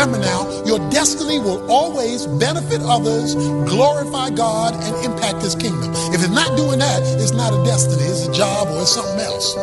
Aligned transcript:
Remember 0.00 0.24
now, 0.24 0.64
your 0.64 0.78
destiny 0.88 1.38
will 1.38 1.70
always 1.70 2.26
benefit 2.26 2.80
others, 2.80 3.34
glorify 3.68 4.30
God, 4.30 4.72
and 4.72 5.04
impact 5.04 5.42
His 5.42 5.54
kingdom. 5.54 5.92
If 6.08 6.24
it's 6.24 6.32
not 6.32 6.56
doing 6.56 6.78
that, 6.78 7.02
it's 7.20 7.32
not 7.32 7.52
a 7.52 7.62
destiny, 7.66 8.04
it's 8.04 8.26
a 8.26 8.32
job 8.32 8.68
or 8.68 8.80
it's 8.80 8.92
something 8.92 9.20
else. 9.20 9.54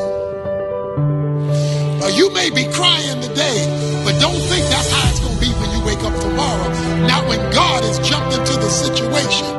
Uh, 2.05 2.13
you 2.13 2.29
may 2.37 2.51
be 2.51 2.69
crying 2.69 3.19
today, 3.19 3.65
but 4.05 4.13
don't 4.21 4.37
think 4.46 4.62
that's 4.69 4.92
how 4.94 5.10
it's 5.10 5.19
going 5.21 5.33
to 5.33 5.42
be 5.42 5.49
when 5.58 5.73
you 5.73 5.83
wake 5.83 6.05
up 6.05 6.13
tomorrow. 6.21 6.69
Not 7.10 7.28
when 7.28 7.42
God 7.49 7.81
has 7.81 7.97
jumped 8.08 8.38
into 8.38 8.62
the 8.62 8.69
situation. 8.69 9.49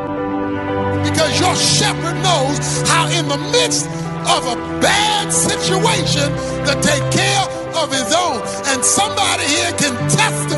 Because 1.03 1.41
your 1.43 1.57
shepherd 1.57 2.23
knows 2.23 2.87
how, 2.87 3.11
in 3.11 3.27
the 3.27 3.39
midst 3.51 3.91
of 4.31 4.47
a 4.47 4.55
bad 4.79 5.33
situation, 5.33 6.31
to 6.71 6.73
take 6.87 7.03
care 7.11 7.59
of 7.79 7.91
his 7.93 8.13
own. 8.15 8.43
And 8.71 8.85
somebody 8.85 9.45
here 9.45 9.73
can 9.79 9.95
testify 10.11 10.58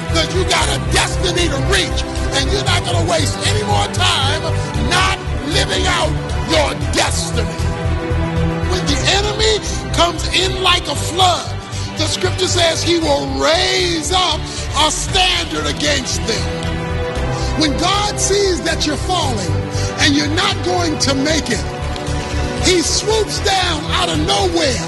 because 0.11 0.35
you 0.35 0.43
got 0.49 0.67
a 0.67 0.77
destiny 0.91 1.47
to 1.47 1.59
reach. 1.71 2.03
And 2.35 2.51
you're 2.51 2.65
not 2.65 2.83
going 2.83 2.99
to 2.99 3.07
waste 3.09 3.37
any 3.47 3.63
more 3.63 3.87
time 3.95 4.43
not 4.91 5.17
living 5.55 5.87
out 5.87 6.11
your 6.51 6.75
destiny. 6.91 7.47
When 8.71 8.83
the 8.91 8.99
enemy 9.15 9.55
comes 9.95 10.27
in 10.35 10.61
like 10.61 10.83
a 10.87 10.95
flood, 10.95 11.47
the 11.97 12.07
scripture 12.07 12.47
says 12.47 12.83
he 12.83 12.99
will 12.99 13.27
raise 13.39 14.11
up 14.11 14.39
a 14.83 14.91
standard 14.91 15.65
against 15.67 16.19
them. 16.27 17.59
When 17.59 17.71
God 17.79 18.19
sees 18.19 18.61
that 18.63 18.85
you're 18.85 18.97
falling 19.07 19.51
and 20.03 20.15
you're 20.15 20.35
not 20.35 20.55
going 20.65 20.99
to 21.07 21.15
make 21.15 21.47
it, 21.47 21.63
He 22.67 22.81
swoops 22.81 23.39
down 23.45 23.83
out 23.91 24.09
of 24.09 24.19
nowhere 24.19 24.83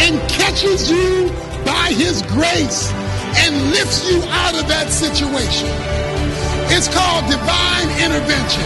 and 0.00 0.20
catches 0.30 0.90
you 0.90 1.28
by 1.64 1.92
His 1.92 2.22
grace 2.22 2.92
and 3.36 3.70
lifts 3.70 4.10
you 4.10 4.22
out 4.28 4.54
of 4.54 4.68
that 4.68 4.90
situation. 4.90 5.68
It's 6.70 6.88
called 6.88 7.24
divine 7.30 7.88
intervention. 8.02 8.64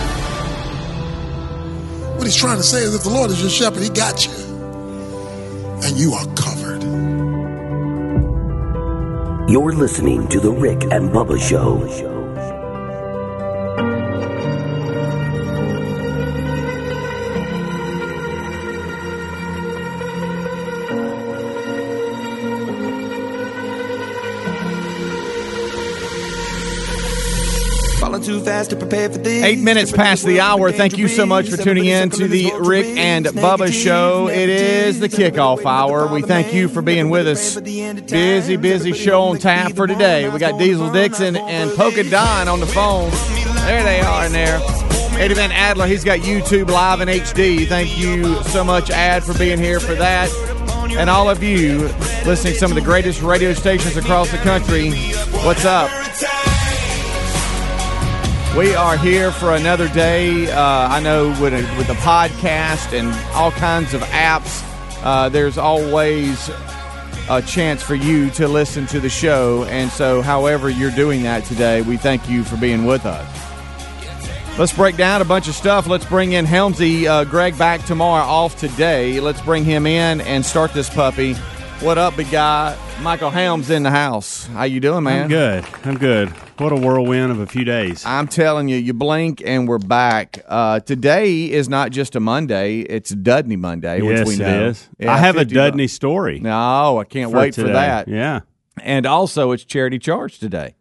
What 2.17 2.27
He's 2.27 2.37
trying 2.37 2.59
to 2.59 2.63
say 2.63 2.79
is 2.83 2.95
if 2.95 3.03
the 3.03 3.11
Lord 3.11 3.31
is 3.31 3.41
your 3.41 3.51
shepherd, 3.51 3.83
He 3.83 3.91
got 3.91 4.27
you. 4.27 4.33
And 5.85 5.97
you 5.97 6.13
are 6.15 6.27
covered. 6.35 6.83
You're 9.51 9.73
listening 9.73 10.29
to 10.29 10.41
The 10.41 10.53
Rick 10.53 10.83
and 10.91 11.11
Bubba 11.11 11.41
Show. 11.41 12.18
Too 28.29 28.41
fast 28.41 28.69
to 28.69 28.77
prepare 28.77 29.09
for 29.09 29.17
this. 29.17 29.43
Eight 29.43 29.59
minutes 29.59 29.91
past 29.91 30.27
the 30.27 30.39
hour. 30.41 30.71
Thank 30.71 30.99
you 30.99 31.09
so 31.09 31.25
much 31.25 31.49
for 31.49 31.57
tuning 31.57 31.87
in 31.87 32.11
to 32.11 32.29
the 32.29 32.53
Rick 32.61 32.85
and 32.99 33.25
Bubba 33.25 33.73
Show. 33.73 34.29
It 34.29 34.51
is 34.51 35.01
the 35.01 35.09
kickoff 35.09 35.65
hour. 35.65 36.07
We 36.07 36.21
thank 36.21 36.53
you 36.53 36.69
for 36.69 36.83
being 36.83 37.09
with 37.09 37.27
us. 37.27 37.59
Busy, 37.59 38.57
busy 38.57 38.93
show 38.93 39.23
on 39.23 39.39
tap 39.39 39.73
for 39.73 39.87
today. 39.87 40.29
We 40.29 40.39
got 40.39 40.59
Diesel 40.59 40.93
Dixon 40.93 41.37
and 41.37 41.71
Polka 41.71 42.05
Don 42.05 42.49
on 42.49 42.61
the 42.61 42.67
phone. 42.67 43.11
There 43.65 43.83
they 43.83 44.01
are 44.01 44.27
in 44.27 44.33
there. 44.33 44.61
Eddie 45.19 45.35
Van 45.35 45.51
Adler, 45.51 45.87
he's 45.87 46.05
got 46.05 46.19
YouTube 46.19 46.69
live 46.69 47.01
in 47.01 47.09
HD. 47.09 47.67
Thank 47.67 47.99
you 47.99 48.43
so 48.45 48.63
much, 48.63 48.91
Ad, 48.91 49.25
for 49.25 49.33
being 49.39 49.59
here 49.59 49.81
for 49.81 49.95
that. 49.95 50.31
And 50.99 51.09
all 51.09 51.31
of 51.31 51.43
you 51.43 51.89
listening 52.27 52.53
to 52.53 52.59
some 52.59 52.71
of 52.71 52.75
the 52.75 52.83
greatest 52.83 53.23
radio 53.23 53.55
stations 53.55 53.97
across 53.97 54.31
the 54.31 54.39
country, 54.39 54.91
what's 55.45 55.65
up? 55.65 56.08
We 58.59 58.75
are 58.75 58.97
here 58.97 59.31
for 59.31 59.55
another 59.55 59.87
day. 59.87 60.51
Uh, 60.51 60.61
I 60.61 60.99
know 60.99 61.29
with 61.41 61.55
a, 61.55 61.63
with 61.79 61.89
a 61.91 61.95
podcast 62.01 62.93
and 62.93 63.09
all 63.33 63.53
kinds 63.53 63.95
of 63.95 64.01
apps, 64.01 64.65
uh, 65.05 65.29
there's 65.29 65.59
always 65.59 66.51
a 67.31 67.41
chance 67.41 67.85
for 67.85 67.95
you 67.95 68.31
to 68.31 68.49
listen 68.49 68.85
to 68.87 68.99
the 68.99 69.09
show. 69.09 69.63
And 69.67 69.93
so, 69.93 70.23
however 70.23 70.69
you're 70.69 70.91
doing 70.91 71.23
that 71.23 71.45
today, 71.45 71.83
we 71.83 71.99
thank 71.99 72.29
you 72.29 72.43
for 72.43 72.57
being 72.57 72.85
with 72.85 73.07
us. 73.07 74.59
Let's 74.59 74.73
break 74.73 74.97
down 74.97 75.23
a 75.23 75.25
bunch 75.25 75.47
of 75.47 75.55
stuff. 75.55 75.87
Let's 75.87 76.07
bring 76.07 76.33
in 76.33 76.45
Helmsy 76.45 77.07
uh, 77.07 77.27
Greg 77.27 77.57
back 77.57 77.85
tomorrow, 77.85 78.25
off 78.25 78.57
today. 78.57 79.21
Let's 79.21 79.41
bring 79.41 79.65
him 79.65 79.87
in 79.87 80.21
and 80.23 80.45
start 80.45 80.73
this 80.73 80.91
puppy. 80.91 81.37
What 81.81 81.97
up, 81.97 82.17
big 82.17 82.29
guy? 82.33 82.77
Michael 83.03 83.31
Helms 83.31 83.71
in 83.71 83.85
the 83.85 83.91
house. 83.91 84.47
How 84.47 84.65
you 84.65 84.81
doing, 84.81 85.05
man? 85.05 85.23
I'm 85.23 85.29
good. 85.29 85.65
I'm 85.85 85.97
good. 85.97 86.29
What 86.59 86.73
a 86.73 86.75
whirlwind 86.75 87.31
of 87.31 87.39
a 87.39 87.47
few 87.47 87.65
days. 87.65 88.05
I'm 88.05 88.27
telling 88.27 88.69
you, 88.69 88.77
you 88.77 88.93
blink 88.93 89.41
and 89.47 89.69
we're 89.69 89.79
back. 89.79 90.43
Uh, 90.49 90.81
today 90.81 91.49
is 91.49 91.69
not 91.69 91.93
just 91.93 92.17
a 92.17 92.21
Monday; 92.21 92.81
it's 92.81 93.11
Dudney 93.11 93.55
Monday, 93.55 94.03
yes, 94.03 94.27
which 94.27 94.37
we 94.39 94.45
know. 94.45 94.49
It 94.49 94.63
is. 94.71 94.89
Yeah, 94.99 95.13
I 95.13 95.19
have 95.19 95.37
a 95.37 95.45
Dudney 95.45 95.87
story. 95.87 96.41
No, 96.41 96.99
I 96.99 97.05
can't 97.05 97.31
for 97.31 97.39
wait 97.39 97.55
today. 97.55 97.69
for 97.69 97.73
that. 97.73 98.09
Yeah, 98.09 98.41
and 98.83 99.07
also 99.07 99.53
it's 99.53 99.65
Charity 99.65 100.01
Charge 100.01 100.41
today. 100.41 100.75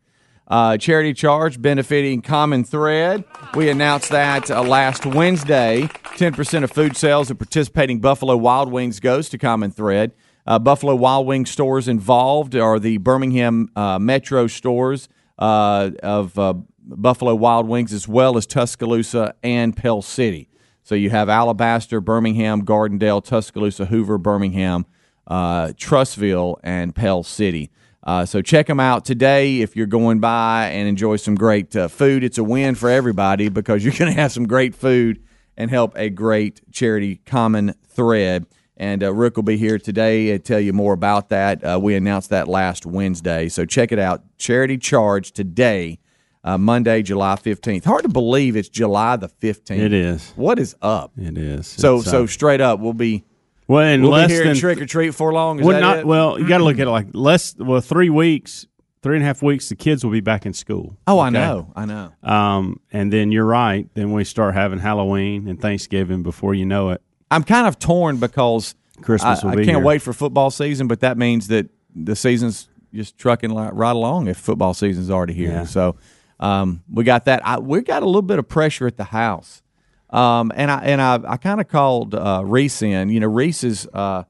Uh, 0.48 0.78
charity 0.78 1.14
Charge 1.14 1.62
benefiting 1.62 2.22
Common 2.22 2.64
Thread. 2.64 3.24
We 3.54 3.70
announced 3.70 4.10
that 4.10 4.50
uh, 4.50 4.64
last 4.64 5.06
Wednesday. 5.06 5.90
10% 6.18 6.64
of 6.64 6.72
food 6.72 6.98
sales 6.98 7.30
at 7.30 7.38
participating 7.38 8.00
Buffalo 8.00 8.36
Wild 8.36 8.72
Wings 8.72 9.00
goes 9.00 9.30
to 9.30 9.38
Common 9.38 9.70
Thread. 9.72 10.14
Uh, 10.48 10.58
Buffalo 10.58 10.96
Wild 10.96 11.28
Wing 11.28 11.46
stores 11.46 11.90
involved 11.90 12.56
are 12.56 12.80
the 12.80 12.98
Birmingham 13.00 13.70
uh, 13.76 14.00
Metro 14.00 14.48
stores 14.48 15.10
uh, 15.38 15.92
of 16.02 16.40
uh, 16.40 16.54
Buffalo 16.80 17.36
Wild 17.36 17.68
Wings, 17.68 17.92
as 17.92 18.08
well 18.08 18.38
as 18.38 18.46
Tuscaloosa 18.46 19.36
and 19.44 19.76
Pell 19.76 20.02
City. 20.02 20.48
So 20.84 20.96
you 20.96 21.10
have 21.10 21.28
Alabaster, 21.28 22.00
Birmingham, 22.00 22.64
Gardendale, 22.64 23.22
Tuscaloosa, 23.22 23.86
Hoover, 23.88 24.18
Birmingham, 24.18 24.86
uh, 25.28 25.74
Trussville, 25.78 26.56
and 26.64 26.96
Pell 26.96 27.24
City. 27.24 27.70
Uh, 28.02 28.26
so 28.26 28.42
check 28.42 28.68
them 28.68 28.80
out 28.80 29.04
today 29.04 29.60
if 29.60 29.76
you're 29.76 29.86
going 29.86 30.22
by 30.22 30.70
and 30.70 30.88
enjoy 30.88 31.18
some 31.18 31.36
great 31.36 31.74
food. 31.90 32.24
It's 32.24 32.38
a 32.38 32.44
win 32.44 32.76
for 32.76 32.90
everybody 32.90 33.50
because 33.50 33.84
you're 33.84 33.94
going 33.98 34.14
to 34.14 34.22
have 34.22 34.32
some 34.32 34.48
great 34.48 34.74
food 34.74 35.22
and 35.58 35.70
help 35.70 35.92
a 35.98 36.10
great 36.10 36.62
charity 36.72 37.18
common 37.26 37.74
thread. 37.90 38.46
And 38.78 39.04
uh, 39.04 39.12
Rick 39.12 39.36
will 39.36 39.44
be 39.44 39.58
here 39.58 39.80
today 39.80 40.28
to 40.28 40.40
tell 40.40 40.60
you 40.60 40.72
more 40.72 40.94
about 40.94 41.30
that. 41.30 41.64
Uh, 41.64 41.80
we 41.82 41.96
announced 41.96 42.30
that 42.30 42.48
last 42.48 42.86
Wednesday. 42.86 43.50
So 43.50 43.66
check 43.66 43.92
it 43.92 43.98
out. 43.98 44.24
Charity 44.38 44.78
Charge 44.78 45.32
today, 45.32 46.00
uh, 46.44 46.60
Monday, 46.60 47.02
July 47.02 47.36
15th. 47.36 47.84
Hard 47.86 48.04
to 48.04 48.10
believe 48.10 48.56
it's 48.56 48.70
July 48.70 49.16
the 49.16 49.30
15th. 49.30 49.80
It 49.80 49.94
is. 49.94 50.32
What 50.36 50.60
is 50.60 50.76
up? 50.80 51.12
It 51.18 51.40
is. 51.40 51.66
So, 51.66 51.98
it's 51.98 52.10
so 52.10 52.26
up. 52.26 52.30
straight 52.30 52.62
up, 52.62 52.80
we'll 52.80 52.94
be. 52.94 53.26
Well, 53.68 54.00
we'll 54.00 54.12
less 54.12 54.28
be 54.28 54.36
here 54.36 54.44
than 54.46 54.56
trick 54.56 54.80
or 54.80 54.86
treat 54.86 55.14
for 55.14 55.34
long. 55.34 55.60
Is 55.60 55.66
well, 55.66 55.76
that 55.76 55.82
not 55.82 55.98
it? 55.98 56.08
well. 56.08 56.40
You 56.40 56.48
got 56.48 56.60
to 56.60 56.64
look 56.64 56.80
at 56.80 56.88
it 56.88 56.92
like 56.92 57.08
less. 57.14 57.54
Well, 57.58 57.82
three 57.82 58.10
weeks, 58.10 58.66
three 59.02 59.18
and 59.18 59.24
a 59.24 59.28
half 59.28 59.42
weeks. 59.42 59.68
The 59.68 59.76
kids 59.76 60.06
will 60.06 60.12
be 60.12 60.22
back 60.22 60.46
in 60.46 60.54
school. 60.54 60.96
Oh, 61.06 61.20
I 61.20 61.32
know, 61.32 61.74
I 61.76 61.86
know. 61.86 62.14
Um, 62.24 62.80
and 62.94 63.12
then 63.12 63.34
you're 63.34 63.44
right. 63.44 63.90
Then 63.94 64.14
we 64.14 64.24
start 64.24 64.54
having 64.54 64.80
Halloween 64.80 65.50
and 65.50 65.60
Thanksgiving 65.60 66.24
before 66.24 66.54
you 66.54 66.66
know 66.66 66.92
it. 66.92 67.02
I'm 67.30 67.44
kind 67.44 67.68
of 67.68 67.80
torn 67.80 68.18
because 68.18 68.76
Christmas 69.02 69.44
will 69.44 69.52
I, 69.52 69.56
be 69.56 69.62
I 69.64 69.66
can't 69.66 69.78
here. 69.78 69.86
wait 69.86 70.02
for 70.02 70.14
football 70.14 70.52
season, 70.52 70.88
but 70.88 71.02
that 71.02 71.18
means 71.18 71.48
that 71.50 71.68
the 71.94 72.16
season's 72.16 72.70
just 72.94 73.18
trucking 73.18 73.50
li- 73.50 73.70
right 73.74 73.96
along 73.96 74.28
if 74.28 74.38
football 74.38 74.74
season's 74.74 75.10
already 75.10 75.34
here. 75.34 75.52
Yeah. 75.52 75.64
So 75.66 75.98
um, 76.40 76.84
we 76.92 77.04
got 77.04 77.26
that. 77.26 77.46
I, 77.46 77.60
we 77.60 77.82
got 77.82 78.04
a 78.04 78.06
little 78.06 78.22
bit 78.22 78.40
of 78.40 78.48
pressure 78.48 78.88
at 78.88 78.98
the 78.98 79.06
house, 79.06 79.62
um, 80.10 80.52
and 80.56 80.72
I 80.72 80.80
and 80.84 81.02
I, 81.02 81.20
I 81.28 81.38
kind 81.38 81.60
of 81.60 81.68
called 81.68 82.16
uh, 82.16 82.42
Reese 82.46 82.82
in. 82.82 83.10
You 83.10 83.20
know, 83.20 83.28
Reese 83.28 83.64
is 83.64 83.88
uh, 83.94 84.24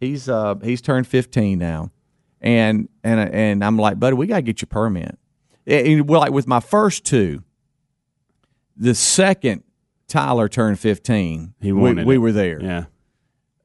He's 0.00 0.30
uh 0.30 0.54
he's 0.62 0.80
turned 0.80 1.06
15 1.06 1.58
now, 1.58 1.92
and 2.40 2.88
and 3.04 3.20
and 3.34 3.62
I'm 3.62 3.76
like, 3.76 4.00
buddy, 4.00 4.16
we 4.16 4.26
gotta 4.26 4.42
get 4.42 4.62
your 4.62 4.66
permit. 4.66 5.18
And, 5.66 5.86
and, 5.86 6.10
like 6.10 6.32
with 6.32 6.46
my 6.46 6.60
first 6.60 7.04
two, 7.04 7.44
the 8.76 8.94
second 8.94 9.62
Tyler 10.10 10.48
turned 10.48 10.78
15, 10.78 11.54
He 11.60 11.72
we, 11.72 11.80
wanted 11.80 12.06
we 12.06 12.16
it. 12.16 12.18
were 12.18 12.32
there. 12.32 12.60
Yeah, 12.62 12.84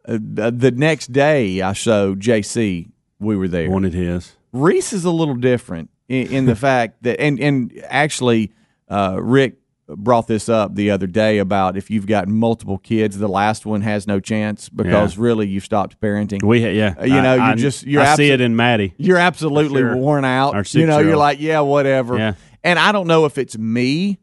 Uh, 0.07 0.18
the 0.53 0.71
next 0.71 1.12
day, 1.12 1.62
I 1.62 1.74
showed 1.74 2.19
JC 2.21 2.89
we 3.19 3.36
were 3.36 3.47
there. 3.47 3.69
wanted 3.69 3.94
his. 3.94 4.33
Reese 4.53 4.94
is 4.94 5.03
a 5.03 5.12
little 5.12 5.36
different 5.36 5.89
in, 6.07 6.27
in 6.27 6.45
the 6.45 6.56
fact 6.68 7.03
that, 7.03 7.19
and 7.19 7.39
and 7.39 7.74
actually, 7.89 8.51
uh, 8.88 9.18
Rick 9.21 9.56
brought 9.88 10.27
this 10.27 10.50
up 10.50 10.74
the 10.74 10.89
other 10.89 11.06
day 11.06 11.38
about 11.38 11.77
if 11.77 11.92
you've 11.92 12.07
got 12.07 12.27
multiple 12.27 12.77
kids, 12.80 13.18
the 13.19 13.27
last 13.27 13.65
one 13.68 13.81
has 13.81 14.07
no 14.07 14.19
chance 14.19 14.68
because 14.69 15.15
Yeah. 15.15 15.24
really 15.24 15.47
you've 15.47 15.63
stopped 15.63 16.00
parenting. 16.01 16.42
We 16.44 16.59
yeah, 16.75 17.03
you 17.03 17.21
know, 17.21 17.36
I, 17.38 17.47
you're 17.50 17.56
just- 17.57 17.86
you're 17.86 18.01
I 18.01 18.15
see 18.15 18.30
it 18.31 18.42
in 18.42 18.56
Maddie. 18.56 18.94
you're 18.97 19.18
absolutely 19.19 19.81
sure. 19.81 19.95
worn 19.95 20.25
out. 20.25 20.74
You 20.74 20.86
know, 20.88 21.00
you're 21.00 21.18
like, 21.18 21.39
yeah, 21.39 21.59
whatever. 21.59 22.18
Yeah. 22.18 22.33
And 22.63 22.80
I 22.80 22.92
don't 22.94 23.06
know 23.07 23.25
if 23.25 23.38
it's 23.38 23.57
me, 23.59 24.18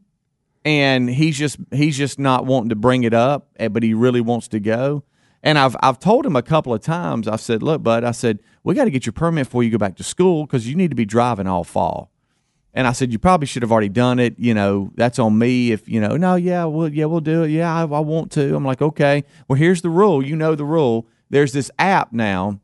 and 0.65 1.09
he's 1.09 1.37
just 1.37 1.57
he's 1.71 1.97
just 1.97 2.19
not 2.19 2.45
wanting 2.45 2.69
to 2.69 2.75
bring 2.75 3.03
it 3.03 3.13
up, 3.13 3.49
eh, 3.57 3.67
but 3.67 3.83
he 3.83 3.93
really 3.93 4.21
wants 4.21 4.47
to 4.49 4.59
go. 4.59 5.03
And 5.41 5.57
I've 5.57 5.75
I've 5.81 5.99
told 5.99 6.25
him 6.25 6.35
a 6.35 6.41
couple 6.41 6.73
of 6.73 6.81
times. 6.81 7.27
I 7.27 7.35
said, 7.35 7.61
look, 7.61 7.83
bud, 7.83 8.03
I 8.03 8.11
said 8.11 8.39
we 8.63 8.75
got 8.75 8.85
to 8.85 8.91
get 8.91 9.05
your 9.05 9.13
permit 9.13 9.47
before 9.47 9.63
you 9.63 9.69
go 9.71 9.77
back 9.77 9.95
to 9.97 10.03
school 10.03 10.45
because 10.45 10.67
you 10.67 10.75
need 10.75 10.89
to 10.91 10.95
be 10.95 11.05
driving 11.05 11.47
all 11.47 11.63
fall. 11.63 12.11
And 12.75 12.87
I 12.87 12.91
said, 12.93 13.11
you 13.11 13.19
probably 13.19 13.45
should 13.45 13.61
have 13.61 13.71
already 13.71 13.89
done 13.89 14.17
it. 14.17 14.39
You 14.39 14.55
know, 14.55 14.91
that's 14.95 15.19
on 15.19 15.37
me. 15.37 15.71
If 15.71 15.87
you 15.87 15.99
know, 15.99 16.17
no, 16.17 16.35
yeah, 16.35 16.65
well, 16.65 16.87
yeah, 16.87 17.05
we'll 17.05 17.19
do 17.19 17.43
it. 17.43 17.51
Yeah, 17.51 17.73
I, 17.73 17.81
I 17.81 17.99
want 17.99 18.31
to. 18.31 18.55
I'm 18.55 18.65
like, 18.65 18.81
okay. 18.81 19.25
Well, 19.47 19.57
here's 19.57 19.81
the 19.81 19.89
rule. 19.89 20.25
You 20.25 20.35
know 20.35 20.55
the 20.55 20.65
rule. 20.65 21.07
There's 21.29 21.51
this 21.51 21.69
app 21.77 22.13
now 22.13 22.59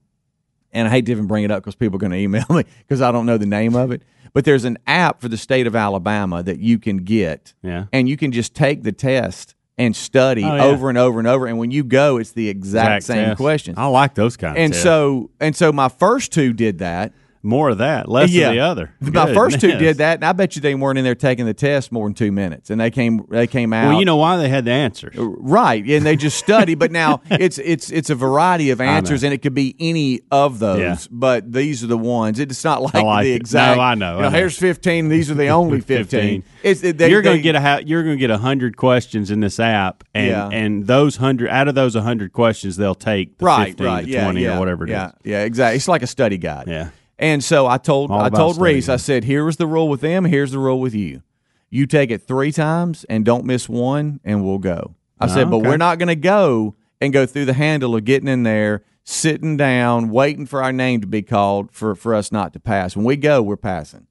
and 0.72 0.88
I 0.88 0.92
hate 0.92 1.06
to 1.08 1.12
even 1.12 1.28
bring 1.28 1.44
it 1.44 1.52
up 1.52 1.64
because 1.64 1.76
people 1.76 1.96
are 1.98 2.00
going 2.00 2.12
to 2.12 2.18
email 2.18 2.46
me 2.50 2.64
because 2.80 3.02
I 3.02 3.12
don't 3.12 3.26
know 3.26 3.38
the 3.38 3.46
name 3.46 3.76
of 3.76 3.92
it. 3.92 4.02
But 4.34 4.46
there's 4.46 4.64
an 4.66 4.78
app 4.86 5.22
for 5.22 5.28
the 5.28 5.38
state 5.38 5.66
of 5.66 5.76
Alabama 5.76 6.44
that 6.44 6.60
you 6.60 6.78
can 6.78 6.98
get, 6.98 7.54
Yeah. 7.64 7.86
and 7.92 8.08
you 8.08 8.16
can 8.16 8.32
just 8.32 8.54
take 8.54 8.84
the 8.84 8.92
test 8.92 9.56
and 9.78 9.96
study 9.96 10.44
Oh, 10.44 10.56
yeah. 10.56 10.64
over 10.66 10.90
and 10.90 10.98
over 10.98 11.18
and 11.20 11.28
over. 11.28 11.48
And 11.48 11.58
when 11.58 11.72
you 11.72 11.84
go, 11.84 12.18
it's 12.18 12.34
the 12.34 12.48
exact, 12.50 13.06
same 13.06 13.26
test. 13.30 13.38
questions. 13.38 13.78
I 13.80 13.86
like 13.88 14.14
those 14.14 14.38
kind 14.38 14.56
of 14.58 14.62
And 14.62 14.72
tests. 14.74 14.84
so, 14.84 15.32
and 15.40 15.56
so, 15.56 15.72
my 15.72 15.90
first 15.90 16.32
two 16.32 16.54
did 16.54 16.78
that. 16.80 17.14
More 17.42 17.70
of 17.70 17.78
that, 17.78 18.10
less 18.10 18.32
yeah, 18.32 18.50
of 18.50 18.54
the 18.54 18.60
other. 18.60 18.94
My 19.00 19.34
first 19.34 19.62
two 19.62 19.78
did 19.78 19.98
that, 19.98 20.16
and 20.16 20.26
I 20.26 20.34
bet 20.34 20.56
you 20.56 20.62
they 20.62 20.76
weren't 20.76 20.98
in 20.98 21.06
there 21.06 21.16
taking 21.16 21.46
the 21.46 21.54
test 21.54 21.92
more 21.92 22.06
than 22.08 22.14
two 22.14 22.32
minutes, 22.32 22.70
and 22.70 22.82
they 22.82 22.92
came, 22.92 23.26
they 23.30 23.48
came 23.48 23.72
out. 23.72 23.90
Well, 23.92 24.00
you 24.00 24.06
know 24.06 24.18
why 24.18 24.36
they 24.38 24.50
had 24.50 24.66
the 24.66 24.72
answers. 24.72 25.18
Uh, 25.18 25.26
right, 25.26 25.84
and 25.88 26.06
they 26.06 26.16
just 26.18 26.38
study. 26.38 26.76
but 26.76 26.92
now 26.92 27.22
it's 27.32 27.58
it's 27.60 27.90
it's 27.92 28.10
a 28.10 28.16
variety 28.16 28.72
of 28.72 28.82
answers, 28.82 29.24
and 29.24 29.34
it 29.34 29.38
could 29.42 29.54
be 29.54 29.76
any 29.80 30.22
of 30.32 30.60
those. 30.60 30.80
Yeah. 30.80 30.98
But 31.12 31.52
these 31.54 31.84
are 31.84 31.88
the 31.88 31.98
ones. 31.98 32.40
It's 32.40 32.64
not 32.64 32.82
like, 32.82 32.94
like 32.96 33.24
the 33.24 33.32
it. 33.34 33.36
exact. 33.36 33.78
No, 33.78 33.84
I 33.84 33.96
know, 33.96 34.20
You 34.20 34.26
I 34.26 34.30
know. 34.30 34.38
here's 34.38 34.58
fifteen. 34.58 35.08
These 35.10 35.32
are 35.32 35.36
the 35.36 35.48
only 35.50 35.80
fifteen. 35.82 36.44
It's 36.62 36.82
they, 36.82 37.10
you're 37.10 37.22
going 37.22 37.38
to 37.38 37.42
get 37.44 37.56
a 37.56 37.84
you're 37.86 38.04
going 38.04 38.18
to 38.18 38.20
get 38.20 38.32
a 38.32 38.38
hundred 38.38 38.76
questions 38.76 39.32
in 39.32 39.40
this 39.40 39.60
app, 39.62 40.04
and 40.14 40.28
Yeah. 40.28 40.50
and 40.52 40.88
those 40.88 41.16
hundred 41.16 41.50
out 41.50 41.68
of 41.70 41.76
those 41.76 41.96
hundred 41.96 42.34
questions, 42.34 42.76
they'll 42.76 42.96
take 42.96 43.38
the 43.38 43.46
right, 43.46 43.68
15 43.70 43.86
right, 43.86 44.04
to 44.06 44.10
yeah, 44.12 44.24
twenty 44.24 44.46
or 44.46 44.60
whatever 44.60 44.84
it 44.84 44.90
is. 44.90 44.94
yeah, 44.94 45.12
Yeah, 45.24 45.44
exactly. 45.44 45.78
It's 45.78 45.88
like 45.88 46.04
a 46.04 46.08
study 46.08 46.38
guide. 46.38 46.68
Yeah. 46.68 46.90
And 47.20 47.44
so 47.44 47.68
I 47.68 47.78
told 47.78 48.12
All 48.12 48.22
I 48.22 48.30
told 48.30 48.60
Reese, 48.60 48.88
I 48.88 48.96
said, 48.96 49.26
here 49.26 49.44
was 49.44 49.58
the 49.58 49.68
rule 49.68 49.90
with 49.90 50.00
them. 50.00 50.24
Here's 50.24 50.52
the 50.52 50.60
rule 50.60 50.80
with 50.80 50.96
you. 50.96 51.22
You 51.70 51.86
take 51.86 52.12
it 52.12 52.24
three 52.24 52.54
times 52.54 53.04
and 53.10 53.26
don't 53.26 53.46
miss 53.46 53.68
one, 53.70 54.22
and 54.24 54.44
we'll 54.44 54.58
go. 54.58 54.96
I 55.20 55.28
said, 55.28 55.48
ah, 55.48 55.50
but 55.50 55.58
okay. 55.58 55.68
we're 55.68 55.78
not 55.78 56.00
going 56.00 56.08
to 56.08 56.16
go 56.16 56.76
and 57.02 57.12
go 57.12 57.26
through 57.26 57.46
the 57.46 57.54
handle 57.54 57.94
of 57.94 58.06
getting 58.06 58.30
in 58.30 58.44
there, 58.44 58.84
sitting 59.04 59.58
down, 59.58 60.10
waiting 60.10 60.46
for 60.46 60.64
our 60.64 60.72
name 60.72 61.02
to 61.02 61.08
be 61.08 61.22
called 61.22 61.72
for 61.72 61.94
for 61.94 62.16
us 62.16 62.32
not 62.32 62.54
to 62.54 62.60
pass. 62.60 62.96
When 62.96 63.06
we 63.06 63.18
go, 63.18 63.42
we're 63.42 63.58
passing. 63.58 64.08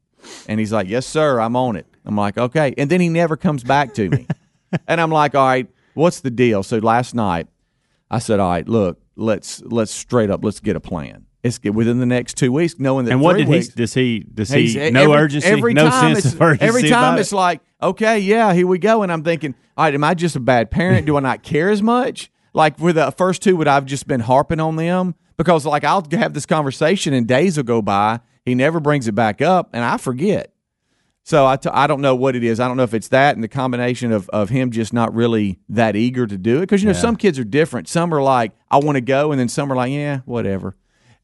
And 0.47 0.61
he's 0.61 0.73
like, 0.73 0.87
yes, 0.87 1.07
sir, 1.07 1.41
I'm 1.41 1.57
on 1.57 1.77
it. 1.77 1.87
I'm 2.05 2.17
like, 2.17 2.37
okay. 2.37 2.75
And 2.77 2.91
then 2.91 3.01
he 3.01 3.09
never 3.09 3.37
comes 3.37 3.65
back 3.65 3.95
to 3.95 4.11
me. 4.11 4.27
and 4.87 5.01
I'm 5.01 5.11
like, 5.11 5.35
all 5.35 5.47
right, 5.47 5.67
what's 5.95 6.21
the 6.21 6.31
deal? 6.31 6.63
So 6.63 6.79
last 6.79 7.15
night, 7.15 7.47
I 8.11 8.19
said, 8.19 8.39
all 8.39 8.51
right, 8.51 8.69
look, 8.69 9.01
let's 9.17 9.63
let's 9.63 9.93
straight 9.93 10.31
up, 10.31 10.45
let's 10.45 10.61
get 10.61 10.77
a 10.77 10.81
plan. 10.81 11.25
Let's 11.45 11.61
within 11.63 12.01
the 12.01 12.07
next 12.07 12.37
two 12.37 12.51
weeks, 12.51 12.75
knowing 12.79 13.05
that 13.05 13.13
And 13.13 13.21
what 13.21 13.35
three 13.35 13.43
did 13.45 13.49
weeks, 13.51 13.69
he 13.69 13.73
does 13.75 13.95
he 13.95 14.19
does 14.21 14.49
he 14.51 14.91
no 14.91 15.03
every- 15.03 15.15
urgency, 15.17 15.49
Every 15.49 15.73
no 15.75 15.89
time 15.89 16.15
sense 16.15 16.25
it's, 16.27 16.35
of 16.35 16.43
urgency 16.43 16.67
Every 16.67 16.89
time 16.89 17.19
it's 17.19 17.33
it? 17.33 17.37
like, 17.37 17.61
okay, 17.83 18.19
yeah, 18.19 18.53
here 18.53 18.67
we 18.67 18.79
go. 18.79 19.03
And 19.03 19.13
I'm 19.13 19.23
thinking, 19.23 19.55
all 19.77 19.85
right, 19.85 19.95
am 19.95 20.03
I 20.03 20.15
just 20.15 20.35
a 20.35 20.41
bad 20.41 20.71
parent? 20.71 21.07
Do 21.07 21.17
I 21.17 21.21
not 21.21 21.43
care 21.45 21.71
as 21.71 21.81
much? 21.83 22.31
Like 22.55 22.79
with 22.81 22.97
the 22.97 23.13
first 23.13 23.43
two, 23.43 23.57
would 23.57 23.69
I've 23.69 23.87
just 23.87 24.09
been 24.09 24.21
harping 24.21 24.59
on 24.59 24.75
them? 24.77 25.15
Because 25.37 25.65
like 25.65 25.85
I'll 25.85 26.05
have 26.13 26.35
this 26.35 26.45
conversation 26.47 27.15
and 27.15 27.27
days 27.27 27.57
will 27.57 27.65
go 27.65 27.81
by. 27.83 28.19
He 28.45 28.57
never 28.57 28.81
brings 28.81 29.07
it 29.07 29.13
back 29.15 29.41
up, 29.41 29.71
and 29.73 29.85
I 29.85 29.97
forget. 29.99 30.53
So 31.23 31.47
I, 31.47 31.57
t- 31.57 31.69
I 31.71 31.87
don't 31.87 32.01
know 32.01 32.15
what 32.17 32.35
it 32.35 32.43
is. 32.43 32.59
I 32.59 32.67
don't 32.67 32.79
know 32.79 32.85
if 32.85 32.95
it's 32.95 33.09
that 33.09 33.35
and 33.35 33.45
the 33.45 33.49
combination 33.49 34.13
of, 34.13 34.31
of 34.31 34.49
him 34.49 34.71
just 34.71 34.95
not 34.95 35.15
really 35.15 35.59
that 35.69 35.95
eager 35.95 36.27
to 36.27 36.39
do 36.39 36.57
it. 36.57 36.61
Because, 36.63 36.83
you 36.83 36.87
know, 36.87 36.95
some 36.95 37.17
kids 37.17 37.39
are 37.39 37.45
different. 37.45 37.87
Some 37.87 38.15
are 38.15 38.23
like, 38.23 38.53
I 38.71 38.79
want 38.79 38.97
to 38.97 39.03
go. 39.03 39.31
And 39.31 39.39
then 39.39 39.49
some 39.51 39.71
are 39.71 39.77
like, 39.77 39.93
yeah, 39.93 40.21
whatever. 40.25 40.75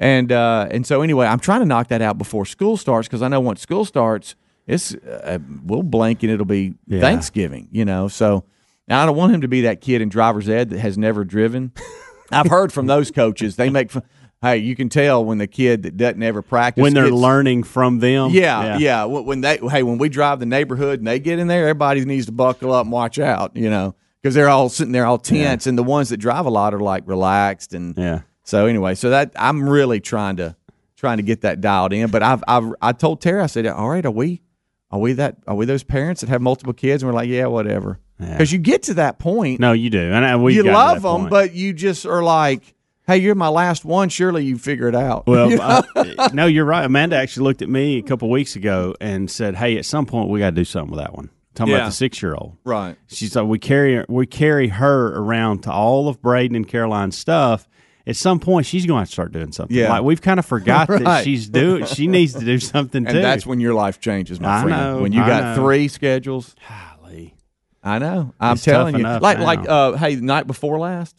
And 0.00 0.32
uh, 0.32 0.68
and 0.70 0.86
so 0.86 1.02
anyway, 1.02 1.26
I'm 1.26 1.38
trying 1.40 1.60
to 1.60 1.66
knock 1.66 1.88
that 1.88 2.02
out 2.02 2.18
before 2.18 2.44
school 2.46 2.76
starts 2.76 3.06
because 3.08 3.22
I 3.22 3.28
know 3.28 3.40
once 3.40 3.60
school 3.60 3.84
starts, 3.84 4.34
it's 4.66 4.94
uh, 4.94 5.38
we'll 5.64 5.82
blink 5.82 6.22
and 6.22 6.32
it'll 6.32 6.46
be 6.46 6.74
Yeah. 6.86 7.00
Thanksgiving, 7.00 7.68
you 7.70 7.84
know. 7.84 8.08
So 8.08 8.44
now 8.88 9.02
I 9.02 9.06
don't 9.06 9.16
want 9.16 9.32
him 9.34 9.40
to 9.42 9.48
be 9.48 9.62
that 9.62 9.80
kid 9.80 10.00
in 10.02 10.08
driver's 10.08 10.48
ed 10.48 10.70
that 10.70 10.80
has 10.80 10.98
never 10.98 11.24
driven. 11.24 11.72
I've 12.32 12.48
heard 12.50 12.72
from 12.72 12.86
those 12.86 13.10
coaches 13.10 13.56
they 13.56 13.70
make. 13.70 13.90
fun 13.92 14.02
Hey, 14.42 14.58
you 14.58 14.76
can 14.76 14.90
tell 14.90 15.24
when 15.24 15.38
the 15.38 15.46
kid 15.46 15.84
that 15.84 15.96
doesn't 15.96 16.22
ever 16.22 16.42
practice 16.42 16.82
when 16.82 16.92
they're 16.92 17.04
gets- 17.04 17.16
learning 17.16 17.62
from 17.62 18.00
them. 18.00 18.30
yeah, 18.30 18.76
yeah. 18.76 19.04
When 19.04 19.24
when 19.24 19.40
they 19.40 19.56
hey, 19.56 19.82
when 19.82 19.96
we 19.96 20.10
drive 20.10 20.38
the 20.38 20.44
neighborhood 20.44 20.98
and 20.98 21.06
they 21.06 21.18
get 21.18 21.38
in 21.38 21.46
there, 21.46 21.62
everybody 21.62 22.04
needs 22.04 22.26
to 22.26 22.32
buckle 22.32 22.70
up 22.72 22.84
and 22.84 22.92
watch 22.92 23.18
out, 23.18 23.56
you 23.56 23.70
know, 23.70 23.94
because 24.20 24.34
they're 24.34 24.50
all 24.50 24.68
sitting 24.68 24.92
there 24.92 25.06
all 25.06 25.16
tense, 25.16 25.66
and 25.66 25.78
the 25.78 25.82
ones 25.82 26.10
that 26.10 26.18
drive 26.18 26.44
a 26.44 26.50
lot 26.50 26.74
are 26.74 26.80
like 26.80 27.04
relaxed 27.06 27.72
and 27.72 27.96
Yeah. 27.96 28.20
So 28.44 28.66
anyway, 28.66 28.94
so 28.94 29.10
that 29.10 29.32
I'm 29.36 29.68
really 29.68 30.00
trying 30.00 30.36
to 30.36 30.54
trying 30.96 31.16
to 31.16 31.22
get 31.22 31.40
that 31.42 31.60
dialed 31.60 31.92
in. 31.92 32.10
But 32.10 32.22
I've 32.22 32.44
I've 32.46 32.72
I 32.80 32.92
told 32.92 33.20
Terry, 33.20 33.40
I 33.40 33.46
said, 33.46 33.66
all 33.66 33.88
right, 33.88 34.04
are 34.04 34.10
we 34.10 34.42
are 34.90 35.00
we 35.00 35.14
that 35.14 35.36
are 35.46 35.54
we 35.54 35.66
those 35.66 35.82
parents 35.82 36.20
that 36.20 36.28
have 36.30 36.40
multiple 36.42 36.72
kids 36.74 37.02
and 37.02 37.10
we're 37.10 37.16
like, 37.16 37.28
yeah, 37.28 37.46
whatever, 37.46 37.98
because 38.18 38.52
you 38.52 38.58
get 38.58 38.84
to 38.84 38.94
that 38.94 39.18
point, 39.18 39.60
No, 39.60 39.72
you 39.72 39.90
do, 39.90 39.98
and 40.12 40.42
we 40.42 40.54
you 40.54 40.62
love 40.62 41.02
them, 41.02 41.20
point. 41.22 41.30
but 41.30 41.54
you 41.54 41.72
just 41.72 42.06
are 42.06 42.22
like, 42.22 42.74
hey, 43.06 43.16
you're 43.18 43.34
my 43.34 43.48
last 43.48 43.84
one. 43.84 44.08
Surely 44.08 44.44
you 44.44 44.56
figure 44.58 44.88
it 44.88 44.94
out. 44.94 45.26
Well, 45.26 45.60
I- 45.60 45.82
uh, 46.18 46.28
no, 46.32 46.46
you're 46.46 46.64
right. 46.64 46.84
Amanda 46.84 47.16
actually 47.16 47.44
looked 47.44 47.62
at 47.62 47.68
me 47.68 47.98
a 47.98 48.02
couple 48.02 48.30
weeks 48.30 48.56
ago 48.56 48.94
and 49.00 49.30
said, 49.30 49.56
"Hey, 49.56 49.78
at 49.78 49.84
some 49.84 50.06
point 50.06 50.28
we 50.28 50.38
got 50.38 50.50
to 50.50 50.56
do 50.56 50.64
something 50.64 50.90
with 50.94 51.00
that 51.00 51.14
one." 51.14 51.30
Talking 51.54 51.72
Yeah. 51.72 51.78
about 51.78 51.86
the 51.86 51.92
six 51.92 52.20
year 52.22 52.34
old, 52.34 52.56
right. 52.64 52.96
She's 53.06 53.34
like, 53.36 53.46
we 53.46 53.58
carry 53.58 54.04
we 54.08 54.26
carry 54.26 54.68
her 54.68 55.16
around 55.16 55.62
to 55.64 55.72
all 55.72 56.08
of 56.08 56.20
Braden 56.20 56.54
and 56.56 56.66
Caroline's 56.68 57.16
stuff. 57.16 57.66
At 58.06 58.16
some 58.16 58.38
point, 58.38 58.66
she's 58.66 58.84
going 58.84 59.04
to 59.04 59.10
start 59.10 59.32
doing 59.32 59.50
something. 59.52 59.74
Yeah. 59.76 59.88
like 59.88 60.02
we've 60.02 60.20
kind 60.20 60.38
of 60.38 60.44
forgot 60.54 60.88
that 60.88 61.24
she's 61.24 61.48
doing. 61.48 61.86
She 61.86 62.06
needs 62.06 62.34
to 62.34 62.44
do 62.44 62.58
something 62.58 63.06
And 63.06 63.14
too. 63.14 63.22
that's 63.22 63.46
when 63.46 63.60
your 63.60 63.72
life 63.74 63.98
changes, 64.00 64.38
my 64.40 64.58
I 64.58 64.62
friend. 64.62 64.76
know, 64.78 65.02
when 65.02 65.12
you 65.12 65.22
I 65.22 65.26
got 65.28 65.56
know. 65.56 65.62
three 65.62 65.88
schedules. 65.88 66.54
Golly. 66.68 67.34
I 67.82 67.98
know. 67.98 68.34
I'm 68.38 68.54
It's 68.54 68.64
telling 68.64 68.96
you. 68.98 69.04
Like 69.04 69.38
now. 69.38 69.44
like 69.44 69.68
uh 69.68 69.92
hey, 69.92 70.16
night 70.16 70.46
before 70.46 70.78
last. 70.78 71.16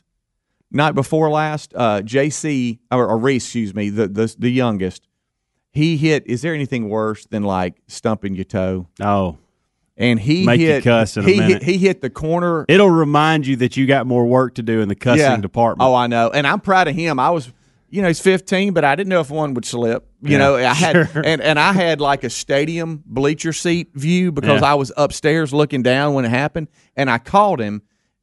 Night 0.72 0.92
before 0.94 1.30
last, 1.30 1.74
uh 1.75 2.01
JC 2.01 2.80
or, 2.92 3.08
or 3.08 3.18
Reese, 3.18 3.46
excuse 3.46 3.74
me, 3.74 3.89
the, 3.89 4.08
the 4.08 4.36
the 4.38 4.50
youngest, 4.51 5.08
he 5.72 5.96
hit 5.98 6.25
is 6.27 6.42
there 6.42 6.54
anything 6.54 6.89
worse 6.89 7.25
than 7.25 7.44
like 7.44 7.75
stumping 7.88 8.36
your 8.36 8.46
toe? 8.46 8.88
Oh, 9.01 9.38
And 9.97 10.19
he 10.19 10.45
Make 10.45 10.59
hit 10.59 10.83
cuss 10.83 11.15
in 11.15 11.23
he 11.23 11.35
hit 11.41 11.63
he 11.63 11.77
hit 11.77 12.01
the 12.01 12.09
corner 12.09 12.65
it'll 12.67 12.89
remind 12.89 13.47
you 13.47 13.55
that 13.57 13.77
you 13.77 13.85
got 13.87 14.05
more 14.05 14.25
work 14.25 14.55
to 14.55 14.61
do 14.63 14.81
in 14.81 14.89
the 14.89 14.95
cussing 14.95 15.39
department. 15.41 15.87
Oh, 15.89 15.95
I 15.95 16.07
know, 16.07 16.29
and 16.29 16.45
I'm 16.45 16.59
proud 16.59 16.89
of 16.89 16.95
him. 16.95 17.17
I 17.17 17.29
was, 17.29 17.49
you 17.89 18.01
know, 18.01 18.09
he's 18.09 18.19
15, 18.19 18.73
but 18.73 18.83
I 18.83 18.95
didn't 18.95 19.07
know 19.09 19.21
if 19.21 19.29
one 19.31 19.53
would 19.53 19.63
slip. 19.63 20.05
You 20.21 20.31
Yeah, 20.33 20.37
know, 20.39 20.55
I 20.57 20.73
had 20.73 21.09
sure. 21.11 21.21
and 21.25 21.41
and 21.41 21.57
I 21.57 21.71
had 21.71 22.01
like 22.01 22.25
a 22.25 22.29
stadium 22.29 23.03
bleacher 23.05 23.53
seat 23.53 23.91
view 23.93 24.33
because 24.33 24.59
Yeah. 24.61 24.71
I 24.71 24.73
was 24.73 24.91
upstairs 24.97 25.53
looking 25.53 25.81
down 25.81 26.13
when 26.13 26.25
it 26.25 26.29
happened, 26.29 26.67
and 26.97 27.09
I 27.09 27.17
called 27.17 27.61
him. 27.61 27.81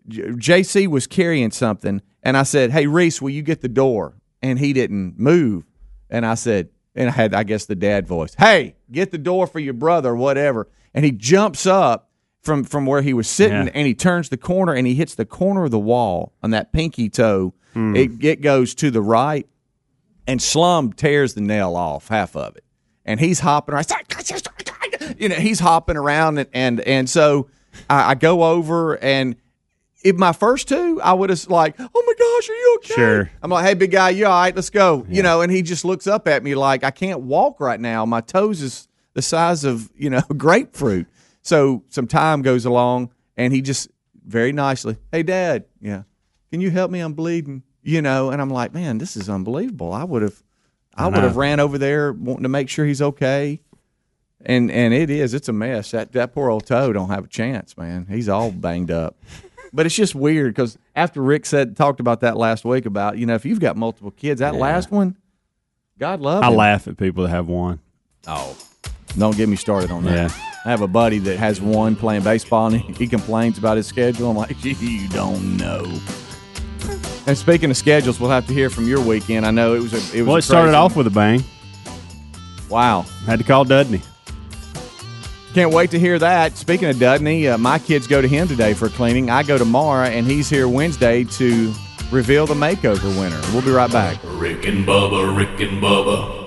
JC 0.08 0.86
was 0.88 1.06
carrying 1.06 1.50
something, 1.52 2.02
and 2.22 2.36
I 2.36 2.42
said, 2.42 2.70
"Hey, 2.72 2.86
Reese, 2.86 3.22
will 3.22 3.30
you 3.30 3.42
get 3.42 3.60
the 3.60 3.68
door?" 3.68 4.16
And 4.42 4.58
he 4.58 4.72
didn't 4.72 5.18
move, 5.18 5.64
and 6.10 6.26
I 6.26 6.34
said, 6.34 6.68
and 6.94 7.08
I 7.08 7.12
had, 7.12 7.32
I 7.32 7.44
guess, 7.44 7.64
the 7.66 7.76
dad 7.76 8.06
voice, 8.08 8.34
"Hey, 8.36 8.74
get 8.92 9.10
the 9.10 9.18
door 9.18 9.46
for 9.46 9.58
your 9.58 9.74
brother, 9.74 10.14
whatever." 10.14 10.68
And 10.94 11.04
he 11.04 11.10
jumps 11.10 11.66
up 11.66 12.10
from 12.42 12.64
from 12.64 12.86
where 12.86 13.02
he 13.02 13.14
was 13.14 13.28
sitting, 13.28 13.66
Yeah. 13.66 13.72
and 13.74 13.86
he 13.86 13.94
turns 13.94 14.28
the 14.28 14.36
corner, 14.36 14.72
and 14.74 14.86
he 14.86 14.94
hits 14.94 15.14
the 15.14 15.24
corner 15.24 15.64
of 15.64 15.70
the 15.70 15.78
wall 15.78 16.32
on 16.42 16.50
that 16.50 16.72
pinky 16.72 17.08
toe. 17.08 17.54
Hmm. 17.74 17.96
It 17.96 18.22
it 18.24 18.40
goes 18.42 18.74
to 18.76 18.90
the 18.90 19.00
right, 19.02 19.46
and 20.26 20.40
Slum 20.42 20.92
tears 20.92 21.34
the 21.34 21.40
nail 21.40 21.74
off 21.76 22.08
half 22.08 22.36
of 22.36 22.56
it, 22.56 22.64
and 23.04 23.18
he's 23.20 23.40
hopping 23.40 23.74
around. 23.74 23.86
You 25.18 25.28
know, 25.28 25.36
he's 25.36 25.58
hopping 25.60 25.96
around, 25.96 26.38
and 26.38 26.48
and, 26.52 26.80
and 26.80 27.10
so 27.10 27.48
I, 27.88 28.10
I 28.10 28.14
go 28.14 28.42
over, 28.44 28.94
and 29.02 29.36
if 30.04 30.16
my 30.16 30.32
first 30.32 30.68
two, 30.68 31.00
I 31.02 31.12
would 31.12 31.30
have 31.30 31.48
like, 31.48 31.76
oh 31.78 32.02
my 32.06 32.14
gosh, 32.18 32.48
are 32.48 32.54
you 32.54 32.76
okay? 32.78 32.94
Sure. 32.94 33.30
I'm 33.42 33.50
like, 33.50 33.64
hey, 33.64 33.74
big 33.74 33.90
guy, 33.90 34.10
you 34.10 34.26
all 34.26 34.32
right? 34.32 34.54
Let's 34.54 34.70
go. 34.70 35.06
You 35.08 35.22
know, 35.22 35.40
and 35.40 35.52
he 35.52 35.62
just 35.62 35.84
looks 35.84 36.06
up 36.06 36.26
at 36.28 36.42
me 36.42 36.54
like, 36.54 36.84
I 36.84 36.90
can't 36.90 37.20
walk 37.20 37.60
right 37.60 37.78
now. 37.80 38.04
My 38.04 38.20
toes 38.20 38.62
is 38.62 38.88
the 39.14 39.22
size 39.22 39.64
of 39.64 39.90
you 39.96 40.10
know 40.10 40.22
grapefruit. 40.36 41.06
So 41.42 41.84
some 41.88 42.06
time 42.06 42.42
goes 42.42 42.64
along, 42.64 43.12
and 43.36 43.52
he 43.52 43.62
just 43.62 43.88
very 44.24 44.52
nicely, 44.52 44.96
hey, 45.10 45.22
Dad, 45.22 45.64
yeah, 45.80 46.02
can 46.50 46.60
you 46.60 46.70
help 46.70 46.90
me? 46.90 47.00
I'm 47.00 47.14
bleeding. 47.14 47.62
You 47.84 48.00
know, 48.00 48.30
and 48.30 48.40
I'm 48.40 48.50
like, 48.50 48.72
man, 48.72 48.98
this 48.98 49.16
is 49.16 49.28
unbelievable. 49.28 49.92
I 49.92 50.04
would 50.04 50.22
have, 50.22 50.40
I, 50.94 51.08
would 51.08 51.24
have 51.24 51.36
ran 51.36 51.58
over 51.58 51.78
there 51.78 52.12
wanting 52.12 52.44
to 52.44 52.48
make 52.48 52.68
sure 52.68 52.86
he's 52.86 53.02
okay. 53.02 53.60
And 54.44 54.70
and 54.70 54.94
it 54.94 55.10
is, 55.10 55.34
it's 55.34 55.48
a 55.48 55.52
mess. 55.52 55.90
That 55.90 56.12
that 56.12 56.32
poor 56.32 56.48
old 56.48 56.66
toe 56.66 56.92
don't 56.92 57.08
have 57.08 57.24
a 57.24 57.28
chance, 57.28 57.76
man. 57.76 58.06
He's 58.08 58.28
all 58.28 58.52
banged 58.52 58.90
up. 58.90 59.16
But 59.72 59.86
it's 59.86 59.94
just 59.94 60.14
weird 60.14 60.54
because 60.54 60.76
after 60.94 61.22
Rick 61.22 61.46
said 61.46 61.76
talked 61.76 62.00
about 62.00 62.20
that 62.20 62.36
last 62.36 62.64
week 62.64 62.84
about 62.84 63.16
you 63.16 63.24
know 63.26 63.34
if 63.34 63.44
you've 63.46 63.60
got 63.60 63.76
multiple 63.76 64.10
kids, 64.10 64.40
that 64.40 64.54
last 64.54 64.90
one, 64.90 65.16
God 65.98 66.20
love 66.20 66.42
I 66.42 66.48
him. 66.48 66.56
laugh 66.56 66.88
at 66.88 66.96
people 66.96 67.22
that 67.24 67.30
have 67.30 67.48
one. 67.48 67.80
Oh, 68.26 68.56
don't 69.16 69.36
get 69.36 69.48
me 69.48 69.56
started 69.56 69.90
on 69.90 70.04
that. 70.04 70.30
Yeah. 70.30 70.36
I 70.64 70.70
have 70.70 70.80
a 70.80 70.86
buddy 70.86 71.18
that 71.20 71.38
has 71.38 71.60
one 71.60 71.96
playing 71.96 72.22
baseball, 72.22 72.66
and 72.66 72.80
he, 72.96 73.08
complains 73.08 73.58
about 73.58 73.76
his 73.76 73.86
schedule. 73.86 74.30
I'm 74.30 74.36
like, 74.36 74.54
you 74.64 75.08
don't 75.08 75.56
know. 75.56 75.84
And 77.26 77.36
speaking 77.36 77.70
of 77.70 77.76
schedules, 77.76 78.20
we'll 78.20 78.30
have 78.30 78.46
to 78.46 78.52
hear 78.52 78.70
from 78.70 78.86
your 78.86 79.00
weekend. 79.00 79.44
I 79.44 79.50
know 79.50 79.74
it 79.74 79.80
was 79.80 79.92
a 79.92 80.16
it 80.16 80.22
was. 80.22 80.28
Well, 80.28 80.36
it 80.36 80.42
started 80.42 80.74
off 80.74 80.96
with 80.96 81.06
a 81.06 81.10
bang. 81.10 81.42
wow. 82.68 83.02
Had 83.26 83.38
to 83.38 83.44
call 83.44 83.64
Dudney. 83.64 84.02
Can't 85.54 85.72
wait 85.74 85.90
to 85.90 85.98
hear 85.98 86.18
that. 86.18 86.56
Speaking 86.56 86.88
of 86.88 86.98
Dudney, 86.98 87.46
uh, 87.46 87.58
my 87.58 87.78
kids 87.78 88.06
go 88.06 88.22
to 88.22 88.28
him 88.28 88.48
today 88.48 88.72
for 88.72 88.88
cleaning. 88.88 89.28
I 89.28 89.42
go 89.42 89.58
tomorrow, 89.58 90.06
and 90.06 90.26
he's 90.26 90.48
here 90.48 90.66
Wednesday 90.66 91.24
to 91.24 91.74
reveal 92.10 92.46
the 92.46 92.54
makeover 92.54 93.18
winner. 93.20 93.38
We'll 93.52 93.62
be 93.62 93.70
right 93.70 93.92
back. 93.92 94.18
Rick 94.24 94.66
and 94.66 94.86
Bubba, 94.86 95.36
Rick 95.36 95.60
and 95.60 95.82
Bubba. 95.82 96.40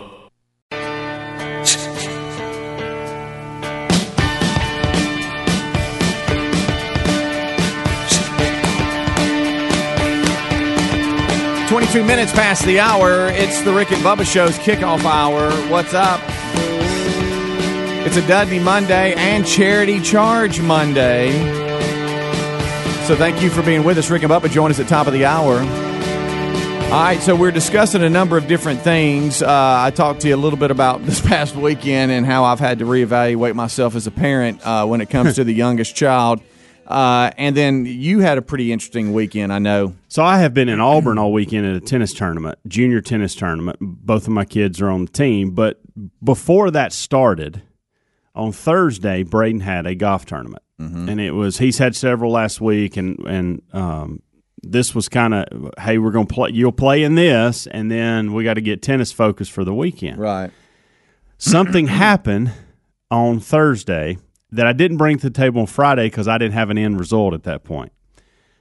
22 11.68 12.04
minutes 12.04 12.32
past 12.32 12.64
the 12.66 12.80
hour. 12.80 13.28
It's 13.28 13.62
the 13.64 13.74
Rick 13.74 13.92
and 13.92 14.02
Bubba 14.02 14.26
Show's 14.26 14.58
kickoff 14.60 15.04
hour. 15.04 15.52
What's 15.70 15.94
up? 15.94 16.22
It's 18.06 18.18
a 18.18 18.28
Dudney 18.28 18.60
Monday 18.60 19.16
and 19.16 19.48
Charity 19.48 20.00
Charge 20.00 20.62
Monday. 20.62 21.32
So 23.08 23.16
thank 23.16 23.42
you 23.42 23.50
for 23.50 23.64
being 23.64 23.84
with 23.84 23.98
us. 23.98 24.12
Rick 24.12 24.22
and 24.22 24.32
Bubba 24.32 24.52
join 24.52 24.70
us 24.70 24.80
at 24.80 24.88
top 24.88 25.08
of 25.08 25.14
the 25.14 25.26
hour. 25.26 25.58
All 25.58 27.04
right, 27.04 27.20
so 27.20 27.36
we're 27.36 27.50
discussing 27.50 28.04
a 28.04 28.10
number 28.10 28.38
of 28.38 28.48
different 28.48 28.82
things. 28.82 29.42
Uh, 29.42 29.48
I 29.50 29.90
talked 29.90 30.22
to 30.22 30.28
you 30.28 30.36
a 30.36 30.38
little 30.38 30.60
bit 30.60 30.70
about 30.70 31.02
this 31.08 31.20
past 31.20 31.56
weekend 31.56 32.12
and 32.12 32.28
how 32.28 32.44
I've 32.44 32.60
had 32.60 32.78
to 32.78 32.86
reevaluate 32.86 33.56
myself 33.56 33.96
as 33.96 34.06
a 34.06 34.12
parent 34.12 34.64
uh, 34.64 34.86
when 34.86 35.02
it 35.02 35.10
comes 35.10 35.34
to 35.36 35.44
the 35.44 35.54
youngest 35.54 35.96
child. 35.96 36.42
Uh, 36.86 37.32
and 37.40 37.58
then 37.58 37.88
you 37.88 38.20
had 38.20 38.38
a 38.38 38.44
pretty 38.44 38.72
interesting 38.72 39.14
weekend, 39.14 39.52
I 39.52 39.58
know. 39.58 39.96
So 40.10 40.24
I 40.24 40.38
have 40.38 40.54
been 40.54 40.70
in 40.70 40.80
Auburn 40.80 41.18
all 41.18 41.34
weekend 41.34 41.66
at 41.66 41.76
a 41.76 41.80
tennis 41.80 42.14
tournament, 42.14 42.60
junior 42.68 43.02
tennis 43.02 43.34
tournament. 43.34 43.80
Both 43.82 44.28
of 44.28 44.34
my 44.34 44.46
kids 44.46 44.80
are 44.80 44.92
on 44.92 45.06
the 45.06 45.12
team, 45.12 45.56
but 45.56 45.80
before 46.24 46.70
that 46.70 46.94
started, 46.94 47.64
on 48.36 48.52
Thursday, 48.52 49.24
Braden 49.24 49.62
had 49.62 49.86
a 49.88 49.96
golf 49.96 50.26
tournament, 50.26 50.64
and 51.10 51.20
it 51.22 51.32
was 51.32 51.58
he's 51.58 51.78
had 51.78 51.96
several 51.96 52.32
last 52.32 52.60
week, 52.62 52.98
and 52.98 53.18
and 53.20 53.62
um, 53.74 54.22
this 54.62 54.94
was 54.94 55.08
kind 55.10 55.34
of 55.34 55.74
hey, 55.80 55.98
we're 55.98 56.12
gonna 56.12 56.26
play. 56.26 56.50
You'll 56.52 56.72
play 56.72 57.04
in 57.04 57.16
this, 57.16 57.68
and 57.68 57.90
then 57.90 58.34
we 58.34 58.44
got 58.44 58.56
to 58.56 58.62
get 58.62 58.82
tennis 58.82 59.12
focused 59.12 59.52
for 59.52 59.64
the 59.64 59.74
weekend. 59.74 60.18
Right. 60.18 60.52
Something 61.38 61.88
happened 61.88 62.52
on 63.12 63.40
Thursday 63.40 64.18
that 64.52 64.66
I 64.68 64.74
didn't 64.74 64.98
bring 64.98 65.18
to 65.20 65.30
the 65.30 65.34
table 65.34 65.62
on 65.62 65.68
Friday 65.68 66.08
because 66.08 66.28
I 66.28 66.38
didn't 66.38 66.54
have 66.54 66.70
an 66.70 66.78
end 66.78 67.00
result 67.00 67.34
at 67.34 67.44
that 67.44 67.64
point. 67.64 67.92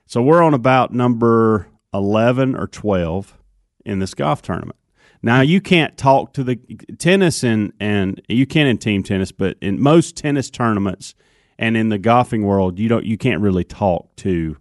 So 0.07 0.23
we're 0.23 0.43
on 0.43 0.55
about 0.55 0.93
number 0.93 1.69
11 1.93 2.55
or 2.57 2.67
12 2.67 3.39
in 3.85 4.01
this 4.01 4.15
golf 4.15 4.43
tournament. 4.43 4.77
Now 5.25 5.41
you 5.41 5.61
can't 5.63 5.97
talk 5.97 6.35
to 6.35 6.45
the 6.45 6.57
tennis 6.99 7.43
and 7.43 7.73
and 7.81 8.21
you 8.29 8.47
can 8.47 8.67
in 8.67 8.77
team 8.79 9.03
tennis, 9.03 9.33
but 9.33 9.57
in 9.63 9.81
most 9.81 10.17
tennis 10.17 10.51
tournaments 10.51 11.15
and 11.59 11.77
in 11.77 11.89
the 11.89 11.99
golfing 11.99 12.43
world, 12.45 12.79
you 12.79 12.89
don't 12.89 13.07
you 13.07 13.17
can't 13.17 13.41
really 13.41 13.65
talk 13.65 14.15
to 14.17 14.57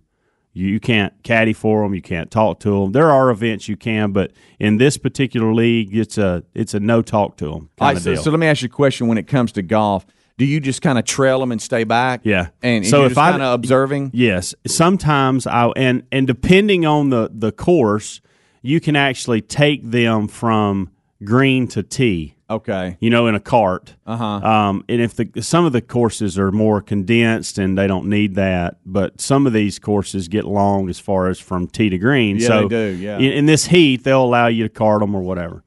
you, 0.55 0.79
can't 0.79 1.11
caddy 1.23 1.51
for 1.51 1.81
them, 1.83 1.93
you 1.95 2.01
can't 2.01 2.29
talk 2.31 2.59
to 2.61 2.69
them. 2.79 2.91
There 2.93 3.09
are 3.11 3.29
events 3.31 3.67
you 3.67 3.75
can, 3.75 4.11
but 4.13 4.31
in 4.59 4.77
this 4.77 4.97
particular 4.97 5.53
league, 5.53 5.95
it's 5.95 6.17
a 6.17 6.43
it's 6.53 6.73
a 6.73 6.79
no 6.79 7.01
talk 7.01 7.35
to 7.37 7.45
them 7.45 7.69
All 7.79 7.87
right, 7.87 7.97
of 7.97 8.03
so, 8.03 8.13
deal. 8.13 8.23
so 8.23 8.31
let 8.31 8.39
me 8.39 8.47
ask 8.47 8.61
you 8.61 8.67
a 8.67 8.69
question 8.69 9.07
when 9.07 9.17
it 9.17 9.27
comes 9.27 9.51
to 9.53 9.61
golf. 9.61 10.05
Do 10.37 10.45
you 10.45 10.59
just 10.61 10.81
kind 10.81 10.97
of 10.97 11.03
trail 11.05 11.39
them 11.41 11.51
and 11.51 11.61
stay 11.61 11.83
back? 11.83 12.21
Yeah. 12.23 12.47
And, 12.63 12.87
So 12.87 13.01
you're 13.01 13.11
if 13.11 13.17
I- 13.17 13.31
kind 13.31 13.43
of 13.43 13.53
observing? 13.53 14.11
Yes, 14.13 14.55
sometimes 14.65 15.45
I 15.45 15.67
and 15.75 16.03
and 16.11 16.25
depending 16.25 16.85
on 16.85 17.09
the 17.09 17.29
the 17.33 17.51
course, 17.51 18.21
you 18.63 18.79
can 18.79 18.95
actually 18.95 19.41
take 19.41 19.83
them 19.83 20.27
from 20.27 20.89
green 21.23 21.67
to 21.67 21.83
tee. 21.83 22.35
Okay. 22.49 22.97
You 22.99 23.09
know, 23.09 23.27
in 23.27 23.35
a 23.35 23.39
cart. 23.39 23.95
Uh 24.05 24.17
huh. 24.17 24.25
Um, 24.25 24.85
and 24.89 25.01
if 25.01 25.15
the 25.15 25.41
some 25.41 25.65
of 25.65 25.73
the 25.73 25.81
courses 25.81 26.39
are 26.39 26.51
more 26.51 26.81
condensed 26.81 27.57
and 27.57 27.77
they 27.77 27.87
don't 27.87 28.07
need 28.07 28.35
that, 28.35 28.77
but 28.85 29.21
some 29.21 29.45
of 29.45 29.53
these 29.53 29.79
courses 29.79 30.27
get 30.27 30.45
long 30.45 30.89
as 30.89 30.99
far 30.99 31.27
as 31.29 31.39
from 31.39 31.67
tee 31.67 31.89
to 31.89 31.97
green. 31.97 32.37
Yeah, 32.37 32.47
so 32.47 32.61
they 32.63 32.91
do, 32.91 32.97
yeah. 32.97 33.17
In, 33.17 33.31
in 33.33 33.45
this 33.45 33.65
heat, 33.65 34.03
they'll 34.03 34.23
allow 34.23 34.47
you 34.47 34.63
to 34.63 34.69
cart 34.69 35.01
them 35.01 35.15
or 35.15 35.21
whatever. 35.21 35.63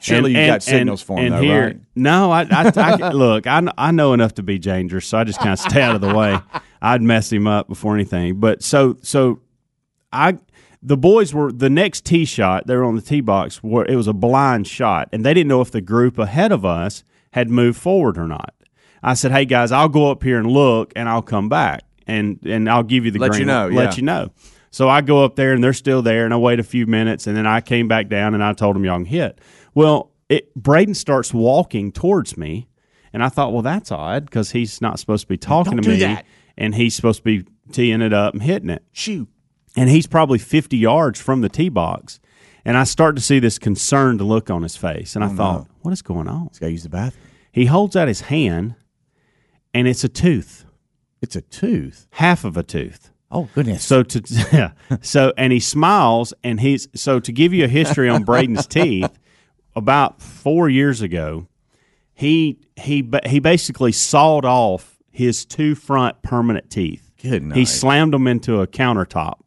Surely 0.00 0.30
you 0.30 0.46
got 0.46 0.62
signals 0.62 1.02
for 1.02 1.18
and 1.18 1.34
though, 1.34 1.42
here, 1.42 1.66
right? 1.66 1.80
No, 1.94 2.30
I, 2.30 2.46
I, 2.50 2.72
I 2.76 3.10
look. 3.12 3.46
I, 3.46 3.62
I 3.76 3.90
know 3.90 4.14
enough 4.14 4.34
to 4.34 4.42
be 4.42 4.58
dangerous, 4.58 5.06
so 5.06 5.18
I 5.18 5.24
just 5.24 5.38
kind 5.40 5.52
of 5.52 5.58
stay 5.58 5.82
out 5.82 5.94
of 5.94 6.00
the 6.00 6.14
way. 6.14 6.38
I'd 6.82 7.02
mess 7.02 7.30
him 7.30 7.46
up 7.46 7.68
before 7.68 7.94
anything. 7.94 8.40
But 8.40 8.62
so 8.62 8.96
so, 9.02 9.40
I 10.10 10.38
the 10.82 10.96
boys 10.96 11.34
were 11.34 11.50
the 11.52 11.70
next 11.70 12.04
tee 12.04 12.24
shot. 12.24 12.66
They 12.66 12.76
were 12.76 12.84
on 12.84 12.94
the 12.96 13.02
tee 13.02 13.20
box 13.20 13.62
where 13.62 13.84
it 13.84 13.96
was 13.96 14.06
a 14.06 14.12
blind 14.12 14.66
shot, 14.66 15.08
and 15.12 15.24
they 15.24 15.34
didn't 15.34 15.48
know 15.48 15.60
if 15.60 15.70
the 15.70 15.80
group 15.80 16.18
ahead 16.18 16.52
of 16.52 16.64
us 16.64 17.02
had 17.32 17.50
moved 17.50 17.78
forward 17.78 18.16
or 18.16 18.26
not. 18.28 18.54
I 19.02 19.14
said, 19.14 19.32
"Hey 19.32 19.44
guys, 19.44 19.72
I'll 19.72 19.88
go 19.88 20.10
up 20.10 20.22
here 20.22 20.38
and 20.38 20.50
look, 20.50 20.92
and 20.96 21.08
I'll 21.08 21.22
come 21.22 21.48
back, 21.48 21.82
and 22.06 22.38
and 22.44 22.68
I'll 22.68 22.82
give 22.82 23.04
you 23.04 23.10
the 23.10 23.18
Let 23.18 23.30
green 23.32 23.40
you 23.40 23.46
know, 23.46 23.64
light- 23.66 23.72
yeah. 23.72 23.78
Let 23.80 23.96
you 23.96 24.02
know." 24.04 24.30
So 24.70 24.88
I 24.88 25.00
go 25.00 25.24
up 25.24 25.36
there, 25.36 25.52
and 25.52 25.64
they're 25.64 25.72
still 25.72 26.02
there, 26.02 26.24
and 26.24 26.34
I 26.34 26.36
wait 26.36 26.60
a 26.60 26.64
few 26.64 26.86
minutes, 26.86 27.26
and 27.26 27.36
then 27.36 27.46
I 27.46 27.60
came 27.60 27.88
back 27.88 28.08
down, 28.08 28.34
and 28.34 28.44
I 28.44 28.52
told 28.52 28.76
them 28.76 28.84
y'all 28.84 28.96
can 28.96 29.06
hit. 29.06 29.40
Well, 29.74 30.10
it, 30.28 30.54
Braden 30.54 30.94
starts 30.94 31.32
walking 31.32 31.90
towards 31.90 32.36
me, 32.36 32.68
and 33.12 33.24
I 33.24 33.30
thought, 33.30 33.52
well, 33.54 33.62
that's 33.62 33.90
odd 33.90 34.26
because 34.26 34.50
he's 34.50 34.80
not 34.82 34.98
supposed 34.98 35.22
to 35.22 35.28
be 35.28 35.38
talking 35.38 35.72
Don't 35.76 35.84
to 35.84 35.88
me, 35.88 36.00
that. 36.00 36.26
and 36.58 36.74
he's 36.74 36.94
supposed 36.94 37.20
to 37.20 37.24
be 37.24 37.44
teeing 37.72 38.02
it 38.02 38.12
up 38.12 38.34
and 38.34 38.42
hitting 38.42 38.68
it 38.68 38.82
Shoot. 38.92 39.28
And 39.78 39.88
he's 39.88 40.08
probably 40.08 40.38
50 40.38 40.76
yards 40.76 41.20
from 41.20 41.40
the 41.40 41.48
tee 41.48 41.68
box. 41.68 42.18
And 42.64 42.76
I 42.76 42.82
start 42.82 43.14
to 43.14 43.22
see 43.22 43.38
this 43.38 43.58
concerned 43.58 44.20
look 44.20 44.50
on 44.50 44.62
his 44.64 44.76
face. 44.76 45.14
And 45.14 45.24
I 45.24 45.28
oh, 45.28 45.36
thought, 45.36 45.66
what 45.82 45.92
is 45.92 46.02
going 46.02 46.26
on? 46.26 46.48
He's 46.48 46.58
Got 46.58 46.66
to 46.66 46.72
use 46.72 46.82
the 46.82 46.88
bathroom. 46.88 47.24
He 47.52 47.66
holds 47.66 47.94
out 47.94 48.08
his 48.08 48.22
hand, 48.22 48.74
and 49.72 49.86
it's 49.86 50.02
a 50.02 50.08
tooth, 50.08 50.64
It's 51.22 51.36
a 51.36 51.42
tooth. 51.42 52.08
half 52.10 52.44
of 52.44 52.56
a 52.56 52.62
tooth. 52.62 53.10
Oh 53.30 53.48
goodness. 53.54 53.84
So 53.84 54.02
to 54.02 54.22
yeah, 54.52 54.72
so 55.02 55.32
and 55.36 55.52
he 55.52 55.60
smiles, 55.60 56.32
and 56.42 56.60
he's 56.60 56.88
so 56.94 57.20
to 57.20 57.30
give 57.30 57.52
you 57.52 57.64
a 57.64 57.68
history 57.68 58.08
on 58.08 58.24
Braden's 58.24 58.66
teeth. 58.78 59.18
About 59.76 60.20
four 60.20 60.68
years 60.68 61.02
ago, 61.02 61.46
he 62.14 62.58
he 62.76 63.08
he 63.26 63.38
basically 63.38 63.92
sawed 63.92 64.44
off 64.44 64.98
his 65.10 65.44
two 65.44 65.74
front 65.74 66.20
permanent 66.22 66.70
teeth. 66.70 67.12
Good 67.22 67.42
night. 67.42 67.58
He 67.58 67.64
slammed 67.64 68.14
them 68.14 68.26
into 68.26 68.60
a 68.60 68.66
countertop. 68.66 69.40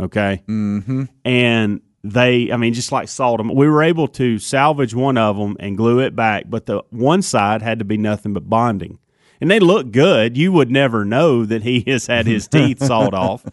Okay. 0.00 0.42
Mm-hmm. 0.48 1.04
And 1.24 1.80
they, 2.02 2.50
I 2.52 2.56
mean, 2.56 2.74
just 2.74 2.92
like 2.92 3.08
sawed 3.08 3.40
them. 3.40 3.54
We 3.54 3.68
were 3.68 3.82
able 3.82 4.08
to 4.08 4.38
salvage 4.38 4.94
one 4.94 5.16
of 5.16 5.36
them 5.36 5.56
and 5.60 5.76
glue 5.76 6.00
it 6.00 6.14
back, 6.14 6.44
but 6.48 6.66
the 6.66 6.82
one 6.90 7.22
side 7.22 7.62
had 7.62 7.78
to 7.78 7.84
be 7.84 7.96
nothing 7.96 8.34
but 8.34 8.48
bonding. 8.48 8.98
And 9.40 9.50
they 9.50 9.60
look 9.60 9.90
good. 9.90 10.36
You 10.36 10.52
would 10.52 10.70
never 10.70 11.04
know 11.04 11.44
that 11.44 11.62
he 11.62 11.80
has 11.86 12.06
had 12.06 12.26
his 12.26 12.46
teeth 12.48 12.82
sawed 12.82 13.14
off. 13.14 13.44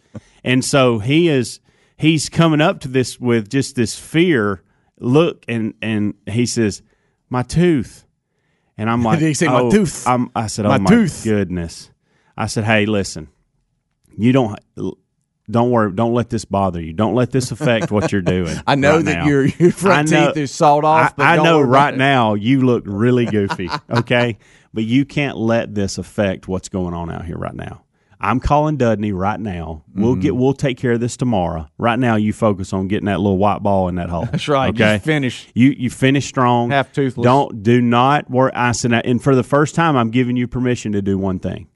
And 0.44 0.64
so 0.66 1.00
he 1.00 1.28
is 1.28 1.60
he's 1.98 2.30
coming 2.30 2.62
up 2.62 2.80
to 2.82 2.88
this 2.88 3.20
with 3.20 3.50
just 3.50 3.76
this 3.76 3.98
fear 3.98 4.64
look 5.00 5.46
and 5.48 5.74
and 5.82 6.14
he 6.28 6.46
says, 6.46 6.82
My 7.30 7.44
tooth. 7.44 8.06
And 8.78 8.90
I'm 8.90 9.04
like, 9.04 9.20
Did 9.20 9.28
he 9.28 9.34
say, 9.34 9.48
"My 9.48 9.62
"Oh," 9.62 9.72
tooth? 9.72 10.08
I'm, 10.08 10.32
I 10.36 10.48
said, 10.48 10.66
My 10.66 10.76
"Oh 10.76 10.80
my 10.80 10.90
tooth." 10.90 11.24
goodness!" 11.24 11.92
I 12.38 12.48
said, 12.48 12.64
"Hey, 12.64 12.86
listen, 12.86 13.28
you 14.18 14.32
don't 14.32 14.58
don't 15.52 15.70
worry. 15.72 15.92
Don't 15.92 16.14
let 16.14 16.30
this 16.30 16.46
bother 16.46 16.82
you. 16.82 16.94
Don't 16.94 17.14
let 17.16 17.32
this 17.32 17.52
affect 17.52 17.92
what 17.92 18.12
you're 18.12 18.22
doing. 18.22 18.56
I 18.68 18.76
know 18.76 18.98
right 18.98 19.06
that 19.06 19.18
now. 19.20 19.26
your 19.28 19.46
your 19.46 19.72
front 19.72 20.10
know- 20.12 20.28
teeth 20.28 20.38
is 20.38 20.52
sawed 20.52 20.84
off. 20.86 21.12
I, 21.12 21.14
but 21.18 21.24
I 21.26 21.36
know 21.44 21.62
right 21.62 21.96
now 21.96 22.34
you 22.36 22.62
look 22.66 22.84
really 22.86 23.26
goofy. 23.26 23.70
Okay, 23.92 24.38
but 24.74 24.84
you 24.84 25.06
can't 25.06 25.38
let 25.38 25.76
this 25.76 25.98
affect 25.98 26.48
what's 26.48 26.70
going 26.70 26.94
on 26.94 27.12
out 27.12 27.26
here 27.26 27.38
right 27.38 27.54
now. 27.54 27.84
I'm 28.24 28.40
calling 28.40 28.78
Dudney 28.78 29.12
right 29.14 29.40
now. 29.40 29.84
We'll 29.96 30.12
Mm-hmm. 30.14 30.22
get 30.22 30.36
we'll 30.36 30.54
take 30.54 30.78
care 30.78 30.92
of 30.92 31.00
this 31.00 31.18
tomorrow. 31.18 31.68
Right 31.80 31.98
now, 31.98 32.16
you 32.18 32.34
focus 32.34 32.72
on 32.72 32.88
getting 32.88 33.08
that 33.08 33.20
little 33.20 33.40
white 33.40 33.64
ball 33.64 33.88
in 33.90 33.96
that 33.96 34.10
hole. 34.10 34.26
That's 34.26 34.48
right. 34.48 34.70
Okay, 34.70 34.78
Just 34.96 35.06
finish. 35.06 35.48
You 35.56 35.72
you 35.76 35.90
finish 35.90 36.28
strong. 36.28 36.70
Half 36.70 36.94
toothless. 36.94 37.24
Don't 37.24 37.64
do 37.64 37.82
not 37.82 38.30
worry. 38.30 38.52
I 38.54 38.74
said, 38.74 38.94
and 38.94 39.22
for 39.24 39.36
the 39.36 39.44
first 39.44 39.74
time, 39.74 39.96
I'm 39.98 40.12
giving 40.12 40.38
you 40.38 40.48
permission 40.48 40.92
to 40.92 41.02
do 41.02 41.18
one 41.18 41.40
thing. 41.40 41.68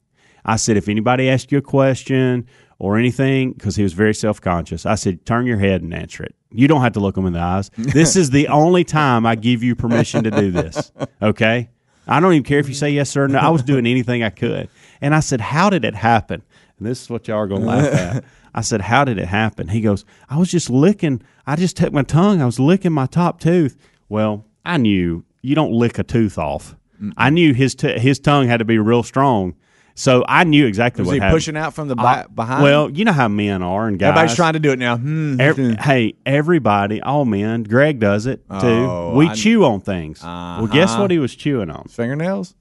I 0.44 0.54
said, 0.54 0.76
if 0.76 0.88
anybody 0.88 1.28
asks 1.28 1.50
you 1.50 1.58
a 1.58 1.62
question 1.62 2.46
or 2.78 2.98
anything, 2.98 3.52
because 3.52 3.76
he 3.76 3.82
was 3.82 3.92
very 3.92 4.14
self 4.14 4.40
conscious, 4.40 4.84
I 4.86 4.94
said, 4.96 5.24
turn 5.24 5.46
your 5.46 5.58
head 5.58 5.82
and 5.82 5.94
answer 5.94 6.22
it. 6.22 6.34
You 6.52 6.68
don't 6.68 6.82
have 6.82 6.92
to 6.92 7.00
look 7.00 7.16
him 7.16 7.26
in 7.26 7.32
the 7.32 7.40
eyes. 7.40 7.70
This 7.76 8.16
is 8.16 8.30
the 8.30 8.48
only 8.48 8.84
time 8.84 9.26
I 9.26 9.34
give 9.34 9.62
you 9.62 9.74
permission 9.74 10.24
to 10.24 10.30
do 10.30 10.50
this. 10.50 10.92
Okay. 11.20 11.70
I 12.06 12.20
don't 12.20 12.32
even 12.32 12.44
care 12.44 12.58
if 12.60 12.68
you 12.68 12.74
say 12.74 12.90
yes 12.90 13.16
or 13.16 13.26
no. 13.26 13.38
I 13.38 13.48
was 13.48 13.62
doing 13.62 13.86
anything 13.86 14.22
I 14.22 14.30
could. 14.30 14.68
And 15.00 15.14
I 15.14 15.20
said, 15.20 15.40
How 15.40 15.70
did 15.70 15.84
it 15.84 15.94
happen? 15.94 16.42
And 16.78 16.86
this 16.86 17.02
is 17.02 17.10
what 17.10 17.26
y'all 17.26 17.38
are 17.38 17.46
going 17.46 17.62
to 17.62 17.66
laugh 17.66 17.92
at. 17.94 18.24
I 18.54 18.60
said, 18.60 18.80
How 18.82 19.04
did 19.04 19.18
it 19.18 19.26
happen? 19.26 19.68
He 19.68 19.80
goes, 19.80 20.04
I 20.28 20.38
was 20.38 20.50
just 20.50 20.70
licking. 20.70 21.22
I 21.46 21.56
just 21.56 21.76
took 21.76 21.92
my 21.92 22.02
tongue. 22.02 22.40
I 22.40 22.46
was 22.46 22.60
licking 22.60 22.92
my 22.92 23.06
top 23.06 23.40
tooth. 23.40 23.76
Well, 24.08 24.44
I 24.64 24.76
knew 24.76 25.24
you 25.42 25.54
don't 25.54 25.72
lick 25.72 25.98
a 25.98 26.04
tooth 26.04 26.38
off. 26.38 26.76
I 27.16 27.30
knew 27.30 27.52
his, 27.52 27.74
t- 27.74 27.98
his 27.98 28.18
tongue 28.18 28.46
had 28.46 28.58
to 28.58 28.64
be 28.64 28.78
real 28.78 29.02
strong. 29.02 29.54
So 29.98 30.24
I 30.28 30.44
knew 30.44 30.66
exactly 30.66 31.00
Was 31.02 31.06
what 31.08 31.14
he 31.14 31.20
happened. 31.20 31.36
pushing 31.36 31.56
out 31.56 31.72
from 31.72 31.88
the 31.88 31.96
back, 31.96 32.32
behind? 32.34 32.62
Well, 32.62 32.90
you 32.90 33.06
know 33.06 33.12
how 33.12 33.28
men 33.28 33.62
are 33.62 33.88
and 33.88 33.98
guys. 33.98 34.08
everybody's 34.10 34.36
trying 34.36 34.52
to 34.52 34.58
do 34.60 34.70
it 34.70 34.78
now. 34.78 34.98
Hmm. 34.98 35.40
Ev- 35.40 35.56
hey, 35.80 36.14
everybody, 36.26 37.00
all 37.00 37.24
men. 37.24 37.62
Greg 37.62 37.98
does 37.98 38.26
it 38.26 38.44
too. 38.60 38.66
Oh, 38.66 39.14
we 39.16 39.26
I- 39.28 39.34
chew 39.34 39.64
on 39.64 39.80
things. 39.80 40.22
Well, 40.22 40.66
guess 40.66 40.90
Uh-huh. 40.92 41.00
what 41.02 41.10
he 41.10 41.18
was 41.18 41.34
chewing 41.34 41.70
on? 41.70 41.84
Fingernails. 41.88 42.54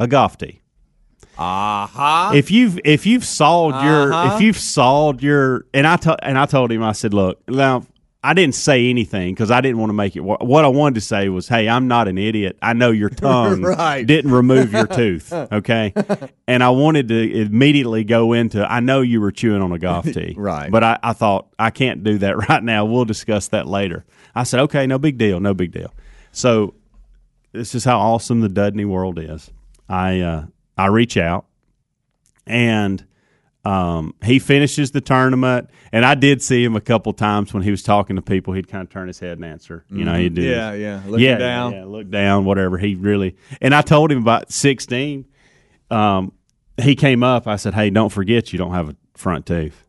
A 0.00 0.08
golf 0.08 0.36
tee. 0.36 0.62
Aha. 1.38 2.32
If 2.34 2.50
you've 2.50 2.78
if 2.84 3.06
you've 3.06 3.24
sawed 3.24 3.84
your 3.84 4.12
Uh-huh. 4.12 4.34
if 4.36 4.40
you've 4.42 4.56
sawed 4.58 5.22
your 5.22 5.66
and 5.74 5.86
I 5.86 5.96
to, 5.98 6.16
and 6.24 6.38
I 6.38 6.46
told 6.46 6.70
him 6.72 6.82
I 6.82 6.92
said 6.92 7.12
look 7.14 7.38
now 7.48 7.84
I 8.26 8.32
didn't 8.32 8.54
say 8.54 8.88
anything 8.88 9.34
because 9.34 9.50
I 9.50 9.60
didn't 9.60 9.76
want 9.78 9.90
to 9.90 9.94
make 9.94 10.16
it. 10.16 10.20
wor- 10.20 10.38
What 10.40 10.64
I 10.64 10.68
wanted 10.68 10.94
to 10.94 11.00
say 11.02 11.28
was, 11.28 11.46
"Hey, 11.46 11.68
I'm 11.68 11.88
not 11.88 12.08
an 12.08 12.16
idiot. 12.16 12.56
I 12.62 12.72
know 12.72 12.90
your 12.90 13.10
tongue 13.26 13.60
Right. 13.60 14.04
didn't 14.06 14.30
remove 14.30 14.72
your 14.72 14.86
tooth, 15.00 15.30
okay?" 15.32 15.92
and 16.48 16.62
I 16.64 16.70
wanted 16.70 17.08
to 17.08 17.40
immediately 17.42 18.02
go 18.02 18.32
into, 18.32 18.64
"I 18.64 18.80
know 18.80 19.02
you 19.02 19.20
were 19.20 19.30
chewing 19.30 19.60
on 19.60 19.72
a 19.72 19.78
golf 19.78 20.06
tee, 20.06 20.34
Right. 20.38 20.70
But 20.70 20.82
I, 20.82 20.98
I 21.02 21.12
thought 21.12 21.48
I 21.58 21.68
can't 21.70 22.02
do 22.02 22.16
that 22.18 22.48
right 22.48 22.62
now. 22.64 22.86
We'll 22.86 23.04
discuss 23.04 23.48
that 23.48 23.66
later." 23.66 24.04
I 24.34 24.44
said, 24.44 24.60
"Okay, 24.60 24.86
no 24.86 24.98
big 24.98 25.18
deal, 25.18 25.38
no 25.38 25.52
big 25.52 25.70
deal." 25.72 25.92
So 26.32 26.74
this 27.52 27.74
is 27.74 27.84
how 27.84 28.00
awesome 28.00 28.40
the 28.40 28.48
Dudney 28.48 28.86
world 28.86 29.18
is. 29.18 29.50
I 29.88 30.20
uh, 30.20 30.46
I 30.78 30.86
reach 30.86 31.18
out 31.18 31.44
and 32.46 33.04
um, 33.64 34.14
he 34.24 34.38
finishes 34.38 34.90
the 34.90 35.00
tournament. 35.00 35.70
And 35.92 36.04
I 36.04 36.14
did 36.14 36.42
see 36.42 36.62
him 36.64 36.76
a 36.76 36.80
couple 36.80 37.12
times 37.12 37.54
when 37.54 37.62
he 37.62 37.70
was 37.70 37.82
talking 37.82 38.16
to 38.16 38.22
people. 38.22 38.52
He'd 38.54 38.68
kind 38.68 38.82
of 38.82 38.90
turn 38.90 39.06
his 39.08 39.18
head 39.20 39.38
and 39.38 39.44
answer. 39.44 39.84
You 39.90 40.04
know, 40.04 40.14
he'd 40.18 40.34
do 40.34 40.42
Yeah, 40.42 40.72
this. 40.72 40.80
yeah. 40.80 41.02
Looking 41.06 41.24
yeah, 41.26 41.36
down. 41.38 41.72
yeah, 41.72 41.84
look 41.84 42.10
down, 42.10 42.44
whatever. 42.44 42.76
He 42.78 42.94
really. 42.94 43.36
And 43.60 43.74
I 43.74 43.82
told 43.82 44.10
him 44.12 44.18
about 44.18 44.50
sixteen. 44.52 45.26
Um, 45.90 46.32
he 46.80 46.96
came 46.96 47.22
up. 47.22 47.46
I 47.46 47.56
said, 47.56 47.74
"Hey, 47.74 47.90
don't 47.90 48.10
forget 48.10 48.52
you 48.52 48.58
don't 48.58 48.72
have 48.72 48.88
a 48.88 48.96
front 49.14 49.46
tooth." 49.46 49.83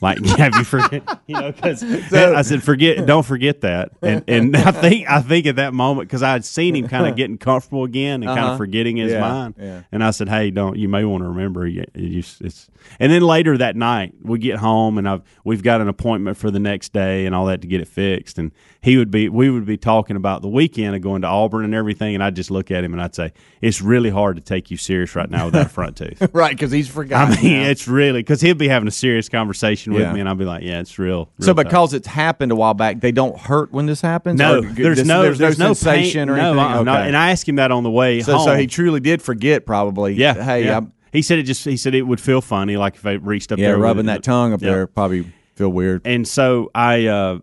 Like, 0.00 0.24
have 0.38 0.54
you 0.56 0.64
forget? 0.64 1.02
You 1.26 1.40
know, 1.40 1.52
because 1.52 1.82
I 2.12 2.42
said, 2.42 2.62
"Forget, 2.62 3.06
don't 3.06 3.24
forget 3.24 3.60
that." 3.62 3.92
And 4.02 4.24
and 4.28 4.56
I 4.56 4.70
think 4.80 5.10
I 5.10 5.20
think 5.20 5.46
at 5.46 5.56
that 5.56 5.74
moment 5.74 6.08
because 6.08 6.22
I 6.22 6.32
had 6.32 6.44
seen 6.44 6.74
him 6.74 6.88
kind 6.88 7.06
of 7.06 7.16
getting 7.16 7.36
comfortable 7.38 7.84
again 7.84 8.22
and 8.22 8.26
kind 8.26 8.38
Uh-huh. 8.40 8.52
of 8.52 8.58
forgetting 8.58 8.96
his 8.96 9.12
Yeah, 9.12 9.20
mind. 9.20 9.54
yeah. 9.58 9.82
And 9.92 10.02
I 10.02 10.10
said, 10.10 10.28
"Hey, 10.28 10.50
don't 10.50 10.78
you 10.78 10.88
may 10.88 11.04
want 11.04 11.22
to 11.22 11.28
remember 11.28 11.66
you, 11.66 11.84
you, 11.94 12.22
it's." 12.40 12.68
And 13.00 13.10
then 13.10 13.22
later 13.22 13.56
that 13.58 13.76
night, 13.76 14.12
we 14.22 14.38
get 14.38 14.58
home 14.58 14.98
and 14.98 15.08
I've 15.08 15.22
we've 15.44 15.62
got 15.62 15.80
an 15.80 15.88
appointment 15.88 16.36
for 16.36 16.50
the 16.50 16.58
next 16.60 16.92
day 16.92 17.24
and 17.24 17.34
all 17.34 17.46
that 17.46 17.62
to 17.62 17.66
get 17.66 17.80
it 17.80 17.88
fixed. 17.88 18.36
And 18.38 18.52
he 18.82 18.96
would 18.98 19.10
be 19.10 19.28
we 19.30 19.48
would 19.50 19.64
be 19.64 19.76
talking 19.78 20.16
about 20.16 20.42
the 20.42 20.48
weekend 20.48 20.94
of 20.94 21.00
going 21.02 21.22
to 21.22 21.28
Auburn 21.28 21.64
and 21.64 21.74
everything. 21.74 22.14
And 22.14 22.22
I'd 22.22 22.36
just 22.36 22.50
look 22.50 22.70
at 22.70 22.84
him 22.84 22.92
and 22.92 23.00
I'd 23.02 23.14
say, 23.14 23.32
"It's 23.62 23.80
really 23.80 24.10
hard 24.10 24.36
to 24.36 24.42
take 24.42 24.70
you 24.70 24.76
serious 24.76 25.14
right 25.16 25.30
now 25.30 25.46
with 25.46 25.54
that 25.54 25.70
front 25.70 25.96
tooth." 25.96 26.28
right, 26.34 26.52
because 26.52 26.70
he's 26.70 26.88
forgotten. 26.88 27.38
I 27.38 27.42
mean, 27.42 27.62
now. 27.62 27.68
it's 27.68 27.88
really 27.88 28.20
because 28.20 28.40
he'll 28.42 28.54
be 28.54 28.68
having 28.68 28.88
a 28.88 28.90
serious 28.92 29.28
conversation 29.30 29.73
with 29.92 30.02
Yeah. 30.02 30.12
me, 30.12 30.20
and 30.20 30.28
I'll 30.28 30.34
be 30.34 30.44
like, 30.44 30.62
"Yeah, 30.62 30.80
it's 30.80 30.98
real." 30.98 31.30
so 31.40 31.46
real 31.48 31.54
tough." 31.56 31.64
because 31.64 31.94
it's 31.94 32.06
happened 32.06 32.52
a 32.52 32.56
while 32.56 32.74
back, 32.74 33.00
they 33.00 33.12
don't 33.12 33.36
hurt 33.38 33.72
when 33.72 33.86
this 33.86 34.00
happens. 34.00 34.38
no, 34.38 34.58
Or 34.58 34.60
there's 34.62 34.98
this- 34.98 35.06
no 35.06 35.22
there's, 35.22 35.38
there's 35.38 35.58
no, 35.58 35.68
no 35.68 35.72
sensation 35.74 36.28
pain, 36.28 36.36
or 36.36 36.38
anything. 36.38 36.84
No, 36.84 36.92
Okay. 36.92 37.06
and 37.08 37.16
I 37.16 37.30
asked 37.30 37.48
him 37.48 37.56
that 37.56 37.70
on 37.70 37.82
the 37.82 37.90
way 37.90 38.20
so, 38.20 38.36
home. 38.36 38.44
so 38.46 38.56
he 38.56 38.66
truly 38.66 39.00
did 39.00 39.20
forget, 39.22 39.66
probably. 39.66 40.14
yeah, 40.14 40.34
Hey, 40.34 40.64
yeah. 40.64 40.80
He 41.12 41.22
said 41.22 41.38
it 41.38 41.44
just 41.44 41.64
he 41.64 41.76
said 41.76 41.94
it 41.94 42.02
would 42.02 42.20
feel 42.20 42.40
funny 42.40 42.76
like 42.76 42.96
if 42.96 43.06
I 43.06 43.12
reached 43.12 43.52
up 43.52 43.58
yeah, 43.58 43.68
there 43.68 43.78
rubbing 43.78 44.06
that 44.06 44.22
tongue 44.24 44.52
up 44.52 44.60
there 44.60 44.86
probably 44.88 45.24
feel 45.54 45.68
weird. 45.70 46.02
and 46.04 46.26
so 46.26 46.70
I, 46.74 47.06
uh, 47.06 47.38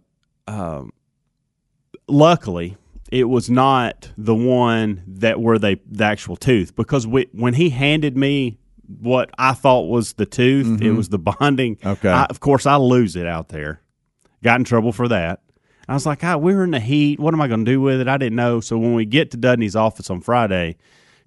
um, 0.47 0.91
luckily, 2.07 2.77
it 3.11 3.25
was 3.25 3.49
not 3.49 4.11
the 4.17 4.35
one 4.35 5.03
that 5.07 5.41
were 5.41 5.59
they 5.59 5.75
the 5.89 6.03
actual 6.03 6.35
tooth 6.35 6.75
because 6.75 7.05
we, 7.07 7.27
when 7.33 7.53
he 7.53 7.69
handed 7.69 8.17
me 8.17 8.57
what 8.99 9.29
I 9.37 9.53
thought 9.53 9.87
was 9.87 10.13
the 10.13 10.25
tooth, 10.25 10.81
it 10.81 10.91
was 10.91 11.09
the 11.09 11.19
bonding. 11.19 11.77
Mm-hmm. 11.77 11.87
Okay. 11.87 12.09
I, 12.09 12.25
of 12.25 12.39
course, 12.39 12.65
I 12.65 12.75
lose 12.75 13.15
it 13.15 13.25
out 13.25 13.49
there. 13.49 13.81
Got 14.43 14.59
in 14.59 14.63
trouble 14.65 14.91
for 14.91 15.07
that. 15.07 15.41
I 15.87 15.93
was 15.93 16.05
like, 16.05 16.23
ah, 16.23 16.37
we 16.37 16.53
were 16.53 16.63
in 16.63 16.71
the 16.71 16.79
heat. 16.79 17.19
What 17.19 17.33
am 17.33 17.41
I 17.41 17.47
going 17.47 17.65
to 17.65 17.71
do 17.71 17.81
with 17.81 18.01
it? 18.01 18.07
I 18.07 18.17
didn't 18.17 18.35
know. 18.35 18.59
So 18.59 18.77
when 18.77 18.93
we 18.93 19.05
get 19.05 19.31
to 19.31 19.37
Dudney's 19.37 19.75
office 19.75 20.09
on 20.09 20.21
Friday, 20.21 20.77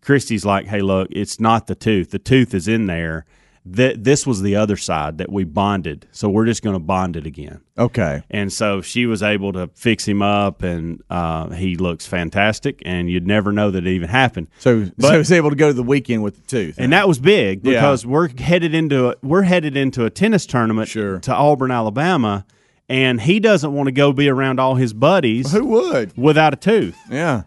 Christy's 0.01 0.45
like, 0.45 0.67
hey, 0.67 0.81
look, 0.81 1.09
it's 1.11 1.39
not 1.41 1.67
the 1.67 1.75
tooth. 1.75 2.11
The 2.11 2.19
tooth 2.19 2.55
is 2.55 2.69
in 2.69 2.87
there. 2.87 3.27
Th- 3.73 3.97
this 3.99 4.27
was 4.27 4.43
the 4.43 4.57
other 4.57 4.77
side 4.77 5.17
that 5.19 5.33
we 5.33 5.45
bonded. 5.45 6.07
So 6.13 6.29
we're 6.29 6.45
just 6.45 6.63
going 6.63 6.75
to 6.75 6.81
bond 6.81 7.17
it 7.17 7.25
again. 7.27 7.61
Okay. 7.79 8.23
And 8.31 8.53
so 8.53 8.83
she 8.83 9.07
was 9.07 9.23
able 9.23 9.53
to 9.55 9.71
fix 9.75 10.07
him 10.07 10.21
up, 10.21 10.63
and 10.63 11.03
uh, 11.09 11.49
he 11.51 11.77
looks 11.77 12.07
fantastic. 12.07 12.83
And 12.85 13.09
you'd 13.09 13.27
never 13.27 13.53
know 13.53 13.71
that 13.71 13.87
it 13.87 13.91
even 13.91 14.11
happened. 14.11 14.49
So, 14.59 14.91
But- 14.99 15.09
so 15.09 15.17
he's 15.19 15.33
able 15.33 15.49
to 15.51 15.57
go 15.57 15.69
to 15.69 15.73
the 15.73 15.83
weekend 15.83 16.23
with 16.23 16.37
the 16.37 16.43
tooth. 16.47 16.75
And 16.79 16.93
that 16.93 17.09
was 17.09 17.19
big 17.19 17.65
Yeah. 17.65 17.73
because 17.73 18.05
we're 18.05 18.29
headed 18.39 18.75
into 18.75 19.09
a, 19.09 19.15
we're 19.23 19.43
headed 19.43 19.79
into 19.79 20.05
a 20.05 20.11
tennis 20.11 20.45
tournament 20.45 20.89
Sure. 20.89 21.19
to 21.21 21.35
Auburn, 21.35 21.71
Alabama, 21.71 22.45
and 22.91 23.19
he 23.19 23.41
doesn't 23.41 23.73
want 23.73 23.87
to 23.87 23.93
go 23.93 24.13
be 24.13 24.29
around 24.29 24.61
all 24.61 24.75
his 24.75 24.93
buddies 24.93 25.51
Who 25.53 25.65
would? 25.69 26.15
without 26.19 26.53
a 26.53 26.57
tooth. 26.57 26.99
Yeah. 27.11 27.45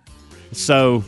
So 0.51 1.03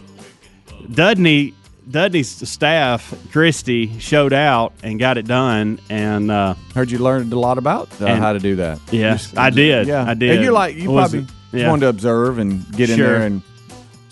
Dudney 0.94 1.54
Dudney's 1.90 2.30
staff, 2.48 3.14
Christy, 3.32 4.00
showed 4.00 4.32
out 4.34 4.74
and 4.84 5.00
got 5.00 5.18
it 5.18 5.26
done, 5.28 5.80
and 5.90 6.30
uh, 6.30 6.54
Heard 6.76 6.92
you 6.92 7.00
learned 7.00 7.34
a 7.34 7.40
lot 7.40 7.58
about 7.58 7.90
uh, 8.02 8.06
And- 8.06 8.20
how 8.20 8.34
to 8.34 8.40
do 8.40 8.58
that. 8.58 8.80
yes, 8.92 9.36
I 9.36 9.50
did. 9.50 9.88
Yeah, 9.88 10.06
I 10.08 10.14
did. 10.14 10.32
And 10.36 10.44
you're 10.44 10.54
like 10.54 10.76
you 10.76 10.92
Was 10.92 11.12
probably 11.12 11.20
it- 11.20 11.26
just 11.26 11.36
yeah. 11.64 11.70
wanted 11.70 11.82
to 11.82 11.88
observe 11.90 12.38
and 12.38 12.70
get 12.76 12.90
in 12.90 13.00
there 13.00 13.22
and. 13.24 13.42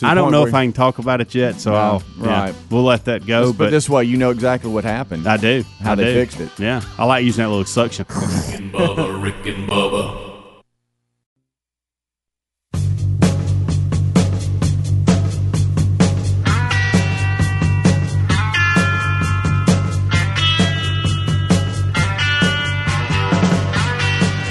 I 0.04 0.13
don't 0.13 0.32
know 0.32 0.46
if 0.46 0.54
I 0.54 0.63
can 0.63 0.74
talk 0.74 1.00
about 1.00 1.22
it 1.22 1.34
yet, 1.34 1.60
so 1.60 1.72
No, 1.72 1.78
I'll 1.78 2.04
yeah, 2.20 2.28
right. 2.44 2.56
we'll 2.70 2.84
let 2.84 3.06
that 3.06 3.26
go. 3.26 3.52
But, 3.52 3.58
But 3.58 3.70
this 3.72 3.90
way, 3.90 4.04
you 4.04 4.16
know 4.18 4.30
exactly 4.30 4.70
what 4.70 4.84
happened. 4.84 5.26
I 5.26 5.38
do. 5.38 5.63
how 5.82 5.94
I 5.94 5.96
they 5.96 6.04
do. 6.04 6.13
fixed 6.13 6.40
it. 6.40 6.52
Yeah, 6.60 6.82
I 7.00 7.06
like 7.06 7.26
using 7.26 7.44
that 7.44 7.50
little 7.50 7.66
suction. 7.66 8.06
Rick 8.08 8.60
and 8.60 8.72
Bubba, 8.72 9.24
Rick 9.24 9.46
and 9.48 9.68
Bubba. 9.68 10.27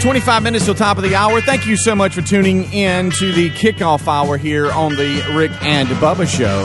25 0.07 0.45
minutes 0.45 0.65
till 0.65 0.75
top 0.77 0.99
of 0.99 1.03
the 1.03 1.17
hour. 1.17 1.41
Thank 1.41 1.67
you 1.67 1.77
so 1.77 1.93
much 1.97 2.15
for 2.15 2.23
tuning 2.23 2.73
in 2.73 3.11
to 3.11 3.33
the 3.33 3.51
kickoff 3.51 4.07
hour 4.07 4.37
here 4.37 4.71
on 4.71 4.95
the 4.95 5.35
Rick 5.35 5.51
and 5.63 5.89
Bubba 5.89 6.29
Show. 6.29 6.65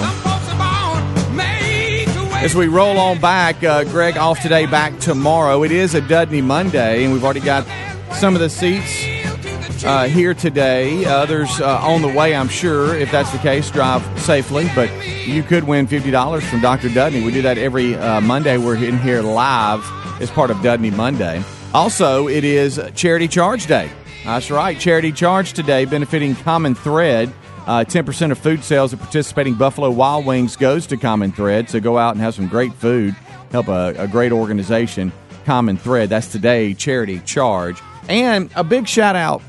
As 2.38 2.54
we 2.54 2.68
roll 2.68 3.00
on 3.00 3.20
back, 3.20 3.64
uh, 3.64 3.84
Greg 3.86 4.16
off 4.16 4.40
today, 4.44 4.68
back 4.68 5.00
tomorrow. 5.00 5.64
It 5.64 5.72
is 5.72 5.96
a 5.96 6.02
Dudney 6.02 6.44
Monday, 6.44 7.04
and 7.04 7.12
we've 7.12 7.24
already 7.24 7.40
got 7.40 7.66
some 8.14 8.36
of 8.36 8.42
the 8.42 8.48
seats 8.48 9.04
uh, 9.84 10.06
here 10.08 10.36
today. 10.36 11.04
Others 11.06 11.62
uh, 11.62 11.80
on 11.82 12.04
the 12.04 12.10
way, 12.10 12.36
I'm 12.36 12.48
sure. 12.48 12.94
If 12.94 13.10
that's 13.10 13.32
the 13.32 13.40
case, 13.40 13.72
drive 13.72 14.04
safely. 14.22 14.70
But 14.76 14.92
you 15.26 15.42
could 15.42 15.64
win 15.64 15.88
$50 15.88 16.44
from 16.44 16.62
Dr. 16.62 16.90
Dudney. 16.90 17.24
We 17.24 17.32
do 17.32 17.42
that 17.42 17.58
every 17.58 17.96
uh, 17.96 18.22
Monday. 18.22 18.60
We're 18.60 18.76
in 18.76 19.00
here 19.00 19.24
live 19.24 19.84
as 20.22 20.30
part 20.30 20.52
of 20.52 20.62
Dudney 20.62 20.92
Monday. 20.92 21.44
Also, 21.74 22.28
it 22.28 22.44
is 22.44 22.82
Charity 22.96 23.30
Charge 23.30 23.66
Day. 23.66 23.90
That's 24.26 24.52
right, 24.52 24.78
Charity 24.78 25.14
Charge 25.14 25.54
today, 25.54 25.86
benefiting 25.86 26.36
Common 26.36 26.76
Thread. 26.76 27.32
Uh, 27.66 27.86
10% 27.86 28.32
of 28.32 28.38
food 28.40 28.64
sales 28.64 28.94
at 28.94 29.00
participating 29.00 29.54
Buffalo 29.56 29.90
Wild 29.90 30.26
Wings 30.26 30.56
goes 30.58 30.86
to 30.88 30.98
Common 30.98 31.32
Thread. 31.32 31.70
So 31.70 31.80
go 31.80 31.98
out 31.98 32.16
and 32.16 32.22
have 32.22 32.36
some 32.36 32.48
great 32.48 32.74
food. 32.74 33.16
Help 33.52 33.68
a, 33.68 33.94
a 33.98 34.08
great 34.08 34.32
organization, 34.32 35.12
Common 35.46 35.78
Thread. 35.78 36.10
That's 36.10 36.28
today, 36.28 36.74
Charity 36.74 37.20
Charge. 37.20 37.80
And 38.10 38.50
a 38.56 38.64
big 38.64 38.88
shout 38.88 39.16
out 39.16 39.42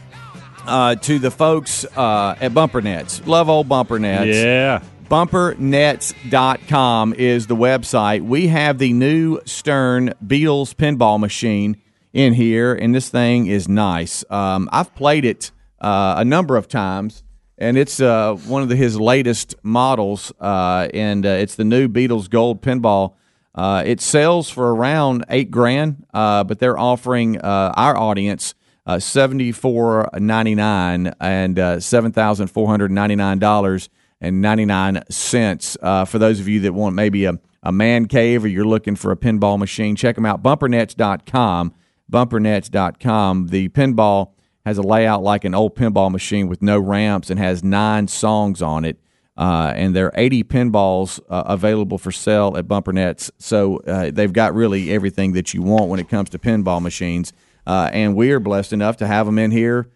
uh, 0.66 0.96
to 0.96 1.18
the 1.18 1.30
folks 1.30 1.84
uh, 1.96 2.36
at 2.40 2.54
Bumper 2.54 2.82
Nets. 2.82 3.26
Love 3.26 3.48
old 3.48 3.68
Bumper 3.68 3.98
Nets. 3.98 4.36
yeah, 4.36 4.82
Bumpernets.com 5.08 7.14
is 7.14 7.46
the 7.46 7.56
website. 7.56 8.22
We 8.22 8.48
have 8.48 8.78
the 8.78 8.92
new 8.92 9.40
Stern 9.44 10.14
Beatles 10.24 10.74
pinball 10.74 11.18
machine 11.18 11.76
in 12.12 12.34
here, 12.34 12.74
and 12.74 12.94
this 12.94 13.08
thing 13.08 13.46
is 13.46 13.68
nice. 13.68 14.24
Um, 14.30 14.68
I've 14.72 14.94
played 14.94 15.24
it 15.24 15.50
uh, 15.80 16.14
a 16.18 16.24
number 16.24 16.56
of 16.56 16.68
times, 16.68 17.22
and 17.58 17.76
it's 17.76 18.00
uh, 18.00 18.34
one 18.34 18.62
of 18.62 18.68
the, 18.68 18.76
his 18.76 18.98
latest 18.98 19.54
models, 19.62 20.32
uh, 20.40 20.88
and 20.92 21.24
uh, 21.24 21.30
it's 21.30 21.54
the 21.54 21.64
new 21.64 21.88
Beatles 21.88 22.28
Gold 22.28 22.62
pinball. 22.62 23.14
Uh, 23.54 23.82
it 23.84 24.00
sells 24.00 24.48
for 24.48 24.74
around 24.74 25.24
eight 25.28 25.50
grand, 25.50 26.06
uh, 26.14 26.42
but 26.44 26.58
they're 26.58 26.78
offering 26.78 27.38
our 27.40 27.96
audience 27.96 28.54
uh, 28.86 28.98
seventy 28.98 29.52
four 29.52 30.08
ninety 30.14 30.54
nine 30.54 31.14
and 31.20 31.58
uh, 31.58 31.80
seven 31.80 32.12
thousand 32.12 32.48
four 32.48 32.66
hundred 32.66 32.90
ninety 32.90 33.16
nine 33.16 33.38
dollars 33.38 33.88
and 34.20 34.40
ninety 34.40 34.64
nine 34.64 35.02
cents. 35.08 35.76
Uh, 35.80 36.04
for 36.04 36.18
those 36.18 36.40
of 36.40 36.48
you 36.48 36.60
that 36.60 36.72
want 36.72 36.94
maybe 36.94 37.24
a, 37.24 37.38
a 37.62 37.72
man 37.72 38.06
cave 38.06 38.44
or 38.44 38.48
you're 38.48 38.64
looking 38.64 38.96
for 38.96 39.12
a 39.12 39.16
pinball 39.16 39.58
machine, 39.58 39.94
check 39.96 40.14
them 40.14 40.26
out. 40.26 40.42
Bumpernets.com. 40.42 41.74
Bumpernets.com. 42.12 43.48
The 43.48 43.68
pinball 43.70 44.34
has 44.64 44.78
a 44.78 44.82
layout 44.82 45.24
like 45.24 45.44
an 45.44 45.54
old 45.54 45.74
pinball 45.74 46.12
machine 46.12 46.46
with 46.46 46.62
no 46.62 46.78
ramps 46.78 47.30
and 47.30 47.40
has 47.40 47.64
nine 47.64 48.06
songs 48.06 48.62
on 48.62 48.84
it. 48.84 49.00
Uh, 49.36 49.72
and 49.74 49.96
there 49.96 50.06
are 50.06 50.12
80 50.14 50.44
pinballs 50.44 51.18
uh, 51.28 51.42
available 51.46 51.98
for 51.98 52.12
sale 52.12 52.54
at 52.56 52.68
Bumpernets. 52.68 53.32
So 53.38 53.78
uh, 53.78 54.12
they've 54.12 54.32
got 54.32 54.54
really 54.54 54.92
everything 54.92 55.32
that 55.32 55.52
you 55.52 55.62
want 55.62 55.88
when 55.88 55.98
it 55.98 56.08
comes 56.08 56.30
to 56.30 56.38
pinball 56.38 56.80
machines. 56.80 57.32
Uh, 57.66 57.90
and 57.92 58.14
we 58.14 58.30
are 58.30 58.38
blessed 58.38 58.72
enough 58.72 58.98
to 58.98 59.06
have 59.08 59.26
them 59.26 59.38
in 59.38 59.50
here 59.50 59.88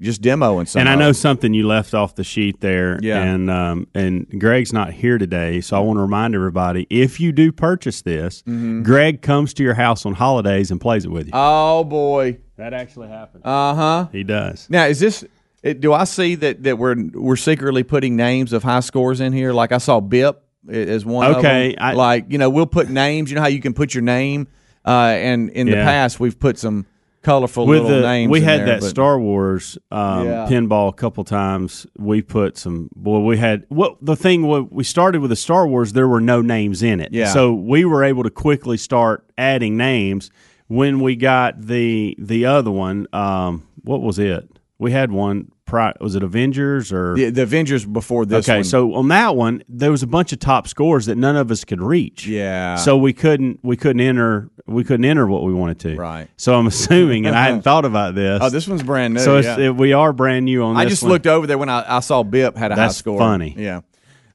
just 0.00 0.22
demoing 0.22 0.66
some. 0.66 0.80
And 0.80 0.88
I 0.88 0.94
know 0.94 1.12
something 1.12 1.52
you 1.54 1.66
left 1.66 1.92
off 1.94 2.14
the 2.14 2.24
sheet 2.24 2.60
there. 2.60 2.98
Yeah. 3.02 3.22
And 3.22 3.50
um, 3.50 3.86
and 3.94 4.26
Greg's 4.40 4.72
not 4.72 4.92
here 4.92 5.18
today, 5.18 5.60
so 5.60 5.76
I 5.76 5.80
want 5.80 5.96
to 5.98 6.00
remind 6.02 6.34
everybody: 6.34 6.86
if 6.90 7.20
you 7.20 7.32
do 7.32 7.52
purchase 7.52 8.02
this, 8.02 8.42
Mm-hmm. 8.42 8.82
Greg 8.82 9.22
comes 9.22 9.52
to 9.54 9.62
your 9.62 9.74
house 9.74 10.06
on 10.06 10.14
holidays 10.14 10.70
and 10.70 10.80
plays 10.80 11.04
it 11.04 11.10
with 11.10 11.26
you. 11.26 11.32
Oh 11.34 11.84
boy. 11.84 12.38
that 12.56 12.72
actually 12.74 13.08
happens. 13.08 13.42
Uh 13.44 13.74
huh. 13.74 14.08
he 14.12 14.24
does. 14.24 14.66
Now 14.70 14.86
is 14.86 15.00
this? 15.00 15.24
It, 15.62 15.80
do 15.80 15.92
I 15.92 16.04
see 16.04 16.36
that, 16.36 16.62
that 16.62 16.78
we're 16.78 16.96
we're 17.12 17.36
secretly 17.36 17.82
putting 17.82 18.16
names 18.16 18.52
of 18.54 18.62
high 18.62 18.80
scores 18.80 19.20
in 19.20 19.32
here? 19.34 19.52
Like 19.52 19.72
I 19.72 19.78
saw 19.78 20.00
Bip 20.00 20.42
as 20.70 21.04
one. 21.04 21.34
Okay. 21.36 21.76
I- 21.76 21.92
like 21.92 22.26
you 22.30 22.38
know 22.38 22.48
we'll 22.48 22.66
put 22.66 22.88
names. 22.88 23.30
You 23.30 23.34
know 23.36 23.42
how 23.42 23.48
you 23.48 23.60
can 23.60 23.74
put 23.74 23.92
your 23.94 24.02
name. 24.02 24.48
Uh, 24.86 25.12
and 25.14 25.50
in 25.50 25.66
the 25.66 25.74
past 25.76 26.18
we've 26.18 26.38
put 26.38 26.56
some 26.58 26.86
colorful 27.22 27.66
With 27.66 27.82
little 27.82 28.00
the 28.00 28.06
names. 28.06 28.30
we 28.30 28.40
had 28.40 28.60
there, 28.60 28.66
that 28.66 28.80
but- 28.80 28.88
Star 28.88 29.18
Wars 29.18 29.76
um, 29.90 30.26
Yeah. 30.26 30.46
pinball 30.48 30.88
a 30.88 30.92
couple 30.92 31.22
times. 31.24 31.86
We 31.98 32.22
put 32.22 32.56
some. 32.58 32.88
boy. 32.96 33.20
we 33.20 33.36
had 33.36 33.64
well 33.70 33.96
the 34.00 34.16
thing. 34.16 34.68
We 34.70 34.84
started 34.84 35.20
with 35.20 35.30
the 35.30 35.36
Star 35.36 35.66
Wars, 35.66 35.92
there 35.92 36.08
were 36.08 36.20
no 36.20 36.40
names 36.40 36.82
in 36.82 37.00
it. 37.00 37.10
Yeah. 37.12 37.32
So 37.32 37.52
we 37.52 37.84
were 37.84 38.04
able 38.04 38.22
to 38.22 38.30
quickly 38.30 38.76
start 38.76 39.24
adding 39.36 39.76
names. 39.76 40.30
When 40.68 41.00
we 41.00 41.16
got 41.16 41.60
the 41.60 42.14
the 42.18 42.46
other 42.46 42.70
one, 42.70 43.06
um, 43.12 43.66
what 43.82 44.02
was 44.02 44.18
it? 44.18 44.48
We 44.78 44.92
had 44.92 45.10
one. 45.12 45.50
Pri- 45.70 45.94
was 46.00 46.14
it 46.14 46.22
Avengers 46.22 46.92
or 46.92 47.14
The, 47.14 47.30
the 47.30 47.42
Avengers 47.42 47.86
before 47.86 48.26
this. 48.26 48.46
okay, 48.48 48.58
one. 48.58 48.64
so 48.64 48.94
on 48.94 49.08
that 49.08 49.36
one, 49.36 49.62
there 49.68 49.90
was 49.90 50.02
a 50.02 50.06
bunch 50.06 50.32
of 50.32 50.38
top 50.40 50.66
scores 50.68 51.06
that 51.06 51.16
none 51.16 51.36
of 51.36 51.50
us 51.50 51.64
could 51.64 51.80
reach. 51.80 52.26
Yeah. 52.26 52.74
So 52.76 52.96
we 52.96 53.12
couldn't 53.12 53.60
we 53.62 53.76
couldn't 53.76 54.00
enter 54.00 54.50
we 54.66 54.84
couldn't 54.84 55.04
enter 55.04 55.26
what 55.26 55.42
we 55.44 55.54
wanted 55.54 55.78
to. 55.80 55.96
Right. 55.96 56.28
So 56.36 56.54
I'm 56.54 56.66
assuming, 56.74 57.26
and 57.26 57.34
I 57.36 57.44
hadn't 57.44 57.62
thought 57.62 57.84
about 57.84 58.14
this. 58.14 58.40
oh, 58.42 58.50
this 58.50 58.68
one's 58.68 58.82
brand 58.82 59.14
new. 59.14 59.20
so 59.20 59.36
it's, 59.38 59.46
yeah. 59.46 59.58
it, 59.58 59.76
we 59.76 59.92
are 59.92 60.12
brand 60.12 60.44
new 60.44 60.62
on 60.62 60.76
I 60.76 60.84
just 60.86 61.02
one. 61.02 61.12
looked 61.12 61.26
over 61.26 61.46
there 61.46 61.58
when 61.58 61.68
I, 61.68 61.96
I 61.96 62.00
saw 62.00 62.22
Bip 62.22 62.56
had 62.56 62.72
a 62.72 62.76
high 62.76 62.88
score. 62.88 63.18
funny. 63.18 63.54
Yeah. 63.56 63.80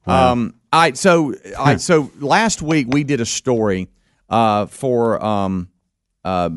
Um. 0.08 0.56
All 0.72 0.82
right. 0.82 0.96
So, 0.98 1.34
all 1.58 1.66
right. 1.66 1.82
So 1.82 2.12
last 2.20 2.62
week 2.62 2.88
we 2.90 3.04
did 3.04 3.22
a 3.22 3.26
story, 3.26 3.90
uh, 4.30 4.68
for 4.68 5.24
um, 5.24 5.70
uh, 6.24 6.50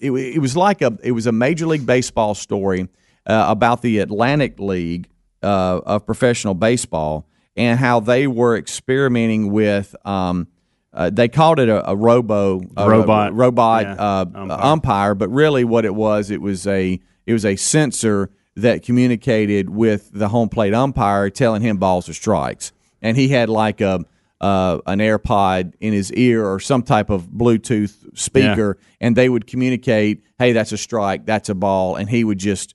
it, 0.00 0.10
it 0.12 0.38
was 0.38 0.56
like 0.56 0.82
a 0.82 0.96
it 1.02 1.12
was 1.12 1.26
a 1.26 1.32
Major 1.32 1.66
League 1.66 1.86
Baseball 1.86 2.34
story 2.34 2.88
uh, 3.26 3.46
about 3.48 3.82
the 3.82 3.98
Atlantic 3.98 4.58
League 4.60 5.08
uh, 5.42 5.80
of 5.84 6.06
professional 6.06 6.54
baseball 6.54 7.26
and 7.56 7.78
how 7.78 8.00
they 8.00 8.26
were 8.26 8.56
experimenting 8.56 9.50
with 9.52 9.94
um. 10.06 10.48
Uh, 10.94 11.08
they 11.08 11.26
called 11.26 11.58
it 11.58 11.70
a, 11.70 11.88
a 11.90 11.96
robo 11.96 12.60
a 12.76 12.86
Robot. 12.86 13.34
robot 13.34 13.82
Yeah, 13.84 13.94
uh, 13.94 14.24
umpire. 14.34 14.60
umpire, 14.60 15.14
but 15.14 15.30
really 15.30 15.64
what 15.64 15.86
it 15.86 15.94
was, 15.94 16.30
it 16.30 16.42
was 16.42 16.66
a 16.66 17.00
it 17.24 17.32
was 17.32 17.46
a 17.46 17.56
sensor 17.56 18.28
that 18.56 18.82
communicated 18.82 19.70
with 19.70 20.10
the 20.12 20.28
home 20.28 20.50
plate 20.50 20.74
umpire, 20.74 21.30
telling 21.30 21.62
him 21.62 21.78
balls 21.78 22.10
or 22.10 22.12
strikes, 22.12 22.72
and 23.00 23.16
he 23.16 23.28
had 23.28 23.48
like 23.48 23.80
a 23.80 24.04
uh, 24.42 24.80
an 24.84 24.98
AirPod 24.98 25.72
in 25.80 25.94
his 25.94 26.12
ear 26.12 26.44
or 26.46 26.60
some 26.60 26.82
type 26.82 27.08
of 27.08 27.28
Bluetooth 27.28 27.94
speaker, 28.18 28.76
and 29.00 29.16
they 29.16 29.30
would 29.30 29.46
communicate, 29.46 30.22
"Hey, 30.38 30.52
that's 30.52 30.72
a 30.72 30.76
strike, 30.76 31.24
that's 31.24 31.48
a 31.48 31.54
ball," 31.54 31.96
and 31.96 32.10
he 32.10 32.22
would 32.22 32.38
just 32.38 32.74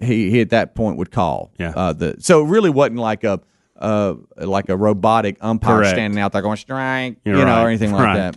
he, 0.00 0.30
he 0.30 0.40
at 0.40 0.50
that 0.50 0.74
point 0.74 0.96
would 0.98 1.10
call. 1.10 1.52
Yeah. 1.58 1.72
Uh, 1.74 1.92
the 1.92 2.16
so 2.20 2.44
it 2.44 2.48
really 2.48 2.70
wasn't 2.70 2.98
like 2.98 3.24
a 3.24 3.40
uh, 3.78 4.14
like 4.36 4.68
a 4.68 4.76
robotic 4.76 5.36
umpire 5.40 5.78
Correct. 5.78 5.94
standing 5.94 6.18
out 6.20 6.32
there 6.32 6.42
going 6.42 6.56
strike, 6.56 7.18
You're 7.24 7.36
you 7.38 7.44
know, 7.44 7.50
right. 7.52 7.64
or 7.64 7.68
anything 7.68 7.92
like 7.92 8.02
Right. 8.04 8.16
that. 8.16 8.36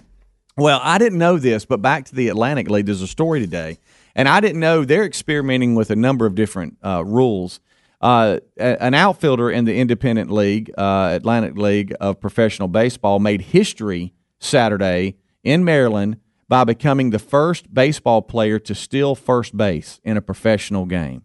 Well, 0.58 0.80
I 0.84 0.98
didn't 0.98 1.18
know 1.18 1.38
this, 1.40 1.66
but 1.66 1.82
back 1.82 2.06
to 2.06 2.16
the 2.16 2.28
Atlantic 2.28 2.70
League, 2.70 2.86
there's 2.86 3.02
a 3.02 3.08
story 3.08 3.40
today, 3.40 3.80
and 4.16 4.28
I 4.28 4.40
didn't 4.42 4.60
know 4.60 4.84
they're 4.86 5.06
experimenting 5.06 5.74
with 5.76 5.90
a 5.90 5.96
number 5.96 6.26
of 6.26 6.36
different 6.36 6.78
uh, 6.86 7.04
rules. 7.06 7.60
Uh, 8.02 8.40
an 8.58 8.94
outfielder 8.96 9.50
in 9.52 9.66
the 9.66 9.78
Independent 9.78 10.30
League, 10.32 10.72
uh, 10.78 11.12
Atlantic 11.14 11.56
League 11.56 11.94
of 12.02 12.20
Professional 12.20 12.68
Baseball, 12.68 13.20
made 13.20 13.42
history 13.42 14.14
Saturday 14.40 15.16
in 15.44 15.64
Maryland 15.64 16.18
by 16.50 16.64
becoming 16.64 17.12
the 17.12 17.20
first 17.20 17.74
baseball 17.74 18.22
player 18.22 18.60
to 18.60 18.76
steal 18.76 19.16
first 19.16 19.56
base 19.56 20.00
in 20.04 20.18
a 20.18 20.22
professional 20.22 20.86
game. 20.86 21.24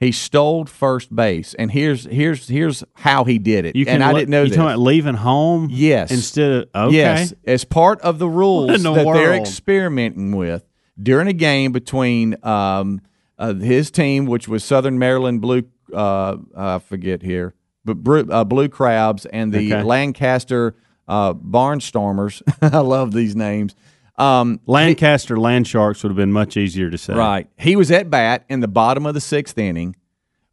He 0.00 0.12
stole 0.12 0.64
first 0.64 1.12
base, 1.14 1.54
and 1.54 1.72
here's 1.72 2.04
here's 2.04 2.46
here's 2.46 2.84
how 2.94 3.24
he 3.24 3.38
did 3.38 3.64
it. 3.64 3.74
You 3.74 3.84
can 3.84 3.94
and 3.94 4.04
I 4.04 4.12
let- 4.12 4.20
didn't 4.20 4.30
know 4.30 4.42
You 4.42 4.48
this. 4.48 4.56
talking 4.56 4.70
about 4.70 4.78
leaving 4.80 5.14
home? 5.14 5.68
Yes. 5.72 6.12
Instead 6.12 6.50
of 6.72 6.88
okay. 6.88 6.96
Yes, 6.96 7.34
as 7.46 7.64
part 7.64 8.00
of 8.02 8.20
the 8.20 8.28
rules 8.28 8.82
the 8.82 8.92
that 8.94 9.04
they're 9.04 9.34
experimenting 9.34 10.36
with 10.36 10.64
during 11.02 11.26
a 11.26 11.32
game 11.32 11.72
between 11.72 12.36
um, 12.44 13.00
uh, 13.38 13.54
his 13.54 13.90
team, 13.90 14.26
which 14.26 14.46
was 14.46 14.62
Southern 14.62 15.00
Maryland 15.00 15.40
Blue, 15.40 15.62
uh, 15.92 16.36
I 16.56 16.78
forget 16.78 17.22
here, 17.22 17.54
but 17.84 17.94
Blue, 18.04 18.20
uh, 18.30 18.44
Blue 18.44 18.68
Crabs 18.68 19.26
and 19.26 19.52
the 19.52 19.72
Okay. 19.74 19.82
Lancaster 19.82 20.76
uh, 21.08 21.34
Barnstormers. 21.34 22.40
I 22.72 22.78
love 22.78 23.12
these 23.12 23.34
names. 23.34 23.74
Um, 24.18 24.60
Lancaster 24.66 25.38
Land 25.38 25.66
Sharks 25.68 26.02
would 26.02 26.10
have 26.10 26.16
been 26.16 26.32
much 26.32 26.56
easier 26.56 26.90
to 26.90 26.98
say. 26.98 27.14
Right. 27.14 27.48
He 27.56 27.76
was 27.76 27.90
at 27.90 28.10
bat 28.10 28.44
in 28.48 28.60
the 28.60 28.68
bottom 28.68 29.06
of 29.06 29.14
the 29.14 29.20
sixth 29.20 29.56
inning 29.56 29.94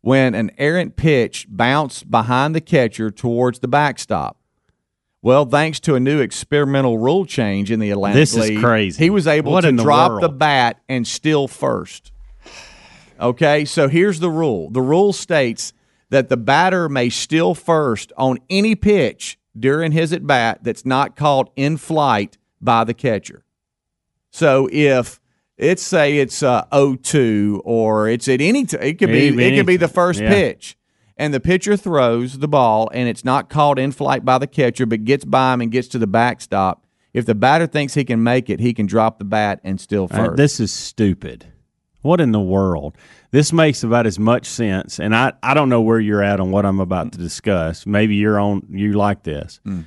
when 0.01 0.35
an 0.35 0.51
errant 0.59 0.95
pitch 0.95 1.47
bounced 1.49 2.09
behind 2.11 2.53
the 2.53 2.61
catcher 2.61 3.09
towards 3.09 3.59
the 3.59 3.67
backstop. 3.67 4.37
Well, 5.23 5.45
thanks 5.47 5.79
to 5.81 5.95
a 5.95 5.99
new 5.99 6.19
experimental 6.19 6.99
rule 6.99 7.25
change 7.25 7.71
in 7.71 7.79
the 7.79 7.89
Atlantic 7.89 8.17
This 8.21 8.33
is 8.37 8.49
League, 8.49 8.59
crazy. 8.59 9.03
he 9.03 9.09
was 9.09 9.25
able 9.25 9.53
What 9.53 9.61
to 9.61 9.71
the 9.71 9.81
drop 9.81 10.11
world? 10.11 10.21
the 10.23 10.29
bat 10.29 10.79
and 10.87 11.07
steal 11.07 11.47
first. 11.47 12.11
Okay, 13.19 13.65
so 13.65 13.87
here's 13.87 14.19
the 14.19 14.29
rule. 14.29 14.69
The 14.69 14.81
rule 14.81 15.13
states 15.13 15.73
that 16.11 16.29
the 16.29 16.37
batter 16.37 16.87
may 16.89 17.09
steal 17.09 17.55
first 17.55 18.13
on 18.17 18.37
any 18.49 18.75
pitch 18.75 19.39
during 19.57 19.91
his 19.93 20.13
at 20.13 20.27
bat 20.27 20.59
that's 20.61 20.85
not 20.85 21.15
caught 21.15 21.49
in 21.55 21.77
flight 21.77 22.37
by 22.61 22.83
the 22.83 22.93
catcher. 22.93 23.41
So 24.35 24.67
if 24.71 25.19
it's 25.57 25.81
say 25.81 26.17
it's 26.17 26.43
uh, 26.43 26.65
0-2 26.73 27.61
or 27.63 28.09
it's 28.09 28.27
at 28.27 28.41
any 28.41 28.65
t- 28.65 28.75
it 28.77 28.99
could 28.99 29.07
be 29.09 29.27
it 29.29 29.55
could 29.55 29.65
be 29.65 29.77
the 29.77 29.87
first 29.87 30.19
Yeah. 30.19 30.29
pitch 30.29 30.77
and 31.15 31.33
the 31.33 31.39
pitcher 31.39 31.77
throws 31.77 32.39
the 32.39 32.47
ball 32.49 32.89
and 32.93 33.07
it's 33.07 33.23
not 33.23 33.49
caught 33.49 33.79
in 33.79 33.93
flight 33.93 34.25
by 34.25 34.37
the 34.37 34.47
catcher 34.47 34.85
but 34.85 35.05
gets 35.05 35.23
by 35.23 35.53
him 35.53 35.61
and 35.61 35.71
gets 35.71 35.87
to 35.89 35.97
the 35.99 36.07
backstop. 36.07 36.85
If 37.13 37.25
the 37.25 37.35
batter 37.35 37.65
thinks 37.65 37.93
he 37.93 38.03
can 38.03 38.21
make 38.23 38.49
it, 38.49 38.59
he 38.59 38.73
can 38.73 38.87
drop 38.87 39.19
the 39.19 39.23
bat 39.25 39.61
and 39.63 39.79
steal 39.79 40.09
Uh, 40.11 40.17
first. 40.17 40.35
this 40.35 40.59
is 40.59 40.73
stupid. 40.73 41.45
What 42.01 42.19
in 42.19 42.33
the 42.33 42.41
world? 42.41 42.97
This 43.31 43.53
makes 43.53 43.83
about 43.83 44.05
as 44.05 44.19
much 44.19 44.45
sense, 44.45 44.99
and 44.99 45.15
I, 45.15 45.31
I 45.41 45.53
don't 45.53 45.69
know 45.69 45.81
where 45.81 45.99
you're 45.99 46.21
at 46.21 46.39
on 46.41 46.51
what 46.51 46.65
I'm 46.65 46.79
about 46.81 47.13
to 47.13 47.17
discuss. 47.17 47.85
Maybe 47.85 48.15
you're 48.15 48.37
on 48.39 48.63
you 48.69 48.93
like 48.93 49.23
this. 49.23 49.61
Mm. 49.65 49.85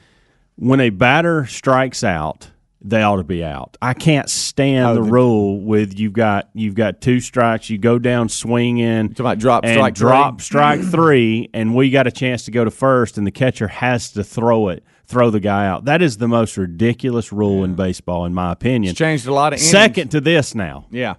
When 0.57 0.81
a 0.81 0.89
batter 0.91 1.45
strikes 1.47 2.03
out, 2.03 2.51
they 2.81 3.03
ought 3.03 3.17
to 3.17 3.25
be 3.25 3.43
out. 3.43 3.77
I 3.83 3.95
can't 3.95 4.31
stand 4.31 4.97
the, 4.97 5.03
rule 5.03 5.61
with 5.61 5.99
you've 5.99 6.13
got 6.13 6.49
you've 6.55 6.75
got 6.75 7.01
two 7.01 7.21
strikes, 7.21 7.69
you 7.71 7.79
go 7.79 7.99
down 7.99 8.29
swinging, 8.29 9.15
about 9.19 9.39
drop, 9.39 9.65
and 9.65 9.75
strike, 9.75 9.95
drop 9.95 10.35
three? 10.39 10.45
strike 10.45 10.81
three, 10.83 11.51
and 11.53 11.75
we 11.75 11.91
got 11.91 12.07
a 12.07 12.13
chance 12.13 12.45
to 12.45 12.51
go 12.51 12.65
to 12.65 12.71
first, 12.71 13.19
and 13.19 13.27
the 13.27 13.33
catcher 13.33 13.69
has 13.69 14.13
to 14.13 14.23
throw 14.23 14.69
it, 14.69 14.85
throw 15.07 15.31
the 15.31 15.41
guy 15.41 15.67
out. 15.67 15.87
That 15.87 16.03
is 16.03 16.19
the 16.19 16.29
most 16.29 16.57
ridiculous 16.57 17.33
rule 17.33 17.65
in 17.65 17.75
baseball, 17.75 18.25
in 18.25 18.35
my 18.35 18.53
opinion. 18.53 18.91
It's 18.91 18.99
changed 18.99 19.27
a 19.27 19.35
lot 19.35 19.53
of 19.53 19.59
innings. 19.59 19.71
Second 19.71 20.11
to 20.11 20.21
this 20.21 20.55
now. 20.55 20.87
Yeah. 20.91 21.15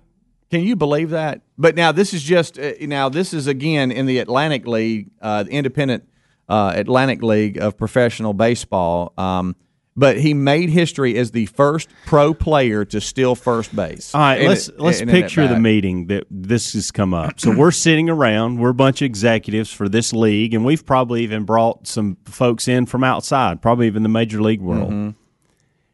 Can 0.52 0.62
you 0.62 0.76
believe 0.76 1.12
that? 1.12 1.42
But 1.58 1.76
now 1.76 1.92
this 1.92 2.14
is 2.14 2.24
just 2.24 2.58
uh, 2.58 2.72
now 2.82 3.10
this 3.10 3.34
is 3.34 3.48
again 3.48 3.92
in 3.92 4.06
the 4.06 4.20
Atlantic 4.20 4.66
League, 4.66 5.12
uh, 5.22 5.44
the 5.44 5.52
independent 5.52 6.08
uh, 6.48 6.72
Atlantic 6.76 7.22
League 7.22 7.58
of 7.58 7.78
Professional 7.78 8.34
Baseball. 8.34 9.14
Um, 9.18 9.56
but 9.96 10.18
he 10.18 10.34
made 10.34 10.70
history 10.70 11.18
as 11.18 11.32
the 11.32 11.46
first 11.48 11.90
pro 12.06 12.34
player 12.34 12.86
to 12.86 13.02
steal 13.02 13.36
first 13.36 13.76
base. 13.76 14.16
All 14.16 14.22
right, 14.22 14.48
let's 14.48 14.70
it- 14.70 14.80
let's 14.80 15.02
in- 15.02 15.10
in 15.10 15.16
at 15.16 15.22
picture 15.22 15.48
the 15.48 15.60
meeting 15.60 16.08
that 16.08 16.26
this 16.32 16.74
has 16.74 16.92
come 16.92 17.14
up. 17.14 17.40
So 17.40 17.56
we're 17.56 17.72
sitting 17.72 18.10
around, 18.10 18.60
we're 18.60 18.70
a 18.70 18.74
bunch 18.74 19.02
of 19.02 19.08
executives 19.08 19.72
for 19.72 19.90
this 19.90 20.14
league, 20.14 20.54
and 20.54 20.64
we've 20.64 20.86
probably 20.86 21.24
even 21.24 21.44
brought 21.44 21.88
some 21.88 22.18
folks 22.26 22.68
in 22.68 22.86
from 22.86 23.04
outside, 23.04 23.62
probably 23.62 23.88
even 23.88 24.04
the 24.04 24.10
major 24.10 24.42
league 24.42 24.62
world. 24.62 24.92
Mm-hmm. 24.92 25.10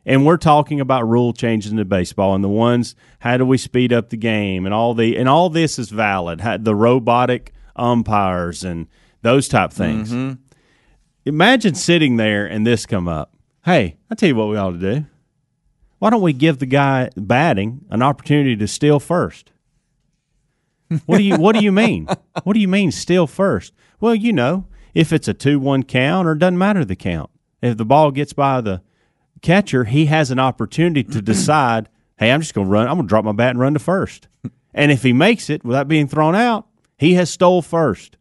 And 0.07 0.23
we're 0.23 0.37
talking 0.37 0.79
about 0.79 1.07
rule 1.09 1.33
changes 1.33 1.71
in 1.71 1.77
the 1.77 1.85
baseball 1.85 2.35
and 2.35 2.43
the 2.43 2.47
ones 2.49 2.95
how 3.19 3.37
do 3.37 3.45
we 3.45 3.57
speed 3.57 3.91
up 3.91 4.09
the 4.11 4.17
game 4.17 4.65
and 4.65 4.73
all 4.73 4.93
the 4.93 5.17
and 5.17 5.27
all 5.27 5.49
this 5.49 5.79
is 5.79 5.89
valid. 5.89 6.41
How, 6.41 6.57
the 6.57 6.75
robotic 6.75 7.53
umpires 7.75 8.63
and 8.63 8.85
those 9.23 9.47
type 9.47 9.71
things. 9.73 10.11
Mm-hmm. 10.11 10.33
Imagine 11.25 11.73
sitting 11.73 12.17
there 12.17 12.45
and 12.45 12.67
this 12.67 12.85
come 12.85 13.07
up. 13.07 13.34
Hey, 13.65 13.97
I 14.11 14.13
tell 14.13 14.29
you 14.29 14.35
what 14.35 14.49
we 14.49 14.57
ought 14.57 14.73
to 14.73 14.77
do. 14.77 15.05
Why 15.97 16.11
don't 16.11 16.21
we 16.21 16.33
give 16.33 16.59
the 16.59 16.67
guy 16.67 17.09
batting 17.17 17.83
an 17.89 18.03
opportunity 18.03 18.55
to 18.55 18.67
steal 18.67 18.99
first? 18.99 19.51
What 21.07 21.17
do 21.17 21.23
you 21.23 21.37
What 21.37 21.55
do 21.55 21.63
you 21.63 21.71
mean? 21.71 22.07
What 22.43 22.53
do 22.53 22.59
you 22.59 22.67
mean 22.67 22.91
steal 22.91 23.25
first? 23.25 23.73
Well, 23.99 24.13
you 24.13 24.31
know, 24.31 24.67
if 24.93 25.11
it's 25.11 25.27
a 25.27 25.33
two-one 25.33 25.81
count 25.81 26.27
or 26.27 26.33
it 26.33 26.39
doesn't 26.39 26.59
matter 26.59 26.85
the 26.85 26.95
count. 26.95 27.31
If 27.59 27.77
the 27.77 27.85
ball 27.85 28.11
gets 28.11 28.33
by 28.33 28.61
the 28.61 28.83
catcher, 29.41 29.85
he 29.85 30.05
has 30.05 30.29
an 30.29 30.37
opportunity 30.37 31.03
to 31.03 31.19
decide. 31.19 31.89
Hey, 32.19 32.31
I'm 32.31 32.41
just 32.41 32.53
going 32.53 32.67
to 32.67 32.71
run. 32.71 32.87
I'm 32.87 32.97
going 32.97 33.07
to 33.07 33.09
drop 33.09 33.25
my 33.25 33.31
bat 33.31 33.49
and 33.49 33.59
run 33.59 33.73
to 33.73 33.79
first. 33.79 34.27
And 34.75 34.91
if 34.91 35.01
he 35.01 35.11
makes 35.11 35.49
it 35.49 35.65
without 35.65 35.87
being 35.87 36.07
thrown 36.07 36.35
out, 36.35 36.67
he 36.99 37.15
has 37.15 37.31
stole 37.31 37.63
first. 37.63 38.17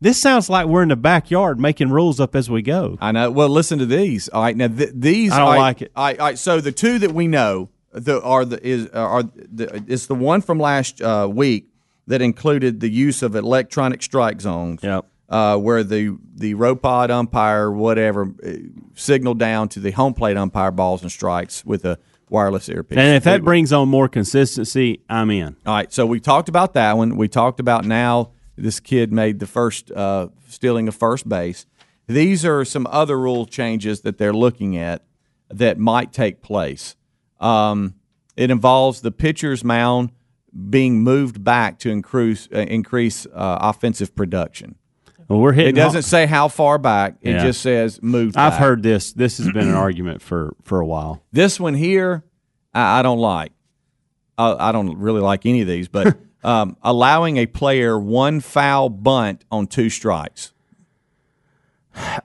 This 0.00 0.20
sounds 0.20 0.48
like 0.48 0.66
we're 0.66 0.82
in 0.82 0.90
the 0.90 0.96
backyard 0.96 1.58
making 1.58 1.90
rules 1.90 2.20
up 2.20 2.36
as 2.36 2.48
we 2.48 2.62
go. 2.62 2.96
I 3.00 3.10
know. 3.12 3.30
Well, 3.30 3.48
listen 3.48 3.78
to 3.80 3.86
these. 3.86 4.28
All 4.28 4.42
right, 4.42 4.56
now 4.56 4.68
th- 4.68 4.90
these. 4.94 5.32
I 5.32 5.38
don't 5.38 5.56
like 5.56 5.82
it. 5.82 5.92
All 5.96 6.04
right, 6.04 6.18
all 6.20 6.26
right, 6.26 6.38
so 6.38 6.60
the 6.60 6.72
two 6.72 7.00
that 7.00 7.12
we 7.12 7.26
know 7.26 7.70
the, 7.92 8.22
are 8.22 8.44
the 8.44 8.64
is 8.64 8.88
are 8.90 9.24
the, 9.24 9.82
it's 9.88 10.06
the 10.06 10.14
one 10.14 10.40
from 10.40 10.60
last 10.60 11.02
uh, 11.02 11.28
week 11.30 11.68
that 12.06 12.22
included 12.22 12.80
the 12.80 12.88
use 12.88 13.22
of 13.22 13.34
electronic 13.34 14.02
strike 14.02 14.40
zones. 14.40 14.82
Yep. 14.82 15.06
Uh, 15.28 15.58
where 15.58 15.84
the 15.84 16.16
the 16.36 16.54
robot 16.54 17.10
umpire, 17.10 17.70
whatever, 17.70 18.32
uh, 18.42 18.52
signaled 18.94 19.38
down 19.38 19.68
to 19.68 19.78
the 19.78 19.90
home 19.90 20.14
plate 20.14 20.38
umpire 20.38 20.70
balls 20.70 21.02
and 21.02 21.12
strikes 21.12 21.66
with 21.66 21.84
a 21.84 21.98
wireless 22.30 22.66
earpiece. 22.70 22.96
And 22.96 23.14
if 23.14 23.24
that 23.24 23.42
brings 23.42 23.70
on 23.70 23.90
more 23.90 24.08
consistency, 24.08 25.02
I'm 25.08 25.30
in. 25.30 25.56
All 25.66 25.74
right, 25.74 25.92
so 25.92 26.06
we 26.06 26.18
talked 26.18 26.48
about 26.48 26.72
that 26.74 26.96
one. 26.96 27.16
We 27.16 27.28
talked 27.28 27.60
about 27.60 27.84
now 27.84 28.30
this 28.58 28.80
kid 28.80 29.12
made 29.12 29.38
the 29.38 29.46
first 29.46 29.90
uh, 29.92 30.28
stealing 30.48 30.88
of 30.88 30.94
first 30.94 31.28
base. 31.28 31.66
These 32.06 32.44
are 32.44 32.64
some 32.64 32.86
other 32.90 33.18
rule 33.18 33.46
changes 33.46 34.00
that 34.02 34.18
they're 34.18 34.32
looking 34.32 34.76
at 34.76 35.04
that 35.50 35.78
might 35.78 36.12
take 36.12 36.40
place. 36.42 36.96
Um, 37.40 37.94
it 38.36 38.50
involves 38.50 39.00
the 39.02 39.10
pitcher's 39.10 39.62
mound 39.64 40.12
being 40.70 41.00
moved 41.02 41.44
back 41.44 41.78
to 41.80 41.90
increase 41.90 42.48
uh, 42.52 42.58
increase 42.60 43.26
uh, 43.26 43.58
offensive 43.60 44.14
production. 44.16 44.76
Well, 45.28 45.40
we're 45.40 45.52
hitting. 45.52 45.76
It 45.76 45.78
doesn't 45.78 46.02
say 46.02 46.24
how 46.24 46.48
far 46.48 46.78
back. 46.78 47.16
It 47.20 47.32
Yeah. 47.32 47.42
just 47.44 47.60
says 47.60 48.00
moved. 48.02 48.36
I've 48.36 48.52
back. 48.52 48.60
heard 48.60 48.82
this. 48.82 49.12
This 49.12 49.36
has 49.38 49.46
been 49.52 49.68
an 49.68 49.74
argument 49.74 50.22
for 50.22 50.54
for 50.62 50.80
a 50.80 50.86
while. 50.86 51.22
This 51.32 51.60
one 51.60 51.74
here, 51.74 52.24
I, 52.72 53.00
I 53.00 53.02
don't 53.02 53.18
like. 53.18 53.52
I, 54.38 54.68
I 54.70 54.72
don't 54.72 54.96
really 54.98 55.20
like 55.20 55.44
any 55.44 55.60
of 55.60 55.68
these, 55.68 55.88
but 55.88 56.16
um, 56.44 56.76
allowing 56.82 57.36
a 57.36 57.46
player 57.46 57.98
one 57.98 58.40
foul 58.40 58.88
bunt 58.88 59.44
on 59.50 59.66
two 59.66 59.90
strikes. 59.90 60.52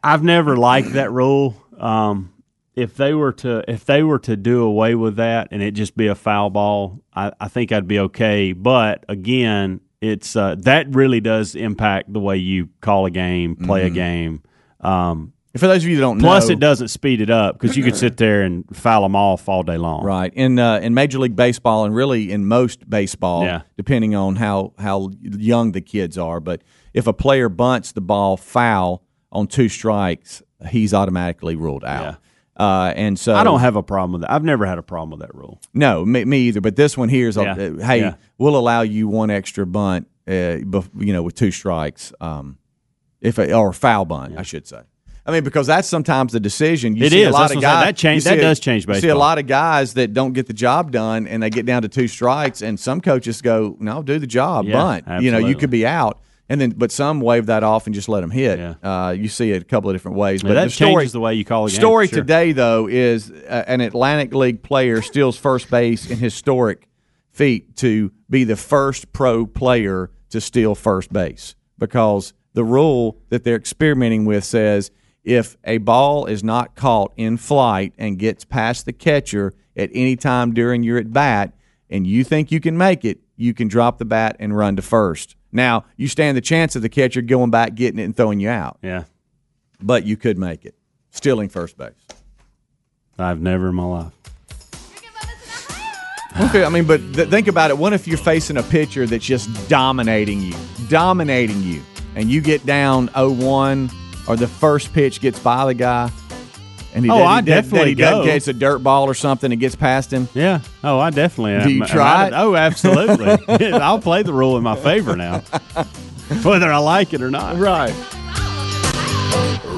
I've 0.04 0.24
never 0.24 0.56
liked 0.56 0.94
that 0.94 1.12
rule. 1.12 1.56
Um, 1.78 2.34
if 2.76 2.96
they 2.96 3.14
were 3.14 3.34
to 3.34 3.64
if 3.68 3.86
they 3.86 4.04
were 4.04 4.20
to 4.20 4.36
do 4.36 4.64
away 4.64 4.96
with 4.96 5.16
that 5.18 5.50
and 5.52 5.62
it 5.62 5.72
just 5.72 5.96
be 5.96 6.08
a 6.08 6.16
foul 6.16 6.50
ball, 6.50 7.02
I, 7.14 7.32
I 7.40 7.48
think 7.48 7.72
I'd 7.72 7.88
be 7.88 8.00
okay. 8.00 8.54
But 8.54 9.06
again, 9.08 9.82
it's 10.02 10.36
uh, 10.36 10.56
that 10.60 10.94
really 10.94 11.22
does 11.22 11.56
impact 11.56 12.12
the 12.12 12.20
way 12.20 12.38
you 12.38 12.70
call 12.82 13.06
a 13.06 13.12
game, 13.12 13.56
play 13.56 13.86
a 13.86 13.90
game. 13.90 14.44
Um, 14.80 15.34
For 15.56 15.68
those 15.68 15.84
of 15.84 15.90
you 15.90 15.98
that 15.98 16.02
don't 16.02 16.18
know 16.18 16.24
plus, 16.28 16.48
know, 16.48 16.54
it 16.54 16.60
doesn't 16.60 16.88
speed 16.88 17.22
it 17.22 17.30
up 17.30 17.60
because 17.60 17.78
you 17.78 17.84
could 17.84 17.96
sit 17.96 18.18
there 18.18 18.42
and 18.42 18.66
foul 18.76 19.04
them 19.04 19.16
off 19.16 19.48
all 19.48 19.62
day 19.62 19.78
long. 19.78 20.04
right 20.04 20.34
in 20.34 20.58
uh, 20.58 20.80
in 20.80 20.94
Major 20.96 21.20
League 21.20 21.36
Baseball 21.36 21.86
and 21.86 21.94
really 21.94 22.32
in 22.32 22.48
most 22.48 22.90
baseball, 22.90 23.44
Yeah. 23.46 23.62
depending 23.78 24.16
on 24.16 24.38
how 24.38 24.74
how 24.80 25.12
young 25.22 25.74
the 25.74 25.82
kids 25.82 26.18
are. 26.18 26.40
But 26.40 26.64
if 26.94 27.06
a 27.06 27.14
player 27.14 27.50
bunts 27.50 27.92
the 27.92 28.02
ball 28.02 28.36
foul 28.36 29.04
on 29.32 29.46
two 29.48 29.70
strikes, 29.70 30.42
he's 30.70 30.92
automatically 30.94 31.56
ruled 31.56 31.84
out. 31.86 32.18
Uh, 32.58 32.94
and 32.96 33.18
so 33.18 33.34
I 33.36 33.44
don't 33.44 33.60
have 33.62 33.76
a 33.76 33.82
problem 33.84 34.14
with 34.14 34.22
that. 34.22 34.32
I've 34.32 34.44
never 34.44 34.66
had 34.66 34.78
a 34.78 34.84
problem 34.84 35.12
with 35.12 35.28
that 35.28 35.36
rule. 35.36 35.60
No, 35.74 36.06
me, 36.06 36.24
me 36.26 36.38
either. 36.48 36.62
But 36.62 36.76
this 36.76 36.96
one 36.98 37.10
here 37.10 37.28
is, 37.28 37.36
a- 37.36 37.44
Yeah. 37.44 37.52
uh, 37.84 37.86
hey, 37.86 38.00
Yeah. 38.00 38.16
we'll 38.38 38.56
allow 38.56 38.82
you 38.82 39.08
one 39.08 39.32
extra 39.32 39.66
bunt, 39.66 40.08
uh, 40.28 40.62
bef- 40.62 40.90
you 41.00 41.14
know, 41.14 41.24
with 41.24 41.34
two 41.34 41.50
strikes, 41.50 42.14
um, 42.22 42.58
if 43.22 43.40
a, 43.40 43.52
or 43.54 43.74
foul 43.74 44.06
bunt, 44.06 44.36
I 44.38 44.44
should 44.44 44.68
say. 44.68 44.82
I 45.26 45.32
mean, 45.32 45.44
because 45.44 45.68
that's 45.68 45.88
sometimes 45.88 46.34
the 46.34 46.40
decision. 46.40 46.96
You 46.98 47.06
It 47.06 47.12
see 47.12 47.24
a 47.24 47.30
lot 47.30 47.40
That's 47.50 47.52
of 47.54 47.56
what 47.58 47.66
I'm 47.66 47.72
saying. 47.72 47.76
guys 47.80 47.86
That 47.86 47.96
change- 47.98 48.24
that 48.26 48.38
a- 48.38 48.42
does 48.42 48.60
change 48.60 48.86
you 48.88 48.94
See 48.96 49.08
a 49.08 49.16
lot 49.16 49.38
of 49.40 49.48
guys 49.48 49.94
that 49.94 50.14
don't 50.14 50.34
get 50.34 50.48
the 50.48 50.54
job 50.54 50.92
done, 50.92 51.28
and 51.28 51.42
they 51.42 51.50
get 51.50 51.66
down 51.66 51.82
to 51.84 51.88
two 51.88 52.08
strikes, 52.10 52.62
and 52.62 52.78
some 52.80 53.00
coaches 53.00 53.42
go, 53.42 53.78
"No, 53.80 54.04
do 54.04 54.20
the 54.20 54.28
job, 54.28 54.66
Yeah, 54.66 54.74
bunt." 54.74 55.24
You 55.24 55.32
know, 55.32 55.38
you 55.38 55.56
could 55.56 55.70
be 55.70 55.88
out, 55.88 56.20
and 56.50 56.60
then 56.60 56.72
but 56.72 56.92
some 56.92 57.22
wave 57.22 57.46
that 57.46 57.64
off 57.64 57.86
and 57.86 57.96
just 57.96 58.10
let 58.10 58.20
them 58.20 58.32
hit. 58.32 58.60
Yeah. 58.60 58.74
Uh, 59.08 59.12
you 59.12 59.30
see 59.30 59.52
it 59.52 59.62
a 59.62 59.66
couple 59.66 59.90
of 59.90 59.94
different 59.96 60.18
ways. 60.18 60.44
Yeah, 60.44 60.50
but 60.50 60.54
that 60.56 60.66
the 60.66 60.70
story, 60.72 60.92
changes 60.96 61.14
the 61.14 61.22
way 61.22 61.36
you 61.36 61.46
call 61.46 61.68
a 61.68 61.70
game, 61.70 61.80
Story 61.80 62.08
sure. 62.10 62.20
today, 62.20 62.52
though, 62.52 62.88
is 62.90 63.32
uh, 63.32 63.64
an 63.66 63.80
Atlantic 63.80 64.34
League 64.34 64.62
player 64.62 65.02
steals 65.02 65.38
first 65.38 65.72
base 65.72 66.10
in 66.10 66.18
historic 66.18 66.90
feat 67.32 67.78
to 67.78 68.12
be 68.30 68.44
the 68.44 68.58
first 68.58 69.14
pro 69.14 69.46
player 69.46 70.12
to 70.32 70.42
steal 70.42 70.76
first 70.76 71.14
base 71.14 71.56
because 71.80 72.34
the 72.54 72.64
rule 72.64 73.18
that 73.30 73.44
they're 73.46 73.56
experimenting 73.56 74.26
with 74.26 74.44
says 74.44 74.92
if 75.24 75.58
a 75.64 75.78
ball 75.80 76.26
is 76.26 76.44
not 76.44 76.76
caught 76.76 77.14
in 77.16 77.38
flight 77.38 77.94
and 77.98 78.20
gets 78.20 78.44
past 78.46 78.86
the 78.86 78.94
catcher 78.94 79.54
at 79.76 79.90
any 79.94 80.16
time 80.16 80.54
during 80.54 80.84
your 80.84 80.98
at 80.98 81.12
bat 81.14 81.54
and 81.90 82.06
you 82.06 82.24
think 82.24 82.52
you 82.52 82.60
can 82.60 82.78
make 82.78 83.06
it, 83.06 83.20
you 83.36 83.54
can 83.54 83.68
drop 83.68 83.98
the 83.98 84.06
bat 84.06 84.36
and 84.40 84.56
run 84.56 84.76
to 84.76 84.82
first. 84.82 85.36
Now, 85.52 85.86
you 85.98 86.08
stand 86.08 86.36
the 86.36 86.42
chance 86.42 86.76
of 86.76 86.82
the 86.82 86.90
catcher 86.90 87.22
going 87.22 87.52
back, 87.52 87.76
getting 87.76 88.00
it, 88.00 88.04
and 88.04 88.16
throwing 88.16 88.40
you 88.40 88.50
out, 88.50 88.78
Yeah, 88.82 89.04
but 89.82 90.04
you 90.04 90.18
could 90.18 90.38
make 90.38 90.66
it, 90.66 90.76
stealing 91.12 91.50
first 91.50 91.78
base. 91.78 91.92
I've 93.18 93.40
never 93.42 93.70
in 93.70 93.76
my 93.76 93.84
life. 93.84 94.12
Okay, 96.42 96.64
I 96.64 96.70
mean, 96.70 96.86
but 96.86 96.98
th- 97.14 97.30
think 97.30 97.48
about 97.48 97.70
it. 97.70 97.78
What 97.78 97.94
if 97.94 98.08
you're 98.08 98.18
facing 98.18 98.58
a 98.58 98.64
pitcher 98.64 99.06
that's 99.06 99.24
just 99.24 99.70
dominating 99.70 100.42
you, 100.42 100.56
dominating 100.90 101.62
you, 101.62 101.84
and 102.16 102.32
you 102.32 102.42
get 102.42 102.66
down 102.66 103.10
0-1, 103.10 103.94
or 104.28 104.36
the 104.36 104.48
first 104.48 104.94
pitch 104.94 105.20
gets 105.22 105.40
by 105.40 105.66
the 105.66 105.74
guy, 105.74 106.10
and 106.94 107.04
he 107.06 107.12
Oh, 107.12 107.16
doesn't- 107.20 107.28
I 107.28 107.36
he 107.36 107.42
doesn't- 107.42 107.46
definitely 107.64 107.90
he 107.90 107.96
doesn't 107.96 108.20
go. 108.20 108.26
get 108.26 108.36
it's 108.38 108.48
a 108.48 108.54
dirt 108.54 108.80
ball 108.80 109.06
or 109.06 109.14
something 109.14 109.52
and 109.52 109.60
gets 109.60 109.76
past 109.76 110.12
him. 110.14 110.28
Yeah. 110.34 110.60
Oh, 110.84 111.00
I 111.00 111.10
definitely. 111.10 111.64
Do 111.64 111.72
you 111.74 111.82
am. 111.82 111.88
try 111.88 112.24
I- 112.24 112.28
it? 112.28 112.34
Oh, 112.36 112.56
absolutely. 112.56 113.38
I'll 113.74 114.00
play 114.00 114.24
the 114.24 114.34
rule 114.34 114.58
in 114.58 114.64
my 114.64 114.76
favor 114.76 115.16
now, 115.16 115.40
whether 116.44 116.72
I 116.72 116.78
like 116.78 117.14
it 117.14 117.22
or 117.22 117.32
not. 117.32 117.58
Right. 117.58 117.94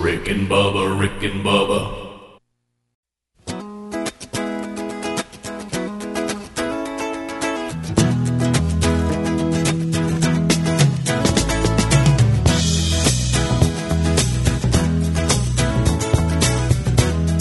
Rick 0.01 0.27
and 0.29 0.47
Bubba, 0.47 0.99
Rick 0.99 1.23
and 1.23 1.43
Bubba. 1.43 2.04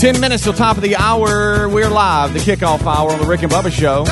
Ten 0.05 0.21
minutes 0.21 0.45
till 0.45 0.53
top 0.53 0.77
of 0.77 0.83
the 0.83 0.97
hour. 0.97 1.67
We're 1.67 1.89
live, 1.89 2.35
the 2.35 2.39
kickoff 2.39 2.83
hour 2.83 3.11
on 3.11 3.19
the 3.19 3.25
Rick 3.25 3.43
and 3.43 3.51
Bubba 3.51 3.73
Show. 3.73 4.05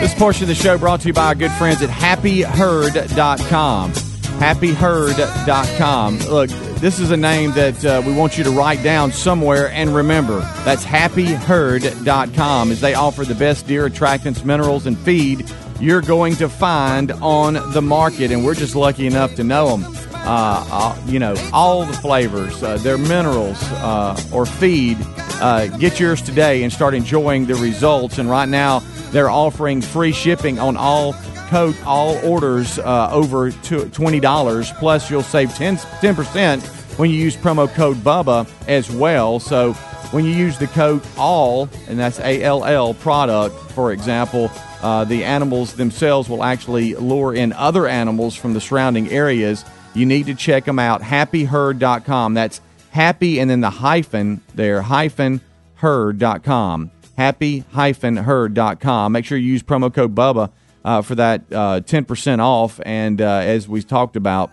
This 0.00 0.12
portion 0.12 0.42
of 0.42 0.48
the 0.48 0.54
show 0.54 0.76
brought 0.76 1.00
to 1.00 1.06
you 1.06 1.14
by 1.14 1.28
our 1.28 1.34
good 1.34 1.50
friends 1.52 1.80
at 1.80 1.88
happyherd.com. 1.88 3.92
Happyherd.com. 3.92 6.18
Look, 6.18 6.50
this 6.80 7.00
is 7.00 7.10
a 7.10 7.16
name 7.16 7.52
that 7.52 7.82
uh, 7.86 8.02
we 8.04 8.12
want 8.12 8.36
you 8.36 8.44
to 8.44 8.50
write 8.50 8.82
down 8.82 9.12
somewhere 9.12 9.70
and 9.70 9.94
remember. 9.94 10.40
That's 10.66 10.84
happyherd.com 10.84 12.70
as 12.70 12.82
they 12.82 12.92
offer 12.92 13.24
the 13.24 13.34
best 13.34 13.66
deer 13.66 13.88
attractants, 13.88 14.44
minerals, 14.44 14.84
and 14.84 14.98
feed 14.98 15.50
you're 15.80 16.02
going 16.02 16.36
to 16.36 16.50
find 16.50 17.12
on 17.12 17.54
the 17.72 17.80
market. 17.80 18.30
And 18.30 18.44
we're 18.44 18.54
just 18.54 18.76
lucky 18.76 19.06
enough 19.06 19.36
to 19.36 19.44
know 19.44 19.74
them. 19.74 20.07
Uh, 20.30 20.94
you 21.06 21.18
know, 21.18 21.34
all 21.54 21.86
the 21.86 21.94
flavors, 21.94 22.62
uh, 22.62 22.76
their 22.78 22.98
minerals 22.98 23.62
uh, 23.72 24.14
or 24.30 24.44
feed. 24.44 24.98
Get 25.78 25.98
yours 25.98 26.20
today 26.20 26.64
and 26.64 26.72
start 26.72 26.92
enjoying 26.92 27.46
the 27.46 27.54
results. 27.54 28.18
And 28.18 28.28
right 28.28 28.48
now, 28.48 28.80
they're 29.10 29.30
offering 29.30 29.80
free 29.80 30.12
shipping 30.12 30.58
on 30.58 30.76
all 30.76 31.14
coat 31.48 31.74
all 31.86 32.18
orders 32.26 32.78
uh, 32.78 33.08
over 33.10 33.50
to 33.50 33.88
twenty 33.88 34.20
dollars. 34.20 34.70
Plus, 34.72 35.10
you'll 35.10 35.22
save 35.22 35.54
10 35.54 35.78
percent 36.14 36.62
when 36.98 37.10
you 37.10 37.16
use 37.16 37.36
promo 37.36 37.72
code 37.72 37.96
Bubba 37.98 38.46
as 38.68 38.90
well. 38.90 39.40
So 39.40 39.72
when 40.10 40.24
you 40.24 40.32
use 40.32 40.58
the 40.58 40.66
code 40.68 41.02
all, 41.16 41.68
and 41.88 41.98
that's 41.98 42.20
A 42.20 42.42
L 42.42 42.64
L 42.64 42.92
product, 42.94 43.54
for 43.72 43.92
example, 43.92 44.50
uh, 44.82 45.04
the 45.04 45.24
animals 45.24 45.74
themselves 45.74 46.28
will 46.28 46.44
actually 46.44 46.94
lure 46.96 47.34
in 47.34 47.52
other 47.54 47.86
animals 47.86 48.36
from 48.36 48.52
the 48.52 48.60
surrounding 48.60 49.10
areas. 49.10 49.64
You 49.98 50.06
need 50.06 50.26
to 50.26 50.34
check 50.34 50.64
them 50.64 50.78
out. 50.78 51.02
HappyHerd.com. 51.02 52.34
That's 52.34 52.60
happy 52.90 53.40
and 53.40 53.50
then 53.50 53.60
the 53.60 53.70
hyphen 53.70 54.40
there, 54.54 54.82
hyphen 54.82 55.40
herd.com. 55.74 56.92
Happy 57.16 57.64
hyphen 57.72 58.16
herd.com. 58.16 59.12
Make 59.12 59.24
sure 59.24 59.36
you 59.36 59.52
use 59.52 59.62
promo 59.64 59.92
code 59.92 60.14
Bubba 60.14 60.52
uh, 60.84 61.02
for 61.02 61.16
that 61.16 61.42
uh, 61.52 61.80
10% 61.80 62.38
off. 62.38 62.80
And 62.84 63.20
uh, 63.20 63.26
as 63.44 63.68
we 63.68 63.82
talked 63.82 64.14
about, 64.14 64.52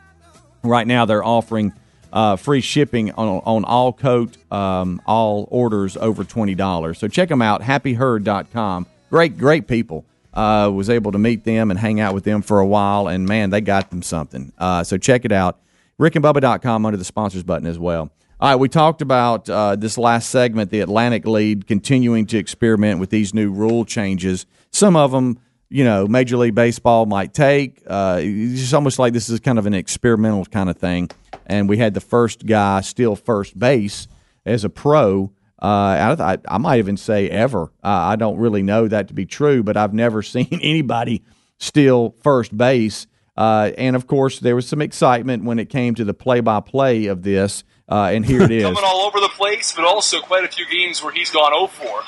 right 0.63 0.87
now 0.87 1.05
they're 1.05 1.23
offering 1.23 1.73
uh, 2.11 2.37
free 2.37 2.61
shipping 2.61 3.11
on, 3.11 3.41
on 3.45 3.65
all 3.65 3.93
coat, 3.93 4.37
um, 4.51 4.99
all 5.05 5.47
orders 5.51 5.95
over 5.97 6.23
$20. 6.23 6.97
So 6.97 7.07
check 7.07 7.29
them 7.29 7.43
out, 7.43 7.61
happyherd.com. 7.61 8.87
Great, 9.11 9.37
great 9.37 9.67
people. 9.67 10.05
Uh, 10.35 10.69
was 10.69 10.89
able 10.89 11.13
to 11.13 11.17
meet 11.17 11.45
them 11.45 11.71
and 11.71 11.79
hang 11.79 12.01
out 12.01 12.13
with 12.13 12.25
them 12.25 12.41
for 12.41 12.59
a 12.59 12.65
while, 12.65 13.07
and 13.07 13.25
man, 13.25 13.51
they 13.51 13.61
got 13.61 13.89
them 13.89 14.01
something. 14.01 14.51
Uh, 14.57 14.83
so 14.83 14.97
check 14.97 15.23
it 15.23 15.31
out. 15.31 15.59
RickandBubba.com 15.99 16.85
under 16.85 16.97
the 16.97 17.05
sponsors 17.05 17.43
button 17.43 17.67
as 17.67 17.79
well. 17.79 18.11
All 18.37 18.49
right, 18.49 18.57
we 18.57 18.67
talked 18.67 19.01
about 19.01 19.49
uh, 19.49 19.77
this 19.77 19.97
last 19.97 20.29
segment, 20.29 20.69
the 20.69 20.81
Atlantic 20.81 21.25
League 21.25 21.67
continuing 21.67 22.25
to 22.27 22.37
experiment 22.37 22.99
with 22.99 23.09
these 23.09 23.33
new 23.33 23.49
rule 23.49 23.85
changes. 23.85 24.45
Some 24.71 24.97
of 24.97 25.11
them, 25.11 25.39
you 25.69 25.85
know, 25.85 26.05
Major 26.05 26.35
League 26.35 26.53
Baseball 26.53 27.05
might 27.05 27.33
take. 27.33 27.81
Uh, 27.87 28.19
it's 28.21 28.59
just 28.59 28.73
almost 28.73 28.99
like 28.99 29.13
this 29.13 29.29
is 29.29 29.39
kind 29.39 29.57
of 29.57 29.65
an 29.65 29.73
experimental 29.73 30.43
kind 30.43 30.69
of 30.69 30.77
thing. 30.77 31.09
And 31.45 31.69
we 31.69 31.77
had 31.77 31.93
the 31.93 32.01
first 32.01 32.45
guy 32.45 32.81
steal 32.81 33.15
first 33.15 33.57
base 33.57 34.09
as 34.45 34.65
a 34.65 34.69
pro. 34.69 35.31
Uh, 35.61 36.15
I, 36.19 36.37
I, 36.47 36.57
might 36.57 36.79
even 36.79 36.97
say 36.97 37.29
ever. 37.29 37.71
Uh, 37.83 37.87
I 37.87 38.17
don't 38.17 38.37
really 38.37 38.61
know 38.61 38.87
that 38.87 39.07
to 39.07 39.13
be 39.13 39.25
true, 39.25 39.63
but 39.63 39.77
I've 39.77 39.93
never 39.93 40.21
seen 40.21 40.47
anybody 40.51 41.23
steal 41.59 42.15
first 42.21 42.55
base. 42.55 43.07
Uh, 43.37 43.71
and 43.77 43.95
of 43.95 44.07
course, 44.07 44.39
there 44.39 44.55
was 44.55 44.67
some 44.67 44.81
excitement 44.81 45.43
when 45.43 45.59
it 45.59 45.69
came 45.69 45.95
to 45.95 46.03
the 46.03 46.13
play-by-play 46.13 47.07
of 47.07 47.23
this. 47.23 47.63
Uh, 47.89 48.11
and 48.13 48.25
here 48.25 48.41
it 48.41 48.51
is. 48.51 48.63
Coming 48.63 48.83
all 48.83 49.01
over 49.07 49.19
the 49.19 49.29
place, 49.29 49.73
but 49.73 49.85
also 49.85 50.19
quite 50.19 50.43
a 50.43 50.47
few 50.47 50.65
games 50.67 51.03
where 51.03 51.13
he's 51.13 51.31
gone 51.31 51.53
0 51.53 51.67
4. 51.67 52.01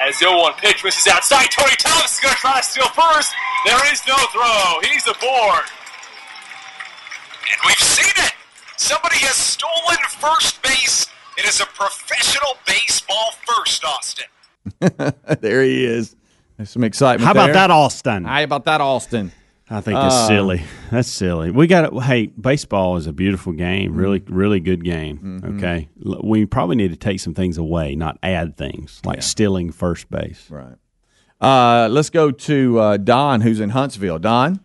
As 0.00 0.18
the 0.18 0.26
0 0.26 0.38
1 0.38 0.52
pitch 0.54 0.84
misses 0.84 1.06
outside, 1.06 1.48
Tony 1.50 1.76
Thomas 1.78 2.14
is 2.14 2.20
going 2.20 2.34
to 2.34 2.40
try 2.40 2.60
to 2.60 2.66
steal 2.66 2.88
first. 2.88 3.32
There 3.66 3.92
is 3.92 4.00
no 4.08 4.16
throw. 4.32 4.90
He's 4.90 5.06
aboard. 5.06 5.64
And 7.48 7.58
we've 7.66 7.76
seen 7.76 8.12
it. 8.24 8.32
Somebody 8.76 9.16
has 9.18 9.36
stolen 9.36 9.98
first 10.08 10.62
base. 10.62 11.06
It 11.42 11.48
is 11.48 11.60
a 11.60 11.66
professional 11.66 12.56
baseball 12.66 13.32
first, 13.46 13.84
Austin. 13.84 14.26
there 15.40 15.62
he 15.62 15.84
is. 15.84 16.14
There's 16.56 16.70
some 16.70 16.84
excitement. 16.84 17.24
How 17.24 17.32
about 17.32 17.46
there. 17.46 17.54
that, 17.54 17.70
Austin? 17.70 18.24
How 18.24 18.42
about 18.42 18.64
that, 18.66 18.80
Austin? 18.80 19.32
I 19.70 19.80
think 19.80 19.96
it's 19.98 20.14
Uh, 20.14 20.26
silly. 20.28 20.62
That's 20.90 21.08
silly. 21.08 21.50
We 21.52 21.66
got 21.66 21.88
to, 21.90 22.00
hey, 22.00 22.26
baseball 22.26 22.96
is 22.96 23.06
a 23.06 23.12
beautiful 23.12 23.52
game. 23.52 23.94
Really, 23.94 24.22
really 24.26 24.60
good 24.60 24.84
game. 24.84 25.40
Okay. 25.56 25.88
We 26.22 26.44
probably 26.44 26.76
need 26.76 26.90
to 26.90 26.96
take 26.96 27.20
some 27.20 27.34
things 27.34 27.56
away, 27.56 27.94
not 27.94 28.18
add 28.22 28.56
things 28.56 29.00
like 29.04 29.22
stealing 29.22 29.70
first 29.72 30.10
base. 30.10 30.50
Right. 30.50 30.74
Uh, 31.40 31.88
let's 31.90 32.10
go 32.10 32.30
to 32.32 32.78
uh, 32.80 32.96
Don, 32.98 33.40
who's 33.40 33.60
in 33.60 33.70
Huntsville. 33.70 34.18
Don. 34.18 34.60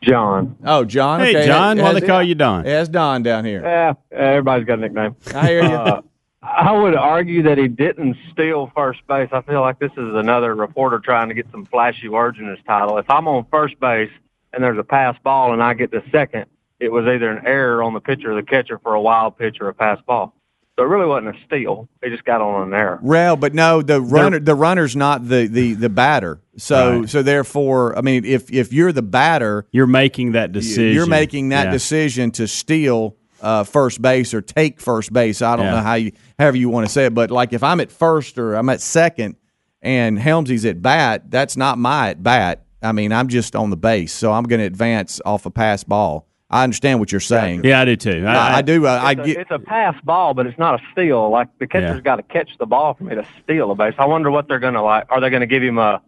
John. 0.00 0.56
Oh, 0.64 0.84
John. 0.84 1.20
Hey, 1.20 1.36
okay. 1.36 1.46
John, 1.46 1.78
It 1.78 1.82
why 1.82 1.92
they 1.92 2.00
call 2.06 2.22
you 2.22 2.34
Don? 2.34 2.66
It 2.66 2.70
has 2.70 2.88
Don 2.88 3.22
down 3.22 3.44
here. 3.44 3.62
Yeah, 3.62 3.94
everybody's 4.12 4.66
got 4.66 4.78
a 4.78 4.82
nickname. 4.82 5.16
I 5.34 5.46
hear 5.48 5.62
you. 5.62 5.68
Uh, 5.74 6.02
I 6.42 6.72
would 6.72 6.94
argue 6.94 7.42
that 7.42 7.58
he 7.58 7.66
didn't 7.68 8.16
steal 8.32 8.70
first 8.74 9.00
base. 9.08 9.28
I 9.32 9.42
feel 9.42 9.60
like 9.60 9.78
this 9.80 9.90
is 9.92 10.14
another 10.14 10.54
reporter 10.54 11.00
trying 11.00 11.28
to 11.28 11.34
get 11.34 11.50
some 11.50 11.66
flashy 11.66 12.08
words 12.08 12.38
in 12.38 12.46
his 12.48 12.58
title. 12.66 12.96
If 12.98 13.10
I'm 13.10 13.26
on 13.26 13.44
first 13.50 13.78
base 13.80 14.10
and 14.52 14.62
there's 14.62 14.78
a 14.78 14.84
pass 14.84 15.16
ball 15.24 15.52
and 15.52 15.62
I 15.62 15.74
get 15.74 15.90
the 15.90 16.02
second, 16.12 16.46
it 16.78 16.92
was 16.92 17.06
either 17.06 17.30
an 17.30 17.44
error 17.44 17.82
on 17.82 17.92
the 17.92 18.00
pitcher 18.00 18.32
or 18.32 18.34
the 18.36 18.46
catcher 18.46 18.78
for 18.78 18.94
a 18.94 19.00
wild 19.00 19.36
pitch 19.36 19.58
or 19.60 19.68
a 19.68 19.74
pass 19.74 20.00
ball. 20.06 20.32
So 20.76 20.84
it 20.84 20.86
really 20.86 21.06
wasn't 21.06 21.34
a 21.34 21.44
steal. 21.44 21.88
He 22.04 22.08
just 22.10 22.24
got 22.24 22.40
on 22.40 22.68
an 22.68 22.72
error. 22.72 23.00
Well, 23.02 23.34
but 23.34 23.52
no, 23.52 23.82
the 23.82 24.00
runner, 24.00 24.38
the 24.38 24.54
runner's 24.54 24.94
not 24.94 25.28
the 25.28 25.48
the 25.48 25.74
the 25.74 25.88
batter. 25.88 26.38
So 26.58 27.00
Right. 27.00 27.08
so 27.08 27.22
therefore, 27.22 27.96
I 27.96 28.00
mean, 28.02 28.24
if 28.24 28.52
if 28.52 28.72
you're 28.72 28.92
the 28.92 29.02
batter, 29.02 29.66
You're 29.72 29.86
making 29.86 30.32
that 30.32 30.52
decision. 30.52 30.92
you're 30.94 31.06
making 31.06 31.50
that 31.50 31.66
Yeah. 31.66 31.70
decision 31.72 32.30
to 32.32 32.46
steal 32.48 33.16
uh, 33.40 33.62
first 33.62 34.02
base 34.02 34.34
or 34.34 34.40
take 34.42 34.80
first 34.80 35.12
base. 35.12 35.40
I 35.42 35.54
don't 35.56 35.66
Yeah. 35.66 35.70
know 35.76 35.80
how 35.82 35.94
you 35.94 36.10
however 36.38 36.56
you 36.56 36.68
want 36.68 36.86
to 36.86 36.92
say 36.92 37.06
it, 37.06 37.14
but 37.14 37.30
like 37.30 37.52
if 37.52 37.62
I'm 37.62 37.78
at 37.80 37.92
first 37.92 38.36
or 38.38 38.54
I'm 38.54 38.68
at 38.68 38.80
second 38.80 39.36
and 39.80 40.18
Helmsy's 40.18 40.64
at 40.64 40.82
bat, 40.82 41.30
that's 41.30 41.56
not 41.56 41.78
my 41.78 42.10
at 42.10 42.22
bat. 42.22 42.64
I 42.82 42.90
mean, 42.92 43.12
I'm 43.12 43.28
just 43.28 43.54
on 43.54 43.70
the 43.70 43.76
base, 43.76 44.12
so 44.12 44.32
I'm 44.32 44.42
going 44.44 44.60
to 44.60 44.66
advance 44.66 45.20
off 45.24 45.46
a 45.46 45.50
pass 45.50 45.84
ball. 45.84 46.26
I 46.50 46.64
understand 46.64 46.98
what 46.98 47.12
you're 47.12 47.20
saying. 47.20 47.60
Yeah, 47.64 47.80
I 47.80 47.84
do 47.84 47.94
too. 47.96 48.24
I, 48.26 48.56
I 48.56 48.62
do. 48.62 48.86
uh, 48.86 48.90
I, 48.90 49.08
I 49.08 49.10
It's 49.12 49.20
a, 49.20 49.24
get. 49.26 49.36
it's 49.36 49.50
a 49.50 49.58
pass 49.58 49.94
ball, 50.02 50.32
but 50.34 50.46
it's 50.46 50.58
not 50.58 50.74
a 50.80 50.82
steal. 50.92 51.28
Like 51.30 51.48
the 51.58 51.66
catcher's 51.66 51.96
Yeah. 51.96 52.00
got 52.00 52.16
to 52.16 52.22
catch 52.22 52.48
the 52.58 52.66
ball 52.66 52.94
for 52.94 53.04
me 53.04 53.14
to 53.14 53.24
steal 53.44 53.70
a 53.70 53.74
base. 53.74 53.94
I 53.98 54.06
wonder 54.06 54.30
what 54.30 54.48
they're 54.48 54.58
going 54.58 54.74
to 54.74 54.82
like. 54.82 55.04
Are 55.10 55.20
they 55.20 55.28
going 55.30 55.42
to 55.42 55.46
give 55.46 55.62
him 55.62 55.78
a? 55.78 56.00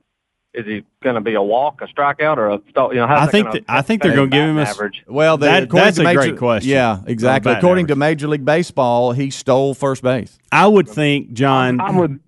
Is 0.53 0.67
he 0.67 0.83
going 1.03 1.15
to 1.15 1.21
be 1.21 1.35
a 1.35 1.43
walk, 1.43 1.81
a 1.81 1.87
strikeout, 1.87 2.37
or 2.37 2.49
a 2.51 2.61
stall? 2.71 2.93
You 2.93 3.01
know, 3.01 3.07
how's 3.07 3.29
I 3.29 3.31
think 3.31 3.47
gonna 3.47 3.61
that- 3.61 3.65
I 3.73 3.83
think 3.83 4.03
they're 4.03 4.17
gonna 4.17 4.27
give 4.29 4.49
him 4.49 4.59
a 4.59 4.63
average. 4.63 5.05
Well, 5.07 5.37
the, 5.37 5.47
That- 5.47 5.71
that's 5.71 5.99
a 5.99 6.03
Major, 6.03 6.19
great 6.21 6.39
question. 6.39 6.71
Yeah, 6.71 7.01
exactly. 7.07 7.53
Batting 7.53 7.65
According 7.65 7.87
to. 7.89 7.97
Major 7.97 8.27
League 8.27 8.45
Baseball, 8.45 9.13
he 9.13 9.31
stole 9.31 9.75
first 9.75 10.03
base. 10.03 10.39
I 10.51 10.67
would 10.67 10.89
think, 10.89 11.33
John. 11.35 11.81
I 11.81 11.93
would. 11.93 12.19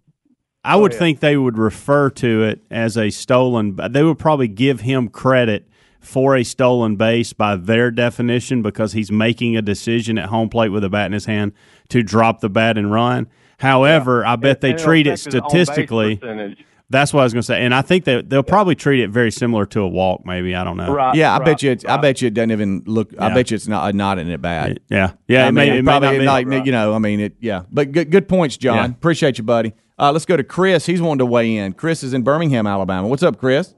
I 0.65 0.77
would 0.77 0.95
think 0.95 1.19
they 1.19 1.37
would 1.37 1.59
refer 1.59 2.09
to 2.11 2.45
it 2.45 2.61
as 2.71 2.97
a 2.97 3.11
stolen. 3.11 3.77
They 3.91 4.05
would 4.05 4.21
probably 4.21 4.47
give 4.47 4.83
him 4.83 5.09
credit 5.09 5.67
for 5.99 6.37
a 6.37 6.45
stolen 6.45 6.95
base 6.95 7.33
by 7.33 7.57
their 7.57 7.91
definition 7.91 8.63
because 8.63 8.93
he's 8.93 9.11
making 9.11 9.57
a 9.57 9.63
decision 9.63 10.19
at 10.19 10.27
home 10.29 10.49
plate 10.49 10.69
with 10.69 10.85
a 10.85 10.89
bat 10.89 11.07
in 11.07 11.13
his 11.13 11.25
hand 11.27 11.53
to 11.89 12.05
drop 12.05 12.41
the 12.41 12.49
bat 12.49 12.79
and 12.79 12.93
run. 12.93 13.27
However, 13.59 14.25
I 14.25 14.37
bet 14.37 14.61
they 14.61 14.71
it'll 14.71 14.85
treat 14.85 15.09
it 15.09 15.15
affect 15.15 15.35
on-base 15.35 15.49
statistically. 15.51 16.21
Percentage. 16.93 17.01
That's 17.01 17.13
what 17.15 17.21
I 17.21 17.25
was 17.25 17.33
going 17.33 17.41
to 17.43 17.47
say, 17.47 17.63
and 17.65 17.75
I 17.75 17.83
think 17.83 18.05
that 18.05 18.31
they'll 18.31 18.43
probably 18.43 18.75
treat 18.75 19.01
it 19.01 19.11
very 19.11 19.31
similar 19.31 19.67
to 19.67 19.81
a 19.81 19.89
walk. 19.89 20.25
Maybe 20.27 20.55
I 20.55 20.63
don't 20.65 20.77
know. 20.77 20.93
Right, 20.93 21.15
Yeah, 21.15 21.35
I 21.35 21.39
right, 21.39 21.45
bet 21.47 21.63
you. 21.63 21.71
It's, 21.73 21.85
I 21.85 21.97
bet 21.97 22.21
you 22.23 22.29
it 22.29 22.35
doesn't 22.35 22.51
even 22.53 22.83
look. 22.87 23.11
I 23.19 23.29
Yeah. 23.29 23.35
bet 23.35 23.51
you 23.51 23.55
it's 23.57 23.69
not 23.69 23.95
not 23.95 24.19
in 24.19 24.29
it 24.31 24.41
bad. 24.43 24.81
Yeah, 24.89 25.13
yeah. 25.29 25.45
I 25.45 25.49
it 25.49 25.53
mean, 25.53 25.55
may, 25.55 25.69
it 25.69 25.77
it 25.77 25.83
may 25.83 25.91
probably 25.91 26.19
not 26.25 26.39
be. 26.45 26.45
not, 26.57 26.67
you 26.67 26.73
know. 26.73 26.95
I 26.95 26.99
mean, 26.99 27.21
it. 27.21 27.35
Yeah, 27.41 27.63
but 27.73 27.93
good 27.93 28.11
good 28.11 28.29
points, 28.29 28.57
John. 28.57 28.77
Yeah. 28.77 28.85
Appreciate 28.87 29.39
you, 29.39 29.45
buddy. 29.45 29.73
Uh, 29.99 30.11
let's 30.13 30.25
go 30.25 30.37
to 30.37 30.45
Chris. 30.45 30.87
He's 30.87 31.01
wanting 31.03 31.19
to 31.21 31.27
weigh 31.27 31.57
in. 31.57 31.75
Chris 31.75 32.03
is 32.03 32.13
in 32.15 32.23
Birmingham, 32.23 32.67
Alabama. 32.67 33.07
What's 33.09 33.23
up, 33.23 33.39
Chris? 33.39 33.75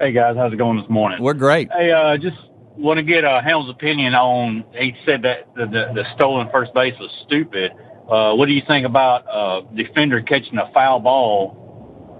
Hey 0.00 0.12
guys, 0.12 0.36
how's 0.36 0.52
it 0.52 0.56
going 0.56 0.78
this 0.78 0.90
morning? 0.90 1.22
We're 1.22 1.32
great. 1.32 1.70
Hey, 1.72 1.90
uh, 1.90 2.18
just 2.18 2.36
want 2.76 2.98
to 2.98 3.02
get 3.02 3.24
uh, 3.24 3.40
Helm's 3.40 3.70
opinion 3.70 4.14
on. 4.14 4.62
He 4.72 4.94
said 5.06 5.22
that 5.22 5.54
the, 5.54 5.64
the, 5.64 5.92
the 5.94 6.04
stolen 6.14 6.50
first 6.52 6.74
base 6.74 6.92
was 7.00 7.10
stupid. 7.26 7.72
Uh, 8.06 8.34
what 8.34 8.44
do 8.44 8.52
you 8.52 8.60
think 8.68 8.84
about 8.86 9.26
uh, 9.26 9.62
defender 9.74 10.20
catching 10.20 10.58
a 10.58 10.70
foul 10.74 11.00
ball, 11.00 11.65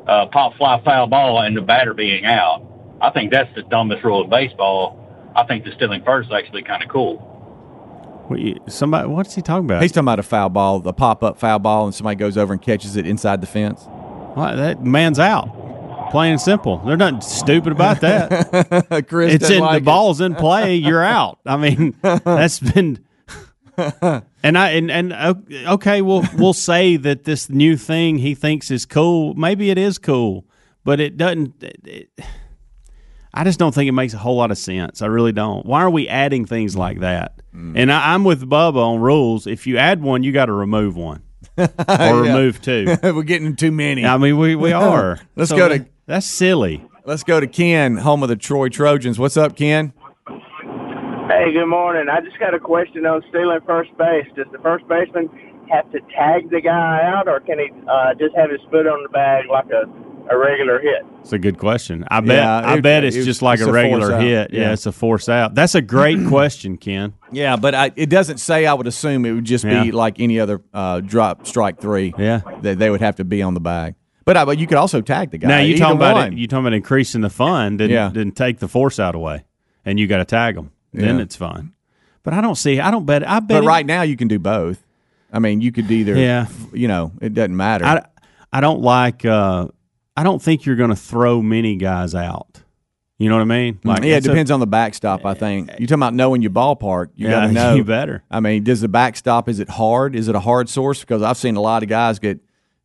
uh, 0.06 0.26
pop 0.26 0.56
fly 0.56 0.80
foul 0.84 1.06
ball, 1.06 1.40
and 1.40 1.56
the 1.56 1.60
batter 1.62 1.94
being 1.94 2.24
out? 2.24 2.62
I 3.00 3.10
think 3.10 3.30
that's 3.30 3.52
the 3.54 3.62
dumbest 3.62 4.04
rule 4.04 4.24
in 4.24 4.30
baseball. 4.30 5.02
I 5.36 5.44
think 5.44 5.64
the 5.64 5.72
stealing 5.72 6.02
first 6.04 6.28
is 6.28 6.34
actually 6.34 6.62
kind 6.62 6.82
of 6.82 6.88
cool. 6.88 7.18
What 8.28 8.40
you- 8.40 8.58
Somebody, 8.68 9.08
what's 9.08 9.34
he 9.34 9.42
talking 9.42 9.66
about? 9.66 9.82
He's 9.82 9.92
talking 9.92 10.04
about 10.06 10.18
a 10.18 10.22
foul 10.24 10.48
ball, 10.48 10.80
the 10.80 10.92
pop 10.92 11.22
up 11.22 11.38
foul 11.38 11.58
ball, 11.58 11.84
and 11.84 11.94
somebody 11.94 12.16
goes 12.16 12.36
over 12.36 12.52
and 12.52 12.60
catches 12.62 12.96
it 12.96 13.06
inside 13.06 13.40
the 13.40 13.46
fence. 13.46 13.82
What, 14.34 14.56
that 14.56 14.82
man's 14.84 15.18
out. 15.18 16.10
Plain 16.10 16.32
and 16.32 16.40
simple. 16.40 16.78
There's 16.78 16.98
nothing 16.98 17.20
stupid 17.20 17.72
about 17.72 18.00
that. 18.00 19.04
Chris, 19.08 19.34
it's 19.34 19.50
in 19.50 19.60
like 19.60 19.72
the 19.72 19.76
it. 19.78 19.84
ball's 19.84 20.20
in 20.20 20.34
play. 20.34 20.76
You're 20.76 21.04
out. 21.04 21.38
I 21.44 21.56
mean, 21.56 21.94
that's 22.02 22.60
been. 22.60 23.04
And 24.46 24.56
I 24.56 24.70
and 24.70 24.90
and 24.90 25.12
okay, 25.66 26.02
we'll 26.02 26.24
we'll 26.36 26.52
say 26.70 26.96
that 26.98 27.24
this 27.24 27.50
new 27.50 27.76
thing 27.76 28.18
he 28.18 28.34
thinks 28.34 28.70
is 28.70 28.86
cool. 28.86 29.34
Maybe 29.34 29.70
it 29.70 29.78
is 29.78 29.98
cool, 29.98 30.44
but 30.84 31.00
it 31.00 31.16
doesn't. 31.16 31.60
It, 31.62 32.10
I 33.34 33.42
just 33.44 33.58
don't 33.58 33.74
think 33.74 33.88
it 33.88 33.92
makes 33.92 34.14
a 34.14 34.18
whole 34.18 34.36
lot 34.36 34.50
of 34.52 34.58
sense. 34.58 35.02
I 35.02 35.06
really 35.06 35.32
don't. 35.32 35.66
Why 35.66 35.82
are 35.82 35.90
we 35.90 36.08
adding 36.08 36.46
things 36.46 36.76
like 36.76 37.00
that? 37.00 37.42
Mm. 37.54 37.72
And 37.76 37.92
I, 37.92 38.14
I'm 38.14 38.22
with 38.24 38.48
Bubba 38.48 38.76
on 38.76 39.00
rules. 39.00 39.46
If 39.48 39.66
you 39.66 39.78
add 39.78 40.00
one, 40.00 40.22
you 40.22 40.30
got 40.32 40.46
to 40.46 40.52
remove 40.52 40.96
one 40.96 41.22
or 41.58 41.68
remove 42.22 42.62
two. 42.62 42.96
We're 43.02 43.24
getting 43.24 43.56
too 43.56 43.72
many. 43.72 44.06
I 44.06 44.16
mean, 44.16 44.38
we 44.38 44.54
we 44.54 44.72
are. 44.72 45.18
Let's 45.34 45.50
So 45.50 45.56
go 45.56 45.68
to- 45.70 45.86
That's 46.06 46.26
silly. 46.26 46.84
Let's 47.04 47.24
go 47.24 47.38
to 47.40 47.46
Ken, 47.46 47.96
home 47.96 48.22
of 48.22 48.28
the 48.28 48.36
Troy 48.36 48.68
Trojans. 48.68 49.18
What's 49.18 49.36
up, 49.36 49.56
Ken? 49.56 49.92
Hey, 51.28 51.52
good 51.52 51.66
morning. 51.66 52.06
I 52.08 52.20
just 52.20 52.38
got 52.38 52.54
a 52.54 52.60
question 52.60 53.04
on 53.04 53.22
stealing 53.30 53.58
first 53.66 53.90
base. 53.98 54.26
Does 54.36 54.46
the 54.52 54.58
first 54.58 54.86
baseman 54.86 55.28
have 55.68 55.90
to 55.90 55.98
tag 56.16 56.50
the 56.50 56.60
guy 56.60 57.00
out, 57.02 57.26
or 57.26 57.40
can 57.40 57.58
he 57.58 57.68
uh, 57.90 58.14
just 58.14 58.36
have 58.36 58.48
his 58.50 58.60
foot 58.70 58.86
on 58.86 59.02
the 59.02 59.08
bag 59.08 59.46
like 59.50 59.66
a 59.70 59.84
a 60.32 60.36
regular 60.38 60.78
hit? 60.80 61.02
It's 61.20 61.32
a 61.32 61.38
good 61.38 61.58
question. 61.58 62.04
I 62.10 62.20
bet. 62.20 62.36
Yeah, 62.36 62.60
I 62.60 62.76
it- 62.76 62.82
bet 62.82 63.02
it's 63.04 63.16
it- 63.16 63.24
just 63.24 63.42
like 63.42 63.58
it's 63.58 63.66
a 63.66 63.70
a 63.70 63.72
regular 63.72 64.06
force 64.08 64.12
out. 64.12 64.22
hit. 64.22 64.50
Yeah. 64.52 64.60
Yeah. 64.60 64.72
it's 64.72 64.86
a 64.86 64.92
force 64.92 65.28
out. 65.28 65.54
That's 65.56 65.74
a 65.74 65.82
great 65.82 66.24
question, 66.28 66.76
Ken. 66.76 67.14
Yeah, 67.32 67.56
but 67.56 67.74
I, 67.74 67.90
it 67.96 68.08
doesn't 68.08 68.38
say. 68.38 68.64
I 68.66 68.74
would 68.74 68.86
assume 68.86 69.24
it 69.26 69.32
would 69.32 69.44
just 69.44 69.64
Yeah. 69.64 69.82
be 69.82 69.90
like 69.92 70.20
any 70.20 70.38
other 70.38 70.62
uh, 70.72 71.00
drop 71.00 71.46
strike 71.46 71.80
three. 71.80 72.14
Yeah. 72.16 72.42
they, 72.60 72.74
they 72.74 72.88
would 72.90 73.00
have 73.00 73.16
to 73.16 73.24
be 73.24 73.42
on 73.42 73.54
the 73.54 73.60
bag. 73.60 73.96
But 74.24 74.36
I, 74.36 74.44
but 74.44 74.58
you 74.58 74.66
could 74.68 74.78
also 74.78 75.00
tag 75.00 75.32
the 75.32 75.38
guy. 75.38 75.48
now 75.48 75.58
you 75.58 75.70
Either 75.74 75.78
talking 75.80 75.96
about 75.96 76.32
it, 76.32 76.38
you 76.38 76.46
talking 76.46 76.64
about 76.66 76.72
increasing 76.74 77.20
the 77.22 77.30
fun, 77.30 77.78
then 77.78 77.90
Yeah. 77.90 78.10
then 78.14 78.30
take 78.30 78.58
the 78.60 78.68
force 78.68 79.00
out 79.00 79.14
away, 79.16 79.44
and 79.84 79.98
you 79.98 80.06
got 80.06 80.18
to 80.18 80.24
tag 80.24 80.54
them. 80.54 80.70
Then 80.96 81.16
Yeah. 81.16 81.22
it's 81.22 81.36
fine. 81.36 81.72
But 82.22 82.34
I 82.34 82.40
don't 82.40 82.56
see. 82.56 82.80
I 82.80 82.90
don't 82.90 83.06
bet. 83.06 83.26
I 83.28 83.38
bet. 83.40 83.48
But 83.48 83.64
it- 83.64 83.66
right 83.66 83.86
now 83.86 84.02
you 84.02 84.16
can 84.16 84.28
do 84.28 84.38
both. 84.38 84.82
I 85.32 85.38
mean, 85.38 85.60
you 85.60 85.70
could 85.72 85.90
either. 85.90 86.16
Yeah. 86.16 86.46
You 86.72 86.88
know, 86.88 87.12
it 87.20 87.34
doesn't 87.34 87.56
matter. 87.56 87.84
I, 87.84 88.02
I 88.52 88.60
don't 88.60 88.80
like. 88.80 89.24
Uh, 89.24 89.68
I 90.16 90.22
don't 90.22 90.40
think 90.42 90.64
you're 90.64 90.76
going 90.76 90.90
to 90.90 90.96
throw 90.96 91.42
many 91.42 91.76
guys 91.76 92.14
out. 92.14 92.62
You 93.18 93.28
know 93.30 93.36
what 93.36 93.42
I 93.42 93.44
mean? 93.46 93.78
Like, 93.82 94.02
yeah, 94.02 94.14
it 94.14 94.18
it's 94.18 94.26
a- 94.26 94.30
depends 94.30 94.50
on 94.50 94.60
the 94.60 94.66
backstop. 94.66 95.24
I 95.24 95.34
think 95.34 95.68
you're 95.78 95.86
talking 95.86 95.94
about 95.94 96.14
knowing 96.14 96.42
your 96.42 96.50
ballpark. 96.50 97.08
You 97.16 97.28
Yeah, 97.28 97.32
got 97.40 97.46
to 97.46 97.52
know. 97.52 97.74
you 97.74 97.84
better. 97.84 98.22
I 98.30 98.40
mean, 98.40 98.62
does 98.64 98.80
the 98.82 98.88
backstop 98.88 99.48
is 99.48 99.58
it 99.60 99.68
hard? 99.70 100.14
Is 100.16 100.28
it 100.28 100.34
a 100.34 100.40
hard 100.40 100.68
source? 100.68 101.00
Because 101.00 101.22
I've 101.22 101.36
seen 101.36 101.56
a 101.56 101.60
lot 101.60 101.82
of 101.82 101.88
guys 101.88 102.18
get 102.18 102.40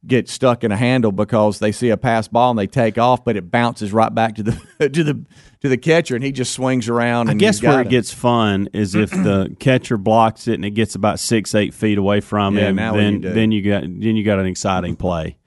get 0.07 0.28
stuck 0.28 0.64
in 0.64 0.72
a 0.72 0.78
handle 0.78 1.12
because 1.12 1.59
they 1.59 1.72
see 1.72 1.89
a 1.89 1.97
pass 1.97 2.28
ball 2.28 2.49
and 2.49 2.57
they 2.59 2.66
take 2.68 2.97
off, 2.97 3.24
but 3.24 3.38
it 3.38 3.51
bounces 3.51 3.93
right 3.93 4.14
back 4.14 4.36
to 4.36 4.43
the 4.43 4.51
to 4.89 5.03
the 5.03 5.26
to 5.62 5.70
the 5.70 5.78
catcher, 5.78 6.16
and 6.16 6.24
he 6.24 6.32
just 6.32 6.53
swings 6.53 6.89
around. 6.89 7.30
I 7.30 7.34
guess 7.36 7.62
where 7.62 7.82
it 7.82 7.89
gets 7.89 8.12
fun 8.14 8.70
is 8.74 8.95
if 8.95 9.12
the 9.12 9.55
catcher 9.59 9.97
blocks 9.97 10.47
it 10.47 10.55
and 10.55 10.66
it 10.66 10.72
gets 10.72 10.95
about 10.95 11.20
six, 11.20 11.53
eight 11.55 11.74
feet 11.74 11.97
away 11.97 12.20
from 12.20 12.57
Yeah, 12.57 12.70
him. 12.70 12.76
then 12.76 13.22
you 13.22 13.34
then 13.34 13.51
you 13.51 13.62
got 13.62 13.82
then 13.84 14.16
you 14.16 14.24
got 14.24 14.39
an 14.39 14.47
exciting 14.47 14.95
play. 14.95 15.38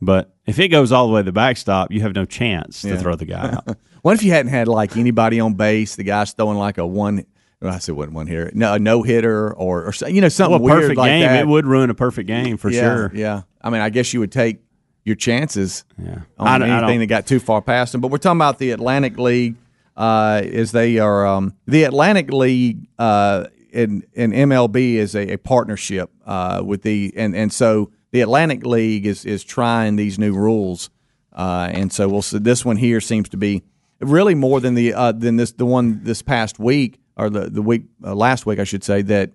But 0.00 0.34
if 0.46 0.58
it 0.58 0.68
goes 0.68 0.92
all 0.92 1.08
the 1.08 1.14
way 1.14 1.20
to 1.20 1.24
the 1.24 1.32
backstop, 1.32 1.90
you 1.90 2.00
have 2.02 2.14
no 2.14 2.24
chance 2.24 2.82
to 2.82 2.96
throw 2.98 3.16
the 3.16 3.26
guy 3.26 3.52
out. 3.52 3.76
What 4.02 4.14
if 4.14 4.22
you 4.22 4.30
hadn't 4.30 4.52
had 4.52 4.68
like 4.68 4.96
anybody 4.96 5.40
on 5.40 5.54
base? 5.54 5.96
The 5.96 6.04
guy's 6.04 6.32
throwing 6.32 6.56
like 6.56 6.78
a 6.78 6.86
one. 6.86 7.26
Well, 7.60 7.74
I 7.74 7.78
said 7.78 7.96
one 7.96 8.12
one 8.12 8.28
here, 8.28 8.52
no 8.54 8.74
a 8.74 8.78
no 8.78 9.02
hitter 9.02 9.52
or 9.52 9.84
or 9.88 10.08
you 10.08 10.20
know 10.20 10.28
something 10.28 10.60
well, 10.62 10.76
weird 10.76 10.82
perfect 10.82 10.98
like 10.98 11.08
game. 11.10 11.22
that. 11.22 11.40
It 11.40 11.48
would 11.48 11.66
ruin 11.66 11.90
a 11.90 11.94
perfect 11.94 12.28
game 12.28 12.56
for 12.56 12.70
yeah, 12.70 12.80
sure. 12.82 13.10
Yeah, 13.12 13.42
I 13.60 13.70
mean, 13.70 13.80
I 13.80 13.90
guess 13.90 14.14
you 14.14 14.20
would 14.20 14.30
take 14.30 14.60
your 15.06 15.16
chances 15.16 15.84
Yeah. 15.98 16.18
on 16.38 16.46
I 16.48 16.58
don't- 16.58 16.68
I 16.70 16.78
anything 16.78 16.98
that 17.00 17.06
got 17.06 17.26
too 17.26 17.38
far 17.40 17.62
past 17.62 17.92
them. 17.92 18.00
But 18.02 18.10
we're 18.10 18.18
talking 18.18 18.36
about 18.38 18.58
the 18.58 18.72
Atlantic 18.72 19.18
League. 19.18 19.54
Uh, 19.96 20.42
is 20.44 20.72
they 20.72 20.98
are 20.98 21.26
um, 21.26 21.54
the 21.66 21.84
Atlantic 21.84 22.30
League 22.30 22.86
uh, 22.98 23.44
in 23.72 24.02
in 24.12 24.30
MLB 24.32 24.96
is 24.96 25.14
a, 25.14 25.32
a 25.32 25.38
partnership 25.38 26.10
uh, 26.26 26.60
with 26.62 26.82
the 26.82 27.14
and 27.16 27.34
and 27.34 27.50
so 27.50 27.90
the 28.10 28.20
Atlantic 28.20 28.66
League 28.66 29.06
is 29.06 29.24
is 29.24 29.42
trying 29.42 29.96
these 29.96 30.18
new 30.18 30.34
rules, 30.34 30.90
uh, 31.32 31.70
and 31.72 31.90
so 31.90 32.08
we'll 32.10 32.20
see. 32.20 32.38
This 32.38 32.62
one 32.62 32.76
here 32.76 33.00
seems 33.00 33.30
to 33.30 33.38
be 33.38 33.62
really 34.00 34.34
more 34.34 34.60
than 34.60 34.74
the 34.74 34.92
uh, 34.92 35.12
than 35.12 35.36
this 35.36 35.52
the 35.52 35.64
one 35.64 36.00
this 36.04 36.20
past 36.20 36.58
week 36.58 36.98
or 37.16 37.30
the 37.30 37.48
the 37.48 37.62
week 37.62 37.84
uh, 38.04 38.14
last 38.14 38.44
week 38.44 38.58
I 38.58 38.64
should 38.64 38.84
say 38.84 39.00
that 39.00 39.30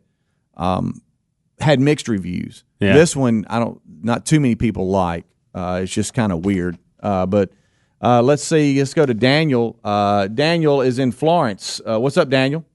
um, 0.57 1.01
had 1.59 1.79
mixed 1.79 2.07
reviews. 2.07 2.63
Yeah. 2.79 2.93
This 2.93 3.15
one, 3.15 3.45
I 3.49 3.57
don't, 3.59 3.79
not 4.03 4.25
too 4.27 4.39
many 4.39 4.53
people 4.55 4.89
like. 4.89 5.25
Uh, 5.53 5.81
it's 5.83 5.91
just 5.91 6.13
kind 6.13 6.31
of 6.31 6.45
weird. 6.45 6.77
Uh, 7.01 7.25
but 7.25 7.51
uh, 8.01 8.21
let's 8.21 8.43
see. 8.43 8.77
Let's 8.79 8.93
go 8.93 9.05
to 9.05 9.13
Daniel. 9.13 9.77
Daniel 10.33 10.81
is 10.81 10.99
in 10.99 11.11
Florence. 11.11 11.81
What's 11.85 12.17
up, 12.17 12.29
Daniel? 12.29 12.65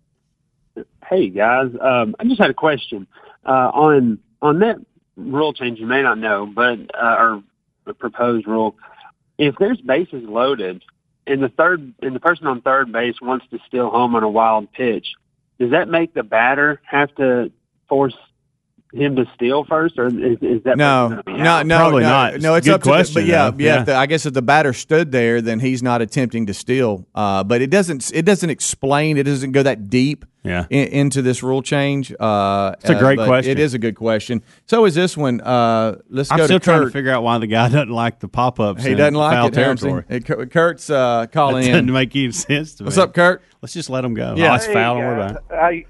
Hey 1.08 1.28
guys, 1.28 1.70
um, 1.80 2.16
I 2.18 2.24
just 2.24 2.40
had 2.40 2.50
a 2.50 2.54
question 2.54 3.06
on 3.44 4.18
on 4.42 4.58
that 4.58 4.76
rule 5.16 5.52
change. 5.52 5.78
You 5.78 5.86
may 5.86 6.02
not 6.02 6.18
know, 6.18 6.46
but 6.46 6.78
or 6.94 7.42
the 7.84 7.94
proposed 7.94 8.46
rule. 8.46 8.76
If 9.38 9.54
there's 9.58 9.80
bases 9.80 10.24
loaded 10.24 10.82
and 11.26 11.42
the 11.42 11.48
third 11.48 11.94
and 12.02 12.14
the 12.14 12.20
person 12.20 12.46
on 12.46 12.60
third 12.60 12.90
base 12.90 13.14
wants 13.22 13.46
to 13.50 13.58
steal 13.66 13.88
home 13.90 14.16
on 14.16 14.22
a 14.24 14.28
wild 14.28 14.72
pitch, 14.72 15.06
does 15.60 15.70
that 15.70 15.88
make 15.88 16.12
the 16.14 16.24
batter 16.24 16.80
have 16.84 17.14
to 17.16 17.52
force 17.88 18.16
him 18.93 19.16
to 19.16 19.24
steal 19.34 19.64
first, 19.64 19.99
or 19.99 20.07
is, 20.07 20.39
is 20.41 20.62
that 20.64 20.76
No, 20.78 21.09
person 21.09 21.22
gonna 21.26 21.37
be 21.39 21.43
no, 21.43 21.62
no, 21.62 21.76
Probably 21.78 22.03
no, 22.05 22.09
not. 22.09 22.41
No, 22.41 22.55
it's 22.55 22.66
Good 22.66 22.74
up 22.74 22.80
to 22.82 22.84
the, 22.84 22.91
question, 22.91 23.14
but 23.14 23.24
yeah, 23.26 23.51
though. 23.51 23.57
yeah. 23.59 23.74
Yeah. 23.74 23.80
if 23.80 23.87
the- 23.87 23.97
I 23.97 24.07
guess 24.07 24.26
if 24.26 24.32
the 24.34 24.43
batter 24.43 24.72
stood 24.72 25.12
there, 25.12 25.41
then 25.43 25.61
he's 25.61 25.82
not 25.82 26.01
attempting 26.03 26.47
to 26.47 26.55
steal. 26.55 27.07
Uh, 27.14 27.43
but 27.45 27.61
it 27.62 27.70
doesn't. 27.70 28.11
It 28.14 28.24
doesn't 28.24 28.49
explain. 28.51 29.16
It 29.18 29.24
doesn't 29.24 29.53
go 29.53 29.62
that 29.62 29.91
deep. 29.91 30.24
Yeah. 30.45 30.66
in- 30.70 30.87
into 30.89 31.22
this 31.22 31.43
rule 31.43 31.61
change. 31.61 32.12
Uh, 32.20 32.76
It's 32.80 32.89
a 32.89 32.95
uh, 32.95 32.99
great 33.01 33.16
but 33.16 33.26
question. 33.26 33.51
It 33.51 33.59
is 33.59 33.74
a 33.74 33.80
good 33.80 33.97
question. 33.97 34.43
So 34.66 34.84
is 34.84 34.95
this 34.95 35.16
one. 35.16 35.41
Uh, 35.41 35.97
let's 36.09 36.30
I'm 36.30 36.39
go 36.39 36.45
still 36.45 36.61
to 36.61 36.64
trying 36.64 36.78
Kurt. 36.82 36.89
to 36.89 36.93
figure 36.93 37.11
out 37.11 37.24
why 37.24 37.39
the 37.39 37.49
guy 37.49 37.68
doesn't 37.68 37.89
like 37.91 38.20
the 38.20 38.28
pop 38.28 38.61
ups. 38.61 38.84
he 38.84 38.95
doesn't 38.95 39.14
like 39.14 39.32
foul 39.32 39.49
it. 39.49 39.55
Territory. 39.55 40.05
Hey, 40.09 40.20
Kurt- 40.20 40.49
Kurt's 40.53 40.89
uh, 40.89 41.26
calling 41.32 41.62
That 41.64 41.66
in. 41.78 41.87
doesn't 41.87 41.93
make 41.93 42.14
any 42.14 42.30
sense 42.30 42.76
to 42.76 42.84
What's 42.84 42.97
me. 42.97 43.03
up, 43.03 43.12
Kurt? 43.12 43.43
Let's 43.61 43.74
just 43.74 43.91
let 43.91 44.05
him 44.05 44.14
go. 44.14 44.34
Yeah. 44.37 44.53
Oh, 44.53 44.55
it's 44.55 44.66
foul. 44.68 44.95
Don't 44.95 45.05
worry 45.05 45.14
about 45.16 45.30
it. 45.37 45.43
How, 45.51 45.57
y- 45.70 45.84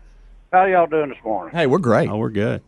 how 0.55 0.65
y'all 0.65 0.87
doing 0.87 1.11
this 1.11 1.19
morning? 1.23 1.55
Hey, 1.55 1.67
we're 1.67 1.77
great. 1.79 2.09
Oh, 2.09 2.17
we're 2.17 2.31
good. 2.31 2.63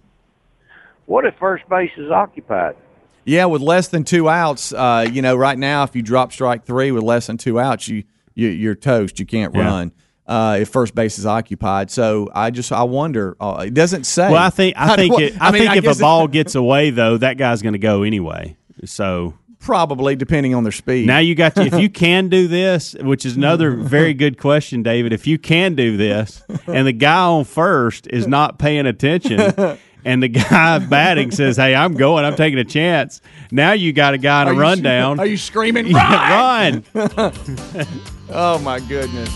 What 1.08 1.24
if 1.24 1.34
first 1.38 1.66
base 1.70 1.90
is 1.96 2.10
occupied? 2.10 2.76
Yeah, 3.24 3.46
with 3.46 3.62
less 3.62 3.88
than 3.88 4.04
two 4.04 4.28
outs, 4.28 4.74
uh, 4.74 5.06
you 5.10 5.22
know, 5.22 5.36
right 5.36 5.58
now, 5.58 5.82
if 5.84 5.96
you 5.96 6.02
drop 6.02 6.32
strike 6.32 6.64
three 6.66 6.92
with 6.92 7.02
less 7.02 7.26
than 7.28 7.38
two 7.38 7.58
outs, 7.58 7.88
you, 7.88 8.04
you 8.34 8.48
you're 8.48 8.74
toast. 8.74 9.18
You 9.18 9.24
can't 9.24 9.54
Yeah. 9.54 9.64
run 9.64 9.92
uh, 10.26 10.58
if 10.60 10.68
first 10.68 10.94
base 10.94 11.18
is 11.18 11.24
occupied. 11.24 11.90
So 11.90 12.28
I 12.34 12.50
just 12.50 12.70
I 12.72 12.82
wonder. 12.82 13.36
Uh, 13.40 13.64
it 13.66 13.72
doesn't 13.74 14.04
say. 14.04 14.30
Well, 14.30 14.42
I 14.42 14.50
think 14.50 14.76
I 14.76 14.86
How 14.86 14.96
do 14.96 15.02
think 15.02 15.18
it, 15.18 15.34
I, 15.40 15.50
mean, 15.50 15.62
think 15.62 15.82
if 15.82 15.96
a 15.96 15.98
ball 15.98 16.28
gets 16.28 16.54
away 16.54 16.90
though, 16.90 17.16
that 17.16 17.38
guy's 17.38 17.62
going 17.62 17.72
to 17.72 17.78
go 17.78 18.02
anyway. 18.02 18.56
So 18.84 19.32
probably 19.60 20.14
depending 20.14 20.54
on 20.54 20.62
their 20.62 20.72
speed. 20.72 21.06
now 21.06 21.18
you 21.18 21.34
got 21.34 21.54
to, 21.56 21.62
if 21.62 21.74
you 21.80 21.88
can 22.04 22.28
do 22.28 22.46
this, 22.48 22.94
which 23.00 23.26
is 23.26 23.36
another 23.36 23.72
very 23.72 24.14
good 24.14 24.38
question, 24.38 24.82
David. 24.82 25.12
If 25.14 25.26
you 25.26 25.38
can 25.38 25.74
do 25.74 25.96
this, 25.96 26.42
and 26.66 26.86
the 26.86 26.92
guy 26.92 27.24
on 27.24 27.44
first 27.44 28.06
is 28.08 28.26
not 28.26 28.58
paying 28.58 28.86
attention. 28.86 29.78
And 30.08 30.22
the 30.22 30.28
guy 30.28 30.78
batting 30.78 31.30
says, 31.30 31.58
"Hey, 31.58 31.74
I'm 31.74 31.92
going. 31.92 32.24
I'm 32.24 32.34
taking 32.34 32.58
a 32.58 32.64
chance." 32.64 33.20
Now 33.50 33.72
you 33.72 33.92
got 33.92 34.14
a 34.14 34.18
guy 34.18 34.40
on 34.40 34.48
Are 34.48 34.54
a 34.54 34.56
rundown. 34.56 35.20
Are 35.20 35.26
you 35.26 35.36
screaming? 35.36 35.92
Run! 35.92 36.82
run. 36.94 37.06
oh 38.30 38.58
my 38.60 38.80
goodness! 38.80 39.30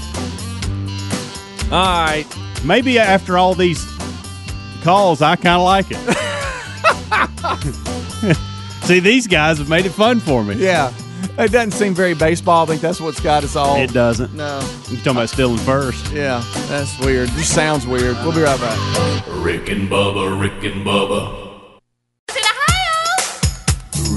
All 1.70 2.06
right. 2.06 2.24
Maybe 2.64 2.98
after 2.98 3.36
all 3.36 3.54
these 3.54 3.84
calls, 4.82 5.20
I 5.20 5.36
kind 5.36 5.60
of 5.60 5.64
like 5.64 5.86
it. 5.90 5.98
See, 8.84 9.00
these 9.00 9.26
guys 9.26 9.58
have 9.58 9.68
made 9.68 9.84
it 9.84 9.90
fun 9.92 10.20
for 10.20 10.42
me. 10.42 10.54
Yeah, 10.54 10.90
it 11.38 11.52
doesn't 11.52 11.72
seem 11.72 11.94
very 11.94 12.14
baseball. 12.14 12.64
I 12.64 12.66
think 12.66 12.80
that's 12.80 13.00
what's 13.00 13.20
got 13.20 13.44
us 13.44 13.56
all. 13.56 13.76
It 13.76 13.92
doesn't. 13.92 14.34
No. 14.34 14.60
You're 14.88 14.98
talking 14.98 15.12
about 15.12 15.28
stealing 15.28 15.58
first. 15.58 16.12
Yeah, 16.12 16.42
that's 16.68 16.98
weird. 17.00 17.28
Just 17.30 17.54
sounds 17.54 17.86
weird. 17.86 18.16
We'll 18.18 18.32
be 18.32 18.42
right 18.42 18.60
back. 18.60 19.26
Rick 19.28 19.68
and 19.68 19.88
Bubba, 19.88 20.40
Rick 20.40 20.64
and 20.64 20.84
Bubba. 20.84 21.50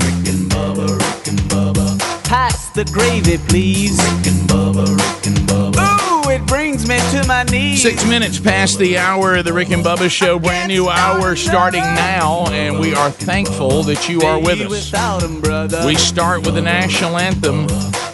Rick 0.02 0.28
and 0.28 0.52
Bubba, 0.52 0.88
Rick 0.98 1.28
and 1.28 1.40
Bubba. 1.50 2.00
Pass 2.26 2.70
the 2.72 2.86
gravy, 2.86 3.38
please. 3.48 3.98
Rick 3.98 4.28
and 4.28 4.50
Bubba, 4.50 4.86
Rick 4.88 5.28
and 5.28 5.38
Bubba. 5.48 5.78
Ooh, 5.78 5.95
it 6.36 6.46
brings 6.48 6.88
me 6.88 7.00
to 7.12 7.26
my 7.28 7.44
knees. 7.44 7.82
Six 7.82 8.06
minutes 8.06 8.40
past 8.40 8.78
the 8.78 8.98
hour 8.98 9.36
of 9.36 9.46
the 9.46 9.54
Rick 9.54 9.70
and 9.70 9.84
Bubba 9.84 10.10
Show. 10.10 10.38
Brand 10.38 10.68
new 10.68 10.90
hour 10.90 11.36
starting 11.36 11.82
now, 11.82 12.46
and 12.48 12.78
we 12.78 12.94
are 12.94 13.10
thankful 13.10 13.84
that 13.84 14.10
you 14.10 14.22
are 14.22 14.38
with 14.40 14.60
us. 14.60 14.70
Without 14.70 15.24
'em, 15.24 15.40
brother. 15.40 15.86
We 15.86 15.96
start 15.96 16.46
with 16.46 16.56
the 16.56 16.62
national 16.62 17.18
anthem. 17.18 17.68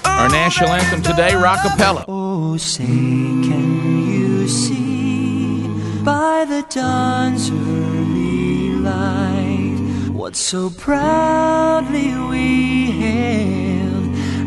Our 0.05 0.27
oh, 0.27 0.31
national 0.31 0.69
anthem 0.69 1.01
today, 1.01 1.31
Rockapella. 1.31 2.05
Oh, 2.07 2.57
say, 2.57 2.85
can 2.85 4.07
you 4.07 4.47
see 4.47 5.67
by 6.03 6.45
the 6.45 6.63
dawn's 6.69 7.49
early 7.49 8.71
light 8.73 10.09
what 10.11 10.35
so 10.35 10.69
proudly 10.69 12.13
we 12.29 12.91
hailed 12.91 13.70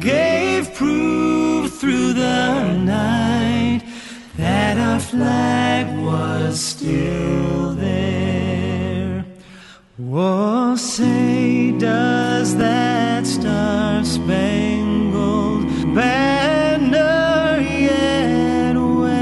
gave 0.00 0.74
proof 0.74 1.78
through 1.80 2.12
the 2.12 2.72
night 2.74 3.82
that 4.36 4.78
our 4.78 5.00
flag 5.00 5.86
was 5.98 6.60
still 6.60 7.74
there. 7.74 9.24
Oh, 10.10 10.76
say, 10.76 11.72
does 11.72 12.56
that 12.56 13.26
star 13.26 14.04
spangled 14.04 15.64
banner 15.94 17.60
yet 17.60 18.76
wave? 18.76 19.18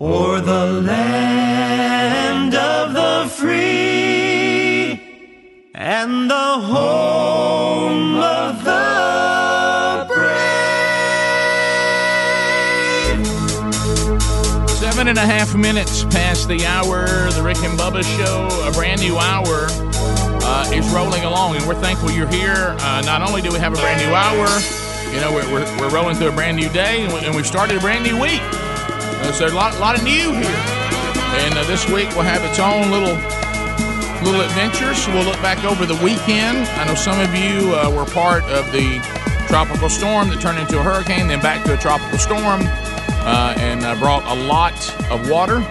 O'er 0.00 0.40
the 0.40 0.66
land 0.82 2.54
of 2.54 2.92
the 2.94 3.28
free 3.28 5.00
and 5.74 6.30
the 6.30 6.34
home. 6.36 6.99
A 15.20 15.26
half 15.26 15.54
minutes 15.54 16.04
past 16.04 16.48
the 16.48 16.64
hour. 16.64 17.04
The 17.32 17.42
Rick 17.42 17.58
and 17.58 17.78
Bubba 17.78 18.02
Show, 18.02 18.48
a 18.66 18.72
brand 18.72 19.02
new 19.02 19.18
hour, 19.18 19.66
uh, 19.68 20.70
is 20.72 20.88
rolling 20.94 21.24
along, 21.24 21.56
and 21.56 21.66
we're 21.66 21.74
thankful 21.74 22.10
you're 22.10 22.28
here. 22.28 22.74
Uh, 22.80 23.02
not 23.04 23.20
only 23.20 23.42
do 23.42 23.52
we 23.52 23.58
have 23.58 23.74
a 23.74 23.76
brand 23.76 24.00
new 24.00 24.14
hour, 24.14 24.48
you 25.12 25.20
know, 25.20 25.30
we're, 25.30 25.44
we're, 25.52 25.78
we're 25.78 25.90
rolling 25.90 26.16
through 26.16 26.28
a 26.28 26.32
brand 26.32 26.56
new 26.56 26.70
day, 26.70 27.04
and, 27.04 27.12
we, 27.12 27.36
we've 27.36 27.46
started 27.46 27.76
a 27.76 27.80
brand 27.80 28.02
new 28.02 28.18
week. 28.18 28.40
Uh, 28.40 29.32
so 29.32 29.46
a 29.46 29.52
lot, 29.52 29.78
lot 29.78 29.98
of 29.98 30.02
new 30.04 30.32
here. 30.32 30.60
And 31.44 31.54
uh, 31.58 31.64
this 31.64 31.86
week 31.90 32.08
will 32.16 32.22
have 32.22 32.42
its 32.42 32.58
own 32.58 32.90
little 32.90 33.16
little 34.24 34.40
adventures. 34.40 35.06
We'll 35.08 35.24
look 35.24 35.40
back 35.42 35.64
over 35.64 35.84
the 35.84 35.96
weekend. 36.02 36.66
I 36.80 36.86
know 36.86 36.94
some 36.94 37.20
of 37.20 37.34
you 37.34 37.74
uh, 37.74 37.90
were 37.90 38.04
part 38.06 38.44
of 38.44 38.72
the 38.72 39.00
tropical 39.48 39.88
storm 39.88 40.28
that 40.30 40.40
turned 40.40 40.58
into 40.58 40.78
a 40.78 40.82
hurricane, 40.82 41.26
then 41.26 41.40
back 41.40 41.64
to 41.66 41.74
a 41.74 41.76
tropical 41.76 42.18
storm, 42.18 42.60
uh, 43.30 43.54
and 43.58 43.84
uh, 43.84 43.94
brought 44.00 44.24
a 44.24 44.42
lot 44.46 44.74
of 45.08 45.30
water. 45.30 45.64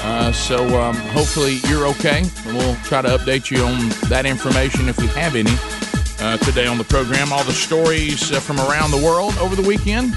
Uh, 0.00 0.30
so 0.30 0.78
um, 0.78 0.94
hopefully 0.94 1.58
you're 1.66 1.86
okay. 1.86 2.22
We'll 2.44 2.76
try 2.84 3.00
to 3.00 3.08
update 3.08 3.50
you 3.50 3.64
on 3.64 3.88
that 4.10 4.26
information 4.26 4.90
if 4.90 4.98
we 4.98 5.06
have 5.08 5.34
any 5.34 5.50
uh, 6.20 6.36
today 6.44 6.66
on 6.66 6.76
the 6.76 6.84
program. 6.84 7.32
All 7.32 7.42
the 7.44 7.52
stories 7.52 8.30
uh, 8.30 8.40
from 8.40 8.60
around 8.60 8.90
the 8.90 9.02
world 9.02 9.36
over 9.38 9.56
the 9.56 9.66
weekend, 9.66 10.14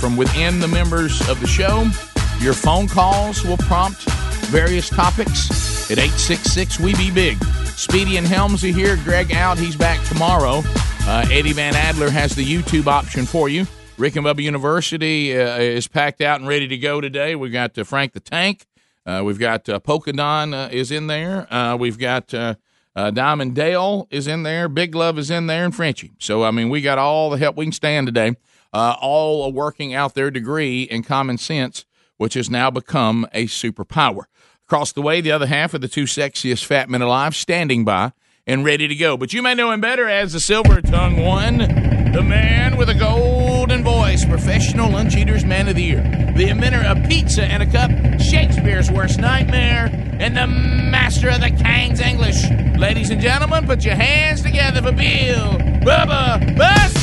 from 0.00 0.16
within 0.16 0.60
the 0.60 0.68
members 0.68 1.28
of 1.28 1.40
the 1.40 1.48
show. 1.48 1.90
Your 2.38 2.54
phone 2.54 2.86
calls 2.86 3.44
will 3.44 3.58
prompt 3.58 4.02
various 4.50 4.88
topics 4.88 5.90
at 5.90 5.98
866 5.98 6.78
We 6.78 6.94
Be 6.94 7.10
Big. 7.10 7.42
Speedy 7.76 8.18
and 8.18 8.26
Helmsy 8.26 8.72
here. 8.72 8.96
Greg 9.02 9.32
out. 9.32 9.58
He's 9.58 9.74
back 9.74 10.02
tomorrow. 10.06 10.62
Eddie 11.06 11.52
Van 11.52 11.74
Adler 11.74 12.10
has 12.10 12.36
the 12.36 12.44
YouTube 12.44 12.86
option 12.86 13.26
for 13.26 13.48
you. 13.48 13.66
Rick 13.96 14.16
and 14.16 14.26
Bubba 14.26 14.42
University 14.42 15.38
uh, 15.38 15.56
is 15.56 15.86
packed 15.86 16.20
out 16.20 16.40
and 16.40 16.48
ready 16.48 16.66
to 16.66 16.76
go 16.76 17.00
today. 17.00 17.36
We've 17.36 17.52
got 17.52 17.78
uh, 17.78 17.84
Frank 17.84 18.12
the 18.12 18.18
Tank. 18.18 18.66
Uh, 19.06 19.22
we've 19.24 19.38
got 19.38 19.68
uh, 19.68 19.78
Polka 19.78 20.12
Don 20.12 20.52
uh, 20.52 20.68
is 20.72 20.90
in 20.90 21.06
there. 21.06 21.52
Uh, 21.52 21.76
we've 21.76 21.98
got 21.98 22.34
uh, 22.34 22.56
Diamond 22.96 23.54
Dale 23.54 24.08
is 24.10 24.26
in 24.26 24.42
there. 24.42 24.68
Big 24.68 24.96
Love 24.96 25.16
is 25.16 25.30
in 25.30 25.46
there, 25.46 25.64
and 25.64 25.74
Frenchie. 25.74 26.12
So 26.18 26.42
I 26.42 26.50
mean, 26.50 26.70
we 26.70 26.80
got 26.80 26.98
all 26.98 27.30
the 27.30 27.38
help 27.38 27.56
we 27.56 27.66
can 27.66 27.72
stand 27.72 28.08
today. 28.08 28.34
All 28.72 29.52
working 29.52 29.94
out 29.94 30.14
their 30.14 30.32
degree 30.32 30.82
in 30.82 31.04
common 31.04 31.38
sense, 31.38 31.84
which 32.16 32.34
has 32.34 32.50
now 32.50 32.72
become 32.72 33.28
a 33.32 33.46
superpower. 33.46 34.24
Across 34.66 34.92
the 34.92 35.02
way, 35.02 35.20
the 35.20 35.30
other 35.30 35.46
half 35.46 35.72
of 35.72 35.82
the 35.82 35.88
two 35.88 36.04
sexiest 36.04 36.64
fat 36.64 36.90
men 36.90 37.00
alive, 37.00 37.36
standing 37.36 37.84
by 37.84 38.12
and 38.44 38.64
ready 38.64 38.88
to 38.88 38.94
go. 38.96 39.16
But 39.16 39.32
you 39.32 39.40
may 39.40 39.54
know 39.54 39.70
him 39.70 39.80
better 39.80 40.08
as 40.08 40.32
the 40.32 40.40
silver 40.40 40.82
tongue 40.82 41.18
one, 41.24 41.58
the 41.58 42.22
man 42.22 42.76
with 42.76 42.88
a 42.88 42.94
golden 42.94 43.83
professional 44.22 44.90
lunch 44.90 45.16
eaters 45.16 45.46
man 45.46 45.66
of 45.66 45.76
the 45.76 45.82
year, 45.82 46.02
the 46.36 46.48
inventor 46.48 46.86
of 46.86 47.02
pizza 47.08 47.42
and 47.42 47.62
a 47.62 47.66
cup, 47.66 47.90
Shakespeare's 48.20 48.90
worst 48.90 49.18
nightmare, 49.18 49.88
and 50.20 50.36
the 50.36 50.46
master 50.46 51.30
of 51.30 51.40
the 51.40 51.48
King's 51.48 52.00
English. 52.00 52.36
Ladies 52.78 53.08
and 53.08 53.18
gentlemen, 53.18 53.64
put 53.66 53.82
your 53.82 53.94
hands 53.94 54.42
together 54.42 54.82
for 54.82 54.92
Bill 54.92 55.52
Bubba 55.80 56.54
Bussey! 56.54 57.00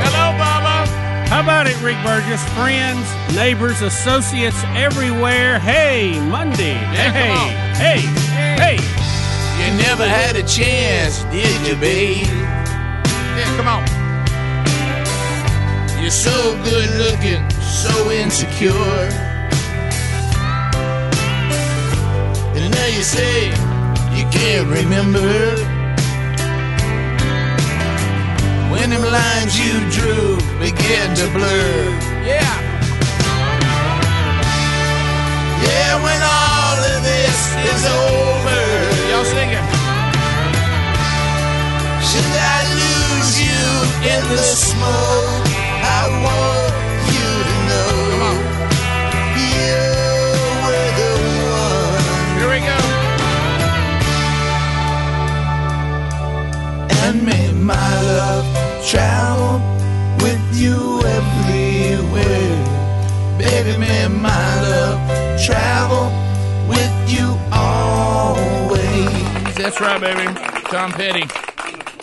Hello, 0.00 0.32
Bubba. 0.40 0.86
How 1.28 1.42
about 1.42 1.66
it, 1.66 1.78
Rick 1.82 1.98
Burgess? 2.02 2.42
Friends, 2.54 3.06
neighbors, 3.36 3.82
associates 3.82 4.62
everywhere. 4.74 5.58
Hey, 5.58 6.18
Monday. 6.30 6.74
Yeah, 6.74 7.12
hey, 7.12 7.30
on. 7.30 7.74
hey, 7.76 7.98
hey. 8.78 9.05
You 9.58 9.72
never 9.88 10.06
had 10.06 10.36
a 10.36 10.42
chance, 10.42 11.24
did 11.32 11.66
you, 11.66 11.76
babe? 11.76 12.26
Yeah, 13.36 13.56
come 13.56 13.68
on. 13.68 13.82
You're 16.00 16.10
so 16.10 16.54
good 16.62 16.90
looking, 17.02 17.42
so 17.60 18.10
insecure. 18.10 19.08
And 22.54 22.70
now 22.70 22.86
you 22.86 23.02
say 23.02 23.48
you 24.16 24.24
can't 24.30 24.68
remember 24.68 25.26
when 28.70 28.90
them 28.90 29.02
lines 29.02 29.58
you 29.58 29.72
drew 29.90 30.36
began 30.60 31.16
to 31.16 31.26
blur. 31.32 31.90
Yeah. 32.24 32.56
Yeah, 35.66 36.02
when 36.04 36.20
all 36.22 36.78
of 36.92 37.02
this 37.02 37.38
is 37.72 37.84
over. 37.86 38.55
Should 42.16 42.32
I 42.32 42.64
lose 42.80 43.36
you 43.44 43.60
in 44.08 44.20
the 44.32 44.38
smoke? 44.38 45.44
I 45.84 46.00
want 46.24 46.72
you 47.12 47.28
to 47.48 47.56
know. 47.68 47.92
You 49.36 49.84
were 50.64 50.90
the 50.96 51.12
one. 51.60 52.00
Here 52.38 52.48
we 52.54 52.60
go. 52.70 52.78
And 57.04 57.16
may 57.26 57.46
my 57.52 57.92
love 58.16 58.46
travel 58.88 59.60
with 60.24 60.40
you 60.56 61.04
everywhere. 61.18 62.56
Baby, 63.36 63.76
may 63.76 64.08
my 64.08 64.60
love 64.62 64.96
travel 65.44 66.08
with 66.66 66.94
you 67.12 67.36
always. 67.52 69.52
That's 69.54 69.78
right, 69.82 70.00
baby. 70.00 70.24
Tom 70.70 70.92
Petty. 70.92 71.24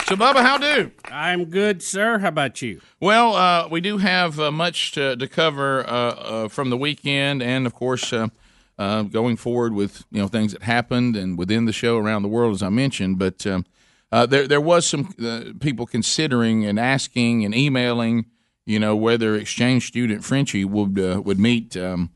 So, 0.06 0.16
Bubba, 0.16 0.42
how 0.42 0.58
do? 0.58 0.90
I'm 1.06 1.46
good, 1.46 1.82
sir. 1.82 2.18
How 2.18 2.28
about 2.28 2.60
you? 2.60 2.80
Well, 3.00 3.34
uh, 3.34 3.68
we 3.68 3.80
do 3.80 3.96
have 3.96 4.38
uh, 4.38 4.50
much 4.52 4.92
to, 4.92 5.16
to 5.16 5.26
cover 5.26 5.80
uh, 5.88 5.90
uh, 5.90 6.48
from 6.48 6.68
the 6.68 6.76
weekend, 6.76 7.42
and 7.42 7.66
of 7.66 7.72
course, 7.74 8.12
uh, 8.12 8.28
uh, 8.78 9.02
going 9.04 9.36
forward 9.36 9.72
with 9.72 10.04
you 10.10 10.20
know 10.20 10.28
things 10.28 10.52
that 10.52 10.62
happened 10.62 11.16
and 11.16 11.38
within 11.38 11.64
the 11.64 11.72
show 11.72 11.96
around 11.96 12.20
the 12.20 12.28
world, 12.28 12.54
as 12.54 12.62
I 12.62 12.68
mentioned. 12.68 13.18
But 13.18 13.46
um, 13.46 13.64
uh, 14.12 14.26
there 14.26 14.46
there 14.46 14.60
was 14.60 14.86
some 14.86 15.14
uh, 15.24 15.44
people 15.58 15.86
considering 15.86 16.66
and 16.66 16.78
asking 16.78 17.46
and 17.46 17.54
emailing, 17.54 18.26
you 18.66 18.78
know, 18.78 18.94
whether 18.94 19.34
exchange 19.36 19.86
student 19.86 20.22
Frenchie 20.22 20.66
would 20.66 20.98
uh, 20.98 21.22
would 21.24 21.38
meet. 21.38 21.76
Um, 21.76 22.10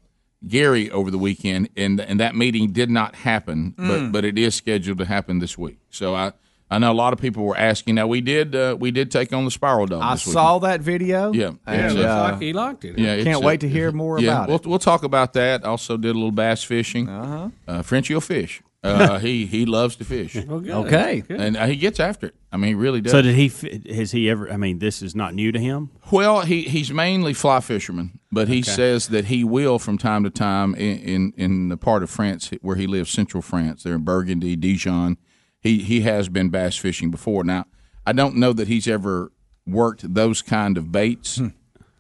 Gary 0.47 0.89
over 0.93 1.11
the 1.11 1.19
weekend, 1.19 1.69
and 1.77 2.01
and 2.01 2.21
that 2.21 2.37
meeting 2.37 2.71
did 2.73 2.91
not 2.91 3.17
happen, 3.17 3.75
but 3.77 3.85
Mm. 4.03 4.13
but 4.13 4.25
it 4.25 4.39
is 4.39 4.55
scheduled 4.55 4.99
to 4.99 5.05
happen 5.05 5.41
this 5.41 5.59
week. 5.59 5.79
So 5.91 6.15
I 6.15 6.31
I 6.71 6.79
know 6.79 6.93
a 6.93 6.95
lot 6.95 7.13
of 7.13 7.19
people 7.19 7.45
were 7.45 7.57
asking. 7.57 7.95
Now 7.95 8.07
we 8.07 8.21
did 8.21 8.55
uh, 8.55 8.77
we 8.79 8.91
did 8.91 9.11
take 9.11 9.33
on 9.33 9.45
the 9.45 9.51
Spiral 9.51 9.87
Dome. 9.87 10.03
I 10.03 10.15
this 10.15 10.31
saw 10.31 10.59
that 10.59 10.81
video. 10.81 11.33
Yeah, 11.33 11.53
and, 11.67 11.87
it's, 11.87 11.95
looks 11.95 12.07
uh, 12.07 12.31
like 12.33 12.43
he 12.43 12.53
liked 12.53 12.85
it. 12.85 12.99
Yeah, 12.99 13.23
Can't 13.23 13.43
uh, 13.43 13.47
wait 13.47 13.61
to 13.61 13.69
hear 13.69 13.91
more 13.93 14.21
yeah, 14.21 14.33
about 14.33 14.49
we'll, 14.49 14.57
it. 14.59 14.67
We'll 14.67 14.79
talk 14.79 15.03
about 15.03 15.33
that. 15.33 15.65
Also, 15.65 15.97
did 15.97 16.11
a 16.11 16.15
little 16.15 16.31
bass 16.31 16.63
fishing. 16.63 17.09
Uh-huh. 17.09 17.49
Uh, 17.67 17.83
Frenchie 17.83 18.15
will 18.15 18.21
fish. 18.21 18.63
Uh, 18.85 19.19
he 19.19 19.47
he 19.47 19.67
loves 19.67 19.97
to 19.97 20.05
fish. 20.05 20.37
Well, 20.49 20.61
good. 20.61 20.71
Okay. 20.87 21.21
Good. 21.21 21.41
and 21.41 21.57
uh, 21.57 21.67
he 21.67 21.77
gets 21.77 21.99
after 21.99 22.29
it. 22.29 22.35
I 22.53 22.57
mean, 22.57 22.69
he 22.69 22.75
really 22.75 23.01
does. 23.01 23.13
So 23.13 23.23
did 23.23 23.35
he? 23.35 23.49
Has 23.95 24.13
he 24.13 24.31
ever? 24.31 24.51
I 24.51 24.57
mean, 24.57 24.79
this 24.79 25.03
is 25.03 25.15
not 25.15 25.35
new 25.35 25.53
to 25.53 25.59
him. 25.59 25.91
Well, 26.11 26.41
he 26.43 26.63
he's 26.63 26.93
mainly 26.93 27.35
fly 27.35 27.61
fisherman, 27.61 28.21
but 28.31 28.49
he 28.49 28.63
says 28.63 29.09
that 29.09 29.27
he 29.27 29.43
will 29.43 29.79
from 29.79 29.99
time 29.99 30.25
to 30.25 30.31
time 30.31 30.75
in, 30.75 30.99
in 30.99 31.33
in 31.37 31.69
the 31.69 31.77
part 31.77 32.03
of 32.03 32.11
France 32.11 32.51
where 32.63 32.77
he 32.77 32.87
lives, 32.87 33.11
central 33.11 33.43
France, 33.43 33.83
there 33.83 33.95
in 33.95 34.05
Burgundy, 34.05 34.55
Dijon. 34.55 35.19
He 35.61 35.79
he 35.83 36.03
has 36.03 36.29
been 36.29 36.51
bass 36.51 36.77
fishing 36.77 37.11
before. 37.11 37.45
Now, 37.45 37.65
I 38.07 38.13
don't 38.13 38.37
know 38.37 38.53
that 38.53 38.69
he's 38.69 38.87
ever 38.89 39.33
worked 39.67 40.15
those 40.15 40.41
kind 40.43 40.77
of 40.79 40.93
baits. 40.93 41.41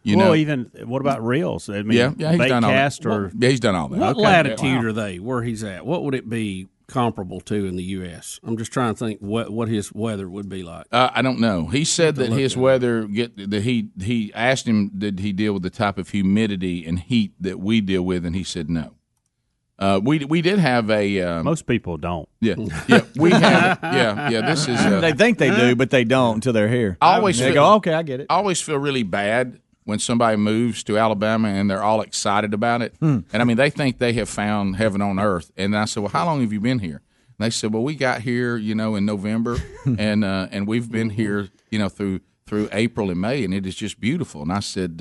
You 0.05 0.17
well, 0.17 0.29
know, 0.29 0.35
even 0.37 0.71
what 0.87 1.01
about 1.03 1.23
reels? 1.23 1.69
I 1.69 1.83
mean, 1.83 1.99
yeah, 1.99 2.13
yeah, 2.17 2.31
he's 2.31 2.39
bait 2.39 2.49
done 2.49 2.65
all 2.65 2.71
cast 2.71 3.03
that. 3.03 3.09
or 3.11 3.33
yeah, 3.39 3.49
he's 3.51 3.61
done 3.61 3.75
all 3.75 3.89
that. 3.89 3.99
What 3.99 4.11
Okay. 4.11 4.21
latitude 4.23 4.83
Wow. 4.83 4.85
are 4.89 4.93
they? 4.93 5.19
Where 5.19 5.43
he's 5.43 5.63
at? 5.65 5.85
What 5.85 6.05
would 6.05 6.15
it 6.15 6.29
be 6.31 6.69
comparable 6.87 7.41
to 7.43 7.67
in 7.67 7.77
the 7.77 7.83
U.S.? 7.83 8.41
I'm 8.43 8.57
just 8.57 8.73
trying 8.73 8.95
to 8.95 8.99
think 8.99 9.19
what 9.21 9.51
what 9.51 9.69
his 9.69 9.93
weather 9.93 10.31
would 10.31 10.49
be 10.49 10.63
like. 10.63 10.87
Uh, 10.93 11.11
I 11.13 11.21
don't 11.21 11.41
know. 11.41 11.67
He 11.67 11.85
said 11.85 12.15
that 12.15 12.31
his 12.33 12.53
at 12.55 12.59
it. 12.59 12.63
weather 12.63 13.07
get 13.07 13.51
that 13.51 13.63
he 13.65 13.89
he 14.01 14.33
asked 14.35 14.67
him 14.67 14.93
did 14.97 15.19
he 15.19 15.33
deal 15.33 15.53
with 15.53 15.63
the 15.65 15.69
type 15.69 15.99
of 15.99 16.09
humidity 16.09 16.87
and 16.87 17.01
heat 17.01 17.33
that 17.41 17.59
we 17.59 17.81
deal 17.83 18.03
with, 18.03 18.25
and 18.25 18.35
he 18.37 18.45
said 18.45 18.71
no. 18.71 18.95
Uh, 19.79 20.01
we 20.03 20.19
we 20.25 20.43
did 20.43 20.59
have 20.59 20.91
a 20.91 21.21
um, 21.21 21.45
most 21.45 21.67
people 21.67 21.97
don't. 21.97 22.29
yeah 22.41 22.55
yeah 22.89 23.03
we 23.17 23.31
have 23.31 23.79
yeah 23.83 24.29
yeah 24.29 24.41
this 24.41 24.67
is 24.67 24.79
uh, 24.81 25.01
they 25.01 25.13
think 25.13 25.39
they 25.39 25.55
do, 25.55 25.77
but 25.77 25.91
they 25.91 26.03
don't 26.05 26.37
until 26.37 26.53
they're 26.53 26.69
here. 26.69 26.97
I 27.01 27.17
always 27.17 27.39
they 27.39 27.53
feel- 27.53 27.55
go, 27.55 27.75
okay, 27.77 27.95
I 27.95 28.03
get 28.03 28.21
it. 28.21 28.27
I 28.29 28.35
always 28.35 28.61
feel 28.61 28.77
really 28.79 29.05
bad 29.05 29.61
when 29.85 29.99
somebody 29.99 30.37
moves 30.37 30.83
to 30.85 30.99
Alabama 30.99 31.49
and 31.49 31.71
they're 31.71 31.83
all 31.83 32.01
excited 32.03 32.53
about 32.53 32.83
it. 32.83 32.95
Hmm. 33.01 33.21
And 33.33 33.41
I 33.41 33.45
mean, 33.45 33.57
they 33.57 33.71
think 33.71 33.99
they 33.99 34.13
have 34.15 34.29
found 34.29 34.77
heaven 34.77 35.01
on 35.01 35.19
earth. 35.19 35.51
And 35.57 35.75
I 35.75 35.87
said, 35.87 36.03
well, 36.03 36.13
how 36.13 36.27
long 36.27 36.43
have 36.43 36.53
you 36.53 36.61
been 36.61 36.81
here? 36.81 37.01
And 37.39 37.45
they 37.47 37.49
said, 37.51 37.73
well, 37.73 37.83
we 37.83 37.95
got 37.95 38.21
here, 38.23 38.57
you 38.57 38.75
know, 38.75 38.97
in 38.97 39.07
November, 39.07 39.57
and 39.99 40.25
uh, 40.25 40.49
and 40.51 40.67
we've 40.67 40.91
been 40.91 41.11
here, 41.11 41.49
you 41.71 41.79
know, 41.79 41.89
through 41.89 42.21
through 42.47 42.69
April 42.73 43.11
and 43.11 43.21
May, 43.21 43.45
and 43.45 43.55
it 43.55 43.65
is 43.65 43.77
just 43.77 44.01
beautiful. 44.01 44.43
And 44.43 44.53
I 44.53 44.61
said. 44.61 45.01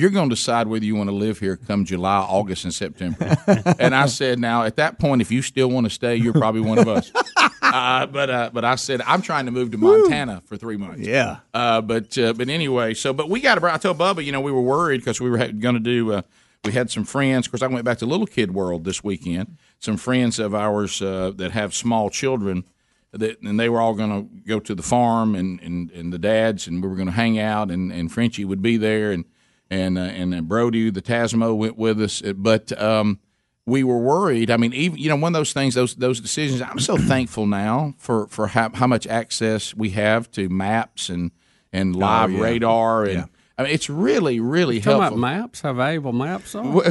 You're 0.00 0.08
going 0.08 0.30
to 0.30 0.34
decide 0.34 0.66
whether 0.66 0.82
you 0.82 0.96
want 0.96 1.10
to 1.10 1.14
live 1.14 1.40
here 1.40 1.58
come 1.58 1.84
July, 1.84 2.20
August, 2.20 2.64
and 2.64 2.72
September. 2.72 3.36
and 3.78 3.94
I 3.94 4.06
said, 4.06 4.38
now 4.38 4.62
at 4.62 4.76
that 4.76 4.98
point, 4.98 5.20
if 5.20 5.30
you 5.30 5.42
still 5.42 5.68
want 5.68 5.84
to 5.84 5.90
stay, 5.90 6.16
you're 6.16 6.32
probably 6.32 6.62
one 6.62 6.78
of 6.78 6.88
us. 6.88 7.12
uh, 7.62 8.06
but 8.06 8.30
uh, 8.30 8.50
but 8.50 8.64
I 8.64 8.76
said 8.76 9.02
I'm 9.02 9.20
trying 9.20 9.44
to 9.44 9.50
move 9.50 9.72
to 9.72 9.76
Montana 9.76 10.40
for 10.46 10.56
three 10.56 10.78
months. 10.78 11.00
Yeah. 11.00 11.40
Uh, 11.52 11.82
but 11.82 12.16
uh, 12.16 12.32
but 12.32 12.48
anyway, 12.48 12.94
so 12.94 13.12
but 13.12 13.28
we 13.28 13.40
got 13.42 13.56
to. 13.56 13.70
I 13.70 13.76
told 13.76 13.98
Bubba, 13.98 14.24
you 14.24 14.32
know, 14.32 14.40
we 14.40 14.50
were 14.50 14.62
worried 14.62 15.02
because 15.02 15.20
we 15.20 15.28
were 15.28 15.36
going 15.36 15.74
to 15.74 15.80
do. 15.80 16.14
Uh, 16.14 16.22
we 16.64 16.72
had 16.72 16.90
some 16.90 17.04
friends. 17.04 17.46
Of 17.46 17.52
course, 17.52 17.62
I 17.62 17.66
went 17.66 17.84
back 17.84 17.98
to 17.98 18.06
Little 18.06 18.26
Kid 18.26 18.54
World 18.54 18.84
this 18.84 19.04
weekend. 19.04 19.58
Some 19.80 19.98
friends 19.98 20.38
of 20.38 20.54
ours 20.54 21.02
uh, 21.02 21.32
that 21.36 21.50
have 21.50 21.74
small 21.74 22.08
children. 22.08 22.64
That, 23.12 23.42
and 23.42 23.60
they 23.60 23.68
were 23.68 23.80
all 23.80 23.92
going 23.94 24.10
to 24.10 24.48
go 24.48 24.60
to 24.60 24.74
the 24.74 24.84
farm 24.84 25.34
and, 25.34 25.60
and, 25.60 25.90
and 25.90 26.12
the 26.12 26.18
dads 26.18 26.68
and 26.68 26.80
we 26.80 26.88
were 26.88 26.94
going 26.94 27.08
to 27.08 27.12
hang 27.12 27.40
out 27.40 27.68
and, 27.68 27.90
and 27.92 28.10
Frenchie 28.10 28.44
would 28.44 28.62
be 28.62 28.76
there 28.76 29.10
and 29.10 29.24
and 29.70 29.98
uh, 29.98 30.02
and 30.02 30.34
uh, 30.34 30.40
Brody 30.40 30.90
the 30.90 31.02
Tasmo 31.02 31.56
went 31.56 31.78
with 31.78 32.00
us 32.00 32.22
but 32.36 32.78
um, 32.80 33.20
we 33.66 33.84
were 33.84 33.98
worried 33.98 34.50
I 34.50 34.56
mean 34.56 34.72
even 34.72 34.98
you 34.98 35.08
know 35.08 35.16
one 35.16 35.34
of 35.34 35.38
those 35.38 35.52
things 35.52 35.74
those 35.74 35.94
those 35.94 36.20
decisions 36.20 36.62
I'm 36.62 36.78
so 36.80 36.96
thankful 36.96 37.46
now 37.46 37.94
for 37.98 38.26
for 38.28 38.48
how, 38.48 38.70
how 38.70 38.86
much 38.86 39.06
access 39.06 39.74
we 39.74 39.90
have 39.90 40.30
to 40.32 40.48
maps 40.48 41.08
and 41.08 41.30
and 41.72 41.94
live 41.94 42.32
yeah. 42.32 42.40
radar 42.40 43.04
and 43.04 43.28
I 43.56 43.64
mean 43.64 43.72
it's 43.72 43.88
really 43.88 44.40
really 44.40 44.80
Talking 44.80 45.00
helpful 45.00 45.18
about 45.18 45.40
maps, 45.40 45.60
how 45.60 45.72
valuable 45.74 46.12
maps 46.12 46.54
are. 46.54 46.64
well, 46.64 46.84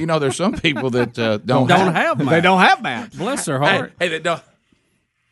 you 0.00 0.06
know, 0.06 0.18
there's 0.18 0.36
some 0.36 0.54
people 0.54 0.90
that 0.90 1.18
uh, 1.18 1.36
don't 1.44 1.68
Don't 1.68 1.94
have 1.94 2.18
maps. 2.18 2.30
They 2.30 2.40
don't 2.40 2.60
have 2.60 2.82
maps. 2.82 3.16
Bless 3.16 3.44
their 3.44 3.60
Hey, 3.60 3.76
heart. 3.76 3.92
Hey, 3.98 4.08
they 4.08 4.20
don't 4.20 4.42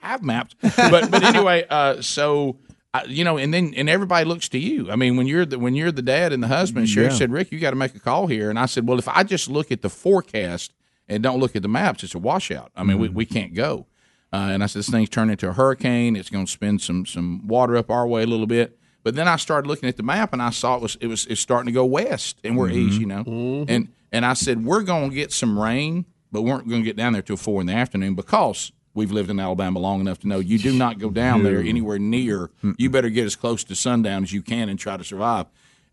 have 0.00 0.22
maps. 0.22 0.54
But 0.60 1.10
but 1.10 1.22
anyway, 1.22 1.66
uh, 1.68 2.02
so 2.02 2.58
uh, 2.94 3.02
you 3.06 3.22
know, 3.24 3.36
and 3.36 3.52
then 3.52 3.74
and 3.76 3.88
everybody 3.88 4.24
looks 4.24 4.48
to 4.50 4.58
you. 4.58 4.90
I 4.90 4.96
mean, 4.96 5.16
when 5.16 5.26
you're 5.26 5.44
the 5.44 5.58
when 5.58 5.74
you're 5.74 5.92
the 5.92 6.02
dad 6.02 6.32
and 6.32 6.42
the 6.42 6.48
husband, 6.48 6.88
Sherry 6.88 7.06
Yeah. 7.08 7.12
said, 7.14 7.30
"Rick, 7.32 7.52
you 7.52 7.58
got 7.58 7.70
to 7.70 7.76
make 7.76 7.94
a 7.94 8.00
call 8.00 8.26
here." 8.28 8.48
And 8.50 8.58
I 8.58 8.66
said, 8.66 8.86
"Well, 8.88 8.98
if 8.98 9.08
I 9.08 9.22
just 9.24 9.48
look 9.50 9.70
at 9.70 9.82
the 9.82 9.90
forecast 9.90 10.72
and 11.08 11.22
don't 11.22 11.38
look 11.40 11.54
at 11.54 11.62
the 11.62 11.68
maps, 11.68 12.02
it's 12.02 12.14
a 12.14 12.18
washout. 12.18 12.70
I 12.76 12.84
mean, 12.84 12.98
we, 12.98 13.08
we 13.08 13.26
can't 13.26 13.54
go." 13.54 13.86
Uh, 14.32 14.50
and 14.52 14.62
I 14.62 14.66
said, 14.66 14.80
"This 14.80 14.88
thing's 14.90 15.08
turned 15.10 15.30
into 15.30 15.48
a 15.48 15.52
hurricane. 15.52 16.16
It's 16.16 16.30
going 16.30 16.46
to 16.46 16.50
spin 16.52 16.78
some 16.78 17.04
some 17.06 17.46
water 17.46 17.76
up 17.76 17.90
our 17.90 18.06
way 18.06 18.22
a 18.22 18.26
little 18.26 18.46
bit." 18.46 18.78
But 19.04 19.14
then 19.14 19.28
I 19.28 19.36
started 19.36 19.68
looking 19.68 19.88
at 19.88 19.96
the 19.96 20.02
map 20.02 20.32
and 20.32 20.42
I 20.42 20.50
saw 20.50 20.76
it 20.76 20.82
was 20.82 20.96
it 21.00 21.06
was 21.06 21.24
it's 21.26 21.40
starting 21.40 21.66
to 21.66 21.72
go 21.72 21.84
west 21.84 22.40
and 22.44 22.56
we're 22.56 22.70
east, 22.70 23.00
you 23.00 23.06
know. 23.06 23.22
And 23.68 23.88
and 24.12 24.26
I 24.26 24.32
said 24.34 24.64
we're 24.64 24.82
going 24.82 25.10
to 25.10 25.14
get 25.16 25.32
some 25.32 25.58
rain, 25.58 26.04
but 26.32 26.42
we 26.42 26.50
aren't 26.50 26.68
going 26.68 26.82
to 26.82 26.84
get 26.86 26.96
down 26.96 27.12
there 27.12 27.22
till 27.22 27.36
four 27.36 27.60
in 27.60 27.66
the 27.68 27.72
afternoon 27.74 28.14
because 28.14 28.72
we've 28.98 29.12
lived 29.12 29.30
in 29.30 29.40
Alabama 29.40 29.78
long 29.78 30.00
enough 30.00 30.18
to 30.20 30.28
know 30.28 30.38
you 30.38 30.58
do 30.58 30.72
not 30.72 30.98
go 30.98 31.08
down 31.10 31.42
there 31.42 31.60
anywhere 31.60 31.98
near. 31.98 32.50
You 32.76 32.90
better 32.90 33.08
get 33.08 33.24
as 33.24 33.36
close 33.36 33.64
to 33.64 33.74
sundown 33.74 34.24
as 34.24 34.32
you 34.32 34.42
can 34.42 34.68
and 34.68 34.78
try 34.78 34.96
to 34.96 35.04
survive. 35.04 35.46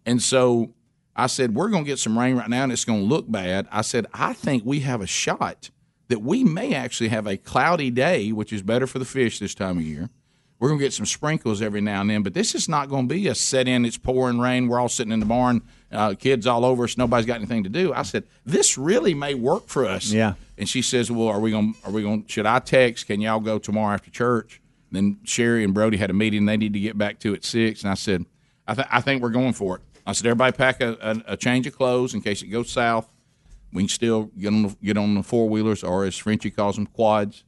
And 0.05 0.21
so 0.21 0.73
I 1.15 1.27
said 1.27 1.55
we're 1.55 1.69
going 1.69 1.85
to 1.85 1.87
get 1.87 1.99
some 1.99 2.19
rain 2.19 2.35
right 2.35 2.49
now 2.49 2.63
and 2.63 2.71
it's 2.71 2.85
going 2.85 3.01
to 3.01 3.05
look 3.05 3.31
bad. 3.31 3.67
I 3.71 3.81
said 3.81 4.07
I 4.13 4.33
think 4.33 4.63
we 4.65 4.81
have 4.81 5.01
a 5.01 5.07
shot 5.07 5.69
that 6.07 6.21
we 6.21 6.43
may 6.43 6.73
actually 6.73 7.09
have 7.09 7.25
a 7.25 7.37
cloudy 7.37 7.89
day, 7.89 8.31
which 8.31 8.51
is 8.53 8.61
better 8.61 8.87
for 8.87 8.99
the 8.99 9.05
fish 9.05 9.39
this 9.39 9.55
time 9.55 9.77
of 9.77 9.83
year. 9.83 10.09
We're 10.59 10.69
going 10.69 10.79
to 10.79 10.85
get 10.85 10.93
some 10.93 11.05
sprinkles 11.05 11.61
every 11.61 11.81
now 11.81 12.01
and 12.01 12.09
then, 12.09 12.23
but 12.23 12.33
this 12.33 12.55
is 12.55 12.69
not 12.69 12.89
going 12.89 13.07
to 13.07 13.13
be 13.13 13.27
a 13.27 13.35
set 13.35 13.67
in. 13.67 13.85
It's 13.85 13.97
pouring 13.97 14.39
rain. 14.39 14.67
We're 14.67 14.79
all 14.79 14.89
sitting 14.89 15.11
in 15.11 15.19
the 15.19 15.25
barn, 15.25 15.61
uh, 15.91 16.15
kids 16.15 16.47
all 16.47 16.65
over 16.65 16.83
us. 16.83 16.97
Nobody's 16.97 17.25
got 17.25 17.35
anything 17.35 17.63
to 17.63 17.69
do. 17.69 17.93
I 17.93 18.03
said, 18.03 18.23
this 18.45 18.77
really 18.77 19.13
may 19.13 19.33
work 19.33 19.67
for 19.67 19.85
us. 19.85 20.11
Yeah. 20.11 20.33
And 20.57 20.67
she 20.67 20.81
says, 20.81 21.11
well, 21.11 21.27
are 21.27 21.39
we 21.39 21.51
going? 21.51 21.75
Are 21.83 21.91
we 21.91 22.01
going? 22.01 22.25
Should 22.27 22.45
I 22.45 22.59
text? 22.59 23.07
Can 23.07 23.21
y'all 23.21 23.39
go 23.39 23.59
tomorrow 23.59 23.93
after 23.93 24.09
church? 24.09 24.61
Then 24.91 25.19
Sherry 25.23 25.63
and 25.63 25.73
Brody 25.73 25.97
had 25.97 26.09
a 26.09 26.13
meeting. 26.13 26.45
They 26.45 26.57
need 26.57 26.73
to 26.73 26.79
get 26.79 26.97
back 26.97 27.19
to 27.19 27.33
at 27.33 27.43
six, 27.43 27.81
and 27.83 27.91
I 27.91 27.95
said, 27.95 28.25
I, 28.67 28.73
th- 28.73 28.87
I 28.89 29.01
think 29.01 29.21
we're 29.21 29.29
going 29.29 29.53
for 29.53 29.75
it. 29.75 29.81
I 30.07 30.13
said, 30.13 30.27
everybody 30.27 30.55
pack 30.55 30.81
a, 30.81 30.97
a, 31.01 31.33
a 31.33 31.37
change 31.37 31.67
of 31.67 31.75
clothes 31.75 32.13
in 32.13 32.21
case 32.21 32.41
it 32.41 32.47
goes 32.47 32.69
south. 32.69 33.09
We 33.73 33.83
can 33.83 33.89
still 33.89 34.25
get 34.37 34.47
on 34.49 34.63
the, 34.63 34.75
get 34.81 34.97
on 34.97 35.15
the 35.15 35.23
four 35.23 35.49
wheelers, 35.49 35.83
or 35.83 36.05
as 36.05 36.15
Frenchie 36.15 36.51
calls 36.51 36.75
them, 36.75 36.85
quads, 36.85 37.43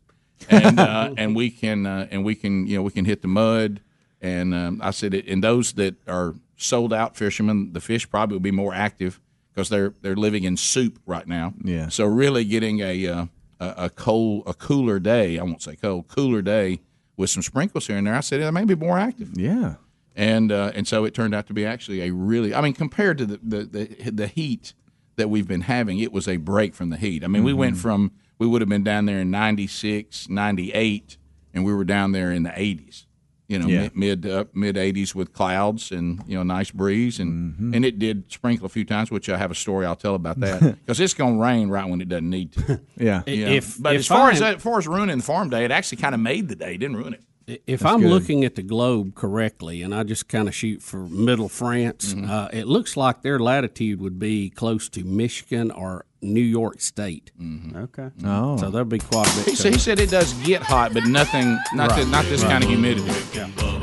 and 0.49 0.79
uh, 0.79 1.13
and 1.17 1.35
we 1.35 1.49
can 1.49 1.85
uh, 1.85 2.07
and 2.11 2.25
we 2.25 2.35
can 2.35 2.67
you 2.67 2.77
know 2.77 2.83
we 2.83 2.91
can 2.91 3.05
hit 3.05 3.21
the 3.21 3.27
mud. 3.27 3.81
And 4.19 4.53
um, 4.53 4.81
I 4.83 4.91
said, 4.91 5.13
and 5.13 5.43
those 5.43 5.73
that 5.73 5.95
are 6.07 6.33
sold 6.57 6.93
out 6.93 7.15
fishermen, 7.15 7.71
the 7.73 7.79
fish 7.81 8.09
probably 8.09 8.35
will 8.35 8.41
be 8.41 8.51
more 8.51 8.73
active 8.73 9.21
because 9.53 9.69
they're 9.69 9.93
they're 10.01 10.15
living 10.15 10.43
in 10.43 10.57
soup 10.57 10.99
right 11.05 11.27
now. 11.27 11.53
Yeah. 11.63 11.87
So 11.89 12.05
really 12.05 12.43
getting 12.43 12.79
a 12.81 13.07
uh, 13.07 13.25
a, 13.59 13.73
a 13.85 13.89
cold 13.89 14.43
a 14.45 14.53
cooler 14.53 14.99
day, 14.99 15.39
I 15.39 15.43
won't 15.43 15.61
say 15.61 15.75
cold, 15.75 16.07
cooler 16.07 16.41
day 16.41 16.81
with 17.15 17.29
some 17.29 17.41
sprinkles 17.43 17.87
here 17.87 17.97
and 17.97 18.05
there. 18.05 18.13
I 18.15 18.19
said, 18.19 18.41
they 18.41 18.51
may 18.51 18.65
be 18.65 18.75
more 18.75 18.99
active 18.99 19.31
Yeah. 19.35 19.75
and 20.15 20.51
uh, 20.51 20.71
and 20.75 20.87
so 20.87 21.05
it 21.05 21.13
turned 21.13 21.33
out 21.33 21.47
to 21.47 21.53
be 21.53 21.65
actually 21.65 22.01
a 22.01 22.11
really 22.13 22.53
I 22.53 22.61
mean 22.61 22.73
compared 22.73 23.17
to 23.19 23.25
the 23.25 23.39
the, 23.43 23.63
the, 23.63 24.11
the 24.11 24.27
heat 24.27 24.73
that 25.15 25.29
we've 25.31 25.47
been 25.47 25.61
having 25.61 25.97
it 25.99 26.11
was 26.13 26.27
a 26.27 26.37
break 26.37 26.75
from 26.75 26.89
the 26.91 26.97
heat 26.97 27.23
I 27.23 27.27
mean 27.27 27.43
we 27.43 27.53
went 27.53 27.73
Mm-hmm. 27.75 27.81
from 27.81 28.11
we 28.39 28.45
would 28.45 28.61
have 28.61 28.69
been 28.69 28.83
down 28.83 29.05
there 29.07 29.19
in 29.19 29.31
96 29.31 30.29
98 30.29 31.17
and 31.55 31.65
we 31.65 31.73
were 31.73 31.83
down 31.83 32.11
there 32.11 32.31
in 32.31 32.43
the 32.43 32.51
80s 32.51 33.05
you 33.47 33.57
know 33.59 33.67
Yeah. 33.67 33.89
mid 33.93 34.23
mid, 34.23 34.25
uh, 34.25 34.45
mid 34.53 34.75
80s 34.75 35.15
with 35.15 35.33
clouds 35.33 35.91
and 35.91 36.21
you 36.27 36.35
know 36.37 36.43
nice 36.43 36.71
breeze 36.71 37.19
and 37.19 37.53
Mm-hmm. 37.53 37.73
and 37.75 37.85
it 37.85 37.97
did 37.99 38.31
sprinkle 38.31 38.65
a 38.65 38.69
few 38.69 38.83
times 38.85 39.09
which 39.11 39.29
I 39.29 39.37
have 39.37 39.51
a 39.51 39.55
story 39.55 39.85
I'll 39.85 39.95
tell 39.95 40.15
about 40.15 40.39
that 40.41 40.59
because 40.85 40.99
it's 40.99 41.13
going 41.13 41.37
to 41.37 41.41
rain 41.43 41.69
right 41.69 41.89
when 41.89 42.01
it 42.01 42.09
doesn't 42.09 42.29
need 42.29 42.51
to 42.53 42.79
Yeah. 42.97 43.23
yeah. 43.25 43.47
If- 43.47 43.81
but 43.81 43.95
if 43.95 43.99
as 43.99 44.07
far 44.07 44.31
as 44.31 44.41
I- 44.41 44.49
that, 44.51 44.55
as 44.57 44.61
far 44.63 44.77
as 44.79 44.87
ruining 44.87 45.17
the 45.17 45.23
farm 45.23 45.49
day 45.49 45.63
it 45.65 45.71
actually 45.71 45.99
kind 46.01 46.13
of 46.15 46.21
made 46.21 46.47
the 46.49 46.55
day 46.55 46.75
it 46.75 46.79
didn't 46.79 46.97
ruin 46.97 47.13
it 47.13 47.23
If 47.65 47.79
That's 47.79 47.93
I'm 47.93 48.01
good. 48.01 48.09
looking 48.09 48.43
at 48.43 48.55
the 48.55 48.61
globe 48.61 49.15
correctly, 49.15 49.81
and 49.81 49.95
I 49.95 50.03
just 50.03 50.27
kind 50.27 50.49
of 50.49 50.53
shoot 50.53 50.81
for 50.81 51.07
middle 51.07 51.47
France, 51.47 52.13
Mm-hmm. 52.13 52.29
uh, 52.29 52.49
it 52.51 52.67
looks 52.67 52.97
like 52.97 53.21
their 53.21 53.39
latitude 53.39 54.01
would 54.01 54.19
be 54.19 54.49
close 54.49 54.89
to 54.89 55.05
Michigan 55.05 55.71
or 55.71 56.03
New 56.21 56.41
York 56.41 56.81
State. 56.81 57.31
Mm-hmm. 57.39 57.75
Okay. 57.77 58.09
Oh. 58.25 58.57
So 58.57 58.69
they'll 58.71 58.83
be 58.85 58.99
quite 58.99 59.27
a 59.31 59.35
bit. 59.37 59.45
he 59.49 59.55
said, 59.55 59.73
he 59.73 59.79
said 59.79 59.99
it 59.99 60.09
does 60.09 60.33
get 60.45 60.61
hot 60.63 60.93
but 60.93 61.05
nothing 61.05 61.57
not 61.73 61.91
Right. 61.91 62.03
the, 62.03 62.09
not 62.09 62.25
this 62.25 62.41
Right. 62.41 62.51
kind 62.51 62.63
of 62.63 62.69
humidity 62.69 63.11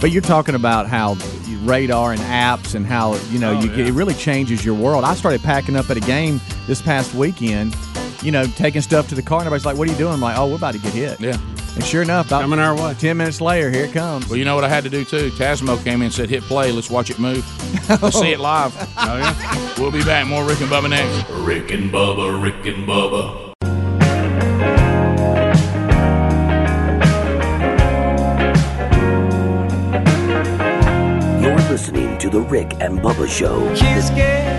But 0.01 0.11
you're 0.11 0.23
talking 0.23 0.55
about 0.55 0.89
how 0.89 1.17
radar 1.63 2.13
and 2.13 2.21
apps 2.23 2.75
and 2.75 2.85
how 2.85 3.15
you 3.31 3.39
know 3.39 3.53
Oh, 3.57 3.61
you 3.61 3.69
get, 3.69 3.87
it 3.87 3.93
really 3.93 4.15
changes 4.15 4.65
your 4.65 4.75
world. 4.75 5.05
I 5.05 5.15
started 5.15 5.43
packing 5.43 5.77
up 5.77 5.89
at 5.91 5.97
a 5.97 6.01
game 6.01 6.41
this 6.67 6.83
past 6.83 7.15
weekend. 7.15 7.75
You 8.23 8.31
know, 8.33 8.45
taking 8.47 8.81
stuff 8.81 9.09
to 9.11 9.15
the 9.15 9.23
car, 9.23 9.39
and 9.41 9.47
everybody's 9.47 9.67
like, 9.67 9.77
"What 9.77 9.87
are 9.87 9.93
you 9.93 9.99
doing?" 9.99 10.15
I'm 10.15 10.21
like, 10.21 10.39
"Oh, 10.39 10.49
we're 10.49 10.57
about 10.57 10.73
to 10.73 10.79
get 10.79 10.93
hit." 10.95 11.21
Yeah. 11.21 11.37
And 11.75 11.85
sure 11.85 12.03
enough, 12.03 12.29
about 12.29 12.43
Coming 12.43 12.61
our 12.61 12.75
way. 12.77 12.95
ten 12.95 13.17
minutes 13.17 13.41
later, 13.41 13.69
here 13.71 13.85
it 13.87 13.93
comes. 13.93 14.29
Well, 14.29 14.37
you 14.37 14.45
know 14.45 14.55
what 14.55 14.63
I 14.65 14.69
had 14.69 14.85
to 14.85 14.91
do 14.91 15.05
too? 15.05 15.31
Tasmo 15.33 15.83
came 15.83 15.97
in 15.97 16.03
and 16.03 16.13
said, 16.15 16.29
hit 16.31 16.43
play. 16.45 16.71
Let's 16.71 16.89
watch 16.89 17.11
it 17.11 17.19
move. 17.19 17.45
Let's 18.03 18.19
see 18.19 18.31
it 18.33 18.39
live. 18.39 18.73
Oh, 18.97 19.17
yeah. 19.17 19.75
We'll 19.81 19.91
be 19.91 20.05
back. 20.05 20.27
More 20.29 20.45
Rick 20.45 20.61
and 20.61 20.71
Bubba 20.71 20.91
next. 20.91 21.29
Rick 21.31 21.73
and 21.73 21.91
Bubba, 21.91 22.41
Rick 22.43 22.65
and 22.67 22.87
Bubba. 22.87 23.45
You're 31.43 31.55
listening 31.69 32.17
to 32.19 32.31
The 32.31 32.41
Rick 32.41 32.73
and 32.81 32.99
Bubba 33.01 33.29
Show. 33.29 33.67
Kids 33.77 34.09
get 34.11 34.59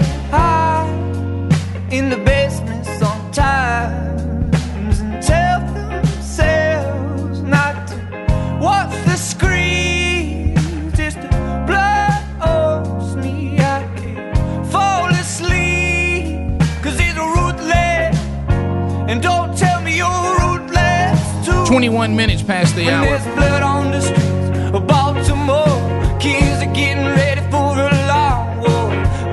21 21.76 22.16
minutes 22.16 22.42
past 22.42 22.74
the 22.78 22.86
When 22.86 22.94
hour. 22.94 23.06
there's 23.06 23.36
blood 23.36 23.62
on 23.62 23.92
the 23.92 24.00
streets 24.00 24.74
of 24.74 24.88
Baltimore, 24.88 26.20
kids 26.22 26.64
are 26.64 26.74
getting 26.74 27.04
ready 27.04 27.42
for 27.52 27.76
a 27.76 27.92
long 28.08 28.60
war. 28.64 28.90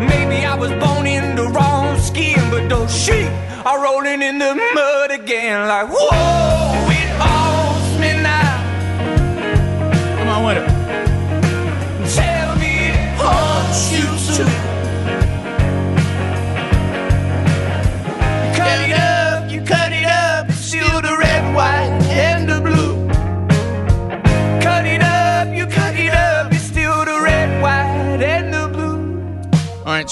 Maybe 0.09 0.45
I 0.45 0.57
was 0.57 0.73
born 0.83 1.07
in 1.07 1.37
the 1.37 1.45
wrong 1.45 1.97
skin, 2.01 2.41
but 2.51 2.69
those 2.69 2.93
sheep 2.93 3.31
are 3.65 3.81
rolling 3.81 4.23
in 4.23 4.39
the 4.39 4.57
mud 4.75 5.13
again. 5.13 5.69
Like, 5.69 5.87
whoa, 5.89 6.52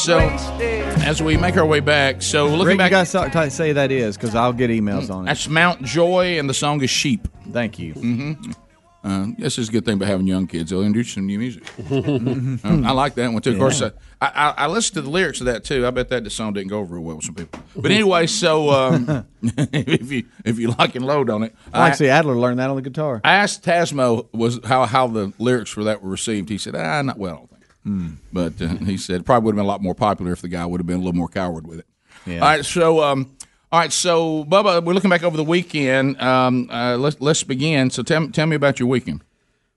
so 0.00 0.18
as 1.04 1.22
we 1.22 1.36
make 1.36 1.56
our 1.56 1.66
way 1.66 1.80
back, 1.80 2.22
so 2.22 2.46
looking 2.46 2.66
Rick, 2.66 2.78
back, 2.78 2.90
you 2.90 2.96
guys 2.96 3.12
talk, 3.12 3.32
talk- 3.32 3.50
say 3.50 3.72
that 3.72 3.90
is 3.92 4.16
because 4.16 4.34
I'll 4.34 4.52
get 4.52 4.70
emails 4.70 5.10
on 5.10 5.24
it. 5.24 5.26
that's 5.26 5.48
Mount 5.48 5.82
Joy, 5.82 6.38
and 6.38 6.48
the 6.48 6.54
song 6.54 6.82
is 6.82 6.90
Sheep. 6.90 7.28
Thank 7.52 7.78
you. 7.78 7.94
Mm-hmm. 7.94 8.52
Uh, 9.02 9.28
this 9.38 9.58
is 9.58 9.70
a 9.70 9.72
good 9.72 9.84
thing 9.84 9.94
about 9.94 10.08
having 10.08 10.26
young 10.26 10.46
kids. 10.46 10.70
They'll 10.70 10.82
introduce 10.82 11.14
some 11.14 11.26
new 11.26 11.38
music. 11.38 11.64
Um, 11.90 12.60
I 12.84 12.92
like 12.92 13.14
that 13.14 13.32
one 13.32 13.40
too. 13.40 13.52
Of 13.52 13.58
course, 13.58 13.80
uh, 13.80 13.90
I, 14.20 14.26
I, 14.26 14.54
I 14.64 14.66
listened 14.66 14.94
to 14.96 15.02
the 15.02 15.10
lyrics 15.10 15.40
of 15.40 15.46
that 15.46 15.64
too. 15.64 15.86
I 15.86 15.90
bet 15.90 16.10
that 16.10 16.24
the 16.24 16.30
song 16.30 16.52
didn't 16.52 16.68
go 16.68 16.80
over 16.80 16.96
real 16.96 17.04
well 17.04 17.16
with 17.16 17.24
some 17.24 17.34
people. 17.34 17.60
But 17.74 17.90
anyway, 17.90 18.26
so 18.26 18.70
um, 18.70 19.26
if 19.42 20.12
you 20.12 20.26
if 20.44 20.58
you 20.58 20.68
lock 20.68 20.94
and 20.94 21.06
load 21.06 21.30
on 21.30 21.42
it, 21.42 21.54
I 21.72 21.80
like 21.80 21.92
to 21.92 21.98
see 21.98 22.08
Adler 22.08 22.36
learned 22.36 22.58
that 22.58 22.68
on 22.68 22.76
the 22.76 22.82
guitar. 22.82 23.20
I 23.24 23.34
asked 23.34 23.64
Tasmo 23.64 24.28
was 24.32 24.60
how 24.64 24.84
how 24.86 25.06
the 25.06 25.32
lyrics 25.38 25.70
for 25.70 25.84
that 25.84 26.02
were 26.02 26.10
received. 26.10 26.48
He 26.48 26.58
said, 26.58 26.74
"Ah, 26.74 27.02
not 27.02 27.18
well." 27.18 27.49
I 27.84 27.88
don't 27.88 28.00
think. 28.00 28.18
Hmm. 28.18 28.24
But 28.32 28.62
uh, 28.62 28.84
he 28.84 28.96
said 28.96 29.24
probably 29.24 29.46
would 29.46 29.52
have 29.52 29.56
been 29.56 29.64
a 29.66 29.68
lot 29.68 29.82
more 29.82 29.94
popular 29.94 30.32
if 30.32 30.42
the 30.42 30.48
guy 30.48 30.64
would 30.66 30.80
have 30.80 30.86
been 30.86 30.96
a 30.96 31.02
little 31.02 31.12
more 31.14 31.28
coward 31.28 31.66
with 31.66 31.80
it. 31.80 31.86
Yeah. 32.26 32.40
All 32.40 32.48
right, 32.48 32.64
so 32.64 33.02
um, 33.02 33.34
all 33.72 33.80
right, 33.80 33.92
so 33.92 34.44
Bubba, 34.44 34.84
we're 34.84 34.92
looking 34.92 35.10
back 35.10 35.22
over 35.22 35.36
the 35.36 35.44
weekend. 35.44 36.20
Um, 36.20 36.68
uh, 36.70 36.96
let's 36.98 37.20
let's 37.20 37.42
begin. 37.44 37.90
So 37.90 38.02
tell 38.02 38.28
tell 38.28 38.46
me 38.46 38.56
about 38.56 38.78
your 38.78 38.88
weekend. 38.88 39.22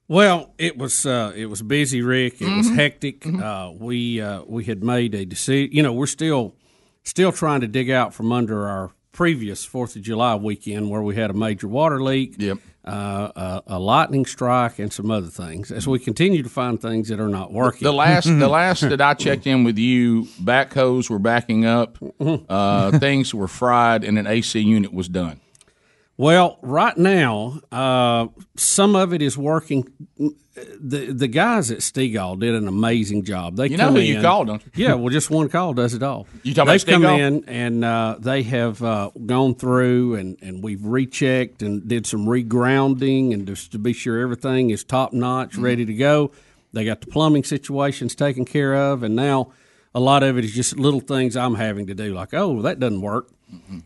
Well, 0.09 0.53
it 0.57 0.77
was 0.77 1.05
uh, 1.05 1.31
it 1.35 1.45
was 1.45 1.61
busy, 1.61 2.01
Rick. 2.01 2.41
It 2.41 2.53
was 2.57 2.67
Mhm. 2.69 2.75
hectic. 2.75 3.25
Uh, 3.25 3.71
we 3.77 4.19
uh, 4.19 4.43
we 4.45 4.65
had 4.65 4.83
made 4.83 5.15
a 5.15 5.25
decision. 5.25 5.69
You 5.73 5.81
know, 5.83 5.93
we're 5.93 6.05
still 6.07 6.55
still 7.03 7.31
trying 7.31 7.61
to 7.61 7.67
dig 7.67 7.89
out 7.89 8.13
from 8.13 8.31
under 8.33 8.67
our 8.67 8.91
previous 9.13 9.63
Fourth 9.63 9.95
of 9.95 10.01
July 10.01 10.35
weekend 10.35 10.89
where 10.89 11.01
we 11.01 11.15
had 11.15 11.29
a 11.29 11.33
major 11.33 11.67
water 11.69 12.03
leak. 12.03 12.35
Yep. 12.37 12.57
Uh, 12.85 13.31
a, 13.67 13.75
a 13.75 13.79
lightning 13.79 14.25
strike 14.25 14.77
and 14.77 14.91
some 14.91 15.09
other 15.09 15.27
things 15.27 15.71
as 15.71 15.87
we 15.87 15.97
continue 15.97 16.43
to 16.43 16.49
find 16.49 16.81
things 16.81 17.07
that 17.07 17.17
are 17.17 17.29
not 17.29 17.53
working. 17.53 17.85
The 17.85 17.93
last 17.93 18.25
the 18.25 18.47
last 18.49 18.81
that 18.81 18.99
I 18.99 19.13
checked 19.13 19.47
in 19.47 19.63
with 19.63 19.77
you, 19.77 20.23
backhoes 20.41 21.09
were 21.09 21.17
backing 21.17 21.65
up, 21.65 21.97
uh, 22.19 22.99
things 22.99 23.33
were 23.33 23.47
fried, 23.47 24.03
and 24.03 24.19
an 24.19 24.27
AC 24.27 24.59
unit 24.59 24.91
was 24.91 25.07
done. 25.07 25.39
Well, 26.17 26.59
right 26.61 26.95
now, 26.97 27.59
uh, 27.71 28.27
some 28.55 28.95
of 28.95 29.13
it 29.13 29.21
is 29.21 29.37
working. 29.37 29.91
The 30.55 31.11
the 31.11 31.27
guys 31.27 31.71
at 31.71 31.79
Stegall 31.79 32.39
did 32.39 32.53
an 32.53 32.67
amazing 32.67 33.23
job. 33.23 33.55
They 33.55 33.69
You 33.69 33.77
know 33.77 33.91
who 33.91 33.99
you 33.99 34.21
called, 34.21 34.47
don't 34.47 34.63
you? 34.63 34.71
Yeah, 34.85 34.93
well, 34.93 35.09
just 35.09 35.31
one 35.31 35.49
call 35.49 35.73
does 35.73 35.95
it 35.95 36.03
all. 36.03 36.27
You 36.43 36.53
talking 36.53 36.71
They've 36.71 36.85
come 36.85 37.05
in 37.05 37.43
and 37.47 37.83
uh, 37.83 38.17
they 38.19 38.43
have 38.43 38.83
uh, 38.83 39.09
gone 39.25 39.55
through 39.55 40.15
and, 40.15 40.37
and 40.43 40.63
we've 40.63 40.85
rechecked 40.85 41.63
and 41.63 41.87
did 41.87 42.05
some 42.05 42.27
regrounding 42.27 43.33
and 43.33 43.47
just 43.47 43.71
to 43.71 43.79
be 43.79 43.93
sure 43.93 44.19
everything 44.19 44.69
is 44.69 44.83
top 44.83 45.11
notch, 45.13 45.53
Mm-hmm. 45.53 45.63
ready 45.63 45.85
to 45.85 45.93
go. 45.95 46.31
They 46.71 46.85
got 46.85 47.01
the 47.01 47.07
plumbing 47.07 47.43
situations 47.45 48.13
taken 48.13 48.45
care 48.45 48.75
of, 48.75 49.01
and 49.01 49.15
now 49.15 49.51
a 49.95 49.99
lot 49.99 50.21
of 50.21 50.37
it 50.37 50.45
is 50.45 50.53
just 50.53 50.77
little 50.77 50.99
things 50.99 51.35
I'm 51.35 51.55
having 51.55 51.87
to 51.87 51.95
do, 51.95 52.13
like 52.13 52.33
oh 52.35 52.61
that 52.61 52.79
doesn't 52.79 53.01
work. 53.01 53.29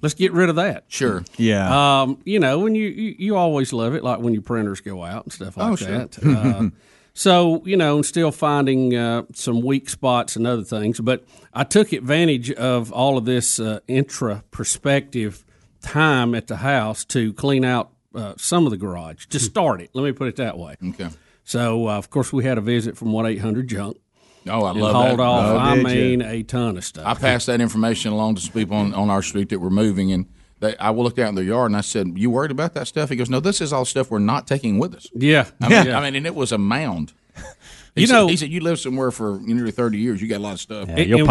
Let's 0.01 0.13
get 0.15 0.31
rid 0.33 0.49
of 0.49 0.55
that. 0.57 0.85
Sure. 0.87 1.23
Yeah. 1.37 2.01
Um, 2.01 2.19
you 2.25 2.39
know, 2.39 2.59
when 2.59 2.75
you, 2.75 2.87
you 2.87 3.15
you 3.17 3.35
always 3.35 3.73
love 3.73 3.93
it, 3.95 4.03
like 4.03 4.19
when 4.19 4.33
your 4.33 4.41
printers 4.43 4.81
go 4.81 5.03
out 5.03 5.23
and 5.23 5.33
stuff 5.33 5.57
like 5.57 5.71
Oh, 5.71 5.75
sure. 5.75 5.97
that. 5.97 6.23
Uh, 6.25 6.69
so 7.13 7.61
you 7.65 7.77
know, 7.77 7.95
and 7.97 8.05
still 8.05 8.31
finding 8.31 8.95
uh, 8.95 9.23
some 9.33 9.61
weak 9.61 9.89
spots 9.89 10.35
and 10.35 10.45
other 10.47 10.63
things. 10.63 10.99
But 10.99 11.23
I 11.53 11.63
took 11.63 11.91
advantage 11.93 12.51
of 12.51 12.91
all 12.91 13.17
of 13.17 13.25
this 13.25 13.59
uh, 13.59 13.79
intra 13.87 14.43
perspective 14.51 15.43
time 15.81 16.35
at 16.35 16.47
the 16.47 16.57
house 16.57 17.05
to 17.05 17.33
clean 17.33 17.63
out 17.65 17.91
uh, 18.15 18.33
some 18.37 18.65
of 18.65 18.71
the 18.71 18.77
garage 18.77 19.25
to 19.27 19.39
start 19.39 19.81
it. 19.81 19.89
Let 19.93 20.03
me 20.03 20.11
put 20.11 20.27
it 20.27 20.35
that 20.37 20.57
way. 20.57 20.75
Okay. 20.89 21.09
So 21.43 21.87
uh, 21.87 21.97
of 21.97 22.09
course 22.09 22.33
we 22.33 22.43
had 22.43 22.57
a 22.57 22.61
visit 22.61 22.97
from 22.97 23.11
one 23.13 23.25
eight 23.25 23.39
hundred 23.39 23.67
junk. 23.67 23.97
Oh, 24.49 24.63
I 24.63 24.71
and 24.71 24.79
love 24.81 24.93
hauled 24.93 25.19
that. 25.19 25.23
off. 25.23 25.45
Oh, 25.45 25.57
I 25.57 25.75
mean, 25.81 26.19
ya? 26.21 26.27
a 26.29 26.43
ton 26.43 26.77
of 26.77 26.83
stuff. 26.85 27.05
I 27.05 27.13
passed 27.13 27.47
that 27.47 27.61
information 27.61 28.11
along 28.11 28.35
to 28.35 28.41
some 28.41 28.53
people 28.53 28.75
on, 28.77 28.93
on 28.93 29.09
our 29.09 29.21
street 29.21 29.49
that 29.49 29.59
were 29.59 29.69
moving, 29.69 30.11
and 30.11 30.25
they, 30.59 30.75
I 30.77 30.91
looked 30.91 31.19
out 31.19 31.29
in 31.29 31.35
their 31.35 31.43
yard 31.43 31.71
and 31.71 31.77
I 31.77 31.81
said, 31.81 32.13
"You 32.17 32.29
worried 32.29 32.51
about 32.51 32.73
that 32.75 32.87
stuff?" 32.87 33.09
He 33.09 33.15
goes, 33.15 33.29
"No, 33.29 33.39
this 33.39 33.61
is 33.61 33.71
all 33.73 33.85
stuff 33.85 34.09
we're 34.11 34.19
not 34.19 34.47
taking 34.47 34.79
with 34.79 34.95
us." 34.95 35.07
Yeah, 35.13 35.45
I 35.61 35.69
mean, 35.69 35.85
Yeah. 35.87 35.99
I 35.99 36.03
mean, 36.03 36.15
and 36.15 36.25
it 36.25 36.35
was 36.35 36.51
a 36.51 36.57
mound. 36.57 37.13
He 37.95 38.01
You 38.01 38.07
said, 38.07 38.13
know- 38.13 38.27
he 38.27 38.37
said, 38.37 38.49
"You 38.49 38.59
lived 38.59 38.79
somewhere 38.79 39.09
for 39.09 39.39
nearly 39.41 39.71
thirty 39.71 39.97
years. 39.97 40.21
You 40.21 40.27
got 40.27 40.37
a 40.37 40.45
lot 40.45 40.53
of 40.53 40.59
stuff." 40.59 40.87
And- 40.87 40.99
and- 40.99 41.27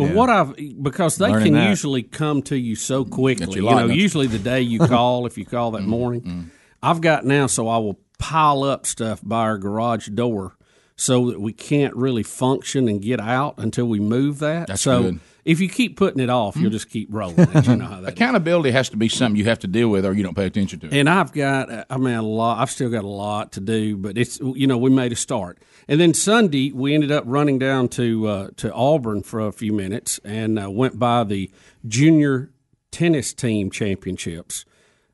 and 0.00 0.14
What 0.14 0.30
I've 0.30 0.56
because 0.82 1.16
they 1.16 1.28
Learning 1.28 1.52
can 1.52 1.52
that. 1.54 1.68
usually 1.68 2.02
come 2.02 2.40
to 2.44 2.56
you 2.58 2.76
so 2.76 3.04
quickly. 3.04 3.44
Got 3.46 3.56
You 3.56 3.68
you 3.68 3.74
know, 3.76 3.86
usually 3.92 4.26
the 4.26 4.38
day 4.38 4.62
you 4.62 4.78
call, 4.86 5.26
if 5.26 5.36
you 5.36 5.44
call 5.44 5.72
that 5.72 5.82
mm-hmm. 5.82 5.90
morning, 5.90 6.20
mm-hmm. 6.22 6.40
I've 6.82 7.02
got 7.02 7.26
now, 7.26 7.46
so 7.46 7.68
I 7.68 7.76
will 7.76 7.98
pile 8.18 8.62
up 8.62 8.86
stuff 8.86 9.20
by 9.22 9.40
our 9.40 9.58
garage 9.58 10.08
door 10.08 10.56
so 10.98 11.30
that 11.30 11.40
we 11.40 11.52
can't 11.52 11.94
really 11.94 12.24
function 12.24 12.88
and 12.88 13.00
get 13.00 13.20
out 13.20 13.54
until 13.56 13.86
we 13.86 14.00
move 14.00 14.40
that. 14.40 14.66
That's 14.66 14.82
so 14.82 15.02
good. 15.02 15.20
if 15.44 15.60
you 15.60 15.68
keep 15.68 15.96
putting 15.96 16.20
it 16.20 16.28
off, 16.28 16.56
you'll 16.56 16.72
just 16.72 16.90
keep 16.90 17.08
rolling. 17.12 17.38
You 17.38 17.76
know 17.76 17.86
how 17.86 18.00
that 18.00 18.14
Accountability 18.14 18.72
has 18.72 18.88
to 18.88 18.96
be 18.96 19.08
something 19.08 19.36
you 19.38 19.44
have 19.44 19.60
to 19.60 19.68
deal 19.68 19.90
with, 19.90 20.04
or 20.04 20.12
you 20.12 20.24
don't 20.24 20.34
pay 20.34 20.46
attention 20.46 20.80
to 20.80 20.86
it. 20.88 20.92
and 20.92 21.08
I've 21.08 21.32
got, 21.32 21.86
I 21.88 21.96
mean, 21.98 22.14
a 22.14 22.22
lot. 22.22 22.58
I've 22.58 22.70
still 22.70 22.90
got 22.90 23.04
a 23.04 23.08
lot 23.08 23.52
to 23.52 23.60
do, 23.60 23.96
but 23.96 24.18
it's 24.18 24.40
you 24.40 24.66
know 24.66 24.76
we 24.76 24.90
made 24.90 25.12
a 25.12 25.16
start. 25.16 25.58
And 25.86 26.00
then 26.00 26.14
Sunday 26.14 26.72
we 26.72 26.94
ended 26.94 27.12
up 27.12 27.22
running 27.26 27.60
down 27.60 27.88
to 27.90 28.26
uh, 28.26 28.48
to 28.56 28.72
Auburn 28.72 29.22
for 29.22 29.40
a 29.40 29.52
few 29.52 29.72
minutes 29.72 30.18
and 30.24 30.58
uh, 30.58 30.68
went 30.68 30.98
by 30.98 31.22
the 31.22 31.48
junior 31.86 32.50
tennis 32.90 33.32
team 33.32 33.70
championships 33.70 34.64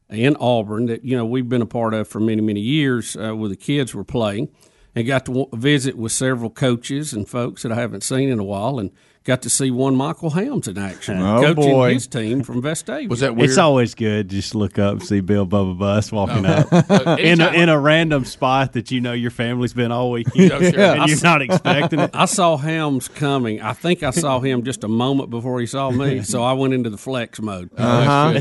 in 0.09 0.35
Auburn 0.37 0.87
that 0.87 1.05
you 1.05 1.15
know 1.15 1.27
we've 1.27 1.49
been 1.49 1.63
a 1.63 1.67
part 1.67 1.93
of 1.93 2.09
for 2.09 2.21
many 2.21 2.41
many 2.41 2.61
years 2.61 3.17
uh, 3.17 3.37
where 3.37 3.51
the 3.51 3.57
kids 3.57 3.95
were 3.95 4.05
playing 4.05 4.49
and 4.95 5.07
got 5.07 5.25
to 5.27 5.33
w- 5.33 5.49
visit 5.53 5.97
with 5.97 6.13
several 6.13 6.51
coaches 6.51 7.13
and 7.13 7.29
folks 7.29 7.63
that 7.63 7.73
I 7.73 7.77
haven't 7.77 8.03
seen 8.03 8.29
in 8.29 8.39
a 8.39 8.45
while 8.45 8.79
and 8.79 8.91
got 9.25 9.41
to 9.41 9.49
see 9.49 9.71
one 9.71 9.97
Michael 9.97 10.29
Helms 10.31 10.69
in 10.69 10.77
action 10.77 11.19
Oh, 11.23 11.41
coaching 11.41 11.73
boy. 11.73 11.95
his 11.95 12.07
team 12.07 12.43
from 12.43 12.61
Vestavia. 12.61 13.09
Was 13.09 13.21
that 13.21 13.35
weird? 13.35 13.49
It's 13.49 13.59
always 13.59 13.95
good 13.95 14.29
just 14.29 14.55
look 14.55 14.79
up 14.79 14.93
and 14.93 15.03
see 15.03 15.21
Bill 15.21 15.47
Bubba 15.47 15.79
Bus 15.79 16.13
walking 16.13 16.43
No. 16.43 16.51
up 16.71 16.87
But 16.89 17.21
in 17.21 17.41
a, 17.41 17.49
in 17.53 17.71
a 17.71 17.81
random 17.81 18.27
spot 18.27 18.75
that 18.75 18.91
you 18.91 19.01
know 19.01 19.15
your 19.15 19.31
family's 19.31 19.73
been 19.73 19.91
all 19.93 20.11
weekend 20.11 20.51
sure. 20.51 20.79
and 20.79 21.09
you're 21.09 21.21
not 21.23 21.41
expecting 21.41 22.01
it. 22.01 22.11
I 22.15 22.27
saw 22.27 22.59
Helms 22.59 23.09
coming. 23.09 23.63
I 23.63 23.73
think 23.73 24.03
I 24.03 24.11
saw 24.11 24.41
him 24.41 24.63
just 24.63 24.85
a 24.85 24.89
moment 24.89 25.31
before 25.31 25.59
he 25.59 25.67
saw 25.67 25.91
me, 25.91 26.23
so 26.23 26.43
I 26.45 26.53
went 26.53 26.75
into 26.75 26.91
the 26.91 26.99
flex 26.99 27.41
mode. 27.41 27.71
Uh-huh. 27.79 28.41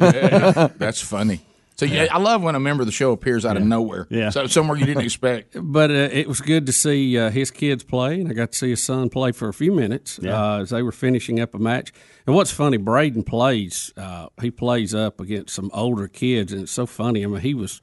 Yeah, 0.00 0.68
that's 0.76 1.00
funny. 1.02 1.40
So 1.88 1.94
yeah, 1.94 2.06
I 2.10 2.18
love 2.18 2.42
when 2.42 2.54
a 2.54 2.60
member 2.60 2.82
of 2.82 2.86
the 2.86 2.92
show 2.92 3.12
appears 3.12 3.44
out 3.44 3.56
of 3.56 3.64
nowhere. 3.64 4.06
Yeah. 4.08 4.30
So 4.30 4.46
somewhere 4.46 4.76
you 4.78 4.86
didn't 4.86 5.02
expect. 5.04 5.56
But 5.62 5.90
uh, 5.90 5.94
it 6.12 6.28
was 6.28 6.40
good 6.40 6.66
to 6.66 6.72
see 6.72 7.18
uh, 7.18 7.30
his 7.30 7.50
kids 7.50 7.82
play, 7.82 8.20
and 8.20 8.28
I 8.30 8.34
got 8.34 8.52
to 8.52 8.58
see 8.58 8.70
his 8.70 8.82
son 8.82 9.08
play 9.08 9.32
for 9.32 9.48
a 9.48 9.52
few 9.54 9.72
minutes 9.72 10.18
uh, 10.22 10.60
as 10.62 10.70
they 10.70 10.82
were 10.82 10.92
finishing 10.92 11.40
up 11.40 11.54
a 11.54 11.58
match. 11.58 11.92
And 12.26 12.36
what's 12.36 12.50
funny, 12.50 12.76
Braden 12.76 13.24
plays. 13.24 13.92
Uh, 13.96 14.28
he 14.40 14.50
plays 14.50 14.94
up 14.94 15.20
against 15.20 15.54
some 15.54 15.70
older 15.72 16.08
kids, 16.08 16.52
and 16.52 16.62
it's 16.62 16.72
so 16.72 16.86
funny. 16.86 17.24
I 17.24 17.26
mean, 17.26 17.40
he 17.40 17.54
was 17.54 17.80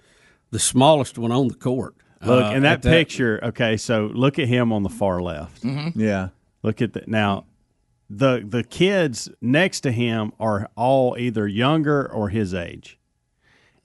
the 0.52 0.60
smallest 0.60 1.18
one 1.18 1.32
on 1.32 1.47
the 1.47 1.56
court. 1.56 1.95
Look, 2.22 2.43
uh, 2.45 2.50
and 2.50 2.64
that 2.66 2.86
at 2.86 2.91
picture. 2.91 3.39
Okay, 3.43 3.78
so 3.78 4.10
look 4.14 4.39
at 4.39 4.47
him 4.47 4.72
on 4.74 4.84
the 4.84 4.89
far 4.89 5.22
left. 5.22 5.64
Mhm. 5.64 5.93
Yeah. 5.95 6.30
Look 6.64 6.82
at 6.82 6.93
that 6.93 7.08
now. 7.08 7.45
The 8.10 8.45
the 8.47 8.64
kids 8.64 9.30
next 9.41 9.82
to 9.82 9.91
him 9.91 10.34
are 10.39 10.70
all 10.76 11.16
either 11.18 11.47
younger 11.47 12.12
or 12.12 12.30
his 12.30 12.54
age, 12.54 12.99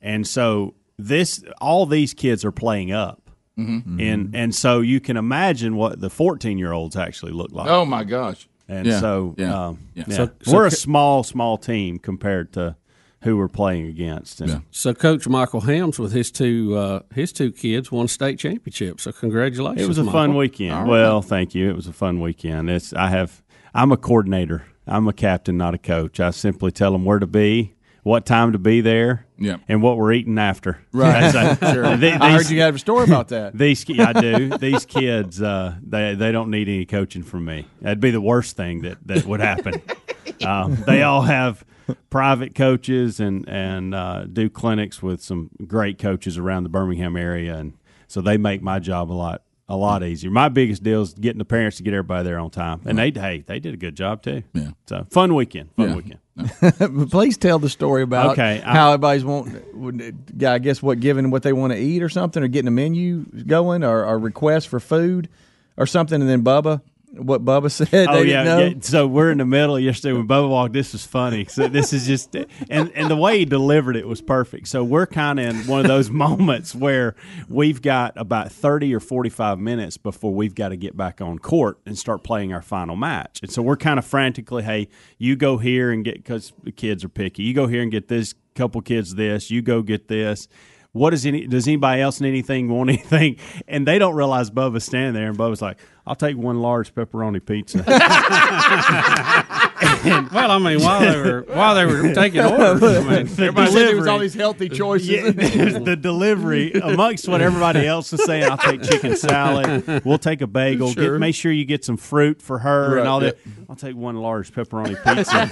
and 0.05 0.25
so 0.27 0.75
this 0.99 1.43
all 1.61 1.87
these 1.87 2.15
kids 2.15 2.45
are 2.45 2.53
playing 2.53 2.93
up, 2.93 3.31
Mhm. 3.59 4.01
and 4.01 4.35
and 4.37 4.55
so 4.55 4.81
you 4.81 5.01
can 5.01 5.17
imagine 5.17 5.75
what 5.75 6.01
the 6.01 6.11
fourteen 6.11 6.59
year 6.59 6.71
olds 6.73 6.95
actually 6.97 7.33
look 7.33 7.51
like. 7.51 7.69
Oh 7.69 7.85
my 7.85 8.05
gosh! 8.05 8.47
And 8.69 8.87
Yeah, 8.87 9.01
so, 9.01 9.35
yeah, 9.37 9.67
um, 9.67 9.79
yeah. 9.95 10.05
yeah. 10.07 10.15
So- 10.17 10.31
so 10.43 10.53
we're 10.55 10.67
a 10.67 10.71
small, 10.71 11.23
small 11.23 11.59
team 11.59 11.99
compared 11.99 12.53
to 12.55 12.77
who 13.23 13.37
we're 13.37 13.49
playing 13.49 13.87
against. 13.87 14.41
And 14.41 14.63
So 14.71 14.93
Coach 14.95 15.27
Michael 15.29 15.63
Helms 15.63 15.99
with 15.99 16.13
his 16.13 16.31
two 16.31 16.75
uh, 16.77 17.01
his 17.15 17.33
two 17.33 17.51
kids 17.53 17.91
won 17.91 18.07
state 18.09 18.39
championship. 18.39 19.01
So 19.01 19.13
congratulations! 19.13 19.83
It 19.83 19.89
was 19.89 19.99
a 19.99 20.05
fun 20.05 20.37
weekend. 20.37 20.73
All 20.73 20.83
right. 20.83 20.91
Well, 20.91 21.23
thank 21.23 21.55
you. 21.55 21.69
It 21.71 21.77
was 21.77 21.87
a 21.87 21.93
fun 21.93 22.21
weekend. 22.21 22.71
It's 22.71 22.93
I 22.93 23.09
have 23.09 23.43
I'm 23.75 23.91
a 23.93 23.97
coordinator. 23.97 24.65
I'm 24.87 25.09
a 25.09 25.13
captain, 25.15 25.57
not 25.57 25.73
a 25.75 25.79
coach. 25.79 26.21
I 26.21 26.31
simply 26.31 26.71
tell 26.71 26.93
them 26.93 27.05
where 27.07 27.19
to 27.19 27.27
be, 27.27 27.73
what 28.05 28.25
time 28.25 28.53
to 28.53 28.59
be 28.59 28.81
there, 28.81 29.27
Yep. 29.39 29.63
and 29.67 29.83
what 29.83 29.97
we're 29.97 30.13
eating 30.13 30.39
after. 30.39 30.79
Right. 30.93 31.25
A- 31.35 31.73
Sure. 31.73 31.97
the- 31.97 32.13
I 32.23 32.31
heard 32.33 32.49
you 32.51 32.61
have 32.61 32.77
a 32.77 32.79
story 32.79 33.05
about 33.05 33.29
that. 33.29 33.57
These 33.59 33.85
I 33.99 34.13
do. 34.13 34.57
These 34.59 34.85
kids, 34.87 35.43
uh, 35.43 35.75
they 35.83 36.15
they 36.15 36.31
don't 36.31 36.51
need 36.51 36.69
any 36.69 36.85
coaching 36.87 37.23
from 37.25 37.45
me. 37.45 37.67
That'd 37.81 37.99
be 38.01 38.13
the 38.13 38.21
worst 38.21 38.57
thing 38.57 38.83
that 38.83 38.99
that 39.09 39.25
would 39.27 39.41
happen. 39.41 39.83
um, 40.47 40.77
they 40.87 41.03
all 41.03 41.23
have 41.23 41.65
private 42.11 42.55
coaches 42.55 43.19
and 43.21 43.49
and 43.49 43.95
uh, 43.95 44.25
do 44.27 44.49
clinics 44.49 45.03
with 45.03 45.21
some 45.23 45.51
great 45.67 45.99
coaches 45.99 46.39
around 46.39 46.63
the 46.63 46.69
Birmingham 46.69 47.17
area, 47.17 47.57
and 47.57 47.73
so 48.07 48.21
they 48.21 48.37
make 48.37 48.63
my 48.63 48.79
job 48.79 49.11
a 49.11 49.15
lot 49.15 49.43
a 49.69 49.77
lot 49.77 50.03
easier. 50.05 50.31
My 50.31 50.49
biggest 50.49 50.83
deal 50.83 51.03
is 51.03 51.15
getting 51.15 51.39
the 51.39 51.45
parents 51.45 51.79
to 51.79 51.83
get 51.83 51.95
everybody 51.95 52.25
there 52.25 52.39
on 52.39 52.51
time, 52.51 52.81
and 52.85 52.99
they 52.99 53.11
hey 53.11 53.45
they 53.47 53.59
did 53.61 53.75
a 53.75 53.77
good 53.79 53.97
job 53.97 54.23
too. 54.23 54.43
Yeah, 54.53 54.71
so 54.87 55.07
fun 55.11 55.35
weekend, 55.35 55.71
fun 55.77 55.89
Yeah. 55.91 55.97
weekend. 55.97 56.19
But 56.79 57.11
Please 57.11 57.37
tell 57.39 57.59
the 57.59 57.69
story 57.69 58.03
about 58.03 58.33
Okay, 58.33 58.61
I- 58.65 58.73
how 58.73 58.89
everybody's 58.89 59.25
wanting, 59.25 59.63
would- 59.75 60.45
I 60.45 60.59
guess, 60.59 60.83
what 60.83 61.01
giving 61.01 61.31
what 61.31 61.43
they 61.45 61.53
want 61.53 61.73
to 61.73 61.79
eat 61.79 62.03
or 62.03 62.09
something, 62.09 62.43
or 62.43 62.49
getting 62.49 62.69
a 62.69 62.73
menu 62.73 63.25
going, 63.47 63.85
or 63.85 64.05
a 64.05 64.17
request 64.19 64.69
for 64.69 64.81
food 64.81 65.29
or 65.77 65.87
something, 65.87 66.21
and 66.21 66.29
then 66.29 66.43
Bubba 66.43 66.81
what 67.17 67.45
Bubba 67.45 67.71
said? 67.91 68.09
Oh 68.09 68.23
yeah, 68.23 68.59
yeah. 68.59 68.75
So 68.81 69.07
we're 69.07 69.31
in 69.31 69.39
the 69.39 69.45
middle 69.45 69.79
yesterday 69.79 70.13
when 70.13 70.27
Bubba 70.27 70.49
walked. 70.49 70.73
This 70.73 70.93
was 70.93 71.07
funny. 71.07 71.45
So 71.47 71.69
this 71.69 71.93
is 71.93 72.07
just 72.07 72.35
and 72.71 72.91
and 72.95 73.11
the 73.11 73.17
way 73.17 73.39
he 73.39 73.45
delivered 73.45 73.97
it 73.97 74.07
was 74.07 74.21
perfect. 74.21 74.69
So 74.69 74.85
we're 74.85 75.07
kind 75.07 75.41
of 75.41 75.47
in 75.47 75.57
one 75.67 75.81
of 75.81 75.87
those 75.87 76.11
moments 76.25 76.75
where 76.75 77.15
we've 77.49 77.81
got 77.83 78.13
about 78.17 78.53
thirty 78.53 78.95
or 78.95 79.01
forty 79.01 79.31
five 79.31 79.59
minutes 79.59 79.97
before 79.97 80.33
we've 80.33 80.55
got 80.55 80.69
to 80.71 80.77
get 80.77 80.97
back 80.97 81.21
on 81.21 81.39
court 81.39 81.79
and 81.87 81.97
start 81.99 82.23
playing 82.23 82.53
our 82.53 82.63
final 82.63 82.97
match. 82.97 83.41
And 83.43 83.51
so 83.51 83.63
we're 83.63 83.77
kind 83.77 83.99
of 83.99 84.05
frantically, 84.05 84.63
hey, 84.63 84.89
you 85.19 85.37
go 85.37 85.59
here 85.59 85.91
and 85.91 86.05
get 86.05 86.17
because 86.17 86.53
the 86.63 86.73
kids 86.73 87.05
are 87.05 87.09
picky. 87.09 87.43
You 87.43 87.55
go 87.55 87.67
here 87.67 87.83
and 87.83 87.91
get 87.91 88.09
this 88.09 88.35
couple 88.55 88.81
kids 88.81 89.15
this. 89.15 89.51
You 89.51 89.63
go 89.63 89.83
get 89.83 90.09
this. 90.09 90.49
What 90.95 91.11
does 91.11 91.27
any 91.27 91.47
does 91.49 91.67
anybody 91.67 92.01
else 92.01 92.21
need 92.21 92.29
anything 92.29 92.69
want 92.69 92.89
anything? 92.95 93.37
And 93.67 93.87
they 93.87 93.99
don't 93.99 94.15
realize 94.15 94.49
Bubba's 94.49 94.85
standing 94.85 95.13
there, 95.13 95.29
and 95.29 95.37
Bubba's 95.37 95.61
like, 95.61 95.79
"I'll 96.07 96.15
take 96.15 96.37
one 96.37 96.61
large 96.61 96.95
pepperoni 96.95 97.45
pizza." 97.45 97.79
well, 100.33 100.51
I 100.51 100.59
mean, 100.59 100.81
while 100.83 101.01
they 101.01 101.17
were 101.21 101.43
while 101.49 101.75
they 101.75 101.85
were 101.87 102.15
taking 102.15 102.41
orders, 102.45 102.83
I 102.83 103.01
mean, 103.01 103.11
Everybody 103.13 103.71
said 103.73 103.87
there 103.89 103.97
was 103.97 104.07
all 104.07 104.19
these 104.19 104.35
healthy 104.35 104.69
choices. 104.69 105.09
Yeah, 105.09 105.31
the 105.79 105.97
delivery 105.97 106.73
amongst 106.73 107.29
what 107.29 107.41
everybody 107.41 107.87
else 107.87 108.13
is 108.13 108.25
saying. 108.25 108.45
I'll 108.51 108.59
take 108.59 108.83
chicken 108.83 109.17
salad. 109.17 110.03
We'll 110.05 110.19
take 110.19 110.41
a 110.41 110.47
bagel. 110.47 110.93
Sure. 110.93 111.13
Get, 111.13 111.21
make 111.21 111.35
sure 111.35 111.53
you 111.53 111.65
get 111.65 111.85
some 111.85 111.97
fruit 111.97 112.41
for 112.43 112.59
her 112.61 112.95
Right, 112.95 112.99
and 113.01 113.09
all 113.09 113.21
that. 113.21 113.39
I'll 113.69 113.77
take 113.77 113.97
one 113.97 114.17
large 114.17 114.53
pepperoni 114.53 114.95
pizza. 115.03 115.49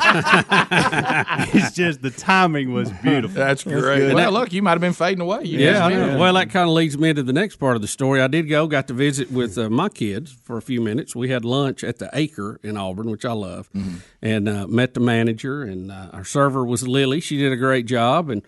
it's 1.59 1.75
just 1.75 2.03
the 2.03 2.11
timing 2.11 2.73
was 2.73 2.91
beautiful. 2.91 3.37
That's 3.37 3.65
great. 3.65 4.13
well, 4.15 4.33
look, 4.33 4.53
you 4.53 4.63
might 4.63 4.73
have 4.73 4.81
been 4.81 4.93
fading 4.93 5.21
away. 5.21 5.45
You 5.45 5.59
Yeah. 5.61 6.17
Well, 6.17 6.35
that 6.35 6.51
kind 6.51 6.69
of 6.69 6.75
leads 6.75 6.97
me 6.99 7.11
into 7.11 7.23
the 7.23 7.33
next 7.33 7.57
part 7.57 7.77
of 7.77 7.83
the 7.83 7.89
story. 7.89 8.21
I 8.21 8.27
did 8.29 8.49
go, 8.49 8.67
got 8.67 8.87
to 8.89 8.95
visit 8.95 9.31
with 9.31 9.57
uh, 9.59 9.71
my 9.71 9.89
kids 9.89 10.37
for 10.43 10.57
a 10.57 10.63
few 10.63 10.81
minutes. 10.81 11.17
We 11.17 11.31
had 11.31 11.45
lunch 11.45 11.83
at 11.85 11.99
the 11.99 12.11
Acre 12.13 12.61
in 12.63 12.77
Auburn, 12.77 13.11
which 13.11 13.25
I 13.25 13.33
love, 13.33 13.71
Mm-hmm. 13.73 13.97
and 14.23 14.42
uh, 14.49 14.67
met 14.67 14.95
the 14.95 15.01
manager. 15.01 15.63
And 15.63 15.91
uh, 15.91 16.11
our 16.13 16.25
server 16.25 16.65
was 16.65 16.87
Lily. 16.87 17.21
She 17.21 17.39
did 17.39 17.53
a 17.53 17.57
great 17.57 17.87
job, 17.87 18.31
and 18.31 18.43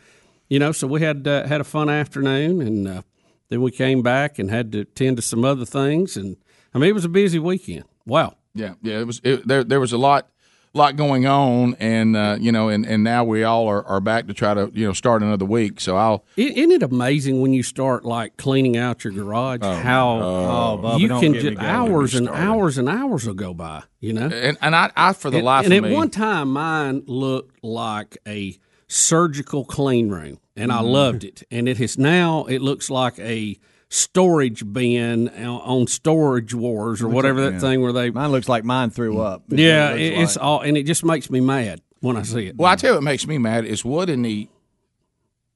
you 0.48 0.58
know, 0.58 0.72
so 0.72 0.86
we 0.86 1.00
had 1.00 1.26
uh, 1.26 1.46
had 1.46 1.60
a 1.60 1.64
fun 1.64 1.88
afternoon, 1.88 2.60
and 2.60 2.86
uh, 2.88 3.02
then 3.48 3.62
we 3.62 3.70
came 3.70 4.02
back 4.02 4.38
and 4.38 4.50
had 4.50 4.72
to 4.72 4.80
attend 4.80 5.16
to 5.16 5.22
some 5.22 5.44
other 5.44 5.64
things. 5.64 6.16
And 6.16 6.36
I 6.74 6.78
mean, 6.78 6.90
it 6.90 6.94
was 6.94 7.04
a 7.04 7.08
busy 7.08 7.38
weekend. 7.38 7.84
Wow. 8.06 8.36
Yeah, 8.54 8.74
yeah. 8.82 9.00
It 9.00 9.06
was 9.06 9.20
it, 9.24 9.46
there. 9.46 9.64
There 9.64 9.80
was 9.80 9.92
a 9.92 9.98
lot, 9.98 10.28
lot 10.74 10.96
going 10.96 11.24
on, 11.26 11.74
and 11.78 12.16
uh, 12.16 12.36
you 12.40 12.52
know, 12.52 12.68
and, 12.68 12.84
and 12.84 13.02
now 13.04 13.24
we 13.24 13.44
all 13.44 13.68
are, 13.68 13.84
are 13.86 14.00
back 14.00 14.26
to 14.26 14.34
try 14.34 14.52
to 14.54 14.70
you 14.74 14.86
know 14.86 14.92
start 14.92 15.22
another 15.22 15.44
week. 15.44 15.80
So 15.80 15.96
I'll. 15.96 16.24
Isn't 16.36 16.72
it 16.72 16.82
amazing 16.82 17.40
when 17.40 17.52
you 17.52 17.62
start 17.62 18.04
like 18.04 18.36
cleaning 18.36 18.76
out 18.76 19.04
your 19.04 19.12
garage 19.12 19.60
how 19.62 20.20
Oh, 20.20 20.80
Bubba, 20.82 20.98
you 21.00 21.08
can 21.08 21.32
get 21.32 21.42
just 21.42 21.58
hours 21.58 22.14
and 22.14 22.28
hours 22.28 22.76
and 22.76 22.88
hours 22.88 23.26
will 23.26 23.34
go 23.34 23.54
by, 23.54 23.84
you 24.00 24.12
know? 24.12 24.26
And 24.26 24.58
and 24.60 24.74
I, 24.76 24.90
I 24.96 25.12
for 25.12 25.30
the 25.30 25.38
and, 25.38 25.46
life 25.46 25.64
and 25.64 25.72
of 25.72 25.84
at 25.84 25.88
me, 25.90 25.94
one 25.94 26.10
time 26.10 26.52
mine 26.52 27.04
looked 27.06 27.62
like 27.64 28.18
a 28.26 28.58
surgical 28.88 29.64
clean 29.64 30.08
room 30.08 30.38
and 30.56 30.72
I 30.72 30.76
Mhm. 30.82 30.92
loved 30.92 31.24
it. 31.24 31.42
And 31.50 31.68
it 31.68 31.78
has 31.78 31.98
now 31.98 32.44
it 32.44 32.60
looks 32.62 32.90
like 32.90 33.18
a 33.18 33.58
storage 33.94 34.70
bin 34.72 35.28
on 35.28 35.46
on 35.46 35.86
storage 35.86 36.52
wars 36.52 37.00
or 37.00 37.08
whatever 37.08 37.42
that 37.42 37.54
yeah. 37.54 37.58
thing 37.60 37.80
where 37.80 37.92
they 37.92 38.10
Mine 38.10 38.32
looks 38.32 38.48
like 38.48 38.64
mine 38.64 38.90
threw 38.90 39.20
up. 39.20 39.44
Yeah, 39.48 39.92
it, 39.92 40.00
it 40.00 40.18
it's 40.18 40.36
like. 40.36 40.44
all 40.44 40.60
and 40.60 40.76
it 40.76 40.82
just 40.84 41.04
makes 41.04 41.30
me 41.30 41.40
mad 41.40 41.80
when 42.00 42.16
I 42.16 42.22
see 42.22 42.48
it. 42.48 42.56
well, 42.56 42.70
I 42.70 42.76
tell 42.76 42.90
you 42.90 42.96
what 42.96 43.04
makes 43.04 43.26
me 43.26 43.38
mad 43.38 43.64
is 43.64 43.84
what 43.84 44.10
in 44.10 44.22
the 44.22 44.48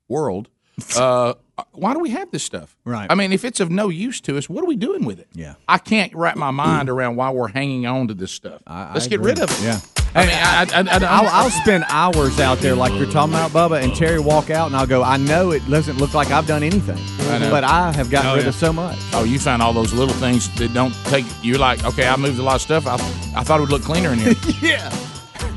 world. 0.08 0.48
Uh, 0.96 1.34
why 1.72 1.92
do 1.92 1.98
we 2.00 2.10
have 2.10 2.30
this 2.30 2.44
stuff? 2.44 2.76
Right. 2.84 3.10
I 3.10 3.14
mean, 3.14 3.32
if 3.32 3.44
it's 3.44 3.60
of 3.60 3.70
no 3.70 3.88
use 3.88 4.20
to 4.22 4.38
us, 4.38 4.48
what 4.48 4.62
are 4.62 4.66
we 4.66 4.76
doing 4.76 5.04
with 5.04 5.18
it? 5.18 5.28
Yeah. 5.34 5.54
I 5.66 5.78
can't 5.78 6.14
wrap 6.14 6.36
my 6.36 6.52
mind 6.52 6.88
around 6.88 7.16
why 7.16 7.30
we're 7.30 7.48
hanging 7.48 7.86
on 7.86 8.08
to 8.08 8.14
this 8.14 8.30
stuff. 8.30 8.62
Let's 8.66 9.06
I 9.06 9.08
get 9.08 9.16
agree. 9.16 9.32
rid 9.32 9.40
of 9.40 9.50
it. 9.50 9.62
Yeah. 9.62 9.80
I 10.18 10.26
mean, 10.26 10.34
I, 10.34 10.66
I, 10.74 10.80
I, 10.80 11.06
I, 11.06 11.18
I'll, 11.20 11.28
I'll 11.44 11.50
spend 11.50 11.84
hours 11.88 12.40
out 12.40 12.58
there 12.58 12.74
like 12.74 12.92
you're 12.94 13.10
talking 13.10 13.34
about, 13.34 13.50
Bubba, 13.52 13.82
and 13.82 13.94
Terry 13.94 14.18
walk 14.18 14.50
out, 14.50 14.66
and 14.66 14.76
I'll 14.76 14.86
go. 14.86 15.02
I 15.02 15.16
know 15.16 15.50
it 15.52 15.68
doesn't 15.68 15.98
look 15.98 16.14
like 16.14 16.30
I've 16.30 16.46
done 16.46 16.62
anything, 16.62 16.98
I 17.30 17.38
know. 17.38 17.50
but 17.50 17.64
I 17.64 17.92
have 17.92 18.10
gotten 18.10 18.30
Oh, 18.30 18.34
rid 18.34 18.42
yeah. 18.42 18.48
of 18.48 18.54
so 18.54 18.72
much. 18.72 18.98
Oh, 19.12 19.24
you 19.24 19.38
find 19.38 19.62
all 19.62 19.72
those 19.72 19.92
little 19.92 20.14
things 20.14 20.52
that 20.56 20.72
don't 20.74 20.94
take. 21.04 21.24
You're 21.42 21.58
like, 21.58 21.84
okay, 21.84 22.06
I 22.08 22.16
moved 22.16 22.38
a 22.38 22.42
lot 22.42 22.56
of 22.56 22.62
stuff. 22.62 22.86
I, 22.86 22.94
I 23.38 23.44
thought 23.44 23.58
it 23.58 23.60
would 23.62 23.70
look 23.70 23.82
cleaner 23.82 24.12
in 24.12 24.18
here. 24.18 24.34
yeah. 24.62 24.94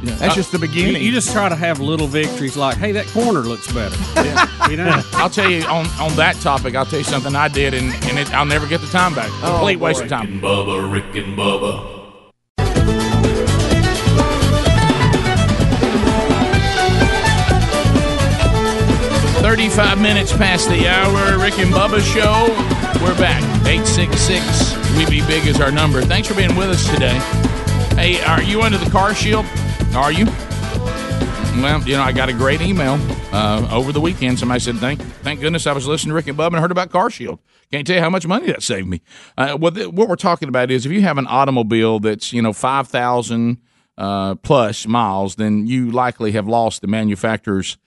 Yeah. 0.03 0.16
That's 0.16 0.34
just 0.34 0.51
the 0.51 0.57
You, 0.57 0.68
beginning. 0.68 1.03
you 1.03 1.12
just 1.12 1.32
try 1.32 1.47
to 1.47 1.55
have 1.55 1.80
little 1.80 2.07
victories 2.07 2.57
like, 2.57 2.76
hey, 2.78 2.91
that 2.93 3.05
corner 3.07 3.41
looks 3.41 3.72
better. 3.72 3.95
you 4.72 4.78
know? 4.78 4.99
I'll 5.14 5.30
tell 5.30 5.47
you 5.49 5.64
on, 5.66 5.86
on 5.99 6.16
that 6.16 6.38
topic. 6.41 6.74
I'll 6.76 6.88
tell 6.88 6.97
you 6.99 7.05
something 7.05 7.36
I 7.36 7.47
did, 7.49 7.76
and, 7.76 7.93
and 8.05 8.18
it, 8.18 8.34
I'll 8.34 8.45
never 8.47 8.66
get 8.66 8.82
the 8.82 8.88
time 8.88 9.14
back. 9.14 9.30
Oh, 9.43 9.57
Complete 9.57 9.80
waste 9.80 10.01
of 10.01 10.09
time. 10.09 10.39
Bubba, 10.41 10.91
Rick 10.91 11.16
and 11.24 11.38
Bubba. 11.38 12.01
35 19.42 20.00
minutes 20.00 20.32
past 20.32 20.70
the 20.70 20.88
hour. 20.88 21.39
Rick 21.39 21.58
and 21.58 21.74
Bubba 21.74 22.00
show. 22.00 22.48
We're 23.04 23.18
back. 23.18 23.42
866 23.68 24.96
We 24.96 25.06
Be 25.10 25.26
Big 25.26 25.48
is 25.48 25.60
our 25.60 25.72
number. 25.72 26.02
Thanks 26.02 26.28
for 26.28 26.36
being 26.36 26.56
with 26.56 26.70
us 26.70 26.88
today. 26.88 27.18
Hey, 27.96 28.22
are 28.24 28.44
you 28.44 28.62
under 28.62 28.78
the 28.78 28.89
car 28.92 29.16
shield? 29.16 29.46
Are 29.96 30.12
you? 30.12 30.26
Well, 31.60 31.82
you 31.82 31.98
know, 31.98 32.04
I 32.04 32.12
got 32.12 32.30
a 32.30 32.34
great 32.34 32.62
email 32.62 33.00
uh, 33.34 33.68
over 33.72 33.92
the 33.92 34.00
weekend. 34.00 34.38
Somebody 34.38 34.60
said, 34.60 34.76
"Thank, 34.78 35.02
thank 35.02 35.42
goodness 35.42 35.66
I 35.66 35.74
was 35.74 35.88
listening 35.88 36.12
to 36.12 36.16
Rick 36.16 36.28
and 36.28 36.38
Bubba 36.38 36.54
and 36.54 36.58
heard 36.58 36.72
about 36.72 36.92
Car 36.92 37.10
Shield." 37.10 37.39
Can't 37.72 37.86
tell 37.86 37.96
you 37.96 38.02
how 38.02 38.12
much 38.12 38.28
money 38.28 38.46
that 38.46 38.62
saved 38.62 38.88
me. 38.88 39.02
Uh, 39.38 39.58
what 39.58 39.74
the, 39.74 39.89
what 39.89 40.08
we're 40.08 40.16
talking 40.18 40.50
about 40.50 40.70
is 40.70 40.86
if 40.86 40.92
you 40.92 41.02
have 41.02 41.18
an 41.18 41.26
automobile 41.28 42.00
that's 42.00 42.32
you 42.32 42.44
know 42.44 42.54
five 42.54 42.88
thousand 42.88 43.58
uh, 43.98 44.36
plus 44.36 44.86
miles, 44.86 45.36
then 45.36 45.66
you 45.66 45.89
likely 45.89 46.32
have 46.34 46.48
lost 46.48 46.82
the 46.82 46.88
manufacturer's 46.88 47.78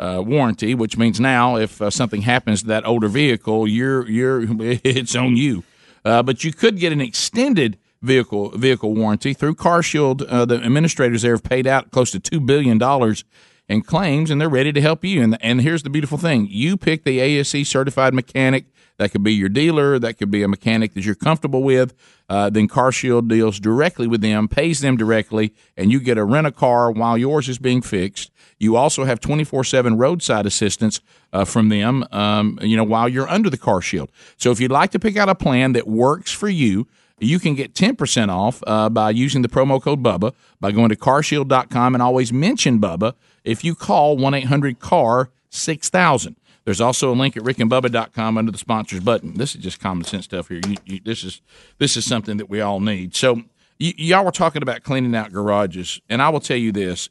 uh, 0.00 0.22
warranty, 0.24 0.74
which 0.74 0.96
means 0.96 1.20
now 1.20 1.56
if 1.56 1.80
uh, 1.80 1.90
something 1.90 2.22
happens 2.22 2.62
to 2.62 2.68
that 2.68 2.86
older 2.86 3.08
vehicle, 3.08 3.68
you're 3.68 4.08
you're 4.08 4.42
it's 4.82 5.14
on 5.14 5.36
you. 5.36 5.62
Uh, 6.04 6.22
but 6.22 6.42
you 6.42 6.52
could 6.52 6.78
get 6.78 6.92
an 6.92 7.00
extended 7.00 7.78
vehicle 8.02 8.50
vehicle 8.50 8.94
warranty 8.94 9.34
through 9.34 9.54
CarShield. 9.54 10.24
Uh, 10.28 10.44
the 10.46 10.56
administrators 10.56 11.22
there 11.22 11.32
have 11.32 11.42
paid 11.42 11.66
out 11.66 11.90
close 11.90 12.10
to 12.12 12.18
two 12.18 12.40
billion 12.40 12.78
dollars 12.78 13.24
in 13.68 13.82
claims, 13.82 14.30
and 14.30 14.40
they're 14.40 14.48
ready 14.48 14.72
to 14.72 14.80
help 14.80 15.04
you. 15.04 15.22
And 15.22 15.36
and 15.42 15.60
here's 15.60 15.82
the 15.82 15.90
beautiful 15.90 16.18
thing: 16.18 16.48
you 16.50 16.76
pick 16.78 17.04
the 17.04 17.20
ASE 17.20 17.68
certified 17.68 18.14
mechanic. 18.14 18.64
That 19.00 19.12
could 19.12 19.22
be 19.22 19.32
your 19.32 19.48
dealer. 19.48 19.98
That 19.98 20.18
could 20.18 20.30
be 20.30 20.42
a 20.42 20.48
mechanic 20.48 20.92
that 20.92 21.06
you're 21.06 21.14
comfortable 21.14 21.62
with. 21.62 21.94
Uh, 22.28 22.50
then 22.50 22.68
CarShield 22.68 23.28
deals 23.28 23.58
directly 23.58 24.06
with 24.06 24.20
them, 24.20 24.46
pays 24.46 24.80
them 24.80 24.98
directly, 24.98 25.54
and 25.74 25.90
you 25.90 26.00
get 26.00 26.18
a 26.18 26.24
rent 26.24 26.46
a 26.46 26.52
car 26.52 26.92
while 26.92 27.16
yours 27.16 27.48
is 27.48 27.56
being 27.56 27.80
fixed. 27.80 28.30
You 28.58 28.76
also 28.76 29.04
have 29.04 29.18
24 29.18 29.64
7 29.64 29.96
roadside 29.96 30.44
assistance 30.44 31.00
uh, 31.32 31.46
from 31.46 31.70
them, 31.70 32.04
um, 32.12 32.58
you 32.60 32.76
know, 32.76 32.84
while 32.84 33.08
you're 33.08 33.26
under 33.26 33.48
the 33.48 33.56
CarShield. 33.56 34.10
So 34.36 34.50
if 34.50 34.60
you'd 34.60 34.70
like 34.70 34.90
to 34.90 34.98
pick 34.98 35.16
out 35.16 35.30
a 35.30 35.34
plan 35.34 35.72
that 35.72 35.88
works 35.88 36.30
for 36.30 36.50
you, 36.50 36.86
you 37.18 37.38
can 37.38 37.54
get 37.54 37.72
10% 37.72 38.28
off 38.28 38.62
uh, 38.66 38.90
by 38.90 39.12
using 39.12 39.40
the 39.40 39.48
promo 39.48 39.80
code 39.80 40.02
BUBBA 40.02 40.34
by 40.60 40.72
going 40.72 40.90
to 40.90 40.96
carshield.com 40.96 41.94
and 41.94 42.02
always 42.02 42.34
mention 42.34 42.78
BUBBA 42.78 43.14
if 43.44 43.64
you 43.64 43.74
call 43.74 44.18
1 44.18 44.34
800 44.34 44.78
CAR 44.78 45.30
6000. 45.48 46.36
There's 46.70 46.80
also 46.80 47.12
a 47.12 47.16
link 47.16 47.36
at 47.36 47.42
rickandbubba.com 47.42 48.38
under 48.38 48.52
the 48.52 48.56
sponsors 48.56 49.00
button. 49.00 49.34
This 49.34 49.56
is 49.56 49.60
just 49.60 49.80
common 49.80 50.04
sense 50.04 50.26
stuff 50.26 50.46
here. 50.46 50.60
You, 50.64 50.76
you, 50.84 51.00
this 51.04 51.24
is 51.24 51.42
this 51.78 51.96
is 51.96 52.04
something 52.04 52.36
that 52.36 52.48
we 52.48 52.60
all 52.60 52.78
need. 52.78 53.16
So 53.16 53.34
y- 53.80 53.92
y'all 53.96 54.24
were 54.24 54.30
talking 54.30 54.62
about 54.62 54.84
cleaning 54.84 55.16
out 55.16 55.32
garages, 55.32 56.00
and 56.08 56.22
I 56.22 56.28
will 56.28 56.38
tell 56.38 56.56
you 56.56 56.70
this: 56.70 57.08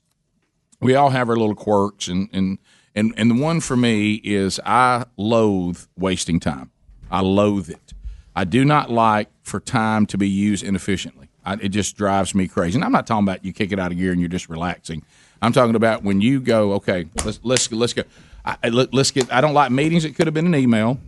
we 0.80 0.96
all 0.96 1.10
have 1.10 1.28
our 1.28 1.36
little 1.36 1.56
quirks 1.56 2.08
and 2.08 2.30
and 2.32 2.58
and 2.96 3.14
and 3.18 3.30
the 3.30 3.36
one 3.36 3.60
for 3.60 3.76
me 3.76 4.22
is 4.24 4.62
I 4.66 5.04
loathe 5.18 5.82
wasting 5.98 6.40
time. 6.40 6.72
I 7.12 7.20
loathe 7.20 7.70
it. 7.70 7.94
I 8.38 8.46
do 8.46 8.64
not 8.64 8.90
like 8.90 9.28
for 9.44 9.60
time 9.60 10.06
to 10.06 10.18
be 10.18 10.30
used 10.30 10.64
inefficiently. 10.64 11.28
I, 11.44 11.56
it 11.56 11.70
just 11.70 11.98
drives 11.98 12.34
me 12.34 12.48
crazy. 12.48 12.78
And 12.78 12.86
I'm 12.86 12.94
not 12.94 13.06
talking 13.06 13.26
about 13.26 13.44
you 13.44 13.52
kick 13.52 13.74
it 13.74 13.80
out 13.80 13.92
of 13.92 13.98
gear 13.98 14.14
and 14.14 14.22
you're 14.22 14.30
just 14.30 14.48
relaxing. 14.48 15.04
I'm 15.42 15.52
talking 15.52 15.76
about 15.76 16.04
when 16.04 16.22
you 16.22 16.40
go, 16.40 16.74
okay, 16.76 17.08
let's 17.26 17.42
let's 17.44 17.70
let's 17.74 17.92
go. 17.92 18.04
I, 18.46 18.70
let, 18.70 18.94
let's 18.94 19.12
get. 19.12 19.32
I 19.32 19.42
don't 19.42 19.54
like 19.54 19.72
meetings. 19.72 20.06
It 20.06 20.16
could 20.16 20.28
have 20.28 20.34
been 20.34 20.48
an 20.48 20.56
email. 20.56 21.00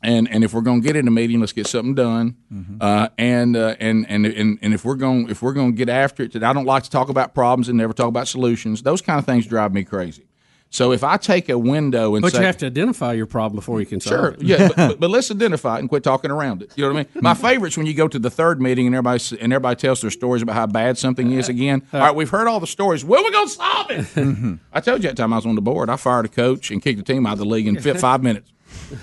And 0.00 0.30
and 0.30 0.44
if 0.44 0.54
we're 0.54 0.60
going 0.60 0.80
to 0.80 0.86
get 0.86 0.94
in 0.94 1.08
a 1.08 1.10
meeting, 1.10 1.40
let's 1.40 1.52
get 1.52 1.66
something 1.66 1.94
done. 1.94 2.36
Uh, 2.80 3.08
and, 3.18 3.56
uh, 3.56 3.74
and 3.80 4.06
and 4.08 4.26
and 4.26 4.58
and 4.62 4.72
if 4.72 4.84
we're 4.84 4.94
going 4.94 5.28
if 5.28 5.42
we're 5.42 5.52
going 5.52 5.72
to 5.72 5.76
get 5.76 5.88
after 5.88 6.22
it, 6.22 6.36
I 6.40 6.52
don't 6.52 6.66
like 6.66 6.84
to 6.84 6.90
talk 6.90 7.08
about 7.08 7.34
problems 7.34 7.68
and 7.68 7.76
never 7.76 7.92
talk 7.92 8.06
about 8.06 8.28
solutions. 8.28 8.82
Those 8.82 9.02
kind 9.02 9.18
of 9.18 9.26
things 9.26 9.44
drive 9.46 9.72
me 9.72 9.82
crazy. 9.82 10.27
So 10.70 10.92
if 10.92 11.02
I 11.02 11.16
take 11.16 11.48
a 11.48 11.58
window 11.58 12.14
and 12.14 12.22
But 12.22 12.32
say, 12.32 12.40
you 12.40 12.44
have 12.46 12.58
to 12.58 12.66
identify 12.66 13.14
your 13.14 13.24
problem 13.24 13.56
before 13.56 13.80
you 13.80 13.86
can 13.86 14.00
solve 14.00 14.20
Sure, 14.20 14.28
it. 14.32 14.42
yeah, 14.42 14.68
but, 14.76 15.00
but, 15.00 15.08
let's 15.10 15.30
identify 15.30 15.76
it 15.76 15.80
and 15.80 15.88
quit 15.88 16.02
talking 16.04 16.30
around 16.30 16.62
it. 16.62 16.72
You 16.76 16.84
know 16.84 16.92
what 16.92 17.06
I 17.14 17.14
mean? 17.14 17.22
My 17.22 17.32
favorite's 17.34 17.78
when 17.78 17.86
you 17.86 17.94
go 17.94 18.06
to 18.06 18.18
the 18.18 18.28
third 18.30 18.60
meeting 18.60 18.86
and 18.86 18.94
everybody 18.94 19.22
and 19.40 19.52
everybody 19.52 19.76
tells 19.76 20.02
their 20.02 20.10
stories 20.10 20.42
about 20.42 20.56
how 20.56 20.66
bad 20.66 20.98
something 20.98 21.32
is 21.32 21.48
again. 21.48 21.82
Uh, 21.92 21.96
uh, 21.96 22.00
all 22.00 22.06
right, 22.08 22.14
we've 22.16 22.28
heard 22.28 22.46
all 22.48 22.60
the 22.60 22.66
stories. 22.66 23.02
When 23.04 23.24
we 23.24 23.30
gonna 23.32 23.48
solve 23.48 23.90
it? 23.90 23.98
Mm-hmm. 24.18 24.54
I 24.72 24.80
told 24.80 25.02
you 25.02 25.08
that 25.08 25.16
time 25.16 25.32
I 25.32 25.36
was 25.36 25.46
on 25.46 25.54
the 25.54 25.62
board. 25.62 25.88
I 25.88 25.96
fired 25.96 26.26
a 26.26 26.28
coach 26.28 26.70
and 26.70 26.82
kicked 26.82 26.98
the 26.98 27.04
team 27.04 27.24
out 27.24 27.32
of 27.34 27.38
the 27.38 27.44
league 27.46 27.66
in 27.66 27.78
five 27.98 28.22
minutes. 28.22 28.50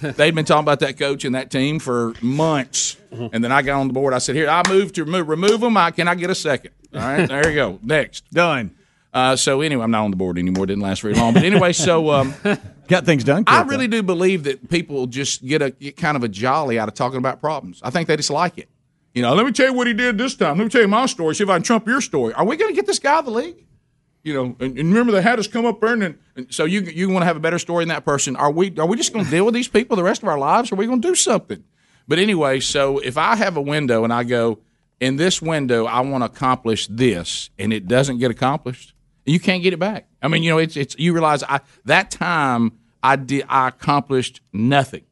They'd 0.01 0.35
been 0.35 0.45
talking 0.45 0.63
about 0.63 0.79
that 0.81 0.97
coach 0.99 1.25
and 1.25 1.33
that 1.35 1.49
team 1.49 1.79
for 1.79 2.13
months. 2.21 2.97
Mm-hmm. 3.11 3.27
And 3.33 3.43
then 3.43 3.51
I 3.51 3.61
got 3.63 3.79
on 3.79 3.87
the 3.87 3.93
board. 3.93 4.13
I 4.13 4.19
said, 4.19 4.35
"Here, 4.35 4.47
I 4.49 4.61
move 4.69 4.93
to 4.93 5.03
remove, 5.03 5.27
remove 5.29 5.61
them. 5.61 5.77
I, 5.77 5.91
can 5.91 6.07
I 6.07 6.15
get 6.15 6.29
a 6.29 6.35
second? 6.35 6.71
All 6.93 7.01
right, 7.01 7.27
there 7.27 7.49
you 7.49 7.55
go. 7.55 7.79
Next, 7.81 8.29
done. 8.31 8.75
Uh, 9.15 9.33
so 9.33 9.61
anyway, 9.61 9.81
I'm 9.81 9.91
not 9.91 10.03
on 10.03 10.11
the 10.11 10.17
board 10.17 10.37
anymore. 10.37 10.65
Didn't 10.65 10.83
last 10.83 11.01
very 11.01 11.13
long. 11.13 11.33
But 11.33 11.43
anyway, 11.43 11.71
so 11.71 12.11
um, 12.11 12.33
got 12.89 13.05
things 13.05 13.23
done. 13.23 13.45
I 13.47 13.61
really 13.61 13.87
do 13.87 14.03
believe 14.03 14.43
that 14.43 14.69
people 14.69 15.07
just 15.07 15.45
get 15.45 15.61
a 15.61 15.71
get 15.71 15.95
kind 15.95 16.17
of 16.17 16.23
a 16.23 16.27
jolly 16.27 16.77
out 16.77 16.89
of 16.89 16.95
talking 16.95 17.17
about 17.17 17.39
problems. 17.39 17.79
I 17.81 17.91
think 17.91 18.09
they 18.09 18.17
just 18.17 18.29
like 18.29 18.57
it. 18.57 18.67
You 19.13 19.21
know, 19.21 19.33
let 19.33 19.45
me 19.45 19.53
tell 19.53 19.67
you 19.67 19.73
what 19.73 19.87
he 19.87 19.93
did 19.93 20.17
this 20.17 20.35
time. 20.35 20.57
Let 20.57 20.65
me 20.65 20.69
tell 20.69 20.81
you 20.81 20.89
my 20.89 21.05
story. 21.05 21.33
See 21.33 21.45
if 21.45 21.49
I 21.49 21.55
can 21.55 21.63
trump 21.63 21.87
your 21.87 22.01
story. 22.01 22.33
Are 22.33 22.45
we 22.45 22.57
going 22.57 22.71
to 22.71 22.75
get 22.75 22.85
this 22.85 22.99
guy 22.99 23.13
out 23.13 23.19
of 23.19 23.25
the 23.25 23.31
league? 23.31 23.65
You 24.23 24.33
know, 24.33 24.43
and, 24.59 24.77
and 24.77 24.89
remember 24.89 25.13
they 25.13 25.21
had 25.21 25.39
us 25.39 25.47
come 25.47 25.65
up 25.65 25.79
there 25.79 25.93
and, 25.93 26.17
and 26.35 26.53
so 26.53 26.65
you 26.65 26.81
you 26.81 27.07
want 27.07 27.21
to 27.21 27.27
have 27.27 27.37
a 27.37 27.39
better 27.39 27.59
story 27.59 27.83
than 27.85 27.89
that 27.89 28.03
person. 28.03 28.35
Are 28.35 28.51
we 28.51 28.77
are 28.77 28.85
we 28.85 28.97
just 28.97 29.13
going 29.13 29.23
to 29.23 29.31
deal 29.31 29.45
with 29.45 29.53
these 29.53 29.69
people 29.69 29.95
the 29.95 30.03
rest 30.03 30.23
of 30.23 30.27
our 30.27 30.37
lives? 30.37 30.73
Or 30.73 30.75
are 30.75 30.77
we 30.77 30.87
going 30.87 31.01
to 31.01 31.07
do 31.07 31.15
something? 31.15 31.63
But 32.05 32.19
anyway, 32.19 32.59
so 32.59 32.97
if 32.97 33.17
I 33.17 33.37
have 33.37 33.55
a 33.55 33.61
window 33.61 34.03
and 34.03 34.11
I 34.11 34.25
go 34.25 34.59
in 34.99 35.15
this 35.15 35.41
window, 35.41 35.85
I 35.85 36.01
want 36.01 36.21
to 36.21 36.25
accomplish 36.25 36.87
this, 36.87 37.49
and 37.57 37.71
it 37.71 37.87
doesn't 37.87 38.17
get 38.17 38.31
accomplished, 38.31 38.94
you 39.25 39.39
can't 39.39 39.63
get 39.63 39.73
it 39.73 39.79
back. 39.79 40.07
I 40.21 40.27
mean, 40.27 40.43
you 40.43 40.51
know, 40.51 40.57
it's 40.57 40.77
it's 40.77 40.95
you 40.97 41.13
realize 41.13 41.43
I 41.43 41.61
that 41.85 42.11
time 42.11 42.73
I 43.03 43.15
did 43.15 43.45
I 43.49 43.67
accomplished 43.67 44.41
nothing, 44.53 45.05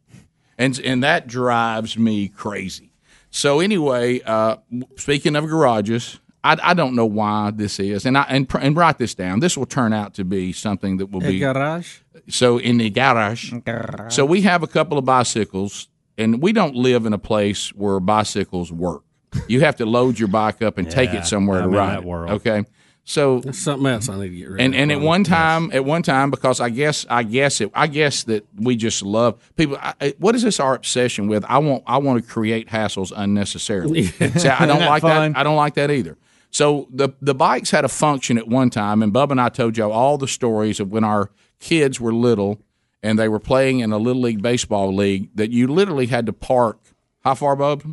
and 0.57 0.80
and 0.80 1.03
that 1.03 1.28
drives 1.28 1.97
me 1.97 2.28
crazy. 2.28 2.91
So 3.30 3.59
anyway, 3.59 4.22
uh, 4.22 4.57
speaking 4.95 5.36
of 5.36 5.47
garages, 5.47 6.20
I, 6.43 6.57
I 6.61 6.74
don't 6.74 6.93
know 6.95 7.05
why 7.05 7.51
this 7.51 7.80
is, 7.80 8.05
and 8.05 8.18
I 8.18 8.24
and, 8.24 8.47
and 8.59 8.76
write 8.76 8.97
this 8.99 9.16
down. 9.16 9.39
This 9.39 9.57
will 9.57 9.66
turn 9.66 9.93
out 9.93 10.14
to 10.16 10.24
be 10.24 10.53
something 10.53 10.97
that 10.97 11.07
will 11.07 11.24
A 11.24 11.32
be 11.32 11.39
garage? 11.39 11.99
So 12.30 12.57
in 12.57 12.78
the 12.78 12.89
garage, 12.89 13.51
garage, 13.66 14.14
so 14.14 14.26
we 14.26 14.41
have 14.41 14.61
a 14.64 14.68
couple 14.68 14.97
of 14.97 15.05
bicycles, 15.05 15.88
and 16.18 16.41
we 16.41 16.53
don't 16.53 16.76
live 16.76 17.05
in 17.05 17.14
a 17.14 17.18
place 17.18 17.70
where 17.70 17.99
bicycles 17.99 18.72
work. 18.72 19.03
You 19.47 19.61
have 19.61 19.78
to 19.78 19.86
load 19.86 20.20
your 20.20 20.28
bike 20.28 20.61
up 20.61 20.78
and 20.78 20.89
take 20.89 21.14
it 21.14 21.26
somewhere 21.26 21.59
to 21.59 21.64
I'm 21.66 21.72
in 21.72 21.76
ride. 21.76 21.89
that 21.89 21.99
it, 21.99 22.05
world. 22.05 22.32
Okay, 22.34 22.66
so 23.06 23.39
That's 23.41 23.60
something 23.62 23.86
else 23.88 24.08
I 24.08 24.16
need 24.18 24.30
to 24.30 24.36
get 24.36 24.49
rid 24.49 24.62
and 24.62 24.74
of. 24.74 24.80
and 24.80 24.91
at 24.93 25.01
one 25.01 25.24
time, 25.26 25.72
at 25.74 25.84
one 25.84 26.04
time, 26.04 26.32
because 26.32 26.62
I 26.62 26.70
guess 26.70 27.06
I 27.10 27.24
guess 27.24 27.60
it, 27.62 27.70
I 27.74 27.88
guess 27.88 28.24
that 28.24 28.45
we 28.56 28.76
just 28.78 29.01
love 29.01 29.38
people. 29.56 29.78
I, 29.82 29.93
I- 29.99 30.14
what 30.20 30.36
is 30.36 30.43
this 30.43 30.60
our 30.60 30.74
obsession 30.76 31.28
with? 31.28 31.43
I 31.49 31.58
want 31.58 31.84
I 31.86 31.97
want 31.97 32.24
to 32.24 32.30
create 32.30 32.70
hassles 32.70 33.12
unnecessarily. 33.16 34.04
See, 34.08 34.47
I 34.49 34.66
don't 34.66 34.80
like 34.86 35.01
fun? 35.01 35.34
that. 35.34 35.39
I 35.39 35.43
don't 35.43 35.58
like 35.58 35.74
that 35.76 35.91
either. 35.91 36.18
So 36.49 36.88
the 36.91 37.10
the 37.22 37.36
bikes 37.36 37.72
had 37.72 37.84
a 37.84 37.89
function 37.89 38.38
at 38.38 38.47
one 38.47 38.70
time, 38.70 39.04
and 39.04 39.12
Bub 39.12 39.32
and 39.32 39.41
I 39.41 39.49
told 39.49 39.78
you 39.78 39.91
all 39.91 40.18
the 40.18 40.28
stories 40.28 40.80
of 40.80 40.89
when 40.91 41.04
our 41.04 41.30
kids 41.60 41.99
were 41.99 42.14
little 42.14 42.62
and 43.01 43.20
they 43.20 43.28
were 43.28 43.39
playing 43.39 43.80
in 43.80 43.91
a 43.91 43.97
little 43.97 44.22
league 44.22 44.41
baseball 44.41 44.95
league 44.95 45.30
that 45.36 45.51
you 45.51 45.68
literally 45.68 46.06
had 46.08 46.26
to 46.28 46.34
park. 46.34 46.80
How 47.22 47.36
far, 47.36 47.56
Bub? 47.56 47.84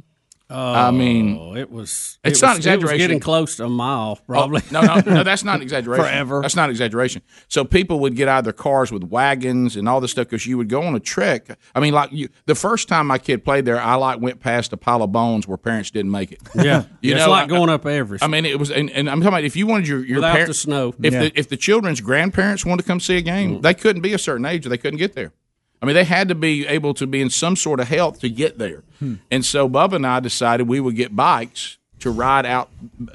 I 0.50 0.90
mean, 0.90 1.38
Oh, 1.40 1.54
it 1.56 1.70
was. 1.70 2.18
it's 2.24 2.38
it 2.40 2.42
not 2.46 2.56
was, 2.56 2.66
It 2.66 2.70
was 2.70 2.76
exaggeration. 2.76 2.98
getting 2.98 3.20
close 3.20 3.56
to 3.56 3.64
a 3.64 3.68
mile, 3.68 4.16
probably. 4.26 4.62
Oh, 4.74 4.80
no, 4.80 4.94
no, 4.96 5.14
no, 5.14 5.22
that's 5.22 5.44
not 5.44 5.62
exaggeration. 5.62 6.04
Forever. 6.04 6.40
That's 6.42 6.56
not 6.56 6.70
exaggeration. 6.70 7.22
So 7.48 7.64
people 7.64 8.00
would 8.00 8.16
get 8.16 8.28
out 8.28 8.38
of 8.40 8.44
their 8.44 8.52
cars 8.52 8.90
with 8.90 9.04
wagons 9.04 9.76
and 9.76 9.88
all 9.88 10.00
this 10.00 10.10
stuff 10.10 10.26
because 10.26 10.46
you 10.46 10.56
would 10.58 10.68
go 10.68 10.82
on 10.82 10.94
a 10.94 11.00
trek. 11.00 11.58
I 11.74 11.80
mean, 11.80 11.94
like 11.94 12.12
you, 12.12 12.28
the 12.46 12.54
first 12.54 12.88
time 12.88 13.06
my 13.06 13.18
kid 13.18 13.44
played 13.44 13.64
there, 13.64 13.80
I 13.80 13.94
like 13.94 14.20
went 14.20 14.40
past 14.40 14.72
a 14.72 14.76
pile 14.76 15.02
of 15.02 15.12
bones 15.12 15.46
where 15.46 15.56
parents 15.56 15.90
didn't 15.90 16.10
make 16.10 16.32
it. 16.32 16.40
Yeah. 16.54 16.84
you 17.00 17.12
It's 17.14 17.24
know, 17.24 17.30
like 17.30 17.44
I- 17.44 17.46
going 17.48 17.70
up 17.70 17.86
Everest. 17.86 18.24
I 18.24 18.26
mean, 18.26 18.44
it 18.44 18.58
was, 18.58 18.70
and, 18.70 18.90
and 18.90 19.08
I'm 19.08 19.20
talking 19.20 19.28
about 19.34 19.44
if 19.44 19.56
you 19.56 19.66
wanted 19.66 19.86
your 19.88 20.04
your 20.04 20.16
Without 20.18 20.46
the 20.46 20.54
snow. 20.54 20.94
If 21.02 21.12
Yeah. 21.12 21.20
the 21.20 21.32
if 21.38 21.48
the 21.48 21.56
children's 21.56 22.00
grandparents 22.00 22.64
wanted 22.66 22.82
to 22.82 22.88
come 22.88 23.00
see 23.00 23.16
a 23.16 23.20
game, 23.22 23.58
Mm. 23.58 23.62
they 23.62 23.74
couldn't 23.74 24.02
be 24.02 24.12
a 24.12 24.18
certain 24.18 24.44
age 24.46 24.66
or 24.66 24.68
they 24.68 24.78
couldn't 24.78 24.98
get 24.98 25.14
there. 25.14 25.32
I 25.82 25.86
mean, 25.86 25.94
they 25.94 26.04
had 26.04 26.28
to 26.28 26.34
be 26.34 26.66
able 26.66 26.94
to 26.94 27.06
be 27.06 27.20
in 27.20 27.30
some 27.30 27.56
sort 27.56 27.80
of 27.80 27.88
health 27.88 28.20
to 28.20 28.28
get 28.28 28.58
there. 28.58 28.82
Hmm. 28.98 29.14
And 29.30 29.44
so 29.44 29.68
Bubba 29.68 29.94
and 29.94 30.06
I 30.06 30.20
decided 30.20 30.68
we 30.68 30.80
would 30.80 30.94
get 30.94 31.16
bikes 31.16 31.78
to 32.00 32.10
ride 32.10 32.46
out 32.46 32.70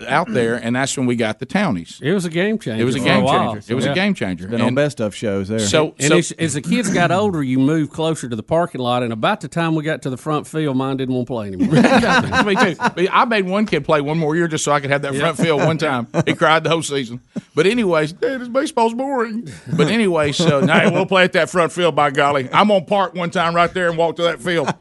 out 0.08 0.32
there, 0.32 0.56
and 0.56 0.76
that's 0.76 0.98
when 0.98 1.06
we 1.06 1.16
got 1.16 1.40
the 1.40 1.46
townies. 1.46 2.00
It 2.02 2.14
was 2.14 2.26
a 2.26 2.30
game 2.30 2.60
changer. 2.60 2.82
It 2.82 2.86
was 2.86 2.96
a 2.96 3.00
for 3.00 3.06
game 3.06 3.24
while, 3.24 3.54
changer. 3.54 3.72
It 3.72 3.76
was 3.76 3.86
so- 3.86 3.92
a 3.92 3.96
game 3.96 4.14
changer. 4.14 4.48
Been 4.48 4.62
on 4.62 4.76
best 4.76 5.00
of 5.00 5.16
shows 5.16 5.48
there. 5.48 5.60
So, 5.60 5.96
And 6.00 6.10
so 6.10 6.18
as, 6.18 6.32
as 6.34 6.54
the 6.54 6.62
kids 6.62 6.94
got 6.94 7.12
older, 7.12 7.44
you 7.44 7.60
moved 7.60 7.92
closer 7.92 8.30
to 8.30 8.36
the 8.36 8.44
parking 8.44 8.82
lot, 8.82 9.04
and 9.04 9.12
about 9.12 9.42
the 9.42 9.48
time 9.48 9.76
we 9.76 9.84
got 9.84 10.02
to 10.04 10.10
the 10.10 10.18
front 10.18 10.48
field, 10.48 10.78
mine 10.78 10.98
didn't 10.98 11.16
want 11.16 11.28
to 11.28 11.34
play 11.34 11.48
anymore. 11.48 11.68
me 12.46 12.56
too. 12.56 13.10
I 13.12 13.26
made 13.26 13.46
one 13.46 13.66
kid 13.66 13.86
play 13.86 14.02
one 14.02 14.18
more 14.18 14.36
year 14.36 14.48
just 14.48 14.64
so 14.64 14.72
I 14.72 14.80
could 14.80 14.90
have 14.92 15.02
that 15.04 15.16
front 15.16 15.38
field 15.38 15.62
one 15.62 15.78
time. 15.78 16.08
He 16.26 16.34
cried 16.34 16.64
the 16.64 16.70
whole 16.70 16.84
season. 16.84 17.22
But 17.54 17.66
anyways, 17.66 18.14
Dad, 18.14 18.42
this 18.42 18.48
baseball's 18.50 18.94
boring. 18.94 19.48
But 19.76 19.88
anyway, 19.88 20.32
so 20.32 20.60
now 20.60 20.92
we'll 20.92 21.06
play 21.06 21.24
at 21.24 21.34
that 21.34 21.50
front 21.50 21.72
field. 21.72 21.96
By 21.96 22.12
golly, 22.12 22.50
I'm 22.52 22.70
on 22.72 22.86
park 22.86 23.14
one 23.16 23.32
time 23.32 23.56
right 23.56 23.74
there 23.74 23.90
and 23.90 23.98
walk 23.98 24.18
to 24.18 24.24
that 24.24 24.42
field. 24.42 24.74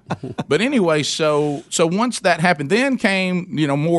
But 0.48 0.60
anyway, 0.60 1.02
so 1.02 1.62
so 1.70 1.86
once 1.86 2.20
that 2.20 2.40
happened, 2.40 2.70
then 2.70 2.96
came 2.98 3.46
you 3.56 3.66
know 3.66 3.76
more 3.76 3.93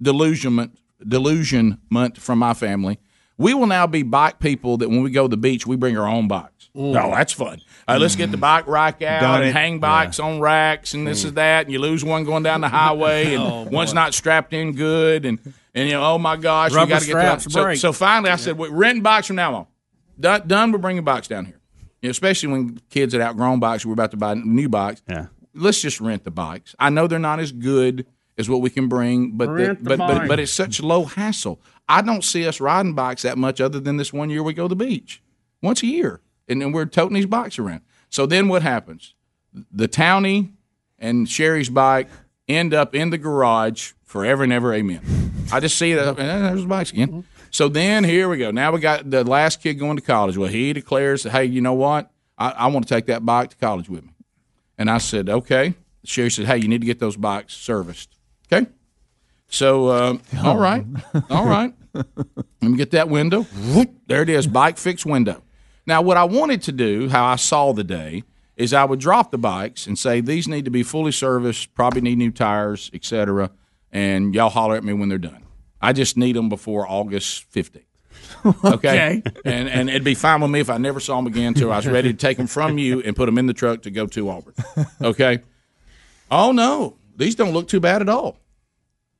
delusionment 0.00 0.78
delusionment 1.06 2.18
from 2.18 2.38
my 2.38 2.54
family. 2.54 2.98
We 3.36 3.52
will 3.52 3.66
now 3.66 3.86
be 3.86 4.02
bike 4.02 4.38
people 4.38 4.76
that 4.78 4.88
when 4.88 5.02
we 5.02 5.10
go 5.10 5.24
to 5.24 5.28
the 5.28 5.36
beach, 5.36 5.66
we 5.66 5.76
bring 5.76 5.98
our 5.98 6.06
own 6.06 6.28
bikes. 6.28 6.70
Mm. 6.76 7.02
Oh, 7.02 7.10
that's 7.10 7.32
fun. 7.32 7.60
Uh, 7.86 7.98
let's 8.00 8.14
get 8.16 8.30
the 8.30 8.36
bike 8.36 8.66
rack 8.68 9.02
out 9.02 9.20
Done 9.20 9.40
and 9.40 9.50
it. 9.50 9.52
hang 9.52 9.80
bikes 9.80 10.18
on 10.20 10.40
racks 10.40 10.94
and 10.94 11.06
this 11.06 11.24
is 11.24 11.32
that. 11.34 11.66
And 11.66 11.72
you 11.72 11.78
lose 11.80 12.04
one 12.04 12.24
going 12.24 12.42
down 12.44 12.60
the 12.60 12.68
highway 12.80 13.34
and 13.34 13.42
Oh, 13.42 13.62
one's 13.64 13.92
not 13.92 14.14
strapped 14.14 14.52
in 14.52 14.72
good. 14.74 15.24
And, 15.24 15.38
and 15.74 15.88
you 15.88 15.94
know, 15.94 16.14
oh 16.14 16.18
my 16.18 16.36
gosh, 16.36 16.70
we 16.70 16.76
got 16.86 17.02
to 17.02 17.06
get 17.06 17.14
that. 17.14 17.42
So, 17.42 17.74
so 17.74 17.92
finally 17.92 18.30
I 18.30 18.36
said, 18.36 18.56
we're 18.56 18.70
renting 18.70 19.02
bikes 19.02 19.26
from 19.26 19.36
now 19.36 19.54
on. 19.54 19.66
Done, 20.18 20.46
done 20.46 20.72
with 20.72 20.80
bringing 20.80 21.04
bikes 21.04 21.26
down 21.26 21.46
here. 21.46 21.60
You 22.02 22.08
know, 22.08 22.10
especially 22.12 22.50
when 22.50 22.80
kids 22.90 23.14
had 23.14 23.22
outgrown 23.22 23.58
bikes, 23.60 23.84
we're 23.84 23.94
about 23.94 24.12
to 24.12 24.16
buy 24.16 24.34
new 24.34 24.68
bikes. 24.68 25.02
Yeah. 25.08 25.26
Let's 25.54 25.80
just 25.80 26.00
rent 26.00 26.24
the 26.24 26.30
bikes. 26.30 26.74
I 26.78 26.90
know 26.90 27.06
they're 27.06 27.18
not 27.18 27.40
as 27.40 27.50
good 27.50 28.06
as 28.36 28.48
what 28.48 28.60
we 28.60 28.70
can 28.70 28.88
bring, 28.88 29.32
but 29.36 29.48
the, 29.56 29.74
but, 29.80 29.98
but 29.98 30.28
but 30.28 30.40
it's 30.40 30.52
such 30.52 30.80
low 30.82 31.04
hassle. 31.04 31.60
I 31.88 32.02
don't 32.02 32.24
see 32.24 32.46
us 32.48 32.60
riding 32.60 32.94
bikes 32.94 33.22
that 33.22 33.38
much 33.38 33.60
other 33.60 33.78
than 33.80 33.96
this 33.96 34.12
one 34.12 34.30
year 34.30 34.42
we 34.42 34.54
go 34.54 34.64
to 34.68 34.74
the 34.74 34.84
beach 34.84 35.22
once 35.62 35.82
a 35.82 35.86
year, 35.86 36.20
and 36.48 36.60
then 36.60 36.72
we're 36.72 36.86
toting 36.86 37.14
these 37.14 37.26
bikes 37.26 37.58
around. 37.58 37.82
So 38.10 38.26
then 38.26 38.48
what 38.48 38.62
happens? 38.62 39.14
The 39.72 39.86
townie 39.88 40.50
and 40.98 41.28
Sherry's 41.28 41.68
bike 41.68 42.08
end 42.48 42.74
up 42.74 42.94
in 42.94 43.10
the 43.10 43.18
garage 43.18 43.92
forever 44.02 44.42
and 44.42 44.52
ever. 44.52 44.74
Amen. 44.74 45.00
I 45.52 45.60
just 45.60 45.76
see 45.78 45.92
it. 45.92 45.98
uh, 45.98 46.12
There's 46.12 46.62
the 46.62 46.66
bikes 46.68 46.90
again. 46.90 47.24
So 47.50 47.68
then 47.68 48.02
here 48.02 48.28
we 48.28 48.38
go. 48.38 48.50
Now 48.50 48.72
we 48.72 48.80
got 48.80 49.08
the 49.08 49.22
last 49.22 49.62
kid 49.62 49.74
going 49.74 49.96
to 49.96 50.02
college. 50.02 50.36
Well, 50.36 50.48
he 50.50 50.72
declares, 50.72 51.22
"Hey, 51.22 51.44
you 51.44 51.60
know 51.60 51.74
what? 51.74 52.10
I, 52.36 52.50
I 52.50 52.66
want 52.66 52.88
to 52.88 52.92
take 52.94 53.06
that 53.06 53.24
bike 53.24 53.50
to 53.50 53.56
college 53.56 53.88
with 53.88 54.02
me." 54.04 54.10
And 54.76 54.90
I 54.90 54.98
said, 54.98 55.28
"Okay." 55.28 55.74
Sherry 56.02 56.30
said, 56.30 56.46
"Hey, 56.46 56.58
you 56.58 56.66
need 56.68 56.80
to 56.80 56.86
get 56.86 56.98
those 56.98 57.16
bikes 57.16 57.54
serviced." 57.54 58.13
Okay. 58.52 58.66
So, 59.48 59.88
uh, 59.88 60.18
all 60.42 60.58
right, 60.58 60.84
all 61.30 61.46
right. 61.46 61.72
Let 61.94 62.06
me 62.60 62.76
get 62.76 62.90
that 62.90 63.08
window. 63.08 63.42
Whoop, 63.42 63.90
There 64.06 64.22
it 64.22 64.28
is, 64.28 64.46
bike 64.46 64.78
fix 64.78 65.06
window. 65.06 65.42
Now, 65.86 66.02
what 66.02 66.16
I 66.16 66.24
wanted 66.24 66.62
to 66.62 66.72
do, 66.72 67.08
how 67.08 67.24
I 67.24 67.36
saw 67.36 67.72
the 67.72 67.84
day, 67.84 68.24
is 68.56 68.72
I 68.72 68.84
would 68.84 69.00
drop 69.00 69.30
the 69.30 69.38
bikes 69.38 69.86
and 69.86 69.98
say 69.98 70.20
these 70.20 70.48
need 70.48 70.64
to 70.64 70.70
be 70.70 70.82
fully 70.82 71.12
serviced, 71.12 71.74
probably 71.74 72.00
need 72.00 72.18
new 72.18 72.30
tires, 72.30 72.90
etc. 72.94 73.50
And 73.92 74.34
y'all 74.34 74.50
holler 74.50 74.76
at 74.76 74.82
me 74.84 74.92
when 74.92 75.08
they're 75.08 75.18
done. 75.18 75.44
I 75.80 75.92
just 75.92 76.16
need 76.16 76.34
them 76.34 76.48
before 76.48 76.88
August 76.88 77.44
fifteenth. 77.44 77.84
Okay, 78.64 79.22
and 79.44 79.68
and 79.68 79.88
it'd 79.88 80.04
be 80.04 80.14
fine 80.14 80.40
with 80.40 80.50
me 80.50 80.60
if 80.60 80.68
I 80.70 80.78
never 80.78 81.00
saw 81.00 81.16
them 81.16 81.26
again 81.26 81.48
until 81.48 81.72
I 81.72 81.76
was 81.76 81.86
ready 81.86 82.12
to 82.12 82.18
take 82.18 82.36
them 82.36 82.46
from 82.46 82.78
you 82.78 83.00
and 83.02 83.14
put 83.16 83.26
them 83.26 83.38
in 83.38 83.46
the 83.46 83.54
truck 83.54 83.82
to 83.82 83.90
go 83.90 84.06
to 84.06 84.30
Auburn. 84.30 84.54
Okay. 85.00 85.40
Oh 86.30 86.52
no, 86.52 86.96
these 87.16 87.34
don't 87.34 87.52
look 87.52 87.68
too 87.68 87.80
bad 87.80 88.02
at 88.02 88.08
all. 88.08 88.38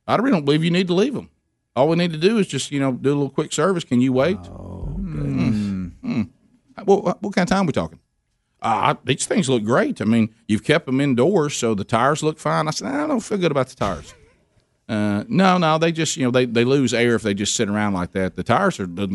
I 0.07 0.15
really 0.17 0.31
don't 0.31 0.45
believe 0.45 0.63
you 0.63 0.71
need 0.71 0.87
to 0.87 0.93
leave 0.93 1.13
them. 1.13 1.29
All 1.75 1.89
we 1.89 1.95
need 1.97 2.11
to 2.13 2.17
do 2.17 2.37
is 2.37 2.47
just 2.47 2.71
you 2.71 2.79
know 2.79 2.93
do 2.93 3.09
a 3.09 3.15
little 3.15 3.29
quick 3.29 3.51
service. 3.51 3.83
Can 3.83 4.01
you 4.01 4.13
wait? 4.13 4.37
Mm. 4.37 5.91
Mm. 6.03 6.29
What, 6.83 7.03
what, 7.03 7.21
what 7.21 7.35
kind 7.35 7.49
of 7.49 7.49
time 7.49 7.65
are 7.65 7.67
we 7.67 7.73
talking? 7.73 7.99
Uh, 8.61 8.95
these 9.03 9.25
things 9.25 9.49
look 9.49 9.63
great. 9.63 10.01
I 10.01 10.05
mean, 10.05 10.33
you've 10.47 10.63
kept 10.63 10.85
them 10.85 10.99
indoors, 10.99 11.55
so 11.55 11.75
the 11.75 11.83
tires 11.83 12.23
look 12.23 12.39
fine. 12.39 12.67
I 12.67 12.71
said, 12.71 12.87
I 12.87 13.05
don't 13.07 13.19
feel 13.19 13.37
good 13.37 13.51
about 13.51 13.67
the 13.67 13.75
tires. 13.75 14.13
Uh, 14.87 15.23
no, 15.27 15.57
no, 15.57 15.77
they 15.77 15.91
just 15.91 16.15
you 16.15 16.23
know 16.25 16.31
they, 16.31 16.45
they 16.45 16.63
lose 16.63 16.93
air 16.93 17.15
if 17.15 17.23
they 17.23 17.33
just 17.33 17.55
sit 17.55 17.69
around 17.69 17.93
like 17.93 18.11
that. 18.11 18.35
The 18.35 18.43
tires 18.43 18.79
are 18.79 18.85
they 18.85 19.07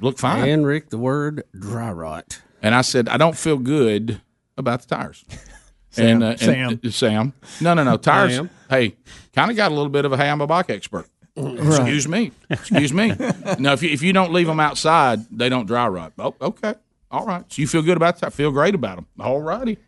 look 0.00 0.18
fine. 0.18 0.48
and 0.48 0.66
Rick, 0.66 0.90
the 0.90 0.98
word 0.98 1.44
dry 1.58 1.92
rot. 1.92 2.40
And 2.62 2.74
I 2.74 2.80
said, 2.80 3.08
I 3.08 3.16
don't 3.16 3.36
feel 3.36 3.58
good 3.58 4.20
about 4.56 4.82
the 4.82 4.94
tires. 4.94 5.24
Sam. 5.92 6.06
and, 6.08 6.22
uh, 6.22 6.26
and- 6.26 6.40
Sam. 6.40 6.80
uh, 6.84 6.90
Sam. 6.90 7.32
No, 7.60 7.74
no, 7.74 7.84
no. 7.84 7.96
Tires. 7.96 8.34
Sam. 8.34 8.50
Hey, 8.68 8.96
kind 9.34 9.50
of 9.50 9.56
got 9.56 9.70
a 9.70 9.74
little 9.74 9.90
bit 9.90 10.04
of 10.04 10.12
a 10.12 10.16
hey, 10.16 10.28
I'm 10.28 10.40
a 10.40 10.46
bike 10.46 10.70
expert. 10.70 11.06
Excuse 11.36 12.06
me. 12.08 12.32
Excuse 12.50 12.92
me. 12.92 13.08
now, 13.58 13.72
if 13.72 13.82
you, 13.82 13.90
if 13.90 14.02
you 14.02 14.12
don't 14.12 14.32
leave 14.32 14.46
them 14.46 14.60
outside, 14.60 15.20
they 15.30 15.48
don't 15.48 15.66
dry 15.66 15.86
rot. 15.88 16.12
Oh, 16.18 16.34
okay. 16.40 16.74
All 17.10 17.24
right. 17.24 17.44
So 17.50 17.62
you 17.62 17.68
feel 17.68 17.82
good 17.82 17.96
about 17.96 18.18
that? 18.20 18.32
Feel 18.32 18.50
great 18.50 18.74
about 18.74 18.96
them. 18.96 19.06
All 19.18 19.40
righty. 19.40 19.78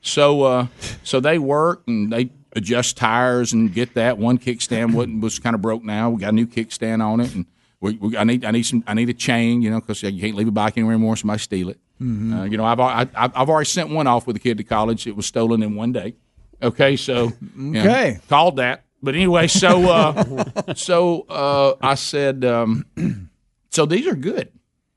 So, 0.00 0.42
uh, 0.44 0.66
so 1.02 1.20
they 1.20 1.38
work 1.38 1.82
and 1.86 2.12
they 2.12 2.30
adjust 2.54 2.96
tires 2.96 3.52
and 3.52 3.72
get 3.72 3.94
that 3.94 4.16
one 4.16 4.38
kickstand 4.38 4.94
wasn't 4.94 5.20
was 5.20 5.38
kind 5.38 5.54
of 5.54 5.60
broke. 5.62 5.82
Now 5.84 6.10
we 6.10 6.20
got 6.20 6.30
a 6.30 6.32
new 6.32 6.46
kickstand 6.46 7.04
on 7.04 7.20
it, 7.20 7.34
and 7.34 7.46
we, 7.80 7.96
we, 7.96 8.16
I 8.16 8.24
need 8.24 8.44
I 8.44 8.50
need 8.50 8.62
some 8.64 8.82
I 8.86 8.94
need 8.94 9.08
a 9.08 9.14
chain, 9.14 9.60
you 9.60 9.70
know, 9.70 9.80
because 9.80 10.02
you 10.02 10.20
can't 10.20 10.34
leave 10.36 10.48
a 10.48 10.52
bike 10.52 10.74
anywhere 10.76 10.94
anymore. 10.94 11.16
Somebody 11.16 11.40
steal 11.40 11.68
it. 11.68 11.78
Mhm. 12.00 12.40
Uh, 12.40 12.44
you 12.44 12.56
know, 12.56 12.64
I've, 12.64 12.78
I, 12.80 13.08
I've 13.14 13.32
I've 13.36 13.48
already 13.50 13.66
sent 13.68 13.90
one 13.90 14.06
off 14.06 14.26
with 14.26 14.36
a 14.36 14.38
kid 14.38 14.58
to 14.58 14.64
college. 14.64 15.06
It 15.06 15.16
was 15.16 15.26
stolen 15.26 15.62
in 15.62 15.74
one 15.74 15.92
day. 15.92 16.14
Okay, 16.62 16.96
so 16.96 17.32
yeah, 17.56 17.80
Okay. 17.82 18.18
called 18.28 18.56
that. 18.56 18.84
But 19.02 19.14
anyway, 19.14 19.46
so 19.46 19.90
uh, 19.90 20.74
so 20.74 21.22
uh, 21.28 21.74
I 21.80 21.94
said, 21.94 22.44
um, 22.44 22.84
so 23.70 23.86
these 23.86 24.06
are 24.06 24.14
good. 24.16 24.50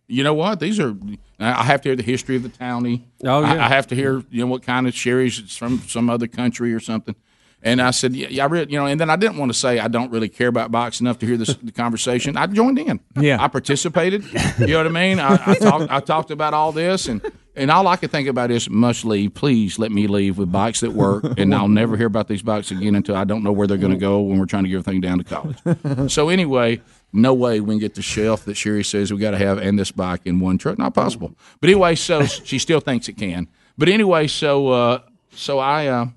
You 0.07 0.23
know 0.23 0.33
what? 0.33 0.59
These 0.59 0.79
are. 0.79 0.95
I 1.39 1.63
have 1.63 1.81
to 1.81 1.89
hear 1.89 1.95
the 1.95 2.03
history 2.03 2.35
of 2.35 2.43
the 2.43 2.49
townie. 2.49 3.03
Oh, 3.23 3.43
I, 3.43 3.55
yeah. 3.55 3.65
I 3.65 3.69
have 3.69 3.87
to 3.87 3.95
hear 3.95 4.23
you 4.29 4.41
know 4.41 4.47
what 4.47 4.61
kind 4.63 4.87
of 4.87 4.93
sherry's 4.93 5.39
it's 5.39 5.55
from 5.57 5.79
some 5.87 6.09
other 6.09 6.27
country 6.27 6.73
or 6.73 6.79
something. 6.79 7.15
And 7.63 7.81
I 7.81 7.91
said, 7.91 8.15
yeah, 8.15 8.27
yeah, 8.29 8.43
I 8.43 8.47
really, 8.47 8.71
you 8.71 8.79
know, 8.79 8.87
and 8.87 8.99
then 8.99 9.09
I 9.09 9.15
didn't 9.15 9.37
want 9.37 9.51
to 9.51 9.57
say 9.57 9.77
I 9.77 9.87
don't 9.87 10.11
really 10.11 10.29
care 10.29 10.47
about 10.47 10.71
box 10.71 10.99
enough 10.99 11.19
to 11.19 11.25
hear 11.27 11.37
this 11.37 11.55
the 11.63 11.71
conversation. 11.71 12.35
I 12.35 12.47
joined 12.47 12.79
in. 12.79 12.99
Yeah. 13.15 13.43
I 13.43 13.47
participated. 13.47 14.23
You 14.59 14.67
know 14.67 14.77
what 14.77 14.87
I 14.87 14.89
mean? 14.89 15.19
I, 15.19 15.39
I 15.45 15.55
talked. 15.55 15.91
I 15.91 15.99
talked 15.99 16.31
about 16.31 16.53
all 16.53 16.71
this, 16.71 17.07
and 17.07 17.21
and 17.55 17.69
all 17.69 17.87
I 17.87 17.97
could 17.97 18.11
think 18.11 18.27
about 18.27 18.49
is 18.49 18.69
must 18.69 19.05
leave. 19.05 19.35
Please 19.35 19.77
let 19.77 19.91
me 19.91 20.07
leave 20.07 20.37
with 20.37 20.51
bikes 20.51 20.79
that 20.79 20.93
work, 20.93 21.23
and 21.37 21.53
I'll 21.53 21.67
never 21.67 21.97
hear 21.97 22.07
about 22.07 22.27
these 22.27 22.41
bikes 22.41 22.71
again 22.71 22.95
until 22.95 23.15
I 23.15 23.25
don't 23.25 23.43
know 23.43 23.51
where 23.51 23.67
they're 23.67 23.77
going 23.77 23.93
to 23.93 23.99
go 23.99 24.21
when 24.21 24.39
we're 24.39 24.45
trying 24.45 24.63
to 24.63 24.69
get 24.69 24.77
everything 24.77 25.01
down 25.01 25.19
to 25.19 25.23
college. 25.23 26.11
so 26.11 26.29
anyway, 26.29 26.81
no 27.13 27.33
way 27.33 27.59
we 27.59 27.73
can 27.73 27.79
get 27.79 27.93
the 27.93 28.01
shelf 28.01 28.45
that 28.45 28.55
Sherry 28.55 28.83
says 28.83 29.13
we 29.13 29.19
got 29.19 29.31
to 29.31 29.37
have 29.37 29.59
and 29.59 29.77
this 29.77 29.91
bike 29.91 30.21
in 30.25 30.39
one 30.39 30.57
truck. 30.57 30.79
Not 30.79 30.95
possible. 30.95 31.35
But 31.59 31.69
anyway, 31.69 31.95
so 31.95 32.25
she 32.25 32.57
still 32.57 32.79
thinks 32.79 33.07
it 33.07 33.17
can. 33.17 33.47
But 33.77 33.89
anyway, 33.89 34.27
so 34.27 34.69
uh, 34.69 34.99
so 35.31 35.59
I. 35.59 35.87
Uh, 35.87 36.07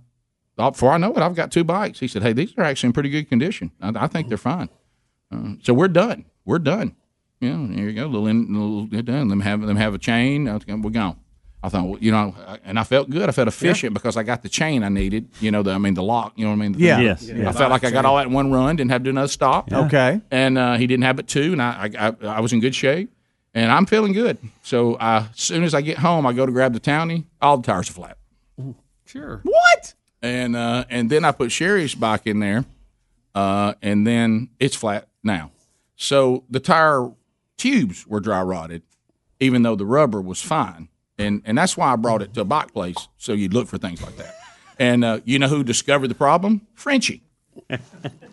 before 0.56 0.92
I 0.92 0.98
know 0.98 1.12
it, 1.12 1.18
I've 1.18 1.34
got 1.34 1.50
two 1.50 1.64
bikes. 1.64 2.00
He 2.00 2.08
said, 2.08 2.22
"Hey, 2.22 2.32
these 2.32 2.52
are 2.56 2.64
actually 2.64 2.88
in 2.88 2.92
pretty 2.92 3.10
good 3.10 3.28
condition. 3.28 3.70
I, 3.80 3.92
I 3.96 4.06
think 4.06 4.28
they're 4.28 4.36
fine." 4.38 4.68
Uh, 5.32 5.54
so 5.62 5.74
we're 5.74 5.88
done. 5.88 6.24
We're 6.44 6.58
done. 6.58 6.94
Yeah, 7.40 7.66
there 7.68 7.84
you 7.88 7.92
go. 7.92 8.06
Little, 8.06 8.26
in, 8.28 8.52
little 8.52 8.86
they're 8.86 9.02
done. 9.02 9.28
Them 9.28 9.40
have 9.40 9.60
them 9.62 9.76
have 9.76 9.94
a 9.94 9.98
chain. 9.98 10.46
Uh, 10.48 10.58
We're 10.68 10.90
gone. 10.90 11.18
I 11.62 11.70
thought, 11.70 11.86
well, 11.88 11.98
you 11.98 12.12
know, 12.12 12.34
and 12.64 12.78
I 12.78 12.84
felt 12.84 13.08
good. 13.08 13.26
I 13.28 13.32
felt 13.32 13.48
efficient 13.48 13.94
because 13.94 14.18
I 14.18 14.22
got 14.22 14.42
the 14.42 14.50
chain 14.50 14.82
I 14.84 14.90
needed. 14.90 15.30
You 15.40 15.50
know, 15.50 15.62
the 15.62 15.72
I 15.72 15.78
mean, 15.78 15.94
the 15.94 16.02
lock. 16.02 16.34
You 16.36 16.44
know 16.44 16.50
what 16.50 16.56
I 16.56 16.60
mean? 16.60 16.72
The 16.72 16.78
Yeah. 16.78 17.14
thing. 17.14 17.38
Yes, 17.38 17.56
I 17.56 17.58
felt 17.58 17.70
like 17.70 17.84
I 17.84 17.90
got 17.90 18.04
all 18.04 18.16
that 18.18 18.26
in 18.26 18.32
one 18.34 18.52
run. 18.52 18.76
Didn't 18.76 18.90
have 18.90 19.00
to 19.00 19.04
do 19.04 19.10
another 19.10 19.28
stop. 19.28 19.70
Yeah. 19.70 19.80
Okay. 19.86 20.20
And 20.30 20.58
uh, 20.58 20.76
he 20.76 20.86
didn't 20.86 21.04
have 21.04 21.18
it 21.18 21.26
too, 21.26 21.52
and 21.52 21.62
I, 21.62 21.90
I, 21.98 22.08
I, 22.08 22.14
I 22.36 22.40
was 22.40 22.52
in 22.52 22.60
good 22.60 22.74
shape, 22.74 23.10
and 23.54 23.72
I'm 23.72 23.86
feeling 23.86 24.12
good. 24.12 24.36
So 24.62 24.94
uh, 24.96 25.26
as 25.32 25.40
soon 25.40 25.64
as 25.64 25.72
I 25.74 25.80
get 25.80 25.98
home, 25.98 26.26
I 26.26 26.34
go 26.34 26.44
to 26.44 26.52
grab 26.52 26.74
the 26.74 26.80
townie. 26.80 27.24
All 27.40 27.56
the 27.56 27.62
tires 27.66 27.88
are 27.88 27.92
flat. 27.94 28.18
Sure. 29.06 29.40
What? 29.42 29.94
And 30.24 30.56
uh, 30.56 30.86
and 30.88 31.10
then 31.10 31.22
I 31.24 31.32
put 31.32 31.52
Sherry's 31.52 31.94
bike 31.94 32.26
in 32.26 32.40
there, 32.40 32.64
uh, 33.34 33.74
and 33.82 34.06
then 34.06 34.48
it's 34.58 34.74
flat 34.74 35.06
now. 35.22 35.50
So 35.96 36.44
the 36.48 36.60
tire 36.60 37.10
tubes 37.58 38.06
were 38.06 38.20
dry 38.20 38.40
rotted, 38.40 38.82
even 39.38 39.62
though 39.62 39.76
the 39.76 39.84
rubber 39.84 40.22
was 40.22 40.40
fine. 40.40 40.88
And 41.18 41.42
and 41.44 41.58
that's 41.58 41.76
why 41.76 41.92
I 41.92 41.96
brought 41.96 42.22
it 42.22 42.32
to 42.34 42.40
a 42.40 42.44
bike 42.44 42.72
place 42.72 43.08
so 43.18 43.34
you'd 43.34 43.52
look 43.52 43.68
for 43.68 43.76
things 43.76 44.00
like 44.00 44.16
that. 44.16 44.34
And 44.78 45.04
uh, 45.04 45.20
you 45.26 45.38
know 45.38 45.48
who 45.48 45.62
discovered 45.62 46.08
the 46.08 46.14
problem? 46.14 46.66
Frenchie. 46.74 47.22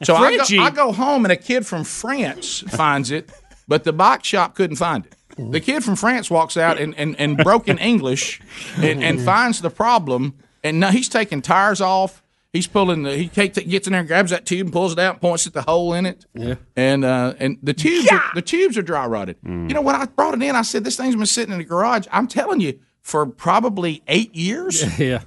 So 0.04 0.16
I 0.16 0.36
go, 0.36 0.44
I 0.60 0.70
go 0.72 0.92
home 0.92 1.26
and 1.26 1.32
a 1.32 1.36
kid 1.36 1.64
from 1.68 1.84
France 1.84 2.62
finds 2.70 3.12
it, 3.12 3.30
but 3.68 3.84
the 3.84 3.94
bike 3.94 4.24
shop 4.24 4.56
couldn't 4.56 4.78
find 4.78 5.06
it. 5.06 5.16
The 5.38 5.60
kid 5.60 5.84
from 5.84 5.96
France 5.96 6.32
walks 6.32 6.58
out 6.58 6.80
and, 6.80 6.96
and, 6.98 7.16
and 7.20 7.38
broken 7.38 7.78
English 7.78 8.42
and, 8.78 9.04
and 9.04 9.22
finds 9.32 9.62
the 9.62 9.70
problem. 9.70 10.34
And 10.64 10.80
now 10.80 10.92
he's 10.92 11.10
taking 11.10 11.42
tires 11.42 11.82
off. 11.82 12.22
He's 12.54 12.68
pulling 12.68 13.04
the 13.04 13.16
he 13.16 13.30
take, 13.30 13.54
gets 13.54 13.88
in 13.88 13.92
there 13.94 14.02
and 14.02 14.08
grabs 14.08 14.32
that 14.32 14.46
tube 14.46 14.68
and 14.68 14.74
pulls 14.74 14.92
it 14.94 15.00
out, 15.00 15.22
points 15.22 15.48
at 15.48 15.54
the 15.54 15.62
hole 15.62 15.94
in 15.94 16.06
it. 16.06 16.26
Yeah. 16.34 16.56
And 16.76 17.06
uh, 17.06 17.34
and 17.40 17.58
the 17.64 17.74
tubes 17.74 18.12
are, 18.12 18.22
the 18.36 18.42
tubes 18.42 18.78
are 18.78 18.82
dry 18.82 19.06
rotted. 19.06 19.38
You 19.44 19.50
know 19.70 19.82
when 19.82 19.96
I 19.96 20.06
brought 20.06 20.34
it 20.34 20.44
in, 20.44 20.56
I 20.56 20.62
said 20.64 20.84
this 20.84 20.98
thing's 20.98 21.16
been 21.16 21.26
sitting 21.26 21.54
in 21.54 21.60
the 21.60 21.64
garage. 21.64 22.08
I'm 22.12 22.28
telling 22.28 22.60
you 22.60 22.78
for 23.02 23.26
probably 23.26 24.04
eight 24.08 24.36
years. 24.36 24.84
Yeah. 25.00 25.22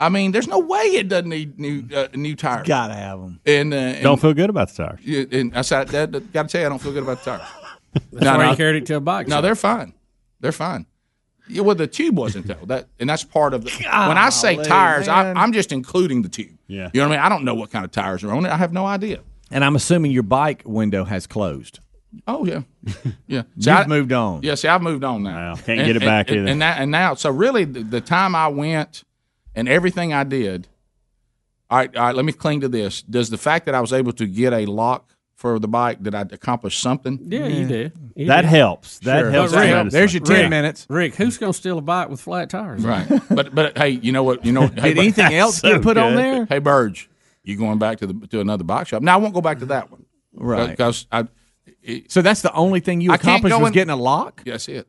I 0.00 0.08
mean, 0.08 0.32
there's 0.32 0.48
no 0.48 0.58
way 0.58 0.80
it 0.82 1.08
doesn't 1.08 1.28
need 1.28 1.60
new 1.60 1.84
uh, 1.94 2.08
new 2.14 2.34
tires. 2.34 2.66
Gotta 2.66 2.94
have 2.94 3.20
them. 3.20 3.40
And, 3.46 3.72
uh, 3.72 3.76
and 3.76 4.02
Don't 4.02 4.20
feel 4.20 4.34
good 4.34 4.50
about 4.50 4.68
the 4.70 4.84
tires. 4.84 5.00
yeah, 5.04 5.24
and 5.30 5.56
I 5.56 5.62
said, 5.62 5.90
Dad, 5.90 6.32
got 6.32 6.42
to 6.42 6.48
tell 6.48 6.60
you, 6.60 6.66
I 6.66 6.70
don't 6.70 6.80
feel 6.80 6.92
good 6.92 7.04
about 7.04 7.22
the 7.22 7.30
tires. 7.38 7.48
That's 8.12 8.24
why 8.38 8.50
you 8.50 8.56
carried 8.56 8.82
it 8.82 8.86
to 8.86 8.96
a 8.96 9.00
bike. 9.00 9.28
No, 9.28 9.36
shop. 9.36 9.42
they're 9.42 9.54
fine. 9.54 9.94
They're 10.40 10.50
fine. 10.50 10.86
Yeah, 11.48 11.62
well, 11.62 11.74
the 11.74 11.86
tube 11.86 12.16
wasn't 12.16 12.46
though. 12.46 12.64
That 12.66 12.88
and 12.98 13.08
that's 13.10 13.24
part 13.24 13.54
of 13.54 13.64
the. 13.64 13.70
when 13.82 14.18
I 14.18 14.30
say 14.30 14.56
Golly, 14.56 14.68
tires, 14.68 15.08
I, 15.08 15.24
man. 15.24 15.36
I'm 15.36 15.52
just 15.52 15.72
including 15.72 16.22
the 16.22 16.28
tube. 16.28 16.56
Yeah. 16.66 16.90
You 16.92 17.00
know 17.00 17.08
what 17.08 17.14
I 17.14 17.16
mean? 17.16 17.26
I 17.26 17.28
don't 17.28 17.44
know 17.44 17.54
what 17.54 17.70
kind 17.70 17.84
of 17.84 17.90
tires 17.90 18.22
are 18.24 18.32
on 18.32 18.46
it. 18.46 18.50
I 18.50 18.56
have 18.56 18.72
no 18.72 18.86
idea. 18.86 19.20
And 19.50 19.64
I'm 19.64 19.76
assuming 19.76 20.12
your 20.12 20.22
bike 20.22 20.62
window 20.64 21.04
has 21.04 21.26
closed. 21.26 21.80
Oh 22.26 22.44
yeah, 22.44 22.62
yeah. 23.26 23.42
You've 23.56 23.68
I- 23.68 23.86
moved 23.86 24.12
on. 24.12 24.42
Yeah, 24.42 24.54
see, 24.54 24.68
I've 24.68 24.82
moved 24.82 25.04
on 25.04 25.22
now. 25.22 25.56
can't 25.56 25.86
get 25.86 25.96
it 25.96 26.00
back 26.00 26.28
and, 26.28 26.40
either. 26.40 26.48
And, 26.48 26.62
that, 26.62 26.80
and 26.80 26.90
now, 26.90 27.14
so 27.14 27.30
really, 27.30 27.64
the, 27.64 27.82
the 27.82 28.00
time 28.00 28.34
I 28.34 28.48
went 28.48 29.04
and 29.54 29.68
everything 29.68 30.12
I 30.12 30.24
did. 30.24 30.68
All 31.70 31.78
right, 31.78 31.96
all 31.96 32.04
right. 32.04 32.14
Let 32.14 32.26
me 32.26 32.32
cling 32.32 32.60
to 32.60 32.68
this. 32.68 33.00
Does 33.00 33.30
the 33.30 33.38
fact 33.38 33.64
that 33.64 33.74
I 33.74 33.80
was 33.80 33.94
able 33.94 34.12
to 34.12 34.26
get 34.26 34.52
a 34.52 34.66
lock 34.66 35.10
for 35.42 35.58
the 35.58 35.68
bike 35.68 36.02
did 36.02 36.14
I 36.14 36.20
accomplish 36.22 36.78
something? 36.78 37.18
Yeah, 37.28 37.46
you 37.48 37.66
did. 37.66 37.92
You 38.16 38.26
That 38.28 38.42
did. 38.42 38.48
helps. 38.50 39.00
That 39.00 39.20
Sure. 39.20 39.30
helps. 39.30 39.52
But 39.52 39.58
Rick, 39.58 39.68
tremendously. 39.68 39.98
There's 40.00 40.14
your 40.14 40.22
10 40.22 40.36
Rick, 40.42 40.50
minutes. 40.50 40.86
Rick, 40.88 41.14
who's 41.16 41.36
going 41.36 41.52
to 41.52 41.58
steal 41.58 41.78
a 41.78 41.82
bike 41.82 42.08
with 42.08 42.20
flat 42.20 42.48
tires? 42.48 42.82
Right. 42.84 43.06
but 43.28 43.54
but 43.54 43.76
hey, 43.76 43.90
you 43.90 44.12
know 44.12 44.22
what? 44.22 44.44
You 44.46 44.52
know 44.52 44.68
hey, 44.68 44.94
Did 44.94 44.98
anything 44.98 45.34
else 45.34 45.58
so 45.58 45.72
get 45.74 45.82
put 45.82 45.98
on 45.98 46.14
there? 46.14 46.46
Hey, 46.46 46.60
Burge, 46.60 47.10
you 47.44 47.56
going 47.58 47.78
back 47.78 47.98
to 47.98 48.06
the 48.06 48.26
to 48.28 48.40
another 48.40 48.64
box 48.64 48.88
shop? 48.90 49.02
Now 49.02 49.14
I 49.18 49.20
won't 49.20 49.34
go 49.34 49.40
back 49.40 49.58
to 49.58 49.66
that 49.66 49.90
one, 49.90 50.04
Right. 50.32 50.70
Because 50.70 51.06
I, 51.12 51.26
it, 51.82 52.10
So 52.12 52.22
that's 52.22 52.40
the 52.42 52.52
only 52.54 52.80
thing 52.80 53.00
you 53.00 53.12
accomplished 53.12 53.58
was 53.58 53.66
in- 53.68 53.72
getting 53.74 53.90
a 53.92 53.96
lock? 53.96 54.42
that's 54.46 54.68
it. 54.68 54.86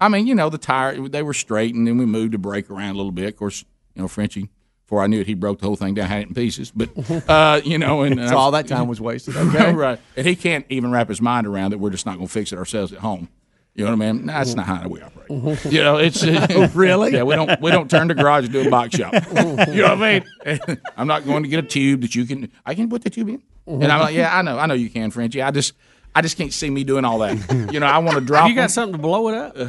I 0.00 0.08
mean, 0.08 0.26
you 0.26 0.34
know, 0.34 0.48
the 0.48 0.58
tire 0.58 1.08
they 1.08 1.22
were 1.22 1.34
straight, 1.34 1.74
and 1.74 1.86
then 1.86 1.98
we 1.98 2.06
moved 2.06 2.32
the 2.34 2.38
brake 2.38 2.70
around 2.70 2.90
a 2.94 2.96
little 2.96 3.12
bit. 3.12 3.28
Of 3.28 3.36
course, 3.36 3.64
you 3.94 4.02
know, 4.02 4.08
Frenchie. 4.08 4.48
Before 4.90 5.04
I 5.04 5.06
knew 5.06 5.20
it, 5.20 5.28
he 5.28 5.34
broke 5.34 5.60
the 5.60 5.66
whole 5.66 5.76
thing 5.76 5.94
down, 5.94 6.08
had 6.08 6.22
it 6.22 6.28
in 6.30 6.34
pieces. 6.34 6.72
But 6.72 6.90
uh, 7.28 7.60
you 7.64 7.78
know, 7.78 8.02
and 8.02 8.18
So 8.28 8.34
uh, 8.34 8.36
all 8.36 8.50
that 8.50 8.66
time 8.66 8.88
was 8.88 9.00
wasted. 9.00 9.36
Okay. 9.36 9.72
right, 9.72 10.00
and 10.16 10.26
he 10.26 10.34
can't 10.34 10.66
even 10.68 10.90
wrap 10.90 11.08
his 11.08 11.22
mind 11.22 11.46
around 11.46 11.70
that 11.70 11.78
we're 11.78 11.90
just 11.90 12.06
not 12.06 12.16
going 12.16 12.26
to 12.26 12.32
fix 12.32 12.52
it 12.52 12.58
ourselves 12.58 12.92
at 12.92 12.98
home. 12.98 13.28
You 13.76 13.84
know 13.84 13.92
what 13.92 14.04
I 14.04 14.12
mean? 14.12 14.26
Nah, 14.26 14.32
That's 14.32 14.56
not 14.56 14.66
how 14.66 14.88
we 14.88 15.00
operate. 15.00 15.28
Mm-hmm. 15.28 15.68
You 15.68 15.84
know, 15.84 15.96
it's 15.98 16.24
uh, 16.24 16.44
oh, 16.50 16.66
Really? 16.74 17.12
Yeah, 17.12 17.22
we 17.22 17.36
don't 17.36 17.60
we 17.60 17.70
don't 17.70 17.88
turn 17.88 18.08
the 18.08 18.16
garage 18.16 18.46
into 18.46 18.66
a 18.66 18.68
box 18.68 18.96
shop. 18.96 19.12
Mm-hmm. 19.12 19.72
You 19.74 19.82
know 19.82 19.94
what 19.94 20.02
I 20.02 20.24
mean? 20.44 20.80
I'm 20.96 21.06
not 21.06 21.24
going 21.24 21.44
to 21.44 21.48
get 21.48 21.64
a 21.64 21.68
tube 21.68 22.00
that 22.00 22.16
you 22.16 22.24
can. 22.24 22.50
I 22.66 22.74
can 22.74 22.90
put 22.90 23.04
the 23.04 23.10
tube 23.10 23.28
in, 23.28 23.38
mm-hmm. 23.38 23.84
and 23.84 23.92
I'm 23.92 24.00
like, 24.00 24.16
yeah, 24.16 24.36
I 24.36 24.42
know, 24.42 24.58
I 24.58 24.66
know 24.66 24.74
you 24.74 24.90
can, 24.90 25.12
Frenchie. 25.12 25.40
I 25.40 25.52
just 25.52 25.74
I 26.16 26.20
just 26.20 26.36
can't 26.36 26.52
see 26.52 26.68
me 26.68 26.82
doing 26.82 27.04
all 27.04 27.20
that. 27.20 27.72
You 27.72 27.78
know, 27.78 27.86
I 27.86 27.98
want 27.98 28.18
to 28.18 28.24
drop. 28.24 28.42
Have 28.42 28.50
you 28.50 28.56
got 28.56 28.62
them. 28.62 28.68
something 28.70 28.94
to 28.94 28.98
blow 28.98 29.28
it 29.28 29.36
up? 29.36 29.52
Uh, 29.56 29.68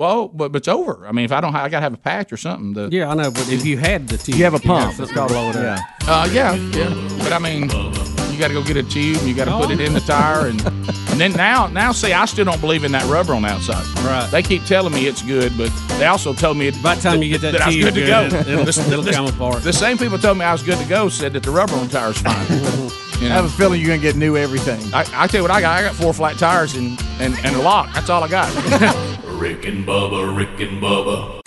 Well, 0.00 0.28
but, 0.28 0.50
but 0.50 0.56
it's 0.62 0.68
over. 0.68 1.06
I 1.06 1.12
mean, 1.12 1.26
if 1.26 1.30
I 1.32 1.42
don't, 1.42 1.52
have, 1.52 1.62
I 1.62 1.68
got 1.68 1.80
to 1.80 1.82
have 1.82 1.92
a 1.92 1.98
patch 1.98 2.32
or 2.32 2.38
something. 2.38 2.72
To, 2.72 2.88
yeah, 2.90 3.10
I 3.10 3.14
know. 3.14 3.30
But 3.30 3.52
if 3.52 3.66
you 3.66 3.76
had 3.76 4.08
the 4.08 4.16
tube, 4.16 4.34
You 4.36 4.44
have 4.44 4.54
a 4.54 4.58
pump. 4.58 4.96
got 4.96 5.08
something 5.08 5.14
to 5.14 5.26
blow 5.26 5.50
it 5.50 5.56
up. 5.56 5.62
Yeah. 5.62 5.78
Uh, 6.08 6.28
yeah, 6.32 6.54
yeah. 6.54 7.18
But 7.18 7.34
I 7.34 7.38
mean, 7.38 7.64
you 8.32 8.38
got 8.38 8.48
to 8.48 8.54
go 8.54 8.62
get 8.64 8.78
a 8.78 8.82
tube. 8.82 9.18
and 9.18 9.28
You 9.28 9.34
got 9.34 9.44
to 9.44 9.58
put 9.58 9.70
it 9.70 9.78
in 9.78 9.92
the 9.92 10.00
tire, 10.00 10.46
and 10.46 10.58
and 11.10 11.20
then 11.20 11.32
now, 11.32 11.66
now, 11.66 11.92
see, 11.92 12.14
I 12.14 12.24
still 12.24 12.46
don't 12.46 12.62
believe 12.62 12.82
in 12.84 12.92
that 12.92 13.04
rubber 13.10 13.34
on 13.34 13.42
the 13.42 13.48
outside. 13.48 13.84
Right. 13.98 14.26
They 14.30 14.42
keep 14.42 14.64
telling 14.64 14.94
me 14.94 15.06
it's 15.06 15.20
good, 15.20 15.52
but 15.58 15.70
they 15.98 16.06
also 16.06 16.32
told 16.32 16.56
me 16.56 16.70
By 16.70 16.94
the 16.94 17.02
time 17.02 17.22
you 17.22 17.28
get 17.28 17.42
that 17.42 17.60
I 17.60 17.66
was 17.66 17.74
tube 17.74 17.84
good 17.84 17.94
to 18.00 18.06
go. 18.06 18.22
it'll- 18.24 18.64
The- 18.64 18.86
it'll 18.90 19.02
the- 19.02 19.12
come 19.12 19.26
apart. 19.26 19.62
The 19.64 19.72
same 19.74 19.98
people 19.98 20.16
told 20.16 20.38
me 20.38 20.46
I 20.46 20.52
was 20.52 20.62
good 20.62 20.78
to 20.78 20.88
go 20.88 21.10
said 21.10 21.34
that 21.34 21.42
the 21.42 21.50
rubber 21.50 21.74
on 21.74 21.88
the 21.88 21.92
tire 21.92 22.10
is 22.12 22.18
fine. 22.18 22.90
You 23.20 23.26
I 23.26 23.32
have 23.32 23.44
a 23.44 23.50
feeling 23.50 23.82
you're 23.82 23.88
going 23.88 24.00
to 24.00 24.06
get 24.06 24.16
new 24.16 24.34
everything. 24.38 24.80
I, 24.94 25.00
I 25.12 25.26
tell 25.26 25.40
you 25.40 25.42
what 25.42 25.50
I 25.50 25.60
got. 25.60 25.78
I 25.78 25.82
got 25.82 25.94
four 25.94 26.14
flat 26.14 26.38
tires 26.38 26.74
and, 26.74 26.98
and, 27.20 27.34
and 27.44 27.54
a 27.54 27.60
lock. 27.60 27.92
That's 27.92 28.08
all 28.08 28.24
I 28.24 28.28
got. 28.28 28.48
Rick 29.40 29.64
and 29.64 29.86
Bubba, 29.86 30.36
Rick 30.36 30.60
and 30.60 30.82
Bubba. 30.82 31.40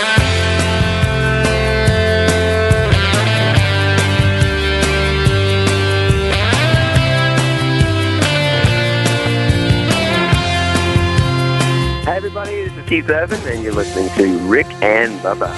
Hey 12.04 12.16
everybody, 12.16 12.64
this 12.64 12.76
is 12.76 12.90
Keith 12.90 13.08
Evans, 13.08 13.46
and 13.46 13.62
you're 13.62 13.72
listening 13.74 14.10
to 14.18 14.40
Rick 14.48 14.66
and 14.82 15.14
Bubba. 15.20 15.54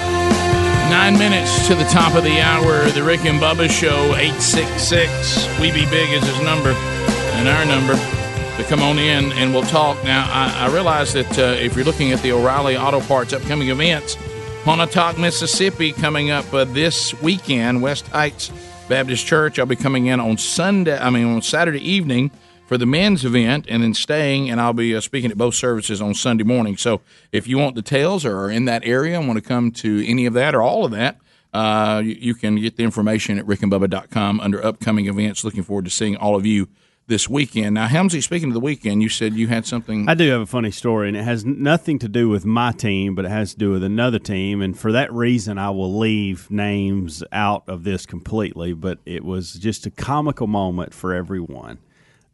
Nine 0.90 1.18
minutes 1.18 1.66
to 1.68 1.74
the 1.74 1.84
top 1.84 2.14
of 2.14 2.22
the 2.22 2.42
hour. 2.42 2.84
The 2.90 3.02
Rick 3.02 3.24
and 3.24 3.40
Bubba 3.40 3.70
Show, 3.70 4.14
866. 4.14 5.58
We 5.58 5.72
Be 5.72 5.86
Big 5.86 6.10
is 6.10 6.22
his 6.22 6.40
number 6.42 6.72
and 6.72 7.48
our 7.48 7.64
number 7.64 8.25
to 8.56 8.64
come 8.64 8.80
on 8.80 8.98
in 8.98 9.32
and 9.32 9.52
we'll 9.52 9.62
talk. 9.64 10.02
Now, 10.02 10.26
I, 10.32 10.66
I 10.66 10.72
realize 10.72 11.12
that 11.12 11.38
uh, 11.38 11.42
if 11.60 11.76
you're 11.76 11.84
looking 11.84 12.12
at 12.12 12.22
the 12.22 12.32
O'Reilly 12.32 12.76
Auto 12.76 13.00
Parts 13.00 13.34
upcoming 13.34 13.68
events, 13.68 14.16
Pontotoc, 14.64 15.18
Mississippi, 15.18 15.92
coming 15.92 16.30
up 16.30 16.52
uh, 16.54 16.64
this 16.64 17.12
weekend, 17.20 17.82
West 17.82 18.08
Heights 18.08 18.50
Baptist 18.88 19.26
Church. 19.26 19.58
I'll 19.58 19.66
be 19.66 19.76
coming 19.76 20.06
in 20.06 20.20
on 20.20 20.38
Sunday, 20.38 20.98
I 20.98 21.10
mean, 21.10 21.26
on 21.26 21.42
Saturday 21.42 21.80
evening 21.80 22.30
for 22.66 22.78
the 22.78 22.86
men's 22.86 23.24
event 23.24 23.66
and 23.68 23.82
then 23.82 23.94
staying, 23.94 24.48
and 24.50 24.60
I'll 24.60 24.72
be 24.72 24.94
uh, 24.94 25.00
speaking 25.00 25.30
at 25.30 25.36
both 25.36 25.54
services 25.54 26.00
on 26.00 26.14
Sunday 26.14 26.44
morning. 26.44 26.76
So 26.76 27.00
if 27.32 27.46
you 27.46 27.58
want 27.58 27.76
details 27.76 28.24
or 28.24 28.38
are 28.38 28.50
in 28.50 28.64
that 28.64 28.86
area 28.86 29.18
and 29.18 29.28
want 29.28 29.38
to 29.38 29.46
come 29.46 29.70
to 29.72 30.06
any 30.06 30.24
of 30.26 30.32
that 30.32 30.54
or 30.54 30.62
all 30.62 30.84
of 30.84 30.92
that, 30.92 31.18
uh, 31.52 32.00
you, 32.04 32.14
you 32.14 32.34
can 32.34 32.56
get 32.56 32.76
the 32.76 32.84
information 32.84 33.38
at 33.38 33.46
rickandbubba.com 33.46 34.40
under 34.40 34.64
upcoming 34.64 35.06
events. 35.06 35.44
Looking 35.44 35.62
forward 35.62 35.84
to 35.84 35.90
seeing 35.90 36.16
all 36.16 36.34
of 36.34 36.46
you 36.46 36.68
this 37.08 37.28
weekend. 37.28 37.74
Now, 37.74 37.86
Helmsy, 37.86 38.22
speaking 38.22 38.48
of 38.48 38.54
the 38.54 38.60
weekend, 38.60 39.02
you 39.02 39.08
said 39.08 39.34
you 39.34 39.46
had 39.46 39.64
something. 39.64 40.08
I 40.08 40.14
do 40.14 40.28
have 40.30 40.40
a 40.40 40.46
funny 40.46 40.70
story, 40.70 41.08
and 41.08 41.16
it 41.16 41.22
has 41.22 41.44
nothing 41.44 41.98
to 42.00 42.08
do 42.08 42.28
with 42.28 42.44
my 42.44 42.72
team, 42.72 43.14
but 43.14 43.24
it 43.24 43.30
has 43.30 43.52
to 43.52 43.58
do 43.58 43.70
with 43.70 43.84
another 43.84 44.18
team. 44.18 44.60
And 44.60 44.78
for 44.78 44.90
that 44.92 45.12
reason, 45.12 45.56
I 45.58 45.70
will 45.70 45.96
leave 45.96 46.50
names 46.50 47.22
out 47.30 47.68
of 47.68 47.84
this 47.84 48.06
completely. 48.06 48.72
But 48.72 48.98
it 49.06 49.24
was 49.24 49.54
just 49.54 49.86
a 49.86 49.90
comical 49.90 50.46
moment 50.46 50.92
for 50.92 51.14
everyone. 51.14 51.78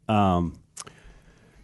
Um, 0.09 0.59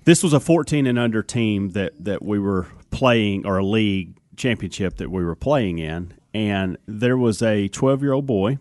this 0.05 0.23
was 0.23 0.33
a 0.33 0.39
14 0.39 0.85
and 0.85 0.99
under 0.99 1.23
team 1.23 1.69
that, 1.71 1.93
that 2.03 2.23
we 2.23 2.39
were 2.39 2.67
playing, 2.91 3.45
or 3.45 3.57
a 3.57 3.65
league 3.65 4.17
championship 4.37 4.97
that 4.97 5.09
we 5.09 5.23
were 5.23 5.35
playing 5.35 5.79
in. 5.79 6.13
And 6.33 6.77
there 6.85 7.17
was 7.17 7.41
a 7.41 7.67
12 7.69 8.03
year 8.03 8.13
old 8.13 8.27
boy 8.27 8.59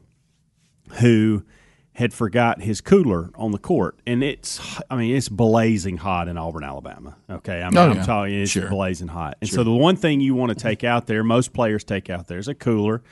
who 1.00 1.44
had 1.98 2.14
forgot 2.14 2.62
his 2.62 2.80
cooler 2.80 3.28
on 3.34 3.50
the 3.50 3.58
court, 3.58 3.98
and 4.06 4.22
it's 4.22 4.60
I 4.88 4.94
mean 4.96 5.14
it's 5.16 5.28
blazing 5.28 5.96
hot 5.96 6.28
in 6.28 6.38
Auburn, 6.38 6.62
Alabama. 6.62 7.16
Okay, 7.28 7.60
I 7.60 7.68
mean 7.70 7.76
Oh, 7.78 7.90
I'm 7.90 7.96
yeah. 7.96 8.04
telling 8.04 8.32
you 8.32 8.42
it's 8.42 8.52
Sure. 8.52 8.68
blazing 8.68 9.08
hot. 9.08 9.36
And 9.40 9.50
Sure. 9.50 9.56
so 9.58 9.64
the 9.64 9.72
one 9.72 9.96
thing 9.96 10.20
you 10.20 10.34
want 10.34 10.50
to 10.50 10.54
take 10.54 10.84
out 10.84 11.06
there, 11.06 11.24
most 11.24 11.52
players 11.52 11.82
take 11.82 12.08
out 12.08 12.28
there 12.28 12.38
is 12.38 12.46
a 12.48 12.54
cooler. 12.54 13.02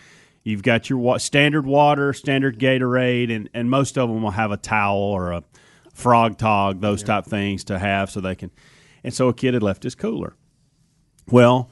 You've 0.44 0.62
got 0.62 0.88
your 0.88 1.00
wa- 1.00 1.16
standard 1.18 1.66
water, 1.66 2.12
standard 2.12 2.58
Gatorade, 2.60 3.34
and 3.34 3.48
and 3.52 3.68
most 3.68 3.98
of 3.98 4.08
them 4.08 4.22
will 4.22 4.30
have 4.30 4.52
a 4.52 4.56
towel 4.56 4.98
or 4.98 5.32
a 5.32 5.42
Frogg 5.92 6.36
Togg, 6.38 6.80
those 6.80 7.02
type 7.02 7.24
things 7.24 7.64
to 7.64 7.78
have 7.80 8.10
so 8.10 8.20
they 8.20 8.34
can. 8.36 8.50
And 9.02 9.12
so 9.12 9.28
a 9.28 9.34
kid 9.34 9.54
had 9.54 9.62
left 9.64 9.82
his 9.82 9.94
cooler. 9.96 10.34
Well, 11.30 11.70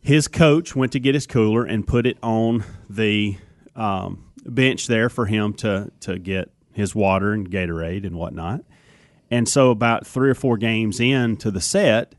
his 0.00 0.28
coach 0.28 0.76
went 0.76 0.92
to 0.92 1.00
get 1.00 1.14
his 1.14 1.26
cooler 1.26 1.64
and 1.64 1.86
put 1.86 2.06
it 2.06 2.18
on 2.22 2.62
the 2.88 3.36
um, 3.74 4.24
bench 4.48 4.86
there 4.86 5.08
for 5.08 5.26
him 5.26 5.52
to 5.54 5.90
to 6.00 6.18
get 6.18 6.50
his 6.72 6.94
water 6.94 7.32
and 7.32 7.50
Gatorade 7.50 8.06
and 8.06 8.16
whatnot. 8.16 8.64
And 9.30 9.48
so, 9.48 9.70
about 9.70 10.06
three 10.06 10.30
or 10.30 10.34
four 10.34 10.56
games 10.56 11.00
into 11.00 11.50
the 11.50 11.60
set, 11.60 12.14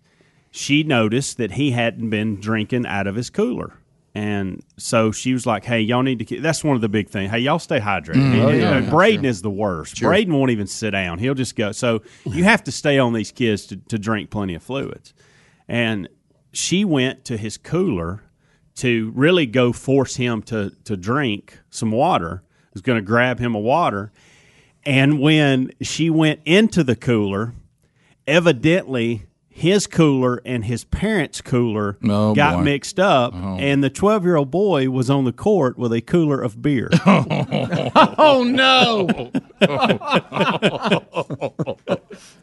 she 0.51 0.83
noticed 0.83 1.37
that 1.37 1.53
he 1.53 1.71
hadn't 1.71 2.09
been 2.09 2.39
drinking 2.39 2.85
out 2.85 3.07
of 3.07 3.15
his 3.15 3.29
cooler. 3.29 3.73
And 4.15 4.63
so 4.77 5.11
she 5.11 5.33
was 5.33 5.45
like, 5.45 5.65
"Hey, 5.65 5.81
y'all 5.81 6.03
need 6.03 6.19
to." 6.19 6.25
Keep, 6.25 6.41
that's 6.41 6.63
one 6.63 6.75
of 6.75 6.81
the 6.81 6.89
big 6.89 7.09
things. 7.09 7.31
Hey, 7.31 7.39
y'all 7.39 7.59
stay 7.59 7.79
hydrated. 7.79 8.15
Mm. 8.15 8.43
Oh, 8.43 8.49
yeah. 8.49 8.77
Uh, 8.77 8.89
Braden 8.89 9.25
is 9.25 9.41
the 9.41 9.49
worst. 9.49 9.97
Sure. 9.97 10.09
Braden 10.09 10.33
won't 10.33 10.51
even 10.51 10.67
sit 10.67 10.91
down. 10.91 11.19
He'll 11.19 11.35
just 11.35 11.55
go. 11.55 11.71
So 11.71 12.01
you 12.25 12.43
have 12.43 12.63
to 12.65 12.71
stay 12.71 12.97
on 12.99 13.13
these 13.13 13.31
kids 13.31 13.67
to, 13.67 13.77
to 13.77 13.97
drink 13.99 14.29
plenty 14.29 14.55
of 14.55 14.63
fluids. 14.63 15.13
And 15.67 16.09
she 16.51 16.83
went 16.83 17.23
to 17.25 17.37
his 17.37 17.57
cooler 17.57 18.23
to 18.79 19.11
really 19.15 19.45
go 19.45 19.71
force 19.71 20.15
him 20.15 20.41
to 20.43 20.71
to 20.85 20.97
drink 20.97 21.59
some 21.69 21.91
water. 21.91 22.43
Was 22.73 22.81
going 22.81 22.97
to 22.97 23.05
grab 23.05 23.39
him 23.39 23.55
a 23.55 23.59
water, 23.59 24.11
and 24.85 25.19
when 25.19 25.71
she 25.81 26.09
went 26.09 26.39
into 26.45 26.83
the 26.83 26.95
cooler, 26.95 27.53
evidently 28.27 29.25
his 29.59 29.87
cooler 29.87 30.41
and 30.45 30.63
his 30.63 30.85
parents' 30.85 31.41
cooler 31.41 31.97
Oh, 32.03 32.33
got 32.33 32.57
boy. 32.57 32.63
mixed 32.63 32.99
up, 32.99 33.33
oh. 33.35 33.57
and 33.59 33.83
the 33.83 33.89
twelve 33.89 34.23
year 34.23 34.37
old 34.37 34.49
boy 34.49 34.89
was 34.89 35.09
on 35.09 35.25
the 35.25 35.33
court 35.33 35.77
with 35.77 35.91
a 35.91 35.99
cooler 36.01 36.41
of 36.41 36.61
beer. 36.61 36.89
Oh, 37.05 37.91
oh 38.17 38.43
no! 38.43 39.31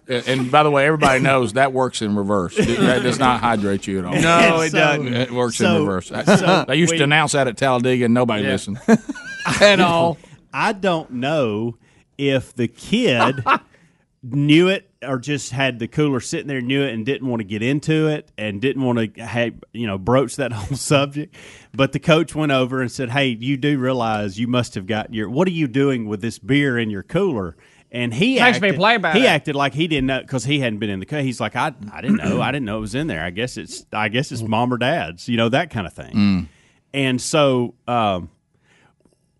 and, 0.08 0.28
and 0.28 0.50
by 0.50 0.62
the 0.62 0.70
way, 0.70 0.86
everybody 0.86 1.20
knows 1.20 1.54
that 1.54 1.72
works 1.72 2.02
in 2.02 2.14
reverse. 2.16 2.56
That 2.56 3.02
does 3.02 3.18
not 3.18 3.40
hydrate 3.40 3.86
you 3.86 4.00
at 4.00 4.04
all. 4.04 4.14
No, 4.20 4.60
it 4.60 4.72
doesn't. 4.72 5.14
It 5.14 5.30
works 5.30 5.56
So- 5.56 5.76
in 5.76 5.86
reverse. 5.86 6.08
so 6.08 6.64
they 6.68 6.76
used 6.76 6.92
we- 6.92 6.98
to 6.98 7.04
announce 7.04 7.32
that 7.32 7.48
at 7.48 7.56
Talladega, 7.56 8.06
and 8.06 8.14
nobody 8.14 8.44
Yeah. 8.44 8.50
listened. 8.50 8.78
at 9.60 9.80
all. 9.80 10.18
I 10.52 10.72
don't 10.72 11.10
know 11.12 11.76
if 12.18 12.54
the 12.54 12.68
kid 12.68 13.42
knew 14.22 14.68
it 14.68 14.85
or 15.02 15.18
just 15.18 15.52
had 15.52 15.78
the 15.78 15.88
cooler 15.88 16.20
sitting 16.20 16.46
there, 16.46 16.60
knew 16.60 16.82
it, 16.82 16.92
and 16.94 17.04
didn't 17.04 17.28
want 17.28 17.40
to 17.40 17.44
get 17.44 17.62
into 17.62 18.08
it 18.08 18.30
and 18.38 18.60
didn't 18.60 18.82
want 18.82 19.14
to 19.14 19.22
have 19.22 19.54
you 19.72 19.86
know 19.86 19.98
broach 19.98 20.36
that 20.36 20.52
whole 20.54 20.76
subject. 20.76 21.34
But 21.74 21.92
the 21.92 21.98
coach 22.00 22.34
went 22.34 22.52
over 22.52 22.80
and 22.80 22.90
said, 22.90 23.10
"Hey, 23.10 23.28
you 23.28 23.56
do 23.56 23.78
realize 23.78 24.38
you 24.38 24.46
must 24.48 24.74
have 24.74 24.86
got 24.86 25.12
your 25.12 25.28
what 25.28 25.46
are 25.48 25.52
you 25.52 25.66
doing 25.68 26.06
with 26.06 26.20
this 26.22 26.38
beer 26.38 26.78
in 26.78 26.90
your 26.90 27.02
cooler?" 27.02 27.56
And 27.92 28.12
he 28.12 28.40
Makes 28.40 28.60
me 28.60 28.68
acted, 28.68 28.78
play 28.78 28.94
about 28.96 29.14
he 29.16 29.22
it. 29.24 29.28
acted 29.28 29.54
like 29.54 29.72
he 29.72 29.86
didn't 29.86 30.06
know 30.06 30.20
because 30.20 30.44
he 30.44 30.58
hadn't 30.58 30.80
been 30.80 30.90
in 30.90 30.98
the. 31.00 31.06
co- 31.06 31.22
He's 31.22 31.40
like, 31.40 31.54
I, 31.54 31.72
I 31.92 32.00
didn't 32.00 32.16
know, 32.16 32.42
I 32.42 32.50
didn't 32.50 32.66
know 32.66 32.78
it 32.78 32.80
was 32.80 32.96
in 32.96 33.06
there. 33.06 33.22
I 33.22 33.30
guess 33.30 33.56
it's, 33.56 33.86
I 33.92 34.08
guess 34.08 34.32
it's 34.32 34.42
mom 34.42 34.74
or 34.74 34.76
dad's, 34.76 35.28
you 35.28 35.36
know, 35.36 35.48
that 35.50 35.70
kind 35.70 35.86
of 35.86 35.92
thing. 35.92 36.12
Mm. 36.14 36.46
And 36.92 37.20
so, 37.22 37.74
um, 37.86 38.28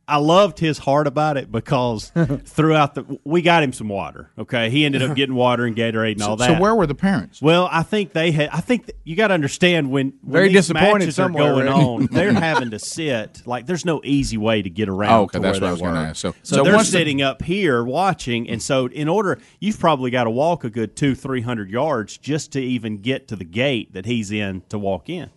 I 0.09 0.19
loved 0.19 0.61
his 0.61 0.79
heart 0.79 1.07
about 1.09 1.37
it 1.37 1.51
because 1.51 2.11
throughout 2.45 2.95
the 2.95 3.19
we 3.25 3.43
got 3.43 3.63
him 3.63 3.73
some 3.73 3.89
water. 3.89 4.31
Okay, 4.39 4.71
he 4.71 4.85
ended 4.85 5.03
up 5.03 5.17
getting 5.17 5.35
water 5.35 5.65
and 5.65 5.75
Gatorade 5.75 6.13
and 6.13 6.23
all 6.23 6.37
that. 6.37 6.57
so 6.57 6.61
where 6.61 6.75
were 6.75 6.87
the 6.87 6.95
parents? 6.95 7.43
Well, 7.43 7.69
I 7.73 7.83
think 7.83 8.13
they 8.13 8.31
had. 8.31 8.51
I 8.51 8.61
think 8.61 8.87
th- 8.87 8.97
you 9.03 9.17
got 9.17 9.29
to 9.29 9.35
understand 9.35 9.91
when, 9.91 10.13
when 10.23 10.33
Very 10.33 10.49
disappointed 10.53 10.99
matches 11.01 11.19
are 11.19 11.29
going 11.29 11.67
on, 11.69 12.07
they're 12.13 12.33
having 12.51 12.71
to 12.71 12.79
sit. 12.79 13.43
Like, 13.47 13.67
there's 13.67 13.85
no 13.85 14.01
easy 14.05 14.37
way 14.37 14.63
to 14.63 14.71
get 14.71 14.89
around. 14.89 15.13
Oh, 15.13 15.23
okay, 15.25 15.39
to 15.39 15.43
that's 15.43 15.61
what 15.61 15.67
I 15.69 15.73
was 15.73 15.83
gonna 15.83 16.01
ask. 16.01 16.17
So- 16.21 16.33
so, 16.43 16.57
so 16.59 16.63
they're 16.65 16.75
once 16.75 16.89
the- 16.89 16.99
sitting 16.99 17.21
up 17.23 17.43
here 17.43 17.83
watching, 17.83 18.49
and 18.49 18.63
so 18.63 18.87
in 18.87 19.09
order, 19.09 19.39
you've 19.61 19.79
probably 19.81 20.11
got 20.13 20.25
to 20.25 20.31
walk 20.31 20.63
a 20.65 20.71
good 20.71 20.95
two, 20.95 21.15
three 21.17 21.41
hundred 21.41 21.69
yards 21.71 22.17
just 22.17 22.53
to 22.53 22.61
even 22.63 22.99
get 22.99 23.27
to 23.29 23.37
the 23.37 23.45
gate 23.45 23.93
that 23.95 24.07
he's 24.07 24.31
in 24.31 24.63
to 24.69 24.79
walk 24.79 25.09
in. 25.09 25.31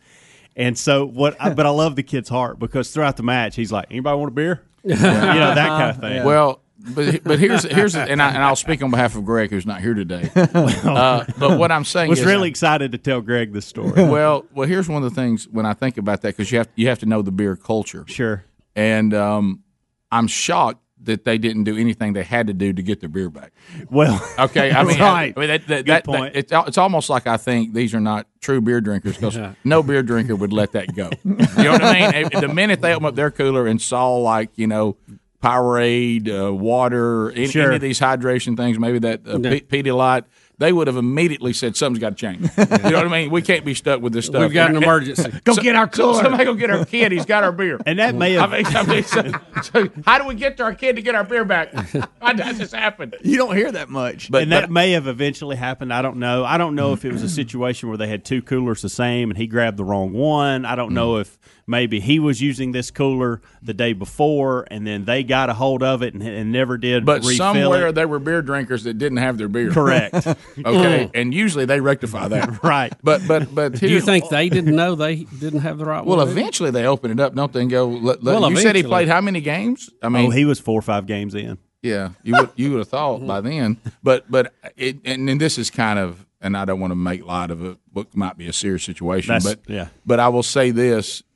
And 0.56 0.78
so 0.78 1.06
what? 1.06 1.38
I, 1.40 1.54
but 1.54 1.66
I 1.66 1.70
love 1.70 1.96
the 1.96 2.04
kid's 2.04 2.30
heart 2.30 2.60
because 2.60 2.92
throughout 2.92 3.18
the 3.18 3.24
match, 3.24 3.56
he's 3.56 3.72
like, 3.72 3.88
"Anybody 3.90 4.18
want 4.18 4.32
a 4.32 4.36
beer?" 4.36 4.64
you 4.84 4.96
know 4.96 4.96
that 4.96 5.68
kind 5.68 5.90
of 5.92 5.98
thing. 6.00 6.24
Well, 6.26 6.62
but 6.80 7.24
but 7.24 7.40
here's 7.40 7.64
here's 7.64 7.96
and 7.96 8.22
I 8.22 8.30
and 8.30 8.44
I'll 8.44 8.56
speak 8.56 8.82
on 8.82 8.90
behalf 8.90 9.16
of 9.16 9.26
Greg, 9.26 9.50
who's 9.50 9.66
not 9.66 9.82
here 9.82 9.94
today. 9.94 10.30
Uh, 10.90 11.24
but 11.38 11.58
what 11.58 11.72
I'm 11.72 11.86
saying 11.86 12.10
was 12.10 12.20
is, 12.20 12.26
really 12.26 12.50
excited 12.50 12.92
to 12.92 12.98
tell 12.98 13.22
Greg 13.22 13.54
this 13.54 13.66
story. 13.66 13.92
well, 14.04 14.46
well, 14.54 14.68
here's 14.68 14.90
one 14.90 15.04
of 15.04 15.10
the 15.10 15.16
things 15.16 15.48
when 15.48 15.66
I 15.66 15.74
think 15.74 15.98
about 15.98 16.22
that 16.22 16.30
because 16.36 16.52
you 16.52 16.58
have 16.58 16.68
you 16.76 16.88
have 16.88 17.00
to 17.00 17.06
know 17.06 17.22
the 17.22 17.32
beer 17.32 17.56
culture. 17.56 18.06
Sure. 18.08 18.44
And 18.76 19.14
um, 19.14 19.64
I'm 20.12 20.28
shocked 20.28 20.82
that 21.04 21.24
they 21.24 21.38
didn't 21.38 21.64
do 21.64 21.78
anything 21.78 22.14
they 22.14 22.24
had 22.24 22.48
to 22.48 22.54
do 22.54 22.74
to 22.74 22.82
get 22.84 23.00
their 23.00 23.10
beer 23.10 23.30
back. 23.30 23.52
Well, 23.90 24.22
okay, 24.38 24.72
I 24.72 24.84
mean, 24.86 25.00
right. 25.00 25.34
I 25.36 25.40
mean 25.40 25.48
that, 25.50 25.68
that, 25.68 25.86
Good 25.86 25.88
that, 25.88 26.04
point. 26.06 26.36
it's, 26.36 26.52
it's 26.54 26.78
almost 26.78 27.10
like 27.10 27.26
I 27.28 27.38
think 27.38 27.74
these 27.74 27.94
are 27.94 28.00
not 28.02 28.28
true 28.42 28.60
beer 28.62 28.82
drinkers 28.82 29.16
because 29.18 29.38
no 29.64 29.82
beer 29.84 30.04
drinker 30.04 30.36
would 30.36 30.52
let 30.54 30.74
that 30.74 30.94
go. 30.96 31.10
You 31.26 31.64
know 31.64 31.72
what 31.74 31.84
I 31.84 32.12
mean? 32.24 32.30
The 32.42 32.48
minute 32.54 32.82
they 32.82 32.94
open 32.94 33.06
up 33.06 33.16
their 33.16 33.32
cooler 33.32 33.66
and 33.68 33.82
saw 33.82 34.16
like 34.18 34.50
you 34.56 34.68
know. 34.68 34.98
Powerade, 35.42 36.28
uh, 36.30 36.54
water, 36.54 37.32
any, 37.32 37.48
Sure. 37.48 37.68
any 37.68 37.76
of 37.76 37.82
these 37.82 37.98
hydration 38.00 38.58
things, 38.58 38.78
maybe 38.78 39.00
that 39.00 39.22
uh, 39.26 39.40
Yeah. 39.40 39.52
P- 39.60 39.62
Pedialyte, 39.84 40.26
they 40.60 40.74
would 40.74 40.88
have 40.88 40.98
immediately 40.98 41.54
said 41.54 41.76
something's 41.76 42.00
got 42.00 42.10
to 42.10 42.16
change. 42.16 42.50
You 42.90 42.92
know 42.92 42.98
what 42.98 43.08
I 43.08 43.22
mean? 43.22 43.32
We 43.32 43.42
can't 43.42 43.66
be 43.66 43.74
stuck 43.74 44.02
with 44.02 44.14
this 44.14 44.26
stuff. 44.26 44.42
We've 44.42 44.54
got 44.54 44.70
an 44.70 44.82
emergency. 44.82 45.32
Go 45.44 45.56
get 45.56 45.76
our 45.76 45.88
cooler. 45.88 46.22
somebody 46.22 46.46
go 46.46 46.54
get 46.54 46.70
our 46.70 46.86
kid. 46.86 47.12
He's 47.12 47.26
got 47.26 47.44
our 47.44 47.52
beer. 47.52 47.80
And 47.86 48.00
that 48.00 48.16
may 48.16 48.34
have 48.34 48.54
I 48.54 48.58
mean, 48.58 48.76
I 48.76 48.84
mean, 48.84 49.04
so, 49.04 49.32
so 49.64 49.90
how 50.06 50.18
do 50.18 50.26
we 50.26 50.36
get 50.36 50.58
to 50.58 50.64
our 50.64 50.74
kid 50.74 50.96
to 50.96 51.02
get 51.02 51.16
our 51.16 51.24
beer 51.24 51.46
back? 51.46 51.74
How 52.22 52.34
that 52.34 52.56
just 52.56 52.74
happened? 52.74 53.16
You 53.22 53.38
don't 53.38 53.56
hear 53.56 53.72
that 53.72 53.90
much. 53.90 54.32
But- 54.32 54.44
and 54.44 54.52
that 54.52 54.62
but- 54.64 54.72
may 54.72 54.92
have 54.92 55.08
eventually 55.08 55.56
happened. 55.56 55.94
I 55.94 56.02
don't 56.02 56.18
know. 56.18 56.44
I 56.46 56.58
don't 56.58 56.76
know 56.76 56.94
if 56.94 57.06
it 57.06 57.12
was 57.12 57.24
a 57.24 57.30
situation 57.30 57.90
where 57.90 57.98
they 57.98 58.08
had 58.08 58.26
two 58.26 58.42
coolers 58.42 58.82
the 58.82 58.90
same 58.90 59.30
and 59.30 59.38
he 59.38 59.48
grabbed 59.48 59.78
the 59.78 59.86
wrong 59.86 60.14
one. 60.14 60.66
I 60.66 60.76
don't 60.76 60.94
know 60.94 61.14
mm. 61.14 61.22
if 61.22 61.38
maybe 61.70 62.00
he 62.00 62.20
was 62.20 62.42
using 62.42 62.72
this 62.72 62.90
cooler 62.92 63.42
the 63.62 63.74
day 63.74 63.94
before 63.94 64.66
and 64.72 64.86
then 64.86 65.06
they 65.06 65.24
got 65.24 65.50
a 65.50 65.54
hold 65.54 65.84
of 65.84 66.02
it 66.02 66.14
and, 66.14 66.24
and 66.24 66.52
never 66.52 66.78
did. 66.78 67.06
But 67.06 67.22
refill 67.22 67.38
somewhere 67.38 67.88
it. 67.88 67.96
there 67.96 68.08
were 68.08 68.20
beer 68.20 68.42
drinkers 68.42 68.84
that 68.86 68.96
didn't 68.98 69.20
have 69.20 69.38
their 69.38 69.48
beer. 69.48 69.70
Correct. 69.72 70.16
okay, 70.66 71.10
and 71.14 71.34
usually 71.34 71.66
they 71.66 71.80
rectify 71.80 72.28
that. 72.30 72.64
right. 72.64 72.92
But 73.04 73.28
but 73.28 73.54
but 73.54 73.74
Do 73.74 73.88
you 73.88 74.02
think 74.02 74.28
they 74.30 74.50
didn't 74.50 74.76
know 74.76 74.96
they 74.96 75.24
didn't 75.24 75.62
have 75.62 75.78
the 75.78 75.86
right 75.86 76.04
Well, 76.04 76.18
one? 76.18 76.28
eventually 76.28 76.72
they 76.72 76.86
open 76.86 77.12
it 77.12 77.20
up, 77.20 77.36
don't 77.36 77.54
they? 77.54 77.62
And 77.62 77.70
go. 77.70 77.88
Let, 77.88 78.24
let- 78.24 78.40
Well, 78.42 78.50
you 78.50 78.58
said 78.58 78.76
he 78.76 78.84
played 78.84 79.08
how 79.08 79.22
many 79.22 79.40
games? 79.42 79.90
I 80.02 80.10
mean, 80.10 80.28
oh, 80.28 80.30
he 80.32 80.46
was 80.46 80.60
four 80.60 80.80
or 80.80 80.82
five 80.82 81.06
games 81.06 81.36
in. 81.36 81.58
Yeah, 81.82 82.10
you 82.24 82.34
would 82.38 82.50
you 82.56 82.72
would 82.72 82.80
have 82.80 82.90
thought 82.90 83.26
by 83.26 83.40
then, 83.42 83.78
but 84.04 84.30
but 84.30 84.54
it, 84.76 84.98
and, 85.06 85.30
and 85.30 85.40
this 85.40 85.58
is 85.58 85.70
kind 85.70 85.98
of, 85.98 86.26
and 86.42 86.58
I 86.58 86.66
don't 86.66 86.82
want 86.82 86.92
to 86.92 86.96
make 86.96 87.26
light 87.26 87.52
of 87.52 87.64
it, 87.64 87.78
what 87.94 88.14
might 88.16 88.38
be 88.38 88.48
a 88.48 88.54
serious 88.54 88.84
situation, 88.84 89.30
That's- 89.34 89.56
but 89.56 89.74
yeah. 89.74 89.88
but 90.06 90.20
I 90.20 90.28
will 90.28 90.44
say 90.44 90.72
this: 90.72 91.20
it, 91.20 91.24
it- 91.24 91.29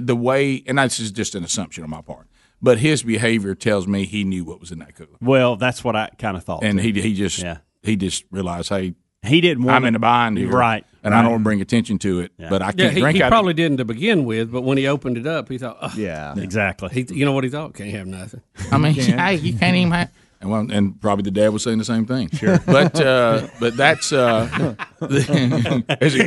the 0.00 0.16
way, 0.16 0.62
and 0.66 0.78
this 0.78 1.00
is 1.00 1.10
just 1.12 1.34
an 1.34 1.44
assumption 1.44 1.84
on 1.84 1.90
my 1.90 2.00
part, 2.02 2.26
but 2.60 2.78
his 2.78 3.02
behavior 3.02 3.54
tells 3.54 3.86
me 3.86 4.04
he 4.04 4.24
knew 4.24 4.44
what 4.44 4.60
was 4.60 4.70
in 4.72 4.78
that 4.80 4.94
cooler, 4.94 5.10
Well, 5.20 5.56
that's 5.56 5.84
what 5.84 5.94
I 5.96 6.10
kind 6.18 6.36
of 6.36 6.44
thought. 6.44 6.64
and 6.64 6.78
too. 6.78 6.92
he 6.92 7.00
he 7.00 7.14
just 7.14 7.38
Yeah. 7.38 7.58
he 7.82 7.96
just 7.96 8.24
realized, 8.30 8.68
hey, 8.70 8.94
he 9.22 9.40
didn't 9.40 9.64
want 9.64 9.76
I'm 9.76 9.84
in 9.84 9.94
a 9.94 9.98
bind 9.98 10.38
here, 10.38 10.48
Right. 10.50 10.84
and 11.02 11.12
I 11.14 11.22
don't 11.22 11.32
want 11.32 11.40
to 11.40 11.44
bring 11.44 11.60
attention 11.60 11.98
to 12.00 12.20
it, 12.20 12.32
but 12.38 12.62
I 12.62 12.72
can't 12.72 12.94
he, 12.94 13.00
drink 13.00 13.16
he 13.16 13.22
out. 13.22 13.30
probably 13.30 13.52
didn't 13.54 13.78
to 13.78 13.84
begin 13.84 14.24
with, 14.24 14.50
but 14.52 14.62
when 14.62 14.78
he 14.78 14.86
opened 14.86 15.18
it 15.18 15.26
up, 15.26 15.48
he 15.48 15.58
thought, 15.58 15.76
oh, 15.82 15.92
Yeah. 15.96 16.34
exactly. 16.38 16.88
he, 16.92 17.06
you 17.14 17.24
know 17.24 17.32
what 17.32 17.44
he 17.44 17.50
thought? 17.50 17.74
Can't 17.74 17.90
have 17.90 18.06
nothing. 18.06 18.40
I 18.70 18.78
mean, 18.78 18.94
hey, 18.94 19.34
you 19.36 19.54
can't 19.58 19.76
even. 19.76 19.90
Have, 19.92 20.10
And 20.40 20.50
well, 20.50 20.64
and 20.70 21.00
probably 21.00 21.24
the 21.24 21.32
dad 21.32 21.48
was 21.48 21.64
saying 21.64 21.78
the 21.78 21.84
same 21.84 22.06
thing. 22.06 22.30
Sure, 22.30 22.60
but 22.66 23.00
uh, 23.00 23.48
but 23.58 23.76
that's 23.76 24.12
uh, 24.12 24.76
as, 25.00 25.24
he, 25.26 25.40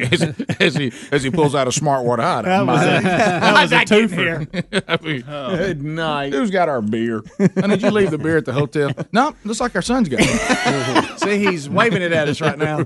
as, 0.03 0.21
he- 0.21 0.45
as 0.59 0.75
he 0.75 0.91
as 1.13 1.23
he 1.23 1.31
pulls 1.31 1.55
out 1.55 1.69
a 1.69 1.71
smart 1.71 2.03
water 2.05 2.21
hide. 2.21 2.43
That 2.43 2.65
was 2.67 2.81
a- 2.81 2.85
that 3.03 3.41
How's 3.41 3.61
was 3.61 3.71
a 3.71 3.85
getting 3.85 4.07
twofer. 4.09 4.83
I 4.89 5.05
mean, 5.05 5.21
Good 5.57 5.81
night. 5.83 6.33
Who's 6.33 6.51
got 6.51 6.67
our 6.67 6.81
beer? 6.81 7.23
And 7.39 7.69
did 7.71 7.81
you 7.81 7.89
leave 7.89 8.11
the 8.11 8.17
beer 8.17 8.35
at 8.35 8.43
the 8.43 8.51
hotel? 8.51 8.91
No, 9.13 9.33
looks 9.45 9.61
like 9.61 9.75
our 9.75 9.81
son's 9.81 10.09
got 10.09 10.19
it. 10.21 11.19
See, 11.21 11.37
he's 11.45 11.69
waving 11.69 12.01
it 12.01 12.11
at 12.11 12.27
us 12.27 12.41
right 12.41 12.57
now. 12.57 12.79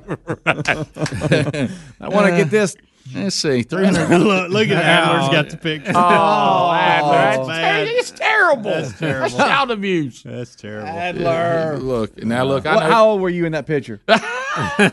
I 0.45 2.07
want 2.09 2.27
to 2.27 2.37
get 2.37 2.49
this. 2.51 2.75
Let's 3.13 3.35
see, 3.35 3.61
three 3.63 3.85
hundred. 3.85 4.09
Look- 4.19 4.49
look 4.51 4.67
at 4.69 4.83
Adler's 4.83 5.29
got 5.29 5.49
the 5.49 5.57
picture. 5.57 5.91
Oh, 5.95 6.71
Adler, 6.73 7.09
oh, 7.09 7.45
that's 7.45 7.47
that's 7.47 7.89
ter- 7.91 7.97
it's 7.99 8.11
terrible. 8.11 8.63
That's 8.71 8.97
terrible. 8.99 9.19
That's 9.21 9.35
child 9.49 9.71
abuse. 9.71 10.23
That's 10.23 10.55
terrible. 10.55 10.87
Adler. 10.89 11.77
Look 11.77 12.17
now, 12.23 12.41
uh, 12.41 12.45
look. 12.45 12.65
I 12.65 12.75
What- 12.75 12.83
know. 12.83 12.91
how 12.91 13.09
old 13.09 13.21
were 13.21 13.29
you 13.29 13.45
in 13.45 13.51
that 13.51 13.67
picture? 13.67 14.01
I'm 14.07 14.19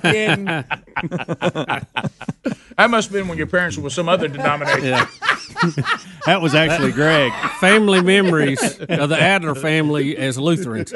kidding. 0.00 0.44
That 0.44 0.78
must 2.90 3.08
have 3.08 3.12
been 3.12 3.26
when 3.28 3.36
your 3.38 3.46
parents 3.48 3.76
were 3.76 3.82
with 3.84 3.92
some 3.92 4.08
other 4.08 4.28
denomination. 4.28 4.84
Yeah. 4.84 5.06
That 6.26 6.40
was 6.40 6.54
actually 6.54 6.92
Greg. 6.92 7.32
Family 7.60 8.00
memories 8.00 8.62
of 8.80 9.08
the 9.08 9.20
Adler 9.20 9.54
family 9.56 10.16
as 10.16 10.38
Lutherans. 10.38 10.92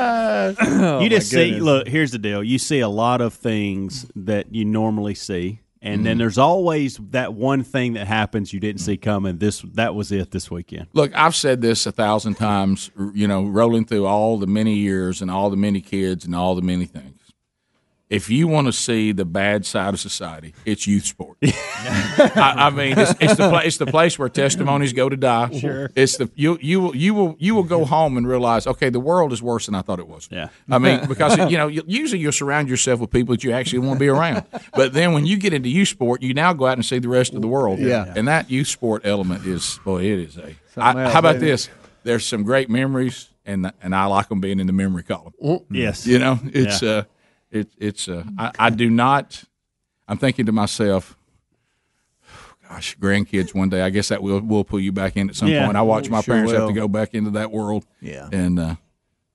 Oh, 0.82 1.00
you 1.00 1.10
just 1.10 1.30
see. 1.30 1.60
Look, 1.60 1.86
here's 1.86 2.10
the 2.10 2.18
deal. 2.18 2.42
You 2.42 2.58
see 2.58 2.80
a 2.80 2.88
lot 2.88 3.20
of 3.20 3.34
things 3.34 4.10
that 4.16 4.54
you 4.54 4.64
normally 4.64 5.14
see, 5.14 5.60
and 5.82 6.04
then 6.04 6.12
mm-hmm. 6.12 6.18
there's 6.20 6.38
always 6.38 6.96
that 7.10 7.34
one 7.34 7.62
thing 7.64 7.94
that 7.94 8.06
happens 8.06 8.52
you 8.52 8.60
didn't 8.60 8.80
see 8.80 8.96
coming. 8.96 9.38
This 9.38 9.60
that 9.74 9.94
was 9.94 10.12
it 10.12 10.30
this 10.30 10.50
weekend. 10.50 10.86
Look, 10.92 11.14
I've 11.14 11.34
said 11.34 11.60
this 11.60 11.86
a 11.86 11.92
thousand 11.92 12.34
times, 12.34 12.90
you 13.14 13.26
know, 13.26 13.44
rolling 13.44 13.84
through 13.84 14.06
all 14.06 14.38
the 14.38 14.46
many 14.46 14.74
years 14.74 15.22
and 15.22 15.30
all 15.30 15.50
the 15.50 15.56
many 15.56 15.80
kids 15.80 16.24
and 16.24 16.34
all 16.34 16.54
the 16.54 16.62
many 16.62 16.86
things. 16.86 17.19
If 18.10 18.28
you 18.28 18.48
want 18.48 18.66
to 18.66 18.72
see 18.72 19.12
the 19.12 19.24
bad 19.24 19.64
side 19.64 19.94
of 19.94 20.00
society, 20.00 20.52
it's 20.64 20.84
youth 20.84 21.04
sport. 21.06 21.38
I, 21.44 22.54
I 22.56 22.70
mean, 22.70 22.98
it's, 22.98 23.12
it's 23.20 23.36
the 23.36 23.48
pla- 23.48 23.60
it's 23.60 23.76
the 23.76 23.86
place 23.86 24.18
where 24.18 24.28
testimonies 24.28 24.92
go 24.92 25.08
to 25.08 25.16
die. 25.16 25.56
Sure. 25.56 25.90
it's 25.94 26.16
the 26.16 26.28
you 26.34 26.58
you 26.60 26.80
will 26.80 26.96
you 26.96 27.14
will 27.14 27.36
you 27.38 27.54
will 27.54 27.62
go 27.62 27.84
home 27.84 28.16
and 28.16 28.26
realize, 28.26 28.66
okay, 28.66 28.90
the 28.90 28.98
world 28.98 29.32
is 29.32 29.40
worse 29.42 29.66
than 29.66 29.76
I 29.76 29.82
thought 29.82 30.00
it 30.00 30.08
was. 30.08 30.28
Yeah. 30.30 30.48
I 30.68 30.78
mean, 30.78 31.06
because 31.08 31.38
you 31.50 31.56
know, 31.56 31.68
usually 31.68 32.20
you'll 32.20 32.32
surround 32.32 32.68
yourself 32.68 32.98
with 32.98 33.10
people 33.10 33.34
that 33.34 33.44
you 33.44 33.52
actually 33.52 33.78
want 33.80 33.98
to 33.98 34.00
be 34.00 34.08
around. 34.08 34.44
But 34.74 34.92
then 34.92 35.12
when 35.12 35.24
you 35.24 35.36
get 35.36 35.52
into 35.54 35.68
youth 35.68 35.88
sport, 35.88 36.20
you 36.20 36.34
now 36.34 36.52
go 36.52 36.66
out 36.66 36.74
and 36.78 36.84
see 36.84 36.98
the 36.98 37.08
rest 37.08 37.32
of 37.34 37.42
the 37.42 37.48
world. 37.48 37.78
Yeah. 37.78 38.12
and 38.16 38.26
that 38.26 38.50
youth 38.50 38.66
sport 38.66 39.02
element 39.04 39.46
is 39.46 39.78
boy, 39.84 40.02
it 40.02 40.18
is 40.18 40.36
a. 40.36 40.56
I, 40.76 41.02
else, 41.04 41.12
how 41.12 41.18
about 41.20 41.34
ain't 41.36 41.44
it? 41.44 41.46
this? 41.46 41.68
There's 42.02 42.26
some 42.26 42.42
great 42.42 42.68
memories, 42.68 43.28
and 43.46 43.72
and 43.82 43.94
I 43.94 44.06
like 44.06 44.28
them 44.30 44.40
being 44.40 44.58
in 44.58 44.66
the 44.66 44.72
memory 44.72 45.04
column. 45.04 45.32
Yes. 45.70 46.06
You 46.08 46.18
know, 46.18 46.40
it's 46.44 46.82
Yeah. 46.82 46.90
uh, 46.90 47.02
it, 47.50 47.68
it's 47.78 48.08
uh, 48.08 48.24
I, 48.38 48.52
I 48.58 48.70
do 48.70 48.88
not. 48.90 49.44
I'm 50.08 50.18
thinking 50.18 50.46
to 50.46 50.52
myself, 50.52 51.16
gosh, 52.68 52.96
grandkids 52.98 53.54
one 53.54 53.68
day. 53.68 53.82
I 53.82 53.90
guess 53.90 54.08
that 54.08 54.22
will 54.22 54.40
will 54.40 54.64
pull 54.64 54.80
you 54.80 54.92
back 54.92 55.16
in 55.16 55.28
at 55.30 55.36
some 55.36 55.48
Yeah, 55.48 55.64
point. 55.64 55.76
I 55.76 55.82
watch 55.82 56.08
my 56.10 56.20
sure 56.20 56.34
parents 56.34 56.52
have 56.52 56.68
to 56.68 56.72
go 56.74 56.88
back 56.88 57.14
into 57.14 57.30
that 57.30 57.50
world. 57.50 57.86
Yeah. 58.00 58.28
and 58.32 58.58
uh, 58.58 58.74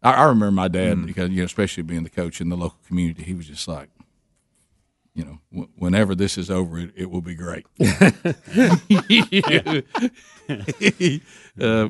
I, 0.03 0.11
I 0.13 0.23
remember 0.23 0.51
my 0.51 0.67
dad 0.67 1.05
because 1.05 1.29
you 1.29 1.37
know, 1.37 1.45
especially 1.45 1.83
being 1.83 2.03
the 2.03 2.09
coach 2.09 2.41
in 2.41 2.49
the 2.49 2.57
local 2.57 2.79
community, 2.87 3.23
he 3.23 3.33
was 3.33 3.47
just 3.47 3.67
like. 3.67 3.89
You 5.17 5.23
know, 5.23 5.39
w- 5.53 5.69
whenever 5.77 6.13
this 6.13 6.37
is 6.37 6.51
over, 6.51 6.77
it, 6.77 6.91
it 6.93 7.09
will 7.09 7.21
be 7.21 7.35
great. 7.35 7.65
uh, 7.79 7.87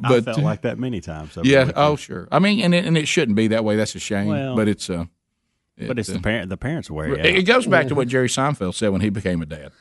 I 0.03 0.22
felt 0.22 0.39
like 0.39 0.61
that 0.61 0.77
many 0.77 1.02
times. 1.02 1.35
yeah. 1.43 1.72
Oh, 1.76 1.95
sure. 1.95 2.27
I 2.31 2.38
mean, 2.39 2.61
and 2.61 2.73
it, 2.76 2.85
and 2.85 2.95
it 2.97 3.07
shouldn't 3.07 3.35
be 3.35 3.47
that 3.47 3.64
way. 3.64 3.76
That's 3.76 3.95
a 3.95 3.99
shame. 3.99 4.27
Well, 4.27 4.56
but 4.56 4.68
it's 4.68 4.89
uh, 4.91 5.06
but 5.77 5.99
it's 5.99 6.10
uh, 6.10 6.14
the 6.14 6.19
parent. 6.19 6.49
The 6.49 6.57
parents 6.57 6.89
wear 6.89 7.14
it. 7.14 7.26
it, 7.26 7.35
it 7.39 7.43
goes 7.43 7.68
back 7.68 7.88
to 7.88 7.95
what 7.95 8.07
Jerry 8.07 8.27
Seinfeld 8.27 8.76
said 8.76 8.89
when 8.89 9.02
he 9.02 9.10
became 9.10 9.41
a 9.41 9.45
dad. 9.45 9.72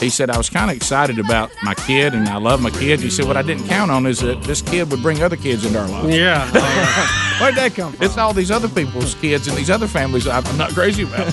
He 0.00 0.08
said, 0.08 0.30
I 0.30 0.38
was 0.38 0.48
kind 0.48 0.70
of 0.70 0.76
excited 0.76 1.18
about 1.18 1.50
my 1.62 1.74
kid 1.74 2.14
and 2.14 2.28
I 2.28 2.38
love 2.38 2.62
my 2.62 2.70
kids. 2.70 3.02
He 3.02 3.10
said, 3.10 3.26
What 3.26 3.36
I 3.36 3.42
didn't 3.42 3.66
count 3.68 3.90
on 3.90 4.06
is 4.06 4.20
that 4.20 4.42
this 4.44 4.62
kid 4.62 4.90
would 4.90 5.02
bring 5.02 5.22
other 5.22 5.36
kids 5.36 5.64
into 5.64 5.78
our 5.78 5.88
lives. 5.88 6.16
Yeah. 6.16 6.46
Where'd 7.40 7.54
that 7.56 7.74
come 7.74 7.92
from? 7.92 8.04
It's 8.04 8.16
all 8.16 8.32
these 8.32 8.50
other 8.50 8.68
people's 8.68 9.14
kids 9.16 9.46
and 9.48 9.56
these 9.56 9.70
other 9.70 9.86
families 9.86 10.26
I'm 10.26 10.46
I'm 10.46 10.56
not 10.58 10.70
crazy 10.70 11.02
about. 11.02 11.26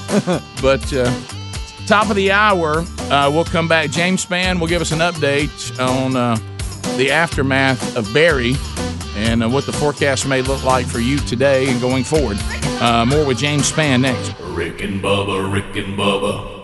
but 0.61 0.93
uh, 0.93 1.11
top 1.87 2.09
of 2.09 2.15
the 2.15 2.31
hour, 2.31 2.85
uh, 3.09 3.29
we'll 3.33 3.45
come 3.45 3.67
back. 3.67 3.89
James 3.89 4.25
Spann 4.25 4.59
will 4.59 4.67
give 4.67 4.81
us 4.81 4.91
an 4.91 4.99
update 4.99 5.79
on 5.79 6.15
uh, 6.15 6.35
the 6.97 7.11
aftermath 7.11 7.95
of 7.95 8.13
Barry 8.13 8.53
and 9.19 9.43
uh, 9.43 9.49
what 9.49 9.65
the 9.65 9.73
forecast 9.73 10.27
may 10.27 10.41
look 10.41 10.63
like 10.63 10.87
for 10.87 10.99
you 10.99 11.17
today 11.17 11.69
and 11.69 11.81
going 11.81 12.03
forward. 12.03 12.37
Uh, 12.81 13.05
more 13.05 13.25
with 13.25 13.37
James 13.37 13.69
Spann 13.71 14.01
next. 14.01 14.33
Rick 14.39 14.81
and 14.81 15.01
Bubba, 15.01 15.51
Rick 15.51 15.75
and 15.75 15.97
Bubba. 15.97 16.59